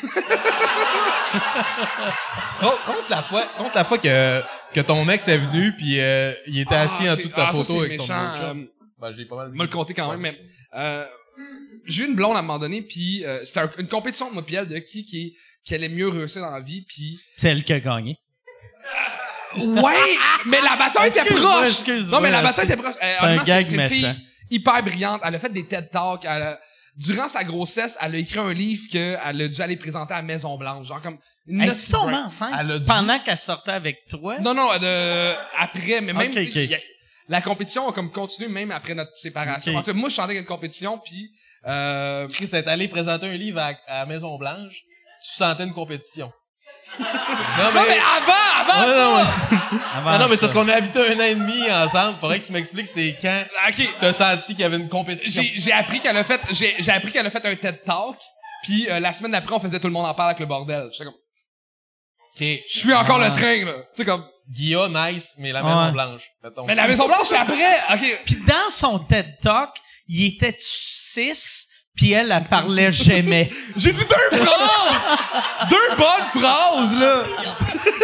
[2.61, 4.43] contre, contre la fois, contre la fois que,
[4.73, 7.49] que ton ex est venu puis euh, il était assis en Ah, dessous de ta
[7.49, 8.55] Ah, photo avec son méchant, euh,
[9.01, 10.39] Ben, j'ai pas mal le compter quand même, mais
[10.75, 11.07] euh,
[11.87, 14.35] j'ai eu une blonde à un moment donné, puis euh, c'était un- une compétition de
[14.35, 17.49] moi puis elle de qui qui, qui allait mieux réussir dans la vie, puis C'est
[17.51, 18.19] elle qui a gagné.
[19.57, 20.17] ouais,
[20.47, 21.69] mais la bataille était proche.
[21.69, 22.95] excuse-moi, non, mais la c'est- bataille était proche.
[23.03, 24.19] Euh, un honnêtement, gag c'est une fille méchant.
[24.51, 25.21] hyper brillante.
[25.25, 26.25] Elle a fait des TED Talks.
[26.25, 26.61] Elle a-
[26.97, 30.57] durant sa grossesse, elle a écrit un livre qu'elle a dû aller présenter à Maison
[30.57, 32.25] Blanche, genre comme une est tombée brain.
[32.27, 34.39] enceinte Elle a dû- pendant qu'elle sortait avec toi?
[34.41, 36.71] Non, non, euh, après, mais même, Ok, tu sais, ok.
[36.71, 36.79] y a-
[37.31, 39.73] la compétition a comme continué même après notre séparation.
[39.73, 39.79] Ok.
[39.79, 41.31] En tout cas, moi, je chantais une compétition, puis
[41.67, 44.83] euh, Chris est allé présenter un livre à, à Maison Blanche.
[45.23, 46.33] Tu sentais une compétition.
[46.99, 49.05] non, Non, mais avant, avant Ouais, ça!
[49.05, 49.79] non, ouais.
[49.95, 52.19] Avant Ah non, mais c'est parce qu'on a habité un an et demi ensemble.
[52.19, 55.43] Faudrait que tu m'expliques c'est quand Ok, t'as senti qu'il y avait une compétition.
[55.43, 58.17] j'ai j'ai appris qu'elle a fait, j'ai j'ai appris qu'elle a fait un TED Talk,
[58.65, 60.89] puis euh, la semaine d'après, on faisait tout le monde en parle avec le bordel.
[60.93, 62.41] J'étais comme, Ok.
[62.73, 63.29] je suis encore Ah.
[63.29, 63.73] le train, là.
[63.95, 65.75] Tu sais, comme, Guilla, nice, mais la Ouais.
[65.75, 66.23] Maison Blanche.
[66.43, 66.65] mettons.
[66.67, 67.55] mais la Maison Blanche, c'est après.
[67.93, 68.23] Ok.
[68.27, 69.71] Puis dans son TED Talk,
[70.09, 73.51] il était six, puis elle, elle parlait jamais.
[73.77, 75.19] J'ai dit deux phrases!
[75.71, 77.23] deux bonnes phrases, là!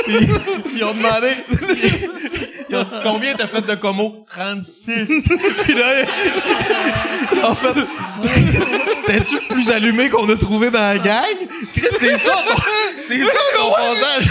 [0.09, 1.35] Ils ont demandé.
[2.69, 4.27] Ils ont dit combien t'as fait de comos?
[4.33, 5.23] 36.
[5.65, 6.03] Puis là,
[7.33, 7.75] ils ont fait.
[8.97, 11.23] C'était-tu le plus allumé qu'on a trouvé dans la gang?
[11.73, 12.63] Chris, c'est ça, ton-
[13.01, 14.31] c'est ça ton passage.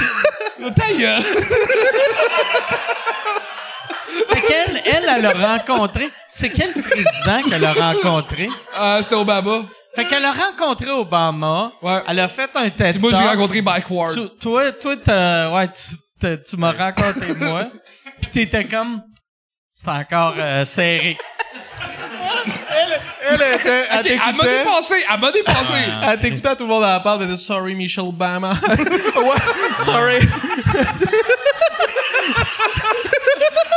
[0.76, 1.24] Ta gueule!
[4.30, 6.10] Fait qu'elle, elle, elle a rencontré.
[6.30, 8.50] C'est quel président qu'elle a rencontré?
[8.80, 9.64] Euh, c'était Obama.
[9.96, 11.72] Fait qu'elle a rencontré Obama.
[11.82, 12.02] Ouais.
[12.08, 13.30] Elle a fait un TED Puis moi, j'ai Talk.
[13.30, 14.14] rencontré Mike Ward.
[14.14, 17.68] Tu- toi, toi, t'as, ouais, tu, t'as- tu m'as rencontré moi.
[18.36, 19.02] T'étais comme,
[19.72, 21.18] C'est encore euh, serré.
[23.28, 25.74] Elle était, elle Ok, elle m'a dépassé, elle m'a dépassé.
[26.04, 28.56] Elle t'écoutait, tout le monde en parle, elle disait Sorry, Michelle Obama.
[29.86, 30.18] sorry.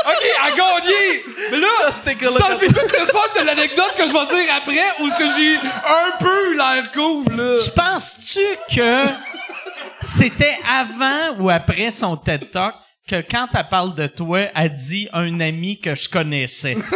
[0.06, 1.24] Ok, elle a gagné.
[1.52, 4.08] Mais là, Just take a vous look enlevez at- tout le fun de l'anecdote que
[4.08, 7.54] je vais dire après ou ce que j'ai un peu eu l'air cool, là.
[7.64, 8.40] Tu penses-tu
[8.74, 9.04] que
[10.02, 12.74] c'était avant ou après son TED Talk?
[13.08, 16.76] Que quand elle parle de toi, elle dit un ami que je connaissais?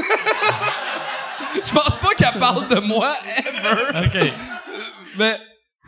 [1.55, 4.07] Je pense pas qu'elle parle de moi, ever.
[4.07, 4.33] OK.
[5.19, 5.39] Mais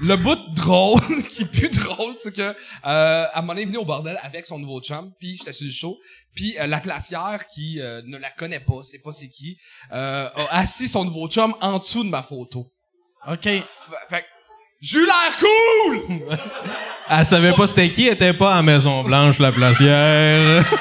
[0.00, 2.54] le bout drôle, qui est plus drôle, c'est que
[2.86, 5.72] euh, elle m'en est venue au bordel avec son nouveau chum, puis j'étais sur le
[5.72, 5.96] show,
[6.34, 9.56] puis euh, la placière qui euh, ne la connaît pas, c'est pas c'est qui,
[9.92, 12.66] euh, a assis son nouveau chum en dessous de ma photo.
[13.26, 13.44] OK.
[13.46, 13.64] F-
[14.10, 14.26] Fait
[14.80, 16.28] j'ai eu l'air cool!
[17.10, 20.64] Elle savait pas c'était qui, elle était pas à Maison Blanche, la placière.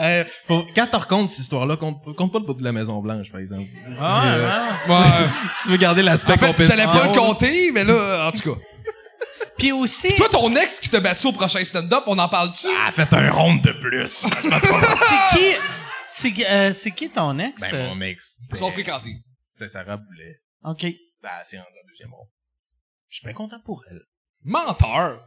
[0.00, 3.00] Euh, faut, quand tu racontes cette histoire-là, compte, compte pas le bout de la Maison
[3.00, 3.68] Blanche, par exemple.
[3.72, 4.76] Si, Ah, euh, ah.
[4.80, 6.76] si tu veux- si tu veux garder l'aspect En fait, compétition.
[6.76, 8.60] j'allais pas le compter, mais là, en tout cas.
[9.56, 12.66] Puis aussi, Toi, ton ex qui t'a battu au prochain stand-up, on en parle-tu?
[12.66, 14.08] Elle a fait un ronde de plus.
[14.42, 15.44] c'est qui...
[16.08, 17.62] C'est qui- euh, c'est qui ton ex?
[17.70, 18.36] ben, mon ex.
[18.50, 19.14] Ils sont fréquentés.
[19.54, 20.40] C'est Sarah Boulet.
[20.64, 20.86] OK.
[21.22, 22.28] Ben, c'est en deuxième rond.
[23.08, 24.00] Je suis bien content pour elle.
[24.42, 25.20] Menteur.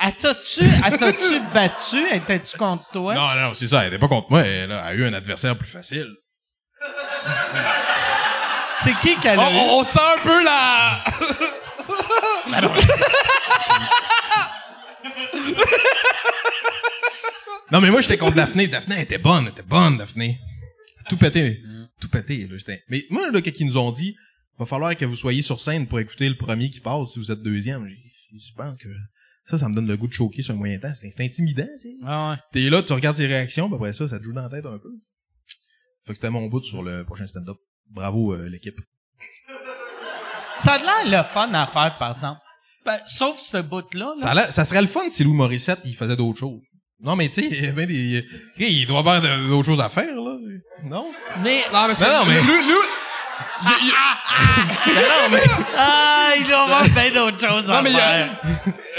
[0.00, 2.08] Elle t'as-tu elle t'as-tu battu?
[2.14, 3.14] Étais-tu contre toi?
[3.14, 3.82] Non, non, c'est ça.
[3.82, 4.40] Elle était pas contre moi.
[4.46, 6.08] Elle a eu un adversaire plus facile.
[8.80, 9.54] C'est qui qu'elle a eu?
[9.56, 11.02] on- on sent un peu la...
[17.70, 18.66] Non, mais moi, j'étais contre Daphné.
[18.66, 19.44] Daphné elle était bonne.
[19.46, 20.40] Elle était bonne, Daphné.
[21.08, 21.60] Tout pété.
[22.00, 22.56] Tout pété, là.
[22.56, 22.82] J'étais...
[22.88, 24.16] Mais moi, là, quand ils nous ont dit,
[24.58, 27.30] va falloir que vous soyez sur scène pour écouter le premier qui passe si vous
[27.30, 27.88] êtes deuxième.
[27.88, 28.88] Je pense que
[29.44, 30.92] ça, ça me donne le goût de choquer sur un moyen temps.
[30.94, 31.94] C'est intimidant, tu sais.
[32.04, 32.36] Ah ouais.
[32.52, 34.66] T'es là, tu regardes tes réactions, puis après ça, ça te joue dans la tête
[34.66, 34.90] un peu.
[36.06, 37.56] Fait que c'était mon bout sur le prochain stand-up.
[37.90, 38.76] Bravo, euh, l'équipe.
[40.58, 42.40] Ça a l'air le fun à faire, par exemple.
[42.84, 44.12] Ben, sauf ce bout-là.
[44.22, 44.34] là.
[44.46, 46.64] Ça, ça serait le fun si Louis Morissette, il faisait d'autres choses.
[47.00, 48.26] Non, mais tu sais, des...
[48.58, 50.36] Il doit avoir d'autres choses à faire, là.
[50.84, 51.10] Non?
[51.44, 52.06] Mais, Non, mais c'est...
[52.06, 52.40] Non, non, mais-
[53.62, 55.42] Lui, lui- non, mais...
[55.76, 58.40] ah, il doit avoir bien d'autres choses à Non, mais il y a- faire.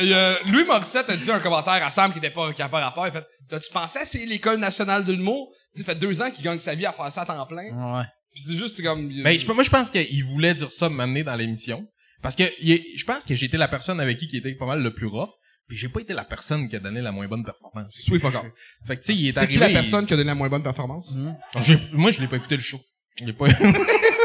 [0.01, 2.61] il y a- Louis Morissette a dit un commentaire à Sam qui était pas, qui
[2.61, 3.07] a pas rapport.
[3.07, 5.51] Il fait, t'as-tu pensé à essayer l'école nationale de l'humour?
[5.73, 7.45] Il dit, ça fait deux ans qu'il gagne sa vie à faire ça à temps
[7.45, 7.63] plein.
[7.97, 8.03] Ouais.
[8.33, 9.09] Puis c'est juste, c'est comme...
[9.23, 11.85] Ben, je, moi, je pense qu'il voulait dire ça, m'amener dans l'émission.
[12.21, 14.53] Parce que il est- je pense que j'ai été la personne avec qui qui était
[14.53, 15.29] pas mal le plus rough.
[15.67, 17.93] Puis j'ai pas été la personne qui a donné la moins bonne performance.
[17.93, 18.45] Sweet fuck off.
[18.87, 19.53] Fait que, tu sais, il est, C'est arrivé...
[19.53, 21.11] qui la il- personne qui a donné la moins bonne performance?
[21.13, 21.33] Hmm.
[21.61, 22.79] J'ai- moi, je l'ai pas écouté le show.
[23.21, 23.45] Il est pas...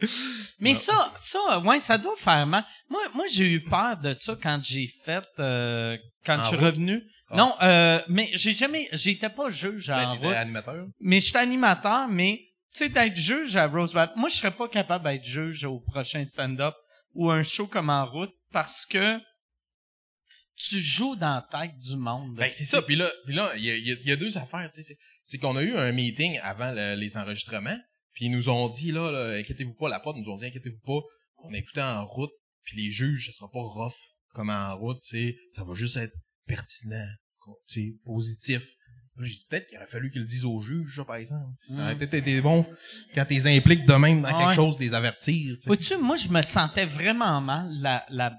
[0.60, 2.64] Mais ça, ça, ouais, ça doit faire mal.
[2.88, 6.56] Moi, moi, j'ai eu peur de ça quand j'ai fait, euh, quand En je suis
[6.56, 6.64] route?
[6.66, 7.02] revenu.
[7.30, 7.36] Ah.
[7.36, 10.34] Non, euh, mais j'ai jamais, j'étais pas juge en route.
[10.34, 10.86] animateur?
[11.00, 12.40] Mais j'étais animateur, mais,
[12.72, 16.24] tu sais, d'être juge à Roosevelt, moi, je serais pas capable d'être juge au prochain
[16.24, 16.74] stand-up
[17.14, 19.18] ou un show comme en route parce que
[20.56, 22.34] tu joues dans la tête du monde.
[22.34, 22.82] Ben, c'est ça.
[22.82, 24.68] Puis là, puis là, il y a, il y a- il y a deux affaires,
[24.72, 24.94] tu sais.
[24.94, 27.78] c'est- C'est qu'on a eu un meeting avant le- les enregistrements,
[28.12, 30.80] puis ils nous ont dit, là, là, inquiétez-vous pas, la porte nous ont dit, inquiétez-vous
[30.84, 31.00] pas,
[31.44, 32.32] on a écouté en route,
[32.64, 33.94] puis les juges, ça sera pas rough
[34.34, 35.36] comme en route, tu.
[35.52, 36.14] Ça va juste être
[36.46, 37.08] pertinent,
[37.68, 38.62] tu positif.
[39.16, 41.52] Là, j'ai dit, peut-être qu'il aurait fallu qu'ils le disent aux juges, par exemple.
[41.68, 41.98] Ça aurait Mm.
[41.98, 42.64] peut-être été bon
[43.14, 45.56] quand t'es impliques de même dans quelque chose, des avertir.
[45.66, 48.38] Vois-tu, moi, je me sentais vraiment mal la, la...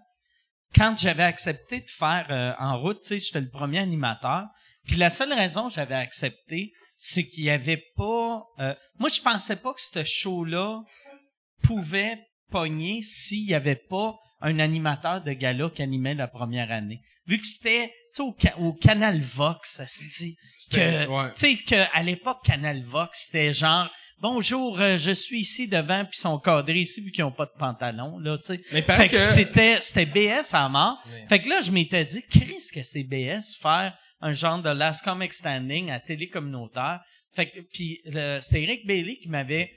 [0.76, 4.46] quand j'avais accepté de faire euh, en route, tu sais, j'étais le premier animateur.
[4.86, 6.72] Puis la seule raison que j'avais accepté,
[7.04, 8.44] c'est qu'il y avait pas...
[8.60, 10.82] euh, moi, je pensais pas que ce show-là
[11.64, 12.20] pouvait
[12.52, 17.02] pogner s'il y avait pas un animateur de gala qui animait la première année.
[17.26, 20.36] Vu que c'était, tu sais, au, au Canal Vox, C'était-
[20.72, 21.34] que, ouais.
[21.34, 26.06] tu sais, que à l'époque, Canal Vox, c'était genre, bonjour, euh, je suis ici devant,
[26.06, 28.58] puis ils sont cadrés ici, vu qu'ils ont pas de pantalon, là, tu sais.
[28.84, 29.18] Fait que que...
[29.18, 31.00] c'était, c'était BS à mort.
[31.08, 31.26] Ouais.
[31.30, 35.04] Fait que là, je m'étais dit, Chris, que c'est BS, faire un genre de Last
[35.04, 37.02] Comic Standing à télé communautaire.
[37.34, 38.02] Fait que, puis
[38.42, 39.72] c'est Eric Bailey qui m'avait,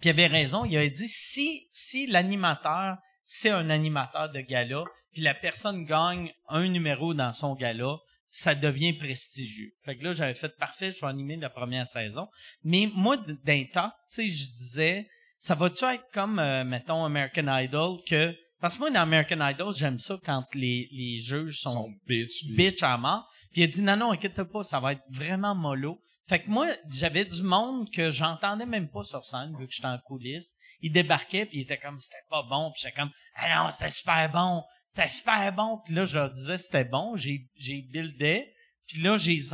[0.00, 5.22] puis avait raison, il avait dit, si, si l'animateur, c'est un animateur de gala, puis
[5.22, 7.96] la personne gagne un numéro dans son gala,
[8.26, 9.72] ça devient prestigieux.
[9.84, 12.28] Fait que là, j'avais fait parfait, je vais animer la première saison.
[12.62, 15.08] Mais moi, d'un temps, tu sais, je disais,
[15.38, 18.34] ça va-tu être comme, euh, mettons, American Idol, que...
[18.60, 22.82] Parce que moi, dans American Idol, j'aime ça quand les, les juges sont, Son bitch.
[22.82, 23.28] à mort.
[23.52, 26.00] Puis il a dit, non, non, inquiète pas, ça va être vraiment mollo.
[26.28, 29.88] Fait que moi, j'avais du monde que j'entendais même pas sur scène, vu que j'étais
[29.88, 30.54] en coulisses.
[30.82, 32.70] Il débarquait, puis il était comme, c'était pas bon.
[32.72, 34.62] Puis j'étais comme, ah non, c'était super bon.
[34.86, 35.80] C'était super bon.
[35.84, 37.16] Puis là, je leur disais, c'était bon.
[37.16, 38.52] J'ai, j'ai buildé.
[38.88, 39.52] Puis là, j'ai les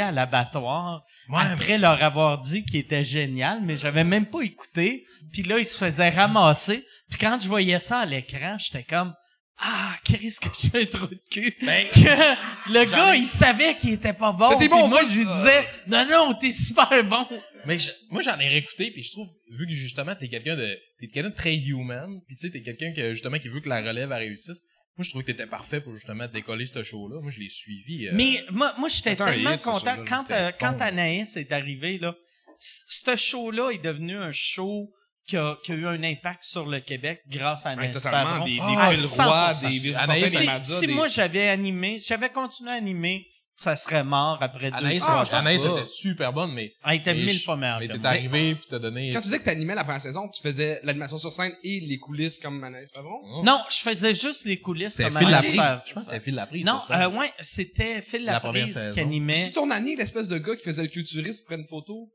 [0.00, 5.04] à l'abattoir Ouais, après leur avoir dit qu'il était génial, mais j'avais même pas écouté.
[5.32, 6.86] Puis là, ils se faisaient ramasser.
[7.10, 9.12] Puis quand je voyais ça à l'écran, j'étais comme
[9.58, 11.56] ah, qu'est-ce que j'ai un trou de cul.
[11.64, 14.56] Ben, que le gars, il savait qu'il était pas bon.
[14.58, 17.26] T'es bon, moi, je disais non non, t'es super bon.
[17.64, 20.78] Mais je- moi, j'en ai réécouté, puis je trouve, vu que justement, t'es quelqu'un de,
[21.00, 23.68] t'es quelqu'un de très human, puis tu sais, t'es quelqu'un que, justement, qui veut que
[23.68, 24.62] la relève réussisse.
[24.96, 27.20] Moi, je trouve que t'étais parfait pour, justement, décoller ce show-là.
[27.20, 28.06] Moi, je l'ai suivi.
[28.08, 30.80] euh, Mais moi, moi j'étais tellement hit, content quand euh, quand.
[30.80, 32.14] Anaïs est arrivé là.
[32.58, 34.90] Ce show-là est devenu un show
[35.26, 38.30] qui a, qui a eu un impact sur le Québec grâce à Anaïs totalement.
[38.30, 38.44] Favron.
[38.46, 39.82] Des, des Ah, Phil Roy, 100%.
[39.82, 43.26] des Anaïs, des si Mazza, si des- moi j'avais animé, si j'avais continué à animer,
[43.58, 45.18] ça serait mort après deux Anaïs, Ah, je ans.
[45.18, 45.70] pense Anaïs pas.
[45.72, 47.78] était super bonne, mais, Elle était mais mille je- fois meilleure.
[47.80, 49.10] mais t'es arrivé, puis t'as donné...
[49.12, 51.98] Quand tu disais que t'animais la première saison, tu faisais l'animation sur scène et les
[51.98, 53.18] coulisses comme Anaïs Favron?
[53.24, 53.42] Oh.
[53.44, 55.56] Non, je faisais juste les coulisses c'est comme Phil Anaïs Laprise.
[55.56, 55.82] Favron.
[55.86, 56.64] Je pense que c'était Phil Laprise.
[56.66, 58.94] Non, euh, ouais, c'était Phil La première Laprise saison.
[58.94, 59.34] qui animait.
[59.34, 62.10] C'est ton année, l'espèce de gars qui faisait le culturiste prenne une photo?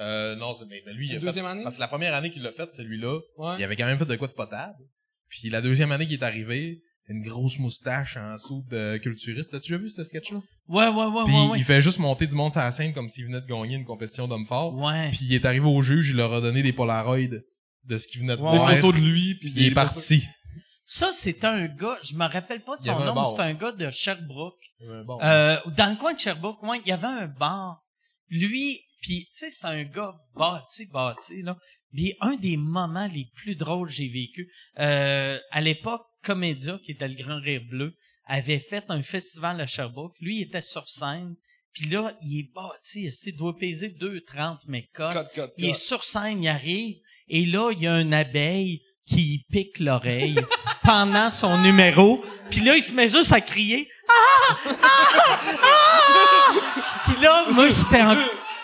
[0.00, 1.62] Euh, non, c'est- mais, mais lui, C'est il a la fait- deuxième année?
[1.62, 3.56] Parce que la première année qu'il l'a fait, celui-là, Ouais.
[3.58, 4.74] il avait quand même fait de quoi de potable.
[5.28, 9.50] Puis la deuxième année qu'il est arrivé, une grosse moustache en soude de culturiste.
[9.52, 10.40] T'as-tu déjà vu ce sketch-là?
[10.68, 11.58] Ouais, ouais, ouais, Puis ouais, ouais.
[11.58, 13.84] il fait juste monter du monde sur la scène comme s'il venait de gagner une
[13.84, 14.74] compétition d'hommes forts.
[14.74, 15.10] Ouais.
[15.10, 18.22] Puis il est arrivé au juge, il leur a donné des polaroids de ce qu'il
[18.22, 18.70] venait de Ouais, Des voir.
[18.70, 20.24] photos de lui, puis Puis il est des- parti.
[20.86, 23.72] Ça, c'était un gars, je me rappelle pas de son un nom, c'était un gars
[23.72, 24.54] de Sherbrooke.
[24.82, 25.18] Euh, bon.
[25.22, 27.82] Euh, dans le coin de Sherbrooke, ouais, il y avait un bar.
[28.28, 31.56] Lui, puis tu sais, c'était un gars bâti, bâti, là.
[31.92, 36.92] Puis un des moments les plus drôles que j'ai vécu, euh, à l'époque, Comédia, qui
[36.92, 37.94] était le Grand Rire Bleu,
[38.26, 40.16] avait fait un festival à Sherbrooke.
[40.20, 41.34] Lui, il était sur scène.
[41.72, 45.16] Puis là, il est bâti, il doit peser 2,30 mais cote.
[45.58, 46.96] Il est sur scène, il arrive,
[47.28, 50.36] et là, il y a une abeille qui pique l'oreille
[50.84, 52.24] pendant son numéro.
[52.50, 53.88] Puis là, il se met juste à crier.
[54.08, 54.56] Ah!
[54.82, 55.40] Ah!
[55.62, 57.00] Ah!
[57.04, 58.16] Puis là, moi, j'étais en...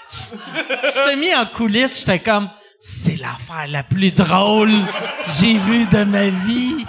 [0.06, 4.70] semi en coulisses, j'étais comme, c'est l'affaire la plus drôle
[5.24, 6.84] que j'ai vue de ma vie.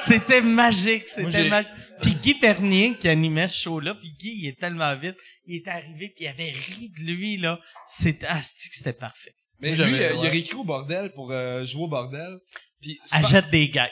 [0.00, 1.72] C'était magique, c'était magique.
[2.02, 5.16] Puis Guy Pernier, qui animait ce show-là, puis Guy, il est tellement vite,
[5.46, 7.58] il est arrivé, puis il avait ri de lui, là.
[7.86, 9.34] C'était astique, c'était parfait.
[9.60, 12.38] Mais Moi, lui, j'avais- euh, il a réécrit au bordel pour euh, jouer au bordel.
[12.80, 13.90] Puis Achète des guêpes.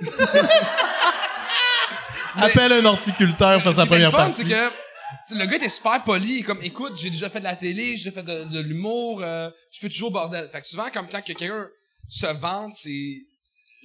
[2.36, 4.42] Appelle un horticulteur faire Ce sa première fun, partie.
[4.44, 4.70] c'est que
[5.34, 7.96] le gars était super poli, il est comme écoute, j'ai déjà fait de la télé,
[7.96, 10.48] j'ai déjà fait de, de l'humour, euh, je peux toujours au bordel.
[10.52, 11.66] Fait que souvent comme quand que quelqu'un
[12.08, 13.20] se vante, c'est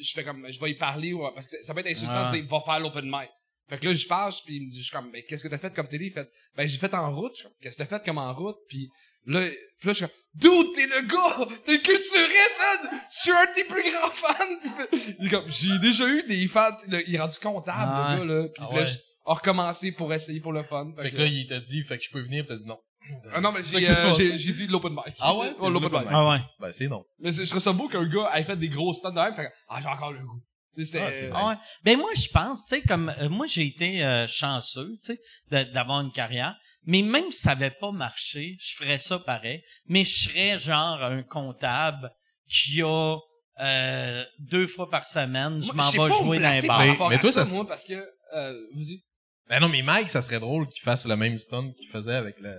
[0.02, 2.32] je fais comme je vais y parler ou- parce que ça peut être insultant Ouais.
[2.40, 3.30] de dire va faire l'open mic.
[3.70, 5.48] Fait que là je passe puis il me dit je suis comme ben qu'est-ce que
[5.48, 7.78] t'as fait comme télé, il fait ben j'ai fait en route, Je suis comme, qu'est-ce
[7.78, 8.58] que t'as fait comme en route?
[8.68, 8.90] Puis
[9.26, 9.48] là
[9.80, 13.32] puis là je suis comme dude t'es le gars, t'es le culturiste man, je suis
[13.32, 14.88] un de tes plus grands fans.
[15.20, 18.26] Il est comme j'ai déjà eu des fans, Là, il est rendu comptable Ah le
[18.26, 18.86] gars là, puis Ah là, ouais.
[18.86, 20.92] je- a recommencé pour essayer pour le fun.
[20.98, 22.80] Fait que là, il t'a dit, fait que je peux venir, pis t'as dit non.
[23.34, 25.16] Ah non, mais j'ai, euh, j'ai, j'ai dit l'open mic.
[25.20, 25.54] Ah ouais?
[25.60, 26.08] Oh, l'open mic.
[26.10, 26.40] Ah ouais.
[26.60, 27.04] Ben, c'est non.
[27.20, 29.36] Mais c'est- je trouve ça beau qu'un gars ait fait des gros stunts de même.
[29.36, 30.42] Fait que, ah, j'ai encore le goût.
[30.74, 31.56] Tu sais, c'était, Ah, c'est Ah ouais.
[31.84, 35.22] Ben moi, je pense, tu sais, comme euh, moi, j'ai été euh, chanceux, tu sais,
[35.52, 36.56] de- d'avoir une carrière.
[36.86, 39.62] Mais même si ça avait pas marché, je ferais ça pareil.
[39.88, 42.10] Mais je serais genre un comptable
[42.48, 43.18] qui a
[43.60, 46.62] euh, deux fois par semaine, je moi, m'en sais vais pas où jouer dans placer
[46.62, 46.86] les par bars.
[46.86, 49.04] Mais- rapport mais à toi, ça, ça- moi, parce que, euh, vas-y.
[49.50, 52.40] Ben non, mais Mike, ça serait drôle qu'il fasse le même stunt qu'il faisait avec
[52.40, 52.56] le,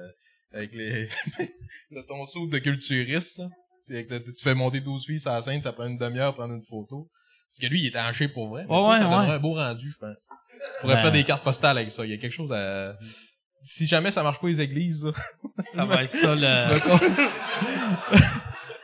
[0.54, 1.08] avec les,
[1.90, 3.48] de ton saut de culturiste, là.
[3.86, 6.34] Puis avec le- tu fais monter 12 filles sur la scène, ça prend une demi-heure
[6.34, 7.10] pour prendre une photo.
[7.50, 8.64] Parce que lui, il était hanché pour vrai.
[8.68, 10.16] Mais Ouais, ça donnerait un beau rendu, je pense.
[10.18, 11.02] Tu pourrais Ben.
[11.02, 12.04] faire des cartes postales avec ça.
[12.04, 12.96] Il y a quelque chose à,
[13.64, 15.12] si jamais ça marche pas les églises, là.
[15.74, 16.80] Ça va être ça le.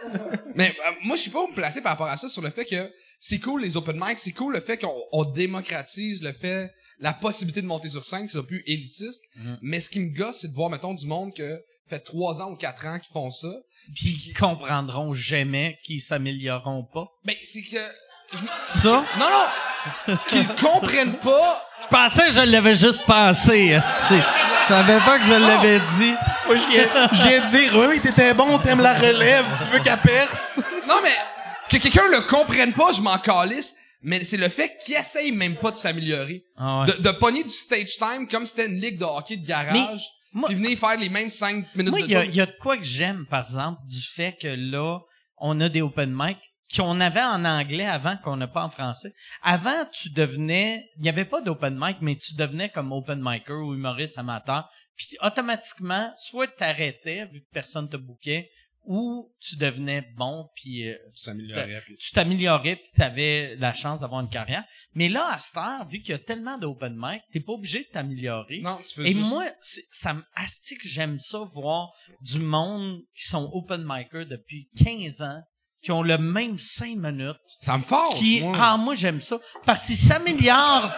[0.54, 2.50] Mais euh, moi, je suis pas où me placer par rapport à ça sur le
[2.50, 6.32] fait que c'est cool les open mic, c'est cool le fait qu'on on démocratise le
[6.32, 6.70] fait,
[7.00, 9.22] la possibilité de monter sur scène, c'est plus élitiste.
[9.36, 9.58] Mhm.
[9.62, 12.50] Mais ce qui me gosse, c'est de voir, mettons, du monde que fait trois ans
[12.50, 13.52] ou quatre ans qui font ça.
[13.94, 17.06] Puis qui comprendront jamais, qui s'amélioreront pas.
[17.24, 17.78] Ben, c'est que,
[18.82, 19.04] Ça?
[19.18, 20.18] non, non!
[20.28, 24.14] Qu'ils comprennent pas Je pensais que je l'avais juste pensé, esti.
[24.64, 26.12] Je savais pas que je l'avais dit.
[26.46, 29.82] Moi, je viens, je viens de dire, oui, t'étais bon, t'aimes la relève, tu veux
[29.82, 30.60] qu'elle perce.
[30.86, 31.14] Non, mais
[31.70, 33.74] que quelqu'un le comprenne pas, je m'en calisse.
[34.02, 36.44] Mais c'est le fait qu'il essaye même pas de s'améliorer.
[36.56, 36.86] Ah ouais.
[36.86, 40.02] De, de pogner du stage time comme c'était une ligue de hockey de garage.
[40.32, 42.24] moi- puis venir faire les mêmes 5 minutes Moi, de jeu.
[42.26, 44.98] il y a de quoi que j'aime, par exemple, du fait que là,
[45.38, 46.38] on a des open mic
[46.76, 49.14] qu'on avait en anglais avant qu'on n'a pas en français.
[49.42, 53.52] Avant, tu devenais, il n'y avait pas d'open mic, mais tu devenais comme open micer
[53.52, 54.68] ou humoriste amateur.
[54.96, 58.50] Puis automatiquement, soit t'arrêtais vu que personne te bouquait,
[58.90, 61.24] où tu devenais bon puis euh, Tu
[62.12, 64.64] t'améliorais, puis- tu avais la chance d'avoir une carrière.
[64.94, 67.80] Mais là, à cette heure, vu qu'il y a tellement d'open mic, t'es pas obligé
[67.80, 68.60] de t'améliorer.
[68.62, 69.44] Non, tu Et juste- moi,
[69.90, 71.90] ça me astique, j'aime ça, voir
[72.22, 75.42] du monde qui sont open micers depuis 15 ans,
[75.82, 78.56] qui ont le même 5 minutes, Ça me force, qui, moi.
[78.58, 79.38] ah, moi, j'aime ça.
[79.66, 80.94] Parce qu'ils s'améliorent,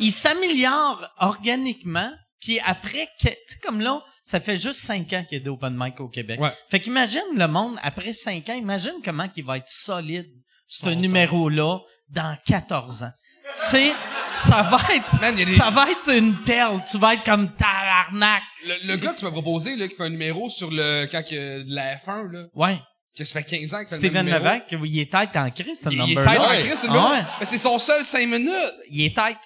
[0.00, 2.10] ils s'améliorent organiquement,
[2.40, 5.50] puis après, tu sais, comme là, ça fait juste 5 ans qu'il y a des
[5.50, 6.40] open mic au Québec.
[6.40, 6.52] Ouais.
[6.70, 10.26] Fait qu'imagine le monde, après 5 ans, imagine comment il va être solide,
[10.66, 11.78] ce numéro-là,
[12.10, 13.10] dans 14 ans.
[13.54, 13.92] Tu sais,
[14.26, 16.80] ça va être, Man, il y a des- ça va être une perle.
[16.90, 18.42] Tu vas être comme tabarnak.
[18.66, 21.22] Le, le gars que tu m'as proposé, là, qui fait un numéro sur le, quand
[21.22, 22.78] que, de la F1, là, Ouais.
[23.16, 24.26] que ça fait 15 ans que le Steven.
[24.28, 27.28] Levesque, il est tête en crise, ce Il, il est tête en crise, le gars.
[27.40, 28.52] Mais c'est son seul 5 minutes.
[28.90, 29.38] Il est tête.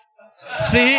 [0.45, 0.99] C'est,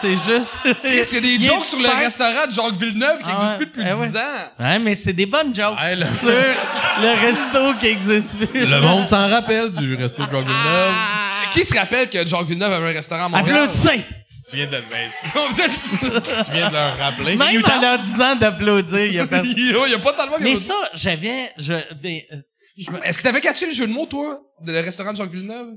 [0.00, 0.58] c'est juste.
[0.82, 3.56] Chris, il y a des jokes sur le restaurant de Jacques Villeneuve qui Ah n'existe
[3.56, 4.20] plus depuis Eh 10 ouais.
[4.20, 4.48] ans.
[4.58, 5.78] Ouais, mais c'est des bonnes jokes.
[5.80, 8.66] Ouais, le- Sur le resto qui existe plus.
[8.66, 10.94] Le monde s'en rappelle du resto de Jacques Villeneuve.
[11.52, 13.56] Qui se rappelle que Jacques Villeneuve avait un restaurant à Montréal?
[13.58, 14.04] Applaudissez!
[14.50, 14.82] Tu viens de le
[16.44, 17.36] tu viens de leur rappeler.
[17.36, 19.52] Même en leur disant d'applaudir, il y a personne.
[19.56, 22.26] il y a pas tellement Mais ça, j'avais, je, des-
[22.78, 25.16] je me- Est-ce que t'avais catché le jeu de mots, toi, de le restaurant de
[25.18, 25.72] Jacques Villeneuve?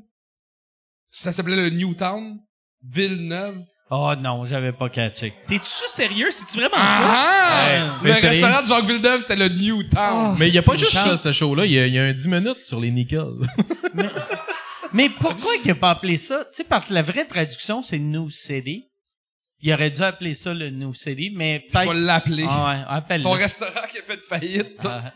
[1.10, 2.38] Ça s'appelait le Newtown.
[2.84, 3.58] Villeneuve.
[3.94, 5.34] Oh non, j'avais pas catché.
[5.50, 6.30] T'es-tu sérieux?
[6.32, 7.00] C'est-tu vraiment ça?
[7.02, 7.66] Ah!
[7.66, 10.38] Ouais, le mais c'est restaurant de Jacques Villeneuve, c'était le Newtown.
[10.40, 11.66] Mais il y a pas juste ça, ce show-là.
[11.66, 13.34] Il y, a- il y a un 10 minutes sur les nickels.
[14.94, 16.46] Mais pourquoi il a pas appelé ça?
[16.46, 18.88] Tu sais, parce que la vraie traduction, c'est New City.
[19.62, 21.94] Il aurait dû appeler ça le New City, mais Je vais peut-être...
[22.00, 22.46] l'appeler.
[22.50, 23.22] Ah ouais.
[23.22, 24.80] Ton restaurant qui a fait faillite.
[24.86, 25.14] Ah.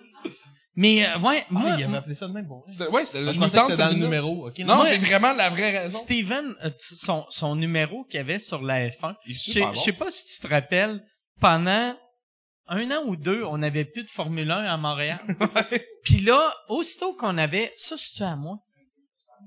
[0.77, 2.87] Mais, euh, ouais, moi, Ah, il avait appelé ça de même pour vrai.
[2.89, 4.47] Ouais, c'était le Je pensais que c'était dans le numéro.
[4.47, 5.97] Ok, Non, Moi- c'est vraiment la vraie raison.
[5.99, 9.69] Steven, euh, son, son numéro qu'il avait sur la F1, Il est je sais super
[9.69, 9.81] je bon.
[9.81, 11.01] sais pas si tu te rappelles,
[11.39, 11.95] pendant
[12.67, 15.19] un an ou deux, on n'avait plus de Formule 1 à Montréal.
[16.03, 17.71] Puis là, aussitôt qu'on avait...
[17.77, 18.57] Ça, c'est-tu à moi?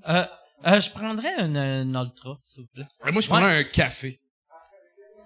[0.09, 0.25] Euh,
[0.67, 2.87] euh, je prendrais une, une Ultra, s'il vous plaît.
[3.05, 4.19] Ouais, Moi, je prendrais un café.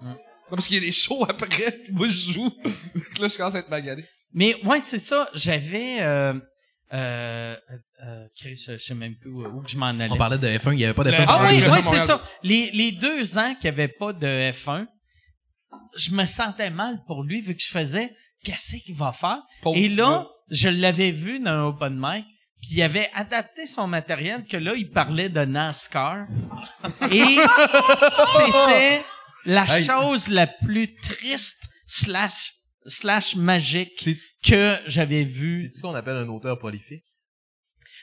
[0.02, 0.16] Non,
[0.50, 2.50] parce qu'il y a des shows après, puis moi, je joue.
[3.20, 4.04] Là, je commence à être magané.
[4.34, 5.28] Mais ouais, c'est ça.
[5.34, 6.00] J'avais...
[6.02, 6.34] Euh,
[6.92, 7.56] euh,
[8.06, 10.09] euh, Chris, je sais même plus où, où je m'en allais.
[10.10, 11.24] On parlait de F1, il n'y avait pas de Le- F1.
[11.28, 12.22] Ah oui, le oui, F1 c'est ça.
[12.42, 14.86] Les, les deux ans qu'il n'y avait pas de F1,
[15.96, 18.14] je me sentais mal pour lui vu que je faisais
[18.44, 19.38] qu'est-ce qu'il va faire.
[19.62, 22.26] Pauvre Et là, je l'avais vu dans un open mic,
[22.60, 26.26] puis il avait adapté son matériel que là, il parlait de NASCAR.
[27.10, 27.22] Et
[28.36, 29.02] c'était
[29.46, 29.84] la Hey.
[29.84, 32.52] chose la plus triste slash
[32.86, 37.04] slash magique C'est- que j'avais vue C'est-tu ce qu'on appelle un auteur prolifique?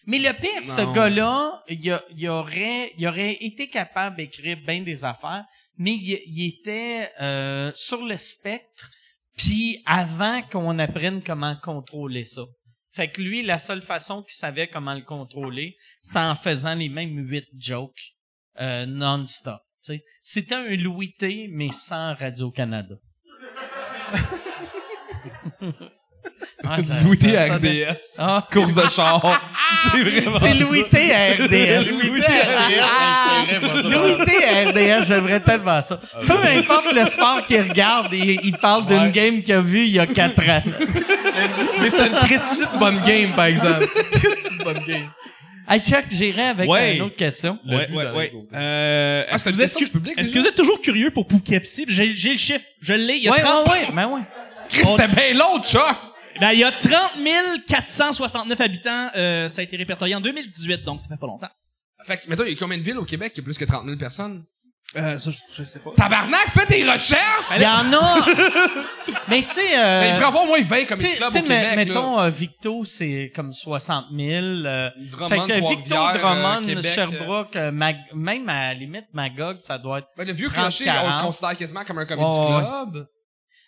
[0.06, 5.46] mais le pire, ce gars-là, il, aurait, il aurait été capable d'écrire bien des affaires,
[5.78, 8.90] mais il, il était euh, sur le spectre,
[9.38, 12.44] puis avant qu'on apprenne comment contrôler ça.
[12.94, 16.90] Fait que lui, la seule façon qu'il savait comment le contrôler, c'était en faisant les
[16.90, 18.16] mêmes huit jokes
[18.60, 19.62] euh, non-stop.
[20.22, 22.96] C'était un Louis T, mais sans Radio-Canada.
[26.66, 27.98] Ah, ça- Louis T ça- à RDS.
[28.18, 29.22] Ah, Course de char.
[29.92, 32.08] c'est vraiment c'est Louis T à RDS.
[32.08, 33.44] Louis T à RDS, Ah!
[33.48, 33.90] je t'aimerais, moi, ça.
[33.90, 34.70] Louis T à
[35.00, 36.00] RDS, j'aimerais tellement ça.
[36.28, 39.12] Peu importe le sport qu'il regarde, il, il parle d'une Ouais.
[39.12, 40.64] game qu'il a vue il y a quatre ans.
[41.80, 43.88] Mais c'était une Christie de bonne game, par exemple.
[43.94, 45.10] C'est une Christie de bonne game.
[45.70, 46.96] Hey Chuck, j'irai avec Ouais.
[46.96, 47.60] une autre question.
[47.64, 48.34] Le ouais, ouais, ouais.
[48.54, 50.56] Euh, Ah, est-ce c'était que une vous êtes, question du public, est-ce que vous êtes
[50.56, 51.86] toujours curieux pour Poughkeepsie?
[51.88, 52.66] J'ai, j'ai le chiffre.
[52.82, 53.18] Je l'ai.
[53.18, 54.22] Il y a Ouais, 30, ouais, ouais, ben ouais.
[54.70, 55.96] Chris, c'était bien l'autre, Chuck!
[56.40, 59.10] ben, il y a 30 469 habitants.
[59.16, 61.50] Euh, ça a été répertorié en 2018, donc ça fait pas longtemps.
[62.08, 63.34] Fait que, mettons, il y a combien de villes au Québec?
[63.34, 64.44] Qui a plus que 30 000 personnes?
[64.96, 65.92] Euh, ça, je, je sais pas.
[65.96, 67.46] Tabarnak, fais des recherches!
[67.56, 68.26] Il y en a.
[69.28, 71.24] Mais tu sais, euh, Ben, il pourrait avoir au moins 20 comme clubs tu sais,
[71.24, 71.76] au Québec, mais- là.
[71.76, 74.18] mettons, euh, Victo, c'est comme 60 000.
[74.66, 78.70] euh, Drummond, fait que Victo, Trois-Rivières, Drummond, euh, Québec, euh, Sherbrooke, euh, Mag- même à
[78.70, 81.06] la limite Magog, ça doit être Ben, le vieux 30, clocher, 40.
[81.12, 82.64] on le considère quasiment comme un comedy Ouais, ouais.
[82.64, 83.08] club.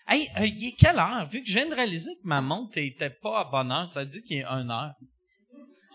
[0.08, 1.28] Hey, euh, il est quelle heure?
[1.32, 4.04] Vu que je viens de réaliser que ma montre était pas à bonne heure, ça
[4.06, 4.94] dit qu'il est 1 heure.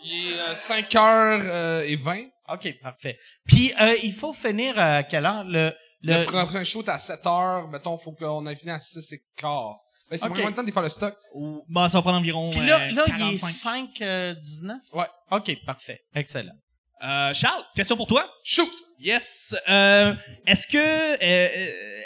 [0.05, 2.29] Il est 5h20.
[2.53, 3.19] OK, parfait.
[3.47, 5.45] Puis, euh, il faut finir à quelle heure?
[5.45, 7.71] Le, Le, le, prochain show est à 7h.
[7.71, 9.77] Mettons, faut qu'on ait fini à 6 et quart.
[10.11, 10.39] Ben, c'est Ok.
[10.39, 11.17] moins de temps de faire le stock.
[11.35, 13.49] Bon, ça va prendre environ puis là, euh, là il est 45.
[13.51, 14.77] 5, euh, 19?
[14.93, 15.07] Ouais.
[15.33, 16.01] OK, parfait.
[16.15, 16.55] Excellent.
[17.05, 18.29] Euh, Charles, question pour toi.
[18.43, 18.71] Shoot!
[18.99, 19.55] Yes.
[19.69, 20.15] Euh,
[20.47, 21.49] est-ce que euh,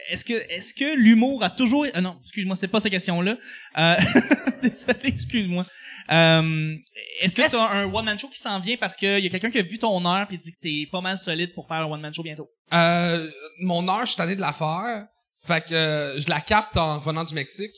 [0.08, 3.36] est-ce que est-ce que l'humour a toujours euh, non, excuse-moi, c'était pas cette question-là.
[3.78, 3.96] Euh,
[4.62, 5.64] désolé, excuse-moi.
[6.10, 6.74] Euh,
[7.20, 9.26] est-ce que Est-ce- tu as un one man show qui s'en vient parce qu'il y
[9.26, 11.68] a quelqu'un qui a vu ton heure puis dit que t'es pas mal solide pour
[11.68, 12.50] faire un one man show bientôt?
[12.72, 13.30] Euh,
[13.60, 15.06] mon heure, je suis tanné de la faire.
[15.46, 17.72] Fait que je la capte en venant du Mexique.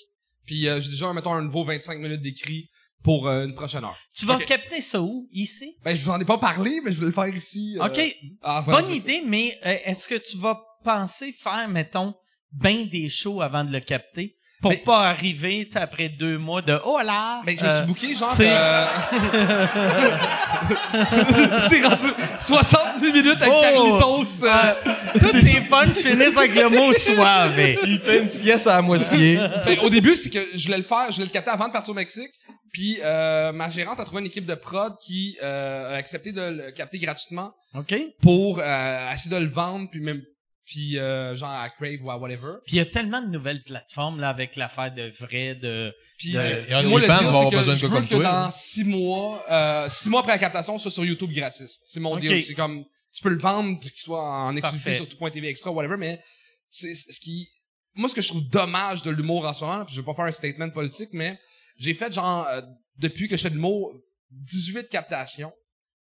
[0.46, 2.68] Puis euh, j'ai déjà, mettons, un nouveau 25 minutes d'écrit
[3.02, 3.96] pour euh, une prochaine heure.
[4.14, 5.28] Tu vas capter ça où?
[5.32, 5.76] Ici?
[5.84, 7.76] Ben, je vous en ai pas parlé, mais je vais le faire ici.
[7.80, 8.00] euh, OK.
[8.42, 12.14] ah, Bonne idée, mais euh, est-ce que tu vas penser faire, mettons,
[12.52, 14.36] ben des shows avant de le capter?
[14.60, 17.42] Pour Mais- pas arriver, tu sais, après deux mois de «Oh là!
[17.44, 18.86] Ben, je me euh, suis booké, genre, t'sais- euh...
[21.68, 22.06] c'est rendu
[22.38, 23.60] 60 minutes avec Oh!
[23.60, 24.44] Carlitos.
[24.44, 24.74] euh,
[25.18, 27.58] Tous tes punchs finissent avec le mot suave.
[27.86, 29.36] Il fait une sieste à la moitié.
[29.64, 31.72] Ben, au début, c'est que je voulais le faire, je voulais le capter avant de
[31.72, 32.30] partir au Mexique.
[32.72, 36.40] Puis euh, ma gérante a trouvé une équipe de prod qui euh, a accepté de
[36.40, 37.94] le capter gratuitement OK?
[38.22, 40.22] pour euh, essayer de le vendre, puis même
[40.64, 42.52] puis euh, genre à Crave ou à whatever.
[42.64, 45.92] Puis il y a tellement de nouvelles plateformes, là, avec l'affaire de vrai, de...
[46.18, 48.22] Puis De- euh, moi, le deal, avoir c'est que besoin de je veux que toi,
[48.22, 51.80] dans six mois, euh, six mois après la captation, soit sur YouTube gratis.
[51.86, 52.42] C'est mon deal.
[52.44, 55.96] C'est comme tu peux le vendre puis qu'il soit en exclusivité sur tout.tv extra whatever,
[55.98, 56.22] mais
[56.70, 57.48] c'est c'est- ce qui
[57.94, 60.14] moi ce que je trouve dommage de l'humour en ce moment, puis je vais pas
[60.14, 61.38] faire un statement politique, mais
[61.76, 62.60] j'ai fait genre euh,
[62.98, 63.92] depuis que je fais de l'humour
[64.30, 65.52] 18 captations,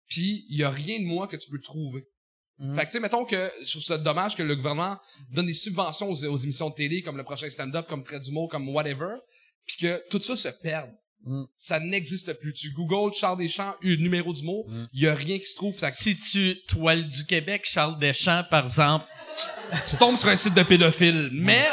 [0.08, 2.04] puis il y a rien de moi que tu peux trouver.
[2.58, 2.74] Mhm.
[2.76, 4.98] Fait que, tu sais, mettons que je trouve ça dommage que le gouvernement
[5.30, 8.48] donne des subventions aux, aux émissions de télé, comme le prochain stand-up, comme Trait d'humour,
[8.48, 9.16] comme whatever,
[9.66, 10.90] puis que tout ça se perde.
[11.24, 11.44] Mm.
[11.58, 12.54] Ça n'existe plus.
[12.54, 14.88] Tu googles Charles Deschamps, numéro d'humour, il Mm.
[14.94, 15.74] y a rien qui se trouve.
[15.76, 19.04] Ça, Si tu toiles du Québec, Charles Deschamps, par exemple,
[19.90, 21.28] tu tombes sur un site de pédophile.
[21.34, 21.66] Mais,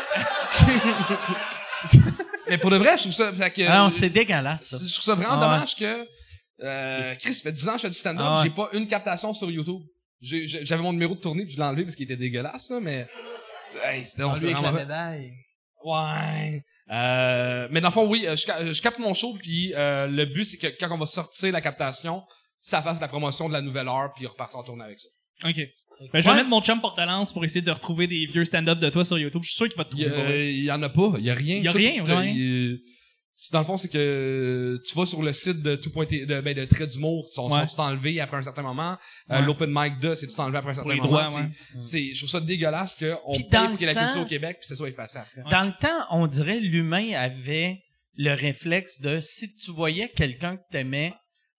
[2.49, 4.65] mais pour de vrai, je trouve ça, fait que, ah non, c'est dégueulasse.
[4.69, 4.77] ça.
[4.77, 5.41] je trouve ça vraiment Ah ouais.
[5.45, 6.07] dommage que,
[6.61, 8.43] euh, Chris, ça fait 10 ans que je fais du stand-up, Ah ouais.
[8.43, 9.81] j'ai pas une captation sur YouTube.
[10.21, 13.07] J'avais mon numéro de tournée puis je l'ai enlevé parce qu'il était dégueulasse, là, mais,
[13.83, 15.33] hey, c'était, on s'est vraiment- médaille.
[15.83, 16.63] Ouais.
[16.91, 20.43] Euh, mais dans le fond, oui, euh, je capte mon show, puis euh, le but,
[20.45, 22.23] c'est que quand on va sortir la captation,
[22.59, 25.09] ça fasse la promotion de la nouvelle heure, puis repartir en tournée avec ça.
[25.45, 25.59] OK.
[26.11, 28.89] Ben, je vais mettre mon chum porte-lance pour essayer de retrouver des vieux stand-up de
[28.89, 29.41] toi sur YouTube.
[29.43, 30.21] Je suis sûr qu'il va te Il y, trouver.
[30.21, 31.57] pour a- il y en a pas, il y a rien.
[31.57, 32.33] Il y a Tout- rien, vraiment rien.
[32.35, 32.79] il-
[33.35, 36.41] c'est- dans le fond, c'est que tu vas sur le site de tout point de,
[36.41, 37.67] ben, de Trait d'humour, ils sont, Ouais.
[37.67, 38.97] sont tout enlevés après un certain moment.
[39.31, 39.45] Euh, Ouais.
[39.45, 41.07] L'open mic de, c'est tout enlevé après un certain les moment.
[41.09, 41.49] droits, ouais.
[41.79, 44.03] c'est, je trouve ça dégueulasse qu'on Puis paye dans pour le qu'il y ait la
[44.03, 45.41] culture au Québec, puis c'est ça effacé après.
[45.49, 47.79] Dans le temps, on dirait l'humain avait
[48.15, 51.13] le réflexe de si tu voyais quelqu'un que t'aimais,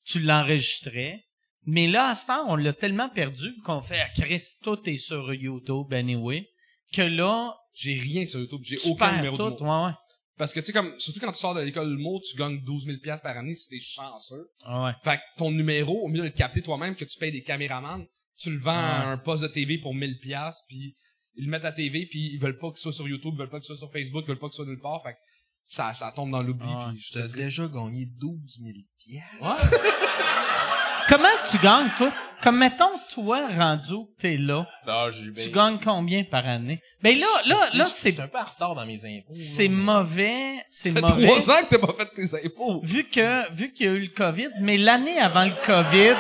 [0.05, 1.20] tu l'enregistrais.
[1.66, 4.97] Mais là, à ce temps, on l'a tellement perdu qu'on fait à Chris, tout est
[4.99, 6.49] sur YouTube anyway,
[6.93, 9.51] que là, J'ai rien sur YouTube, j'ai aucun numéro tout.
[9.57, 9.82] d'humour.
[9.85, 9.95] Ouais, ouais.
[10.36, 12.61] Parce que, tu sais, comme, surtout quand tu sors de l'école de l'humour, tu gagnes
[12.62, 14.49] 12 000 piastres par année si t'es chanceux.
[14.69, 14.93] Ouais.
[15.03, 18.05] Fait que ton numéro, au mieux de le capter toi-même, que tu payes des caméramans,
[18.36, 19.12] tu le vends à Ouais.
[19.12, 20.97] un poste de TV pour 1000 piastres, puis
[21.36, 23.49] ils le mettent à TV, puis ils veulent pas qu'il soit sur YouTube, ils veulent
[23.51, 25.03] pas qu'il soit sur Facebook, ils veulent pas qu'il soit nulle part.
[25.05, 25.19] Fait que
[25.65, 26.66] ça, ça tombe dans l'oubli.
[26.69, 26.93] Ouais.
[26.95, 29.70] puis je T'as déjà gagné 12 000 piastres.
[31.09, 32.12] Comment tu gagnes, toi?
[32.43, 36.81] Comme mettons, toi, rendu que t'es là, Non, j'ai tu gagnes combien par année?
[37.02, 39.32] Ben là, là, là, c'est, Je suis un peu en retard dans mes impôts.
[39.32, 39.74] c'est là.
[39.74, 41.26] mauvais, c'est Ça fait mauvais.
[41.26, 42.81] trois ans que t'as pas fait tes impôts.
[42.82, 46.16] vu que vu qu'il y a eu le Covid, mais l'année avant le Covid,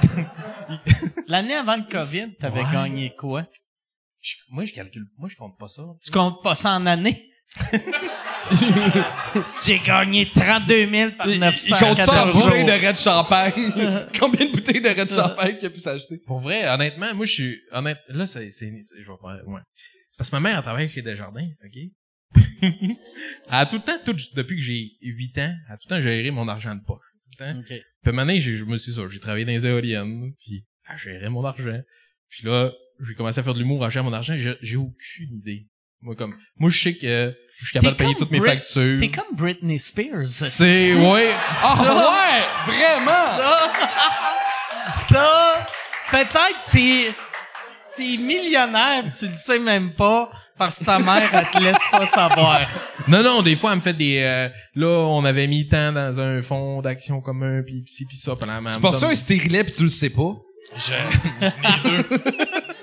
[1.26, 2.72] l'année avant le Covid, t'avais Ouais.
[2.72, 3.44] gagné quoi?
[4.20, 5.82] Je- Moi, je calcule, moi, je compte pas ça.
[6.04, 7.28] Tu comptes pas ça en année?
[9.64, 12.86] J'ai gagné 32 000 par Il, il 900 compte ça en bouteilles de.
[12.86, 14.08] Red Champagne.
[14.18, 16.18] Combien de bouteilles de Red Champagne qu'il a pu s'acheter?
[16.26, 19.60] Pour vrai, honnêtement, moi, je suis, honnête, là, c'est, je vais pas, ouais.
[20.16, 21.82] Parce que ma mère, elle travaille chez Desjardins, ok?
[22.62, 22.96] elle
[23.50, 26.00] a tout le temps, tout, depuis que j'ai 8 ans, elle a tout le temps
[26.02, 27.04] géré mon argent de poche.
[27.36, 27.62] Tout le temps.
[27.66, 30.32] Puis à un moment donné, j'ai- je me suis ça, j'ai travaillé dans les éoliennes,
[30.40, 31.80] puis elle gérait mon argent.
[32.28, 32.72] Puis là,
[33.06, 35.66] j'ai commencé à faire de l'humour à gérer mon argent, j'ai aucune idée.
[36.06, 39.00] Moi, comme, moi, je sais que je suis capable de payer toutes mes Brit- factures.
[39.00, 40.26] T'es comme Britney Spears.
[40.28, 41.30] C'est, ouais.
[41.60, 42.72] Ah ouais!
[42.72, 43.38] Vraiment!
[45.10, 45.66] Là,
[46.12, 47.12] peut-être t'es
[47.96, 52.06] t'es millionnaire, tu le sais même pas parce que ta mère elle te laisse pas
[52.06, 52.68] savoir.
[53.08, 54.20] Non, non, des fois, elle me fait des...
[54.22, 58.16] euh, là, on avait mis tant dans un fonds d'action commun, puis pis ci, pis
[58.16, 58.36] ça.
[58.36, 60.34] Pendant, Tu portes ça un stérilet pis tu le sais pas?
[60.76, 60.92] Je...
[61.40, 62.22] je deux.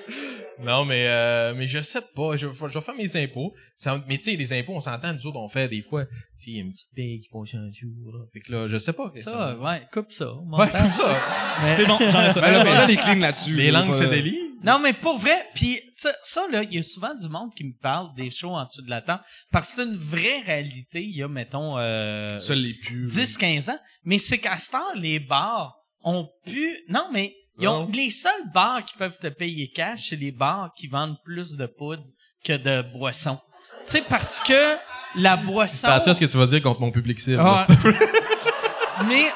[0.65, 2.35] non, mais, euh, mais je sais pas.
[2.35, 3.53] Je, je vais faire mes impôts.
[3.77, 6.05] Ça- mais tu sais, les impôts, on s'entend, nous autres, on fait des fois...
[6.05, 8.25] Tu sais, il y a une petite paye qui passe en dessous, là.
[8.31, 9.09] Fait que là, je sais pas.
[9.13, 10.33] qu'est-ce que Ça, ouais, coupe ça.
[10.33, 11.21] Ouais, comme ça.
[11.63, 12.41] Mais- C'est bon, j'enlève ça.
[12.41, 13.55] Ben là, là, les clean là-dessus.
[13.55, 14.39] Les langues se délient.
[14.63, 17.65] Non, mais pour vrai, puis ça, ça, là, il y a souvent du monde qui
[17.65, 21.03] me parle des shows en dessous de la table parce que c'est une vraie réalité.
[21.03, 23.05] Il y a, mettons, euh, Ça l'est plus.
[23.05, 23.79] 10-15 ans.
[24.05, 25.75] Mais c'est qu'à ce temps, les bars
[26.05, 26.77] ont pu...
[26.87, 27.85] Non, mais ils ont...
[27.85, 27.91] Non.
[27.91, 31.65] les seuls bars qui peuvent te payer cash, c'est les bars qui vendent plus de
[31.65, 32.03] poudre
[32.43, 33.39] que de boissons.
[33.85, 34.77] Tu sais, parce que
[35.15, 35.87] la boisson...
[35.87, 37.41] Attention à ce que tu vas dire contre mon public cible.
[37.41, 37.65] Ah.
[39.07, 39.31] Mais,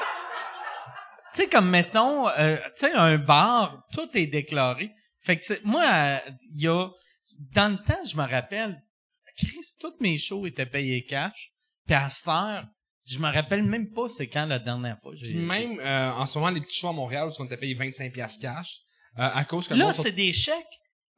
[1.34, 4.90] tu sais, comme mettons, euh, tu sais, un bar, tout est déclaré.
[5.22, 6.18] Fait que, moi, euh,
[6.54, 6.88] il y a,
[7.54, 8.80] dans le temps, je me rappelle,
[9.36, 11.52] Chris, tous mes shows étaient payés cash.
[11.86, 12.64] Puis à cette heure,
[13.10, 15.12] je me rappelle même pas c'est quand la dernière fois.
[15.14, 17.56] j'ai- Puis même, euh, en ce moment, les petits shows à Montréal, où on t'a
[17.56, 18.78] payé 25 piastres cash,
[19.18, 20.54] euh, à cause que Là, c'est des chèques?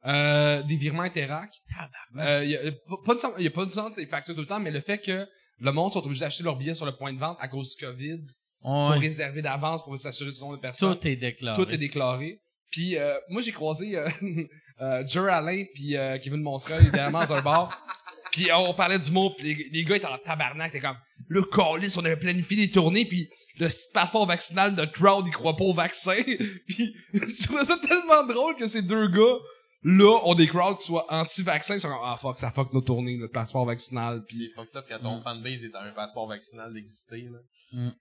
[0.05, 1.51] euh, des virements Interac.
[1.69, 2.41] Tabarnak.
[2.41, 2.71] Euh, y a
[3.05, 4.79] pas- de sens- y a pas de sens des factures tout le temps, mais le
[4.81, 5.27] fait que
[5.59, 7.85] le monde sont obligés d'acheter leurs billets sur le point de vente à cause du
[7.85, 8.19] COVID,
[8.61, 8.97] pour Ouais.
[8.97, 10.95] réserver d'avance, pour s'assurer du nombre de personnes.
[10.97, 11.55] Tout est déclaré.
[11.65, 12.39] Tout est déclaré.
[12.71, 14.07] Puis euh, moi j'ai croisé euh,
[14.81, 17.85] euh, Jerry Alain puis euh, Kevin Montreuil évidemment dans un bar.
[18.31, 20.95] Puis euh, on parlait du mot, puis les, les gars étaient en tabarnak, t'es comme
[21.31, 25.31] le calice, on avait planifié des tournées puis le petit passeport vaccinal de crowd, il
[25.31, 26.21] croit pas au vaccin.
[26.67, 29.37] puis je trouvais ça tellement drôle que ces deux gars
[29.83, 32.81] là ont des crowds qui soient anti-vaccins, ils sont comme ah fuck, ça fuck nos
[32.81, 34.23] tournées, le passeport vaccinal.
[34.27, 37.39] Puis C'est fucked up quand ton fanbase est un passeport vaccinal d'exister, là.
[37.71, 37.91] Mm.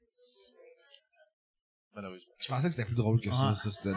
[1.94, 2.34] Malheureusement.
[2.40, 3.54] je pensais que c'était plus drôle que ça, Ah.
[3.54, 3.90] ça c'était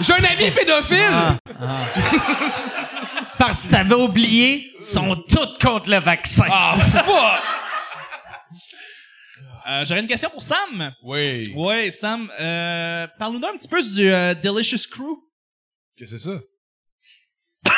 [0.00, 1.38] J'ai un ami pédophile.
[3.40, 6.44] Parce que t'avais oublié, ils sont tous contre le vaccin.
[6.50, 7.42] Ah fuck.
[9.66, 10.92] Euh, J'aurais une question pour Sam.
[11.02, 11.50] Oui.
[11.56, 15.16] Ouais, Sam, euh, parle-nous un petit peu du euh, Delicious Crew.
[15.96, 16.40] Qu'est-ce que c'est ça?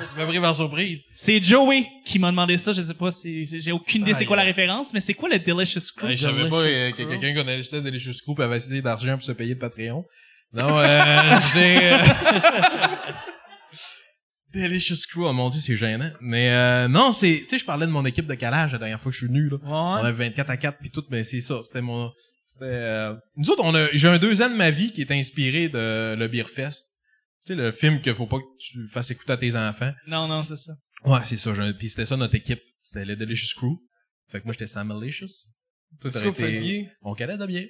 [0.00, 1.02] Ça m'a pris par surprise.
[1.14, 2.72] C'est Joey qui m'a demandé ça.
[2.72, 5.38] Je sais pas si j'ai aucune idée c'est quoi la référence, mais c'est quoi le
[5.38, 6.10] Delicious Crew?
[6.10, 9.54] je savais pas euh, que quelqu'un connaissait Delicious Group avait assez d'argent pour se payer
[9.54, 10.04] de Patreon.
[10.54, 11.92] Non, euh, j'ai...
[11.92, 11.98] euh,
[14.52, 16.12] Delicious Crew, oh mon dieu, c'est gênant.
[16.20, 17.40] Mais euh, non, c'est...
[17.42, 19.26] Tu sais, je parlais de mon équipe de calage la dernière fois que je suis
[19.26, 19.56] venu, là.
[19.64, 20.08] On Ouais.
[20.08, 22.12] avait 24 à 4 puis tout, mais c'est ça, c'était mon...
[22.44, 22.64] C'était...
[22.66, 23.88] euh, Nous autres, on a...
[23.94, 26.86] j'ai un deux ans de ma vie qui est inspiré de le Beer Fest.
[27.44, 29.92] Tu sais, le film que faut pas que tu fasses écouter à tes enfants.
[30.06, 30.72] Non, non, c'est ça.
[31.04, 31.52] Ouais, c'est ça.
[31.52, 32.60] j'ai- Puis c'était ça notre équipe.
[32.80, 33.76] C'était le Delicious Crew.
[34.30, 35.26] Fait que moi, j'étais Sam Malicious.
[36.00, 36.88] Toi, t'aurais que vous été- faisiez?
[37.02, 37.66] On calait de bière.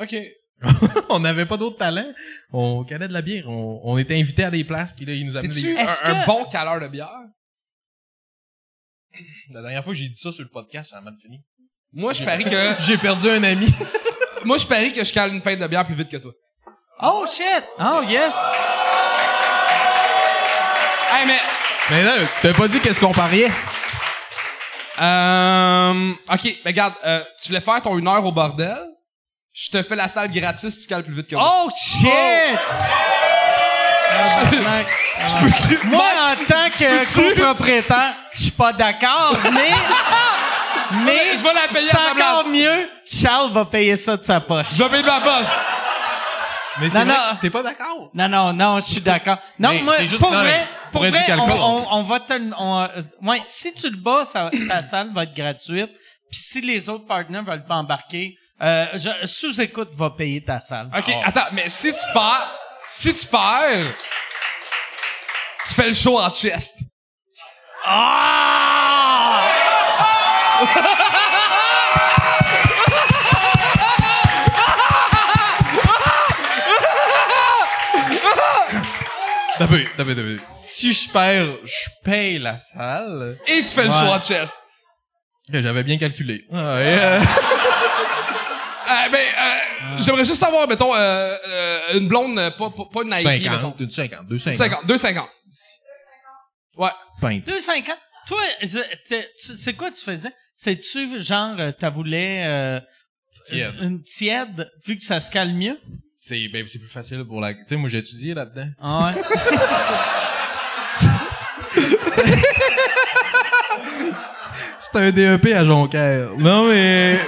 [0.00, 0.16] Ok.
[1.10, 2.12] on n'avait pas d'autres talents.
[2.52, 3.48] On calait de la bière.
[3.48, 5.68] On, on était invités à des places, puis là, ils nous amenaient des...
[5.70, 7.10] Est-ce un, un que- bon caleur de bière?
[9.50, 11.40] La dernière fois que j'ai dit ça sur le podcast, ça a mal fini.
[11.92, 13.66] Moi, je parie que, J'ai perdu un ami.
[14.44, 16.32] moi, je parie que je cale une pinte de bière plus vite que toi.
[17.02, 17.64] Oh shit!
[17.78, 18.32] Oh yes!
[21.10, 21.40] Hey, mais,
[21.90, 23.50] Mais là, t'as pas dit qu'est-ce qu'on pariait?
[25.00, 28.78] euh, ok, ben, regarde, euh, tu voulais faire ton une heure au bordel?
[29.54, 31.64] Je te fais la salle gratis, tu cales plus vite que moi.
[31.66, 32.08] Oh shit!
[34.10, 34.86] Tabarnak.
[35.84, 39.70] Moi, en tant que copropriétaire, je suis pas d'accord, mais...
[41.04, 42.88] mais Je vais la payer à encore mieux.
[43.06, 44.68] Charles va payer ça de sa poche.
[44.72, 45.46] Je vais payer de ma poche.
[46.80, 48.10] Mais c'est Non, vrai t'es pas d'accord.
[48.14, 49.36] Non, non, non, je suis d'accord.
[49.58, 52.32] Non, Mais moi, juste- pour non, vrai, pour vrai, on, calcul, on, on va te,
[52.58, 55.90] on, euh, ouais, si tu le bats, ça, ta salle va être gratuite.
[56.30, 60.88] Puis si les autres partenaires veulent pas embarquer, euh, je- sous-écoute va payer ta salle.
[60.96, 62.50] Ok, attends, mais si tu perds,
[62.86, 63.94] si tu perds,
[65.66, 66.76] tu fais le show en chest.
[67.84, 69.48] Ah!
[79.58, 80.36] T'as peu, t'as peu, t'as peu.
[80.54, 83.38] Si je perds, je paye la salle.
[83.46, 84.54] Et tu fais le show en chest.
[85.50, 86.44] Que J'avais bien calculé.
[86.52, 87.20] Ah, Euh,
[89.10, 93.10] ben, euh, j'aimerais juste savoir, mettons, euh, euh, une blonde, euh, pas, pas, pas une
[93.10, 93.74] Nike, mettons.
[93.76, 94.56] 50, une 50, 250.
[94.56, 95.28] 50, 250.
[96.76, 96.90] Ouais.
[97.20, 97.46] Pinte.
[97.46, 97.96] 2,50.
[98.26, 98.40] Toi,
[99.36, 100.32] c'est quoi tu faisais?
[100.54, 102.80] C'est-tu genre, euh, t'as voulu euh,
[103.46, 103.74] Tiède.
[103.80, 105.78] une tiède, vu que ça se calme mieux?
[106.16, 108.68] C'est, ben, c'est plus facile pour la, tu sais, moi, j'ai étudié là-dedans.
[108.80, 109.22] Ah ouais.
[114.78, 116.36] C'est un DEP à Jonquière.
[116.36, 117.18] Non, mais...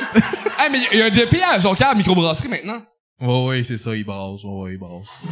[0.59, 2.85] Ah, mais il y a un DP à Jonquière à microbrasserie maintenant.
[3.21, 4.43] Ouais, ouais, c'est ça, il brasse.
[4.45, 5.25] Ouais, ouais, il brasse.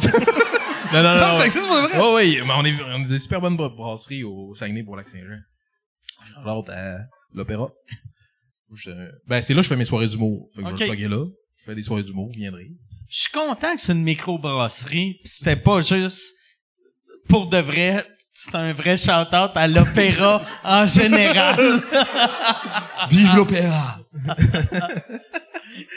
[0.93, 1.27] non, non, non.
[1.27, 1.97] Non, ça existe pour vrai.
[1.99, 4.95] Ouais, ouais, mais on est, on a des super bonnes bra- brasseries au Saguenay pour
[4.95, 5.39] Lac-Saint-Jean.
[6.45, 6.99] L'autre à
[7.33, 7.69] l'Opéra.
[8.73, 8.89] Je-
[9.27, 10.47] Ben, c'est là que je fais mes soirées d'humour.
[10.55, 11.25] Fait que je vais plugger là.
[11.57, 12.67] Je fais des soirées d'humour, vous viendrez.
[13.09, 16.33] Je suis content que c'est une microbrasserie, pis c'était pas juste
[17.29, 21.81] pour de vrai, c'est un vrai shout-out à l'opéra en général.
[23.09, 23.99] Vive l'opéra.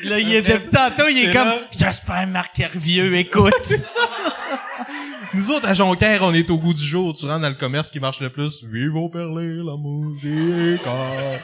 [0.04, 3.52] Là, il est depuis tantôt, il est comme, j'espère Marc Hervieux écoute.
[5.34, 7.14] Nous autres, à Jonquière, on est au goût du jour.
[7.14, 8.64] Tu rentres dans le commerce qui marche le plus.
[8.64, 10.82] Vive au perler, la musique.
[10.86, 11.38] ah.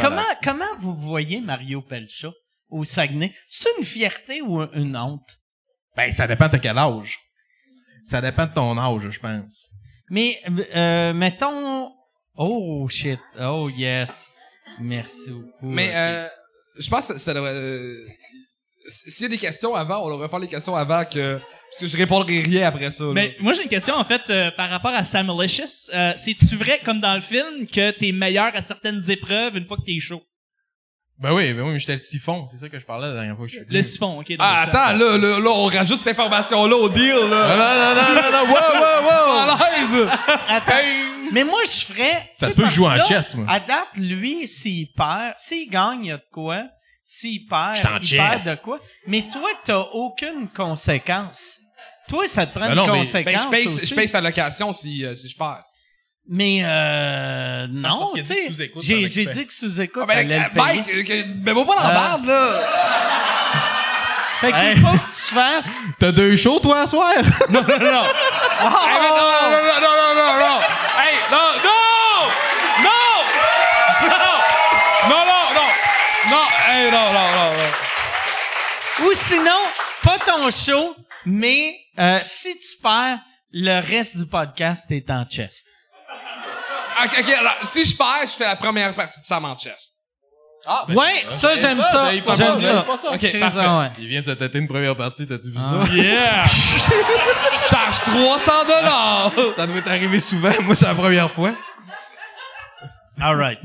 [0.00, 2.28] Comment, comment vous voyez Mario Pelcha
[2.68, 3.34] au Saguenay?
[3.48, 5.38] C'est une fierté ou un- une honte?
[5.96, 7.18] Ben, ça dépend de quel âge.
[8.04, 9.70] Ça dépend de ton âge, je pense.
[10.10, 10.40] Mais,
[10.74, 11.92] euh, mettons,
[12.36, 14.28] oh shit, oh yes.
[14.80, 15.48] Merci beaucoup.
[15.66, 16.26] Mais, euh,
[16.78, 18.06] je pense que ça devrait, euh,
[18.86, 21.38] s'il y a des questions avant, on devrait faire les questions avant que,
[21.70, 23.04] parce que je répondrai rien après ça.
[23.04, 23.12] là.
[23.12, 25.90] Mais moi, j'ai une question, en fait, euh, par rapport à Sam Malicious.
[25.94, 29.76] Euh, C'est-tu vrai, comme dans le film, que t'es meilleur à certaines épreuves une fois
[29.76, 30.22] que t'es chaud?
[31.18, 32.44] Ben oui, ben oui, mais j'étais le siphon.
[32.50, 33.76] C'est ça que je parlais la dernière fois que je suis venu.
[33.76, 34.32] Le siphon, OK.
[34.38, 34.86] Ah, ça.
[34.86, 37.94] attends, là, là, là, on rajoute cette information-là au deal, Non, là.
[37.94, 40.08] non, non, non, non, wow, wow, wow!
[40.48, 41.30] À l'aise!
[41.32, 42.30] Mais moi, je ferais.
[42.34, 43.46] Ça se peut que je joue en chess, moi.
[43.48, 46.64] À date, lui, s'il perd, s'il gagne, il y a de quoi.
[47.04, 48.80] S'il perd, il perd de quoi.
[49.06, 51.58] Mais toi, t'as aucune conséquence.
[52.08, 53.32] Toi, ça te prend Ben une non, mais- conséquence.
[53.34, 53.86] Ben, je paye, aussi.
[53.86, 55.64] je paye sa location si, euh, si je perds.
[56.26, 58.48] Mais euh, non, tu sais,
[58.80, 60.48] j'ai dit que sous-écoute, Ah, ben, allait le euh.
[60.54, 62.60] Mike, euh, mets-moi pas dans la Euh, barbe, là!
[64.40, 64.76] Fait qu'il Hey.
[64.76, 65.70] faut que tu fasses...
[65.98, 67.12] T'as deux shows, toi, à soir?
[67.50, 68.02] non, non, non!
[68.04, 70.60] Hey, mais non, non, non, non, non, non, non!
[70.98, 71.82] Hey, non, non!
[72.82, 73.14] Non!
[74.08, 74.34] Non!
[75.08, 75.70] Non, non, non!
[76.30, 79.06] Non, hey, non, non, non, non.
[79.08, 79.60] Ou sinon,
[80.02, 80.96] pas ton show,
[81.26, 83.18] mais euh, si tu perds,
[83.52, 85.66] le reste du podcast est en chest.
[87.04, 89.90] Ok, ok, alors, si je perds, je fais la première partie de Sam en chest.
[90.66, 92.10] Ah, Ouais, ça, j'aime ça.
[92.12, 92.36] J'aime ça.
[92.36, 92.58] ça.
[92.58, 93.08] j'aime pas ça.
[93.12, 93.60] Ok, parfait.
[93.60, 93.90] ah ouais.
[93.98, 95.58] Il vient de se têter une première partie, t'as-tu vu
[96.02, 96.44] Yeah!
[97.68, 99.32] Charge 300 dollars!
[99.34, 99.42] ça?
[99.56, 100.52] Ça doit t'arriver souvent.
[100.62, 101.52] Moi, c'est la première fois.
[103.20, 103.58] All right.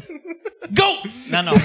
[0.71, 0.83] Go!
[1.29, 1.53] Non, non.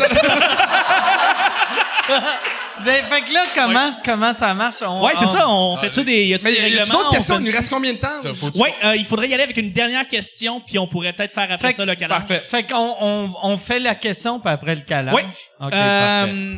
[2.84, 4.76] ben, fait que là, comment, comment ça marche?
[4.82, 5.48] On- Ouais, c'est on- ça.
[5.48, 6.84] On fait-tu des, y a-tu des règlements?
[6.98, 7.36] d'autres questions?
[7.36, 8.20] On Il nous fait- reste combien de temps?
[8.22, 11.12] Ça, faut Ouais, euh, il faudrait y aller avec une dernière question, puis on pourrait
[11.12, 12.18] peut-être faire après Fait que- ça le calage.
[12.18, 12.40] Parfait.
[12.40, 15.14] Fait qu'on on, on fait la question, puis après le calage.
[15.14, 15.22] Oui.
[15.60, 16.32] OK, parfait.
[16.32, 16.56] Euh,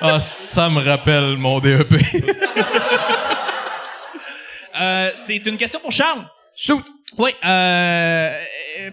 [0.00, 1.92] Ah, ça me rappelle mon DEP.
[4.80, 6.24] euh, c'est une question pour Charles.
[6.56, 6.84] Shoot!
[7.18, 8.32] Oui, euh,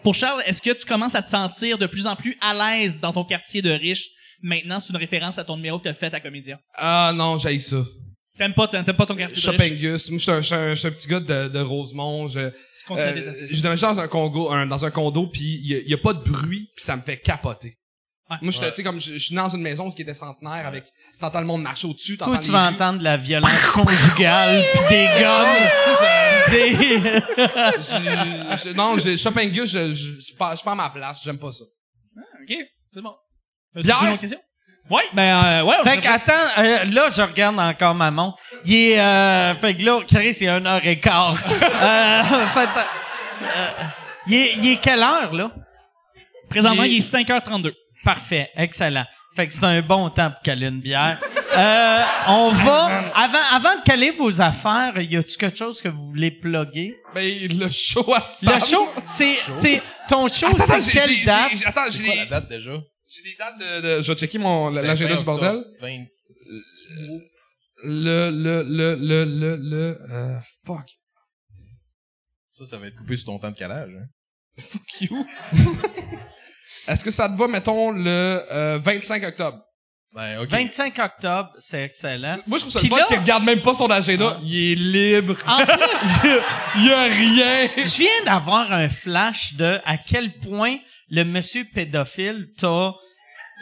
[0.04, 3.00] pour Charles, est-ce que tu commences à te sentir de plus en plus à l'aise
[3.00, 4.10] dans ton quartier de riche?
[4.44, 6.58] Maintenant, c'est une référence à ton numéro que tu as fait à Comédien.
[6.76, 7.84] Ah non, j'aille ça.
[8.38, 9.44] T'aimes pas, t'aimes pas ton quartier de riche?
[9.62, 10.10] Shoppingus.
[10.10, 12.28] Moi, je suis un, je suis un, je suis un petit gars de, de Rosemont.
[12.28, 15.82] Je, Tu euh, je dans un condo, un- dans un condo, puis il y, a-
[15.82, 17.78] y a pas de bruit, puis ça me fait capoter.
[18.32, 18.38] Ouais.
[18.42, 20.86] Moi, je tu sais, comme je, je suis dans une maison qui était centenaire avec,
[21.20, 25.06] t'entends le monde marcher au-dessus, t'entends Toi, tu vas entendre la violence conjugale, puis des
[25.20, 26.50] gommes.
[26.50, 26.72] des...
[27.82, 31.66] Je- je- non, j'ai Shoppingus, je, je, je, perds- je ma place, j'aime pas ça.
[32.42, 32.56] OK,
[32.94, 33.14] c'est bon.
[33.76, 34.40] Question?
[34.90, 35.76] Oui, ben, euh, ouais.
[35.86, 38.38] Fait que, attends, euh, là, je regarde encore ma montre.
[38.66, 41.38] Il est, euh, fait que là, Chris, il est une heure et quart.
[41.48, 43.72] euh, fait, euh,
[44.28, 45.52] il, est, il est quelle heure, là?
[46.50, 47.72] Présentement, il est- il est 5h32.
[48.04, 49.06] Parfait, excellent.
[49.36, 51.18] Fait que c'est un bon temps pour caler une bière.
[51.56, 56.08] Euh, on va, avant, avant de caler vos affaires, y a-tu quelque chose que vous
[56.08, 56.96] voulez plugger?
[57.16, 58.56] Mais le show à Sam.
[58.56, 61.50] Le show, c'est, c'est, ton show, Attends, c'est j'ai- quelle j'ai- date?
[61.54, 62.72] j'ai- Attends, j'ai C'est quoi la date déjà?
[63.14, 65.64] J'ai des dates de, de, je vais checker mon, l'agenda du bordel.
[65.82, 66.06] 20...
[67.84, 70.98] Le, le, le, le, le, le, euh, fuck.
[72.52, 73.92] Ça, ça va être coupé sur ton temps de calage.
[73.92, 74.06] Hein.
[74.60, 75.26] Fuck you.
[76.88, 79.64] Est-ce que ça te va, mettons, le euh, 25 octobre?
[80.14, 80.50] Ben, ok.
[80.50, 82.38] 25 octobre, c'est excellent.
[82.46, 84.38] Moi, je trouve ça Puis le fun là- qu'il regarde même pas son agenda.
[84.44, 85.36] Il est libre.
[85.48, 86.30] En plus,
[86.76, 87.70] Il y a rien.
[87.78, 90.78] je viens d'avoir un flash de à quel point
[91.10, 92.92] le monsieur pédophile t'a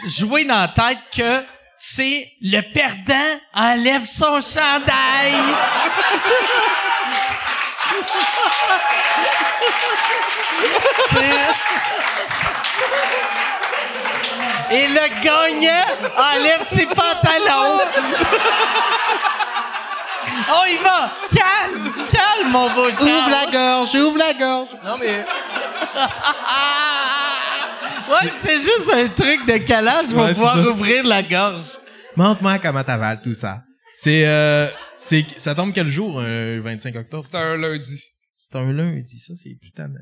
[0.08, 1.46] joué dans la tête que
[1.78, 5.34] c'est le perdant enlève son chandail.
[14.72, 15.86] Et le gagnant
[16.18, 17.80] enlève ses pantalons.
[20.52, 21.12] On y va!
[21.36, 21.94] Calme!
[22.12, 23.52] Calme, mon beau Charles!
[23.52, 24.70] gorge, ouvre la gorge.
[24.84, 25.26] Non, mais...
[28.10, 30.68] Ouais, c'était juste un truc de calage pour Ouais, c'est pouvoir ça.
[30.70, 31.78] ouvrir la gorge.
[32.16, 33.62] Montre-moi comment t'avales tout ça.
[33.94, 34.68] C'est, euh,
[34.98, 37.24] c'est, ça tombe quel jour, euh, le 25 octobre?
[37.24, 38.04] C'est un lundi.
[38.36, 39.98] C'est un lundi, ça, c'est putain de...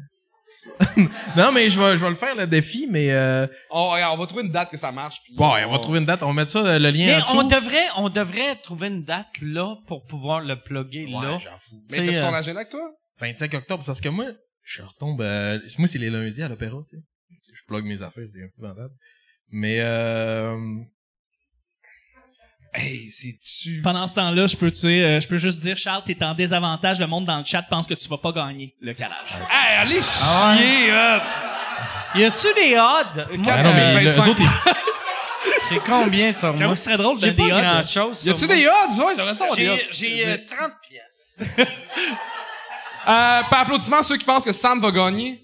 [1.38, 3.46] non, mais je vais, je vais le faire, le défi, mais euh...
[3.70, 5.22] On, on va trouver une date que ça marche.
[5.24, 7.16] puis Bon, on va trouver une date, on va mettre ça, euh, le lien Mais
[7.16, 7.38] en dessous.
[7.38, 11.34] on devrait, on devrait trouver une date là pour pouvoir le plugger là.
[11.34, 11.84] Ouais, j'en fous.
[11.92, 12.92] Mais t'as son euh, agenda avec toi?
[13.20, 14.26] 25 octobre, parce que moi,
[14.64, 15.22] je retombe...
[15.22, 17.54] euh, moi, c'est les lundis à l'opéra, tu sais.
[17.54, 18.94] Je plug mes affaires, c'est épouvantable.
[19.50, 20.56] Mais, euh...
[22.80, 23.82] Hey, c'est-tu...
[23.82, 26.36] Pendant ce temps-là, je peux, tu sais, euh, je peux juste dire, Charles, t'es en
[26.36, 27.00] désavantage.
[27.00, 29.36] Le monde dans le chat pense que tu vas pas gagner le calage.
[29.50, 30.58] Hey, allez Ah ouais?
[30.58, 31.22] chier, hein.
[32.16, 33.38] Y a-tu des odds?
[33.40, 34.26] Moi, Ah non, mais Euh, le- 25.
[34.26, 34.74] eux autres, ils-
[35.72, 36.70] j'ai combien sur J'avoue moi?
[36.74, 37.62] que ce serait drôle de J'ai des pas odds.
[37.64, 38.24] grand chose.
[38.26, 39.04] Y a-tu des odds?
[39.06, 39.80] Ouais, j'aimerais ça avoir des odds.
[39.92, 41.68] J'ai, j'ai euh, 30 pièces.
[43.10, 45.42] Euh, par applaudissement, ceux qui pensent que Sam va gagner.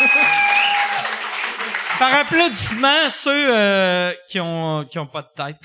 [2.02, 5.56] Par applaudissement, ceux euh, qui ont qui ont pas de tête.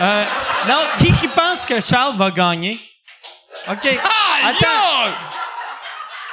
[0.00, 0.24] Euh,
[0.66, 2.76] non, qui qui pense que Charles va gagner?
[3.68, 3.86] OK.
[3.86, 5.12] Attends.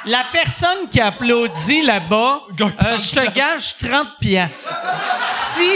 [0.04, 4.74] La personne qui applaudit là-bas, euh, je te gage 30 pièces.
[5.18, 5.70] Si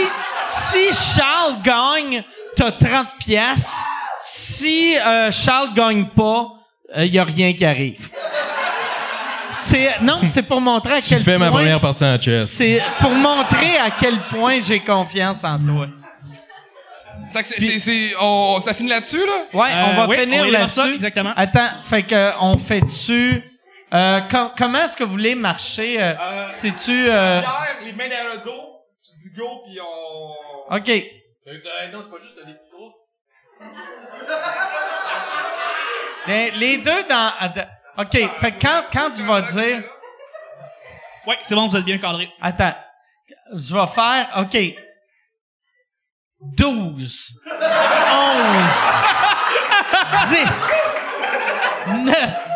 [0.45, 2.25] si Charles gagne,
[2.57, 3.73] t'as 30 pièces.
[4.21, 4.97] Si
[5.31, 6.53] Charles gagne pas,
[6.97, 8.09] il y a rien qui arrive.
[9.69, 12.49] C'est non, c'est pour montrer à Tu quel fais ma point première partie en chess.
[12.49, 15.87] c'est pour montrer à quel point j'ai confiance en toi.
[17.27, 19.33] Ça, c'est, c'est, c'est- on, ça finit là-dessus, là?
[19.53, 20.95] Ouais, on Euh, va oui, finir on ira ça, là-dessus.
[20.95, 21.33] exactement.
[21.35, 23.43] Attends, fait que on fait dessus.
[23.93, 26.13] Euh, com- comment est-ce que vous voulez marcher euh,
[26.49, 27.41] C'est-tu euh,
[27.83, 28.61] les mains derrière le dos,
[29.03, 30.75] tu dis go, puis on...
[30.75, 30.87] OK.
[31.93, 32.93] Non, c'est pas juste des petits trous.
[36.27, 39.83] Les, les deux dans atta- OK, fait que quand quand tu vas dire
[41.25, 42.29] Oui, c'est bon, vous êtes bien cadré.
[42.41, 42.75] Attends.
[43.53, 44.57] Je vais faire OK.
[46.39, 47.59] 12 11
[50.29, 50.97] 10
[52.05, 52.47] 9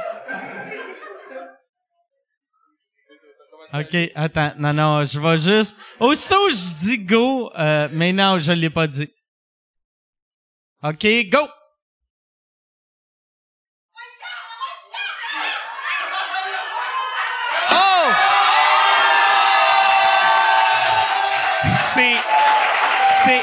[3.74, 4.52] OK, attends.
[4.58, 5.78] Non, non, je vais juste...
[6.00, 9.10] Aussitôt, je dis go, euh, mais non, je l'ai pas dit.
[10.84, 11.48] OK, go!
[23.24, 23.42] C'est.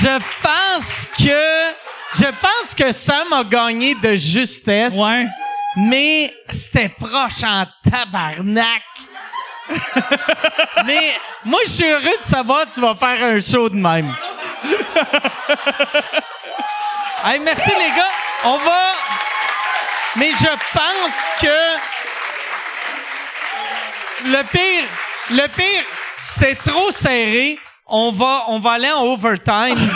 [0.00, 1.74] Je pense que...
[2.14, 4.94] Je pense que Sam a gagné de justesse.
[4.94, 5.26] Ouais.
[5.76, 8.82] Mais c'était proche en tabarnak.
[10.84, 14.14] mais moi, je suis heureux de savoir que tu vas faire un show de même.
[17.24, 18.12] hey, merci les gars.
[18.44, 18.92] On va...
[20.16, 21.78] Mais je pense que...
[24.24, 24.84] Le pire...
[25.30, 25.84] Le pire,
[26.20, 27.58] c'était trop serré.
[27.92, 29.78] On va, on va aller en overtime.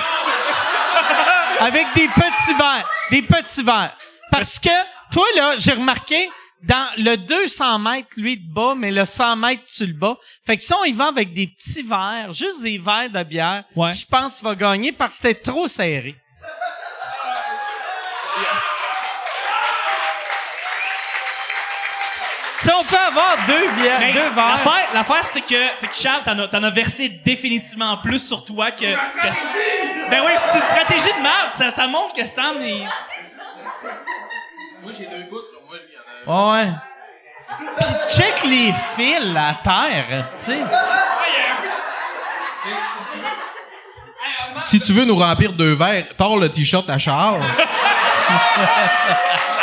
[1.60, 2.88] avec des petits verres.
[3.10, 3.96] Des petits verres.
[4.30, 4.68] Parce que,
[5.10, 6.30] toi, là, j'ai remarqué,
[6.62, 10.16] dans le 200 mètres, lui, de bas, mais le 100 mètres, tu le bas.
[10.44, 13.64] Fait que si on y va avec des petits verres, juste des verres de bière,
[13.74, 13.94] Ouais.
[13.94, 16.16] je pense qu'il va gagner parce que c'était trop serré.
[22.66, 24.58] Si on peut avoir deux bières, Mais deux verres.
[24.64, 28.44] l'affaire, l'affaire, c'est que, c'est que Charles, t'en as, t'en as versé définitivement plus sur
[28.44, 28.80] toi que.
[28.80, 31.52] que- ben oui, c'est une stratégie de merde.
[31.52, 32.80] Ça, ça montre que Sam, il.
[34.82, 35.98] Moi, j'ai deux gouttes sur moi, lui, il y
[36.32, 36.68] en a Ouais.
[37.78, 37.86] Puis
[38.16, 40.58] check les fils à terre, tu sais?
[44.58, 47.42] Si tu veux nous remplir deux verres, tords le t-shirt à Charles.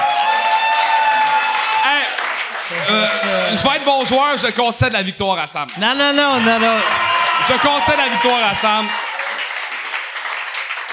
[2.90, 5.68] Euh, je vais être bon joueur, je concède la victoire à Sam.
[5.80, 6.78] Non, non, non, non, non.
[7.48, 8.86] Je concède la victoire à Sam.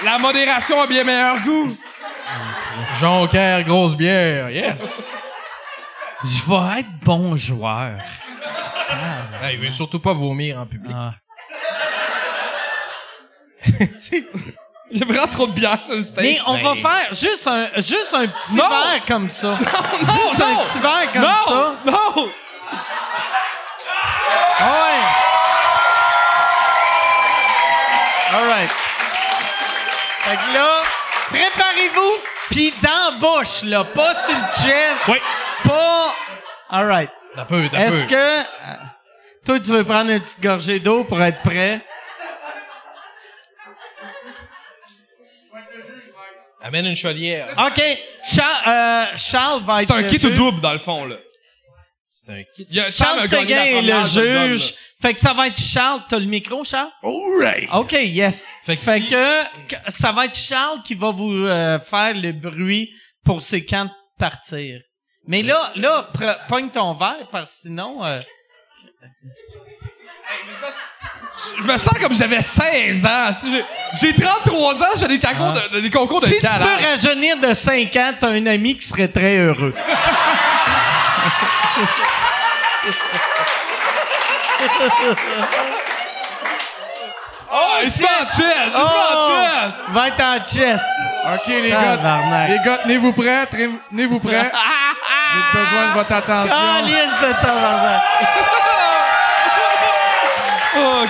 [0.03, 1.77] La modération a bien meilleur goût.
[2.99, 5.25] Jonquière, grosse bière, yes!
[6.23, 7.99] Je vais être bon joueur.
[9.41, 10.95] Hey, il veut surtout pas vomir en public.
[10.95, 11.13] Ah.
[14.93, 16.23] J'ai vraiment trop de bière sur le stage.
[16.23, 18.67] Mais on va faire juste un, juste un petit Non.
[18.69, 19.47] verre comme ça.
[19.49, 20.59] non, juste non.
[20.59, 21.75] un petit verre comme non, ça.
[21.85, 22.31] non.
[24.59, 25.01] Ah ouais.
[28.37, 28.71] All right.
[30.21, 30.81] Fait que là,
[31.29, 32.13] préparez-vous.
[32.49, 33.83] Puis dans la bouche, là.
[33.85, 35.03] Pas sur le chest.
[35.07, 35.17] Oui.
[35.63, 36.13] Pas...
[36.69, 37.09] All right.
[37.35, 38.09] T'as peu, t'as Est-ce peu.
[38.11, 38.15] que...
[38.15, 38.43] euh,
[39.45, 41.81] Toi, tu veux prendre une petite gorgée d'eau pour être prêt?
[46.63, 47.47] Amène une chaudière.
[47.57, 47.81] OK.
[48.25, 50.35] Charles, euh, Charles va être C'est un le kit ou juge.
[50.37, 51.15] double, dans le fond, là.
[52.07, 52.67] C'est un kit.
[52.69, 54.53] Il y a, Sam Charles a gagné Séguin la est première, le je te donne,
[54.53, 54.73] juge.
[55.01, 56.01] Fait que ça va être Charles.
[56.07, 56.91] T'as le micro, Charles?
[57.03, 57.69] Alright.
[57.73, 58.47] OK, yes.
[58.63, 62.13] Fait que Fait si- que, que- ça va être Charles qui va vous euh, faire
[62.13, 62.91] le bruit
[63.25, 64.79] pour ses camps de partir.
[65.27, 68.05] Mais là, là, pre- pogne ton verre parce que sinon...
[68.05, 68.21] euh,
[71.57, 73.29] Je me sens comme j'avais 16 ans.
[73.43, 77.37] J'ai- J'ai 33 ans, j'ai des concours de, des concours de si tu peux rajeunir
[77.37, 79.73] de 5 ans, t'as un ami qui serait très heureux.
[87.53, 88.39] Oh, il se met en chest!
[88.39, 88.81] Il se met en
[89.17, 89.31] Oh!
[89.31, 89.79] chest!
[89.89, 90.85] Va être en chest.
[91.33, 91.81] OK, les gars.
[91.97, 92.49] Tabarnak.
[92.49, 93.45] Les gars, tenez-vous prêts.
[93.47, 94.51] Tenez-vous prêts.
[95.53, 96.55] J'ai besoin de votre attention.
[96.55, 98.01] Calice de tabarnak.
[100.77, 101.09] Oh, OK.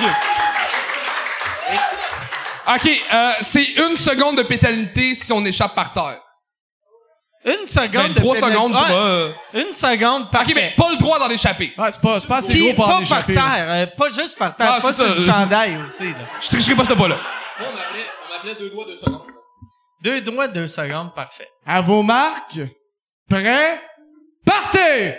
[2.75, 6.19] OK, euh, c'est une seconde de pénalité si on échappe par terre.
[7.43, 8.13] Une seconde.
[8.13, 9.05] 23 de secondes, pénal- tu Ouais, vas...
[9.05, 10.51] euh, Une seconde, parfait.
[10.51, 11.73] Ok, mais pas le droit d'en échapper.
[11.77, 13.33] Ouais, c'est pas, c'est pas assez Puis gros pour en pas par échapper.
[13.33, 16.03] terre, euh, pas juste par terre, Ah, pas sur le chandail aussi.
[16.11, 16.19] Là.
[16.39, 17.15] Je tricherai pas ce pas-là.
[17.59, 19.21] On m'appelait, on m'appelait deux doigts, deux secondes.
[20.03, 21.47] Deux doigts, deux secondes, parfait.
[21.65, 22.59] À vos marques,
[23.27, 23.81] prêts,
[24.45, 25.15] partez!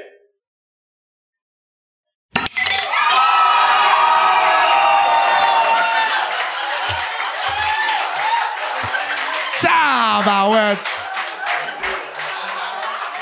[10.24, 10.78] Tabarouette!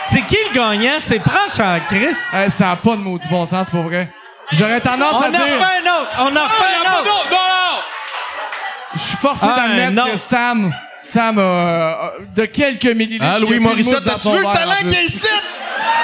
[0.05, 0.99] C'est qui le gagnant?
[0.99, 2.21] C'est proche en Christ.
[2.35, 4.13] Eh, ça a pas de maudit bon sens, pour vrai.
[4.53, 5.41] J'aurais tendance On à en dire...
[5.41, 6.11] refait un autre!
[6.19, 7.05] On en refait un autre!
[7.05, 7.81] Non, non!
[8.95, 10.75] Je suis forcé Ah, d'admettre que Sam...
[10.99, 11.43] Sam a...
[11.43, 13.25] a- de quelques millilitres...
[13.27, 15.29] Ah, Louis Morissette, son vu le talent en qu'il ici?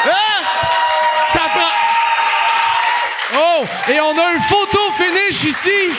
[0.04, 0.10] Hein?
[3.34, 3.64] Oh!
[3.90, 5.90] Et on a une photo finish ici!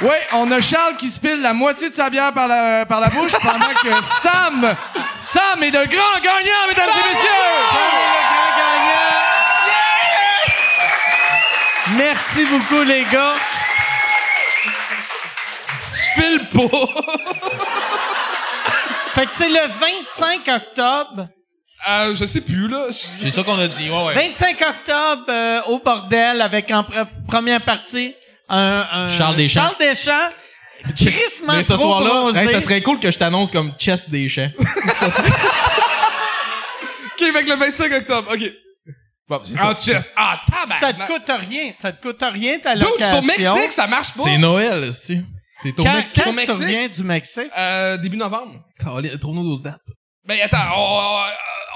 [0.00, 3.00] Oui, on a Charles qui se pile la moitié de sa bière par la, par
[3.00, 3.90] la bouche pendant que
[4.22, 4.76] Sam...
[5.18, 7.28] Sam est de grand gagnant, mesdames et messieurs!
[11.96, 13.34] Merci beaucoup, les gars.
[15.92, 16.86] Je file pas.
[19.14, 21.28] Fait que c'est le 25 octobre.
[21.88, 22.86] Euh, je sais plus, là.
[22.92, 24.14] C'est ça qu'on a dit, ouais, ouais.
[24.14, 28.14] 25 octobre euh, au bordel avec en pre- première partie
[28.48, 29.60] un, un Charles Deschamps.
[29.60, 30.32] Charles Deschamps.
[30.96, 34.48] Crissement Mais ce soir-là, hey, ça serait cool que je t'annonce comme Chess des champs.
[34.96, 35.28] ça serait...
[35.28, 38.52] Ok, avec le 25 octobre, ok.
[39.28, 40.12] Bon, En chest.
[40.16, 40.40] Ah,
[40.80, 41.08] Ça tabarnak.
[41.08, 41.70] te coûte rien.
[41.72, 43.18] Ça te coûte rien ta Dude, je suis location.
[43.18, 44.22] au Mexique, ça marche pas.
[44.22, 45.20] C'est Noël, aussi.
[45.62, 46.22] T'es au Quand, Mexique.
[46.24, 47.50] quand tu reviens du Mexique?
[47.58, 48.60] Euh, début novembre.
[48.80, 49.80] Trouve-nous d'autres dates.
[50.24, 51.20] Ben, attends, on,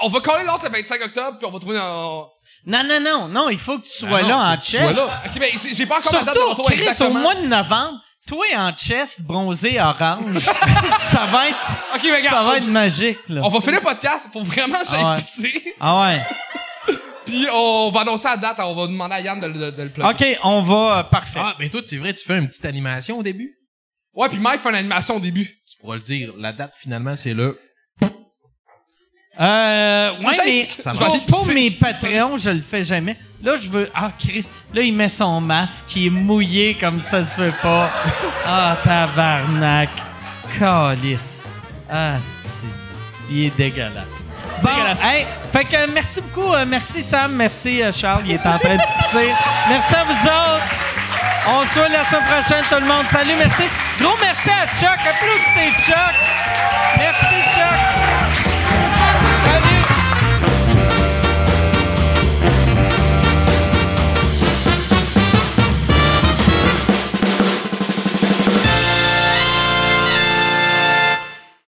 [0.03, 2.27] on va coller l'autre le 25 octobre, puis on va trouver dans...
[2.65, 3.27] Non, non, non.
[3.27, 4.97] Non, il faut que tu sois Ah non, là en tu sois chest.
[4.99, 5.23] là.
[5.25, 7.45] Ok, ben, j'ai j'ai pas encore ma date de Surtout, retour Chris, au mois de
[7.47, 10.37] novembre, toi en chest, bronzé orange,
[10.99, 11.57] ça va être,
[11.95, 13.41] Ok, mais regarde, ça va on- être magique, là.
[13.43, 15.17] on va finir le podcast, faut vraiment que j'aille Ah ouais.
[15.17, 16.21] pisser, Ah ouais.
[17.25, 19.83] puis on va annoncer la date, on va demander à Yann de, le- de, de
[19.83, 20.09] le plugger.
[20.35, 21.39] OK, on va, euh, parfait.
[21.43, 23.53] Ah, ben toi, c'est vrai, tu fais une petite animation au début?
[24.13, 25.45] Ouais, puis Mike fait une animation au début.
[25.69, 26.33] Tu pourras le dire.
[26.37, 27.59] La date, finalement, c'est le...
[29.39, 30.93] Euh, ouais, mais ça
[31.27, 33.17] pour, mes Patreons, je le fais jamais.
[33.43, 37.25] Là, je veux, ah, Chris, là, il met son masque qui est mouillé comme ça
[37.25, 37.89] se fait pas.
[38.45, 39.89] Ah, tabarnak.
[40.59, 41.41] Calice.
[41.89, 42.67] Ah, c'est,
[43.31, 44.23] il est dégueulasse.
[44.61, 45.03] Bon, Dégueulasse.
[45.03, 48.59] hey, fait que euh, merci beaucoup, euh, merci Sam, merci euh, Charles, il est en
[48.59, 49.31] train de pisser.
[49.69, 50.63] Merci à vous autres.
[51.47, 53.05] On se voit la semaine prochaine, tout le monde.
[53.11, 53.63] Salut, merci.
[53.99, 54.99] Gros merci à Chuck.
[54.99, 56.15] Applaudissez Chuck.
[56.97, 58.02] Merci, Chuck.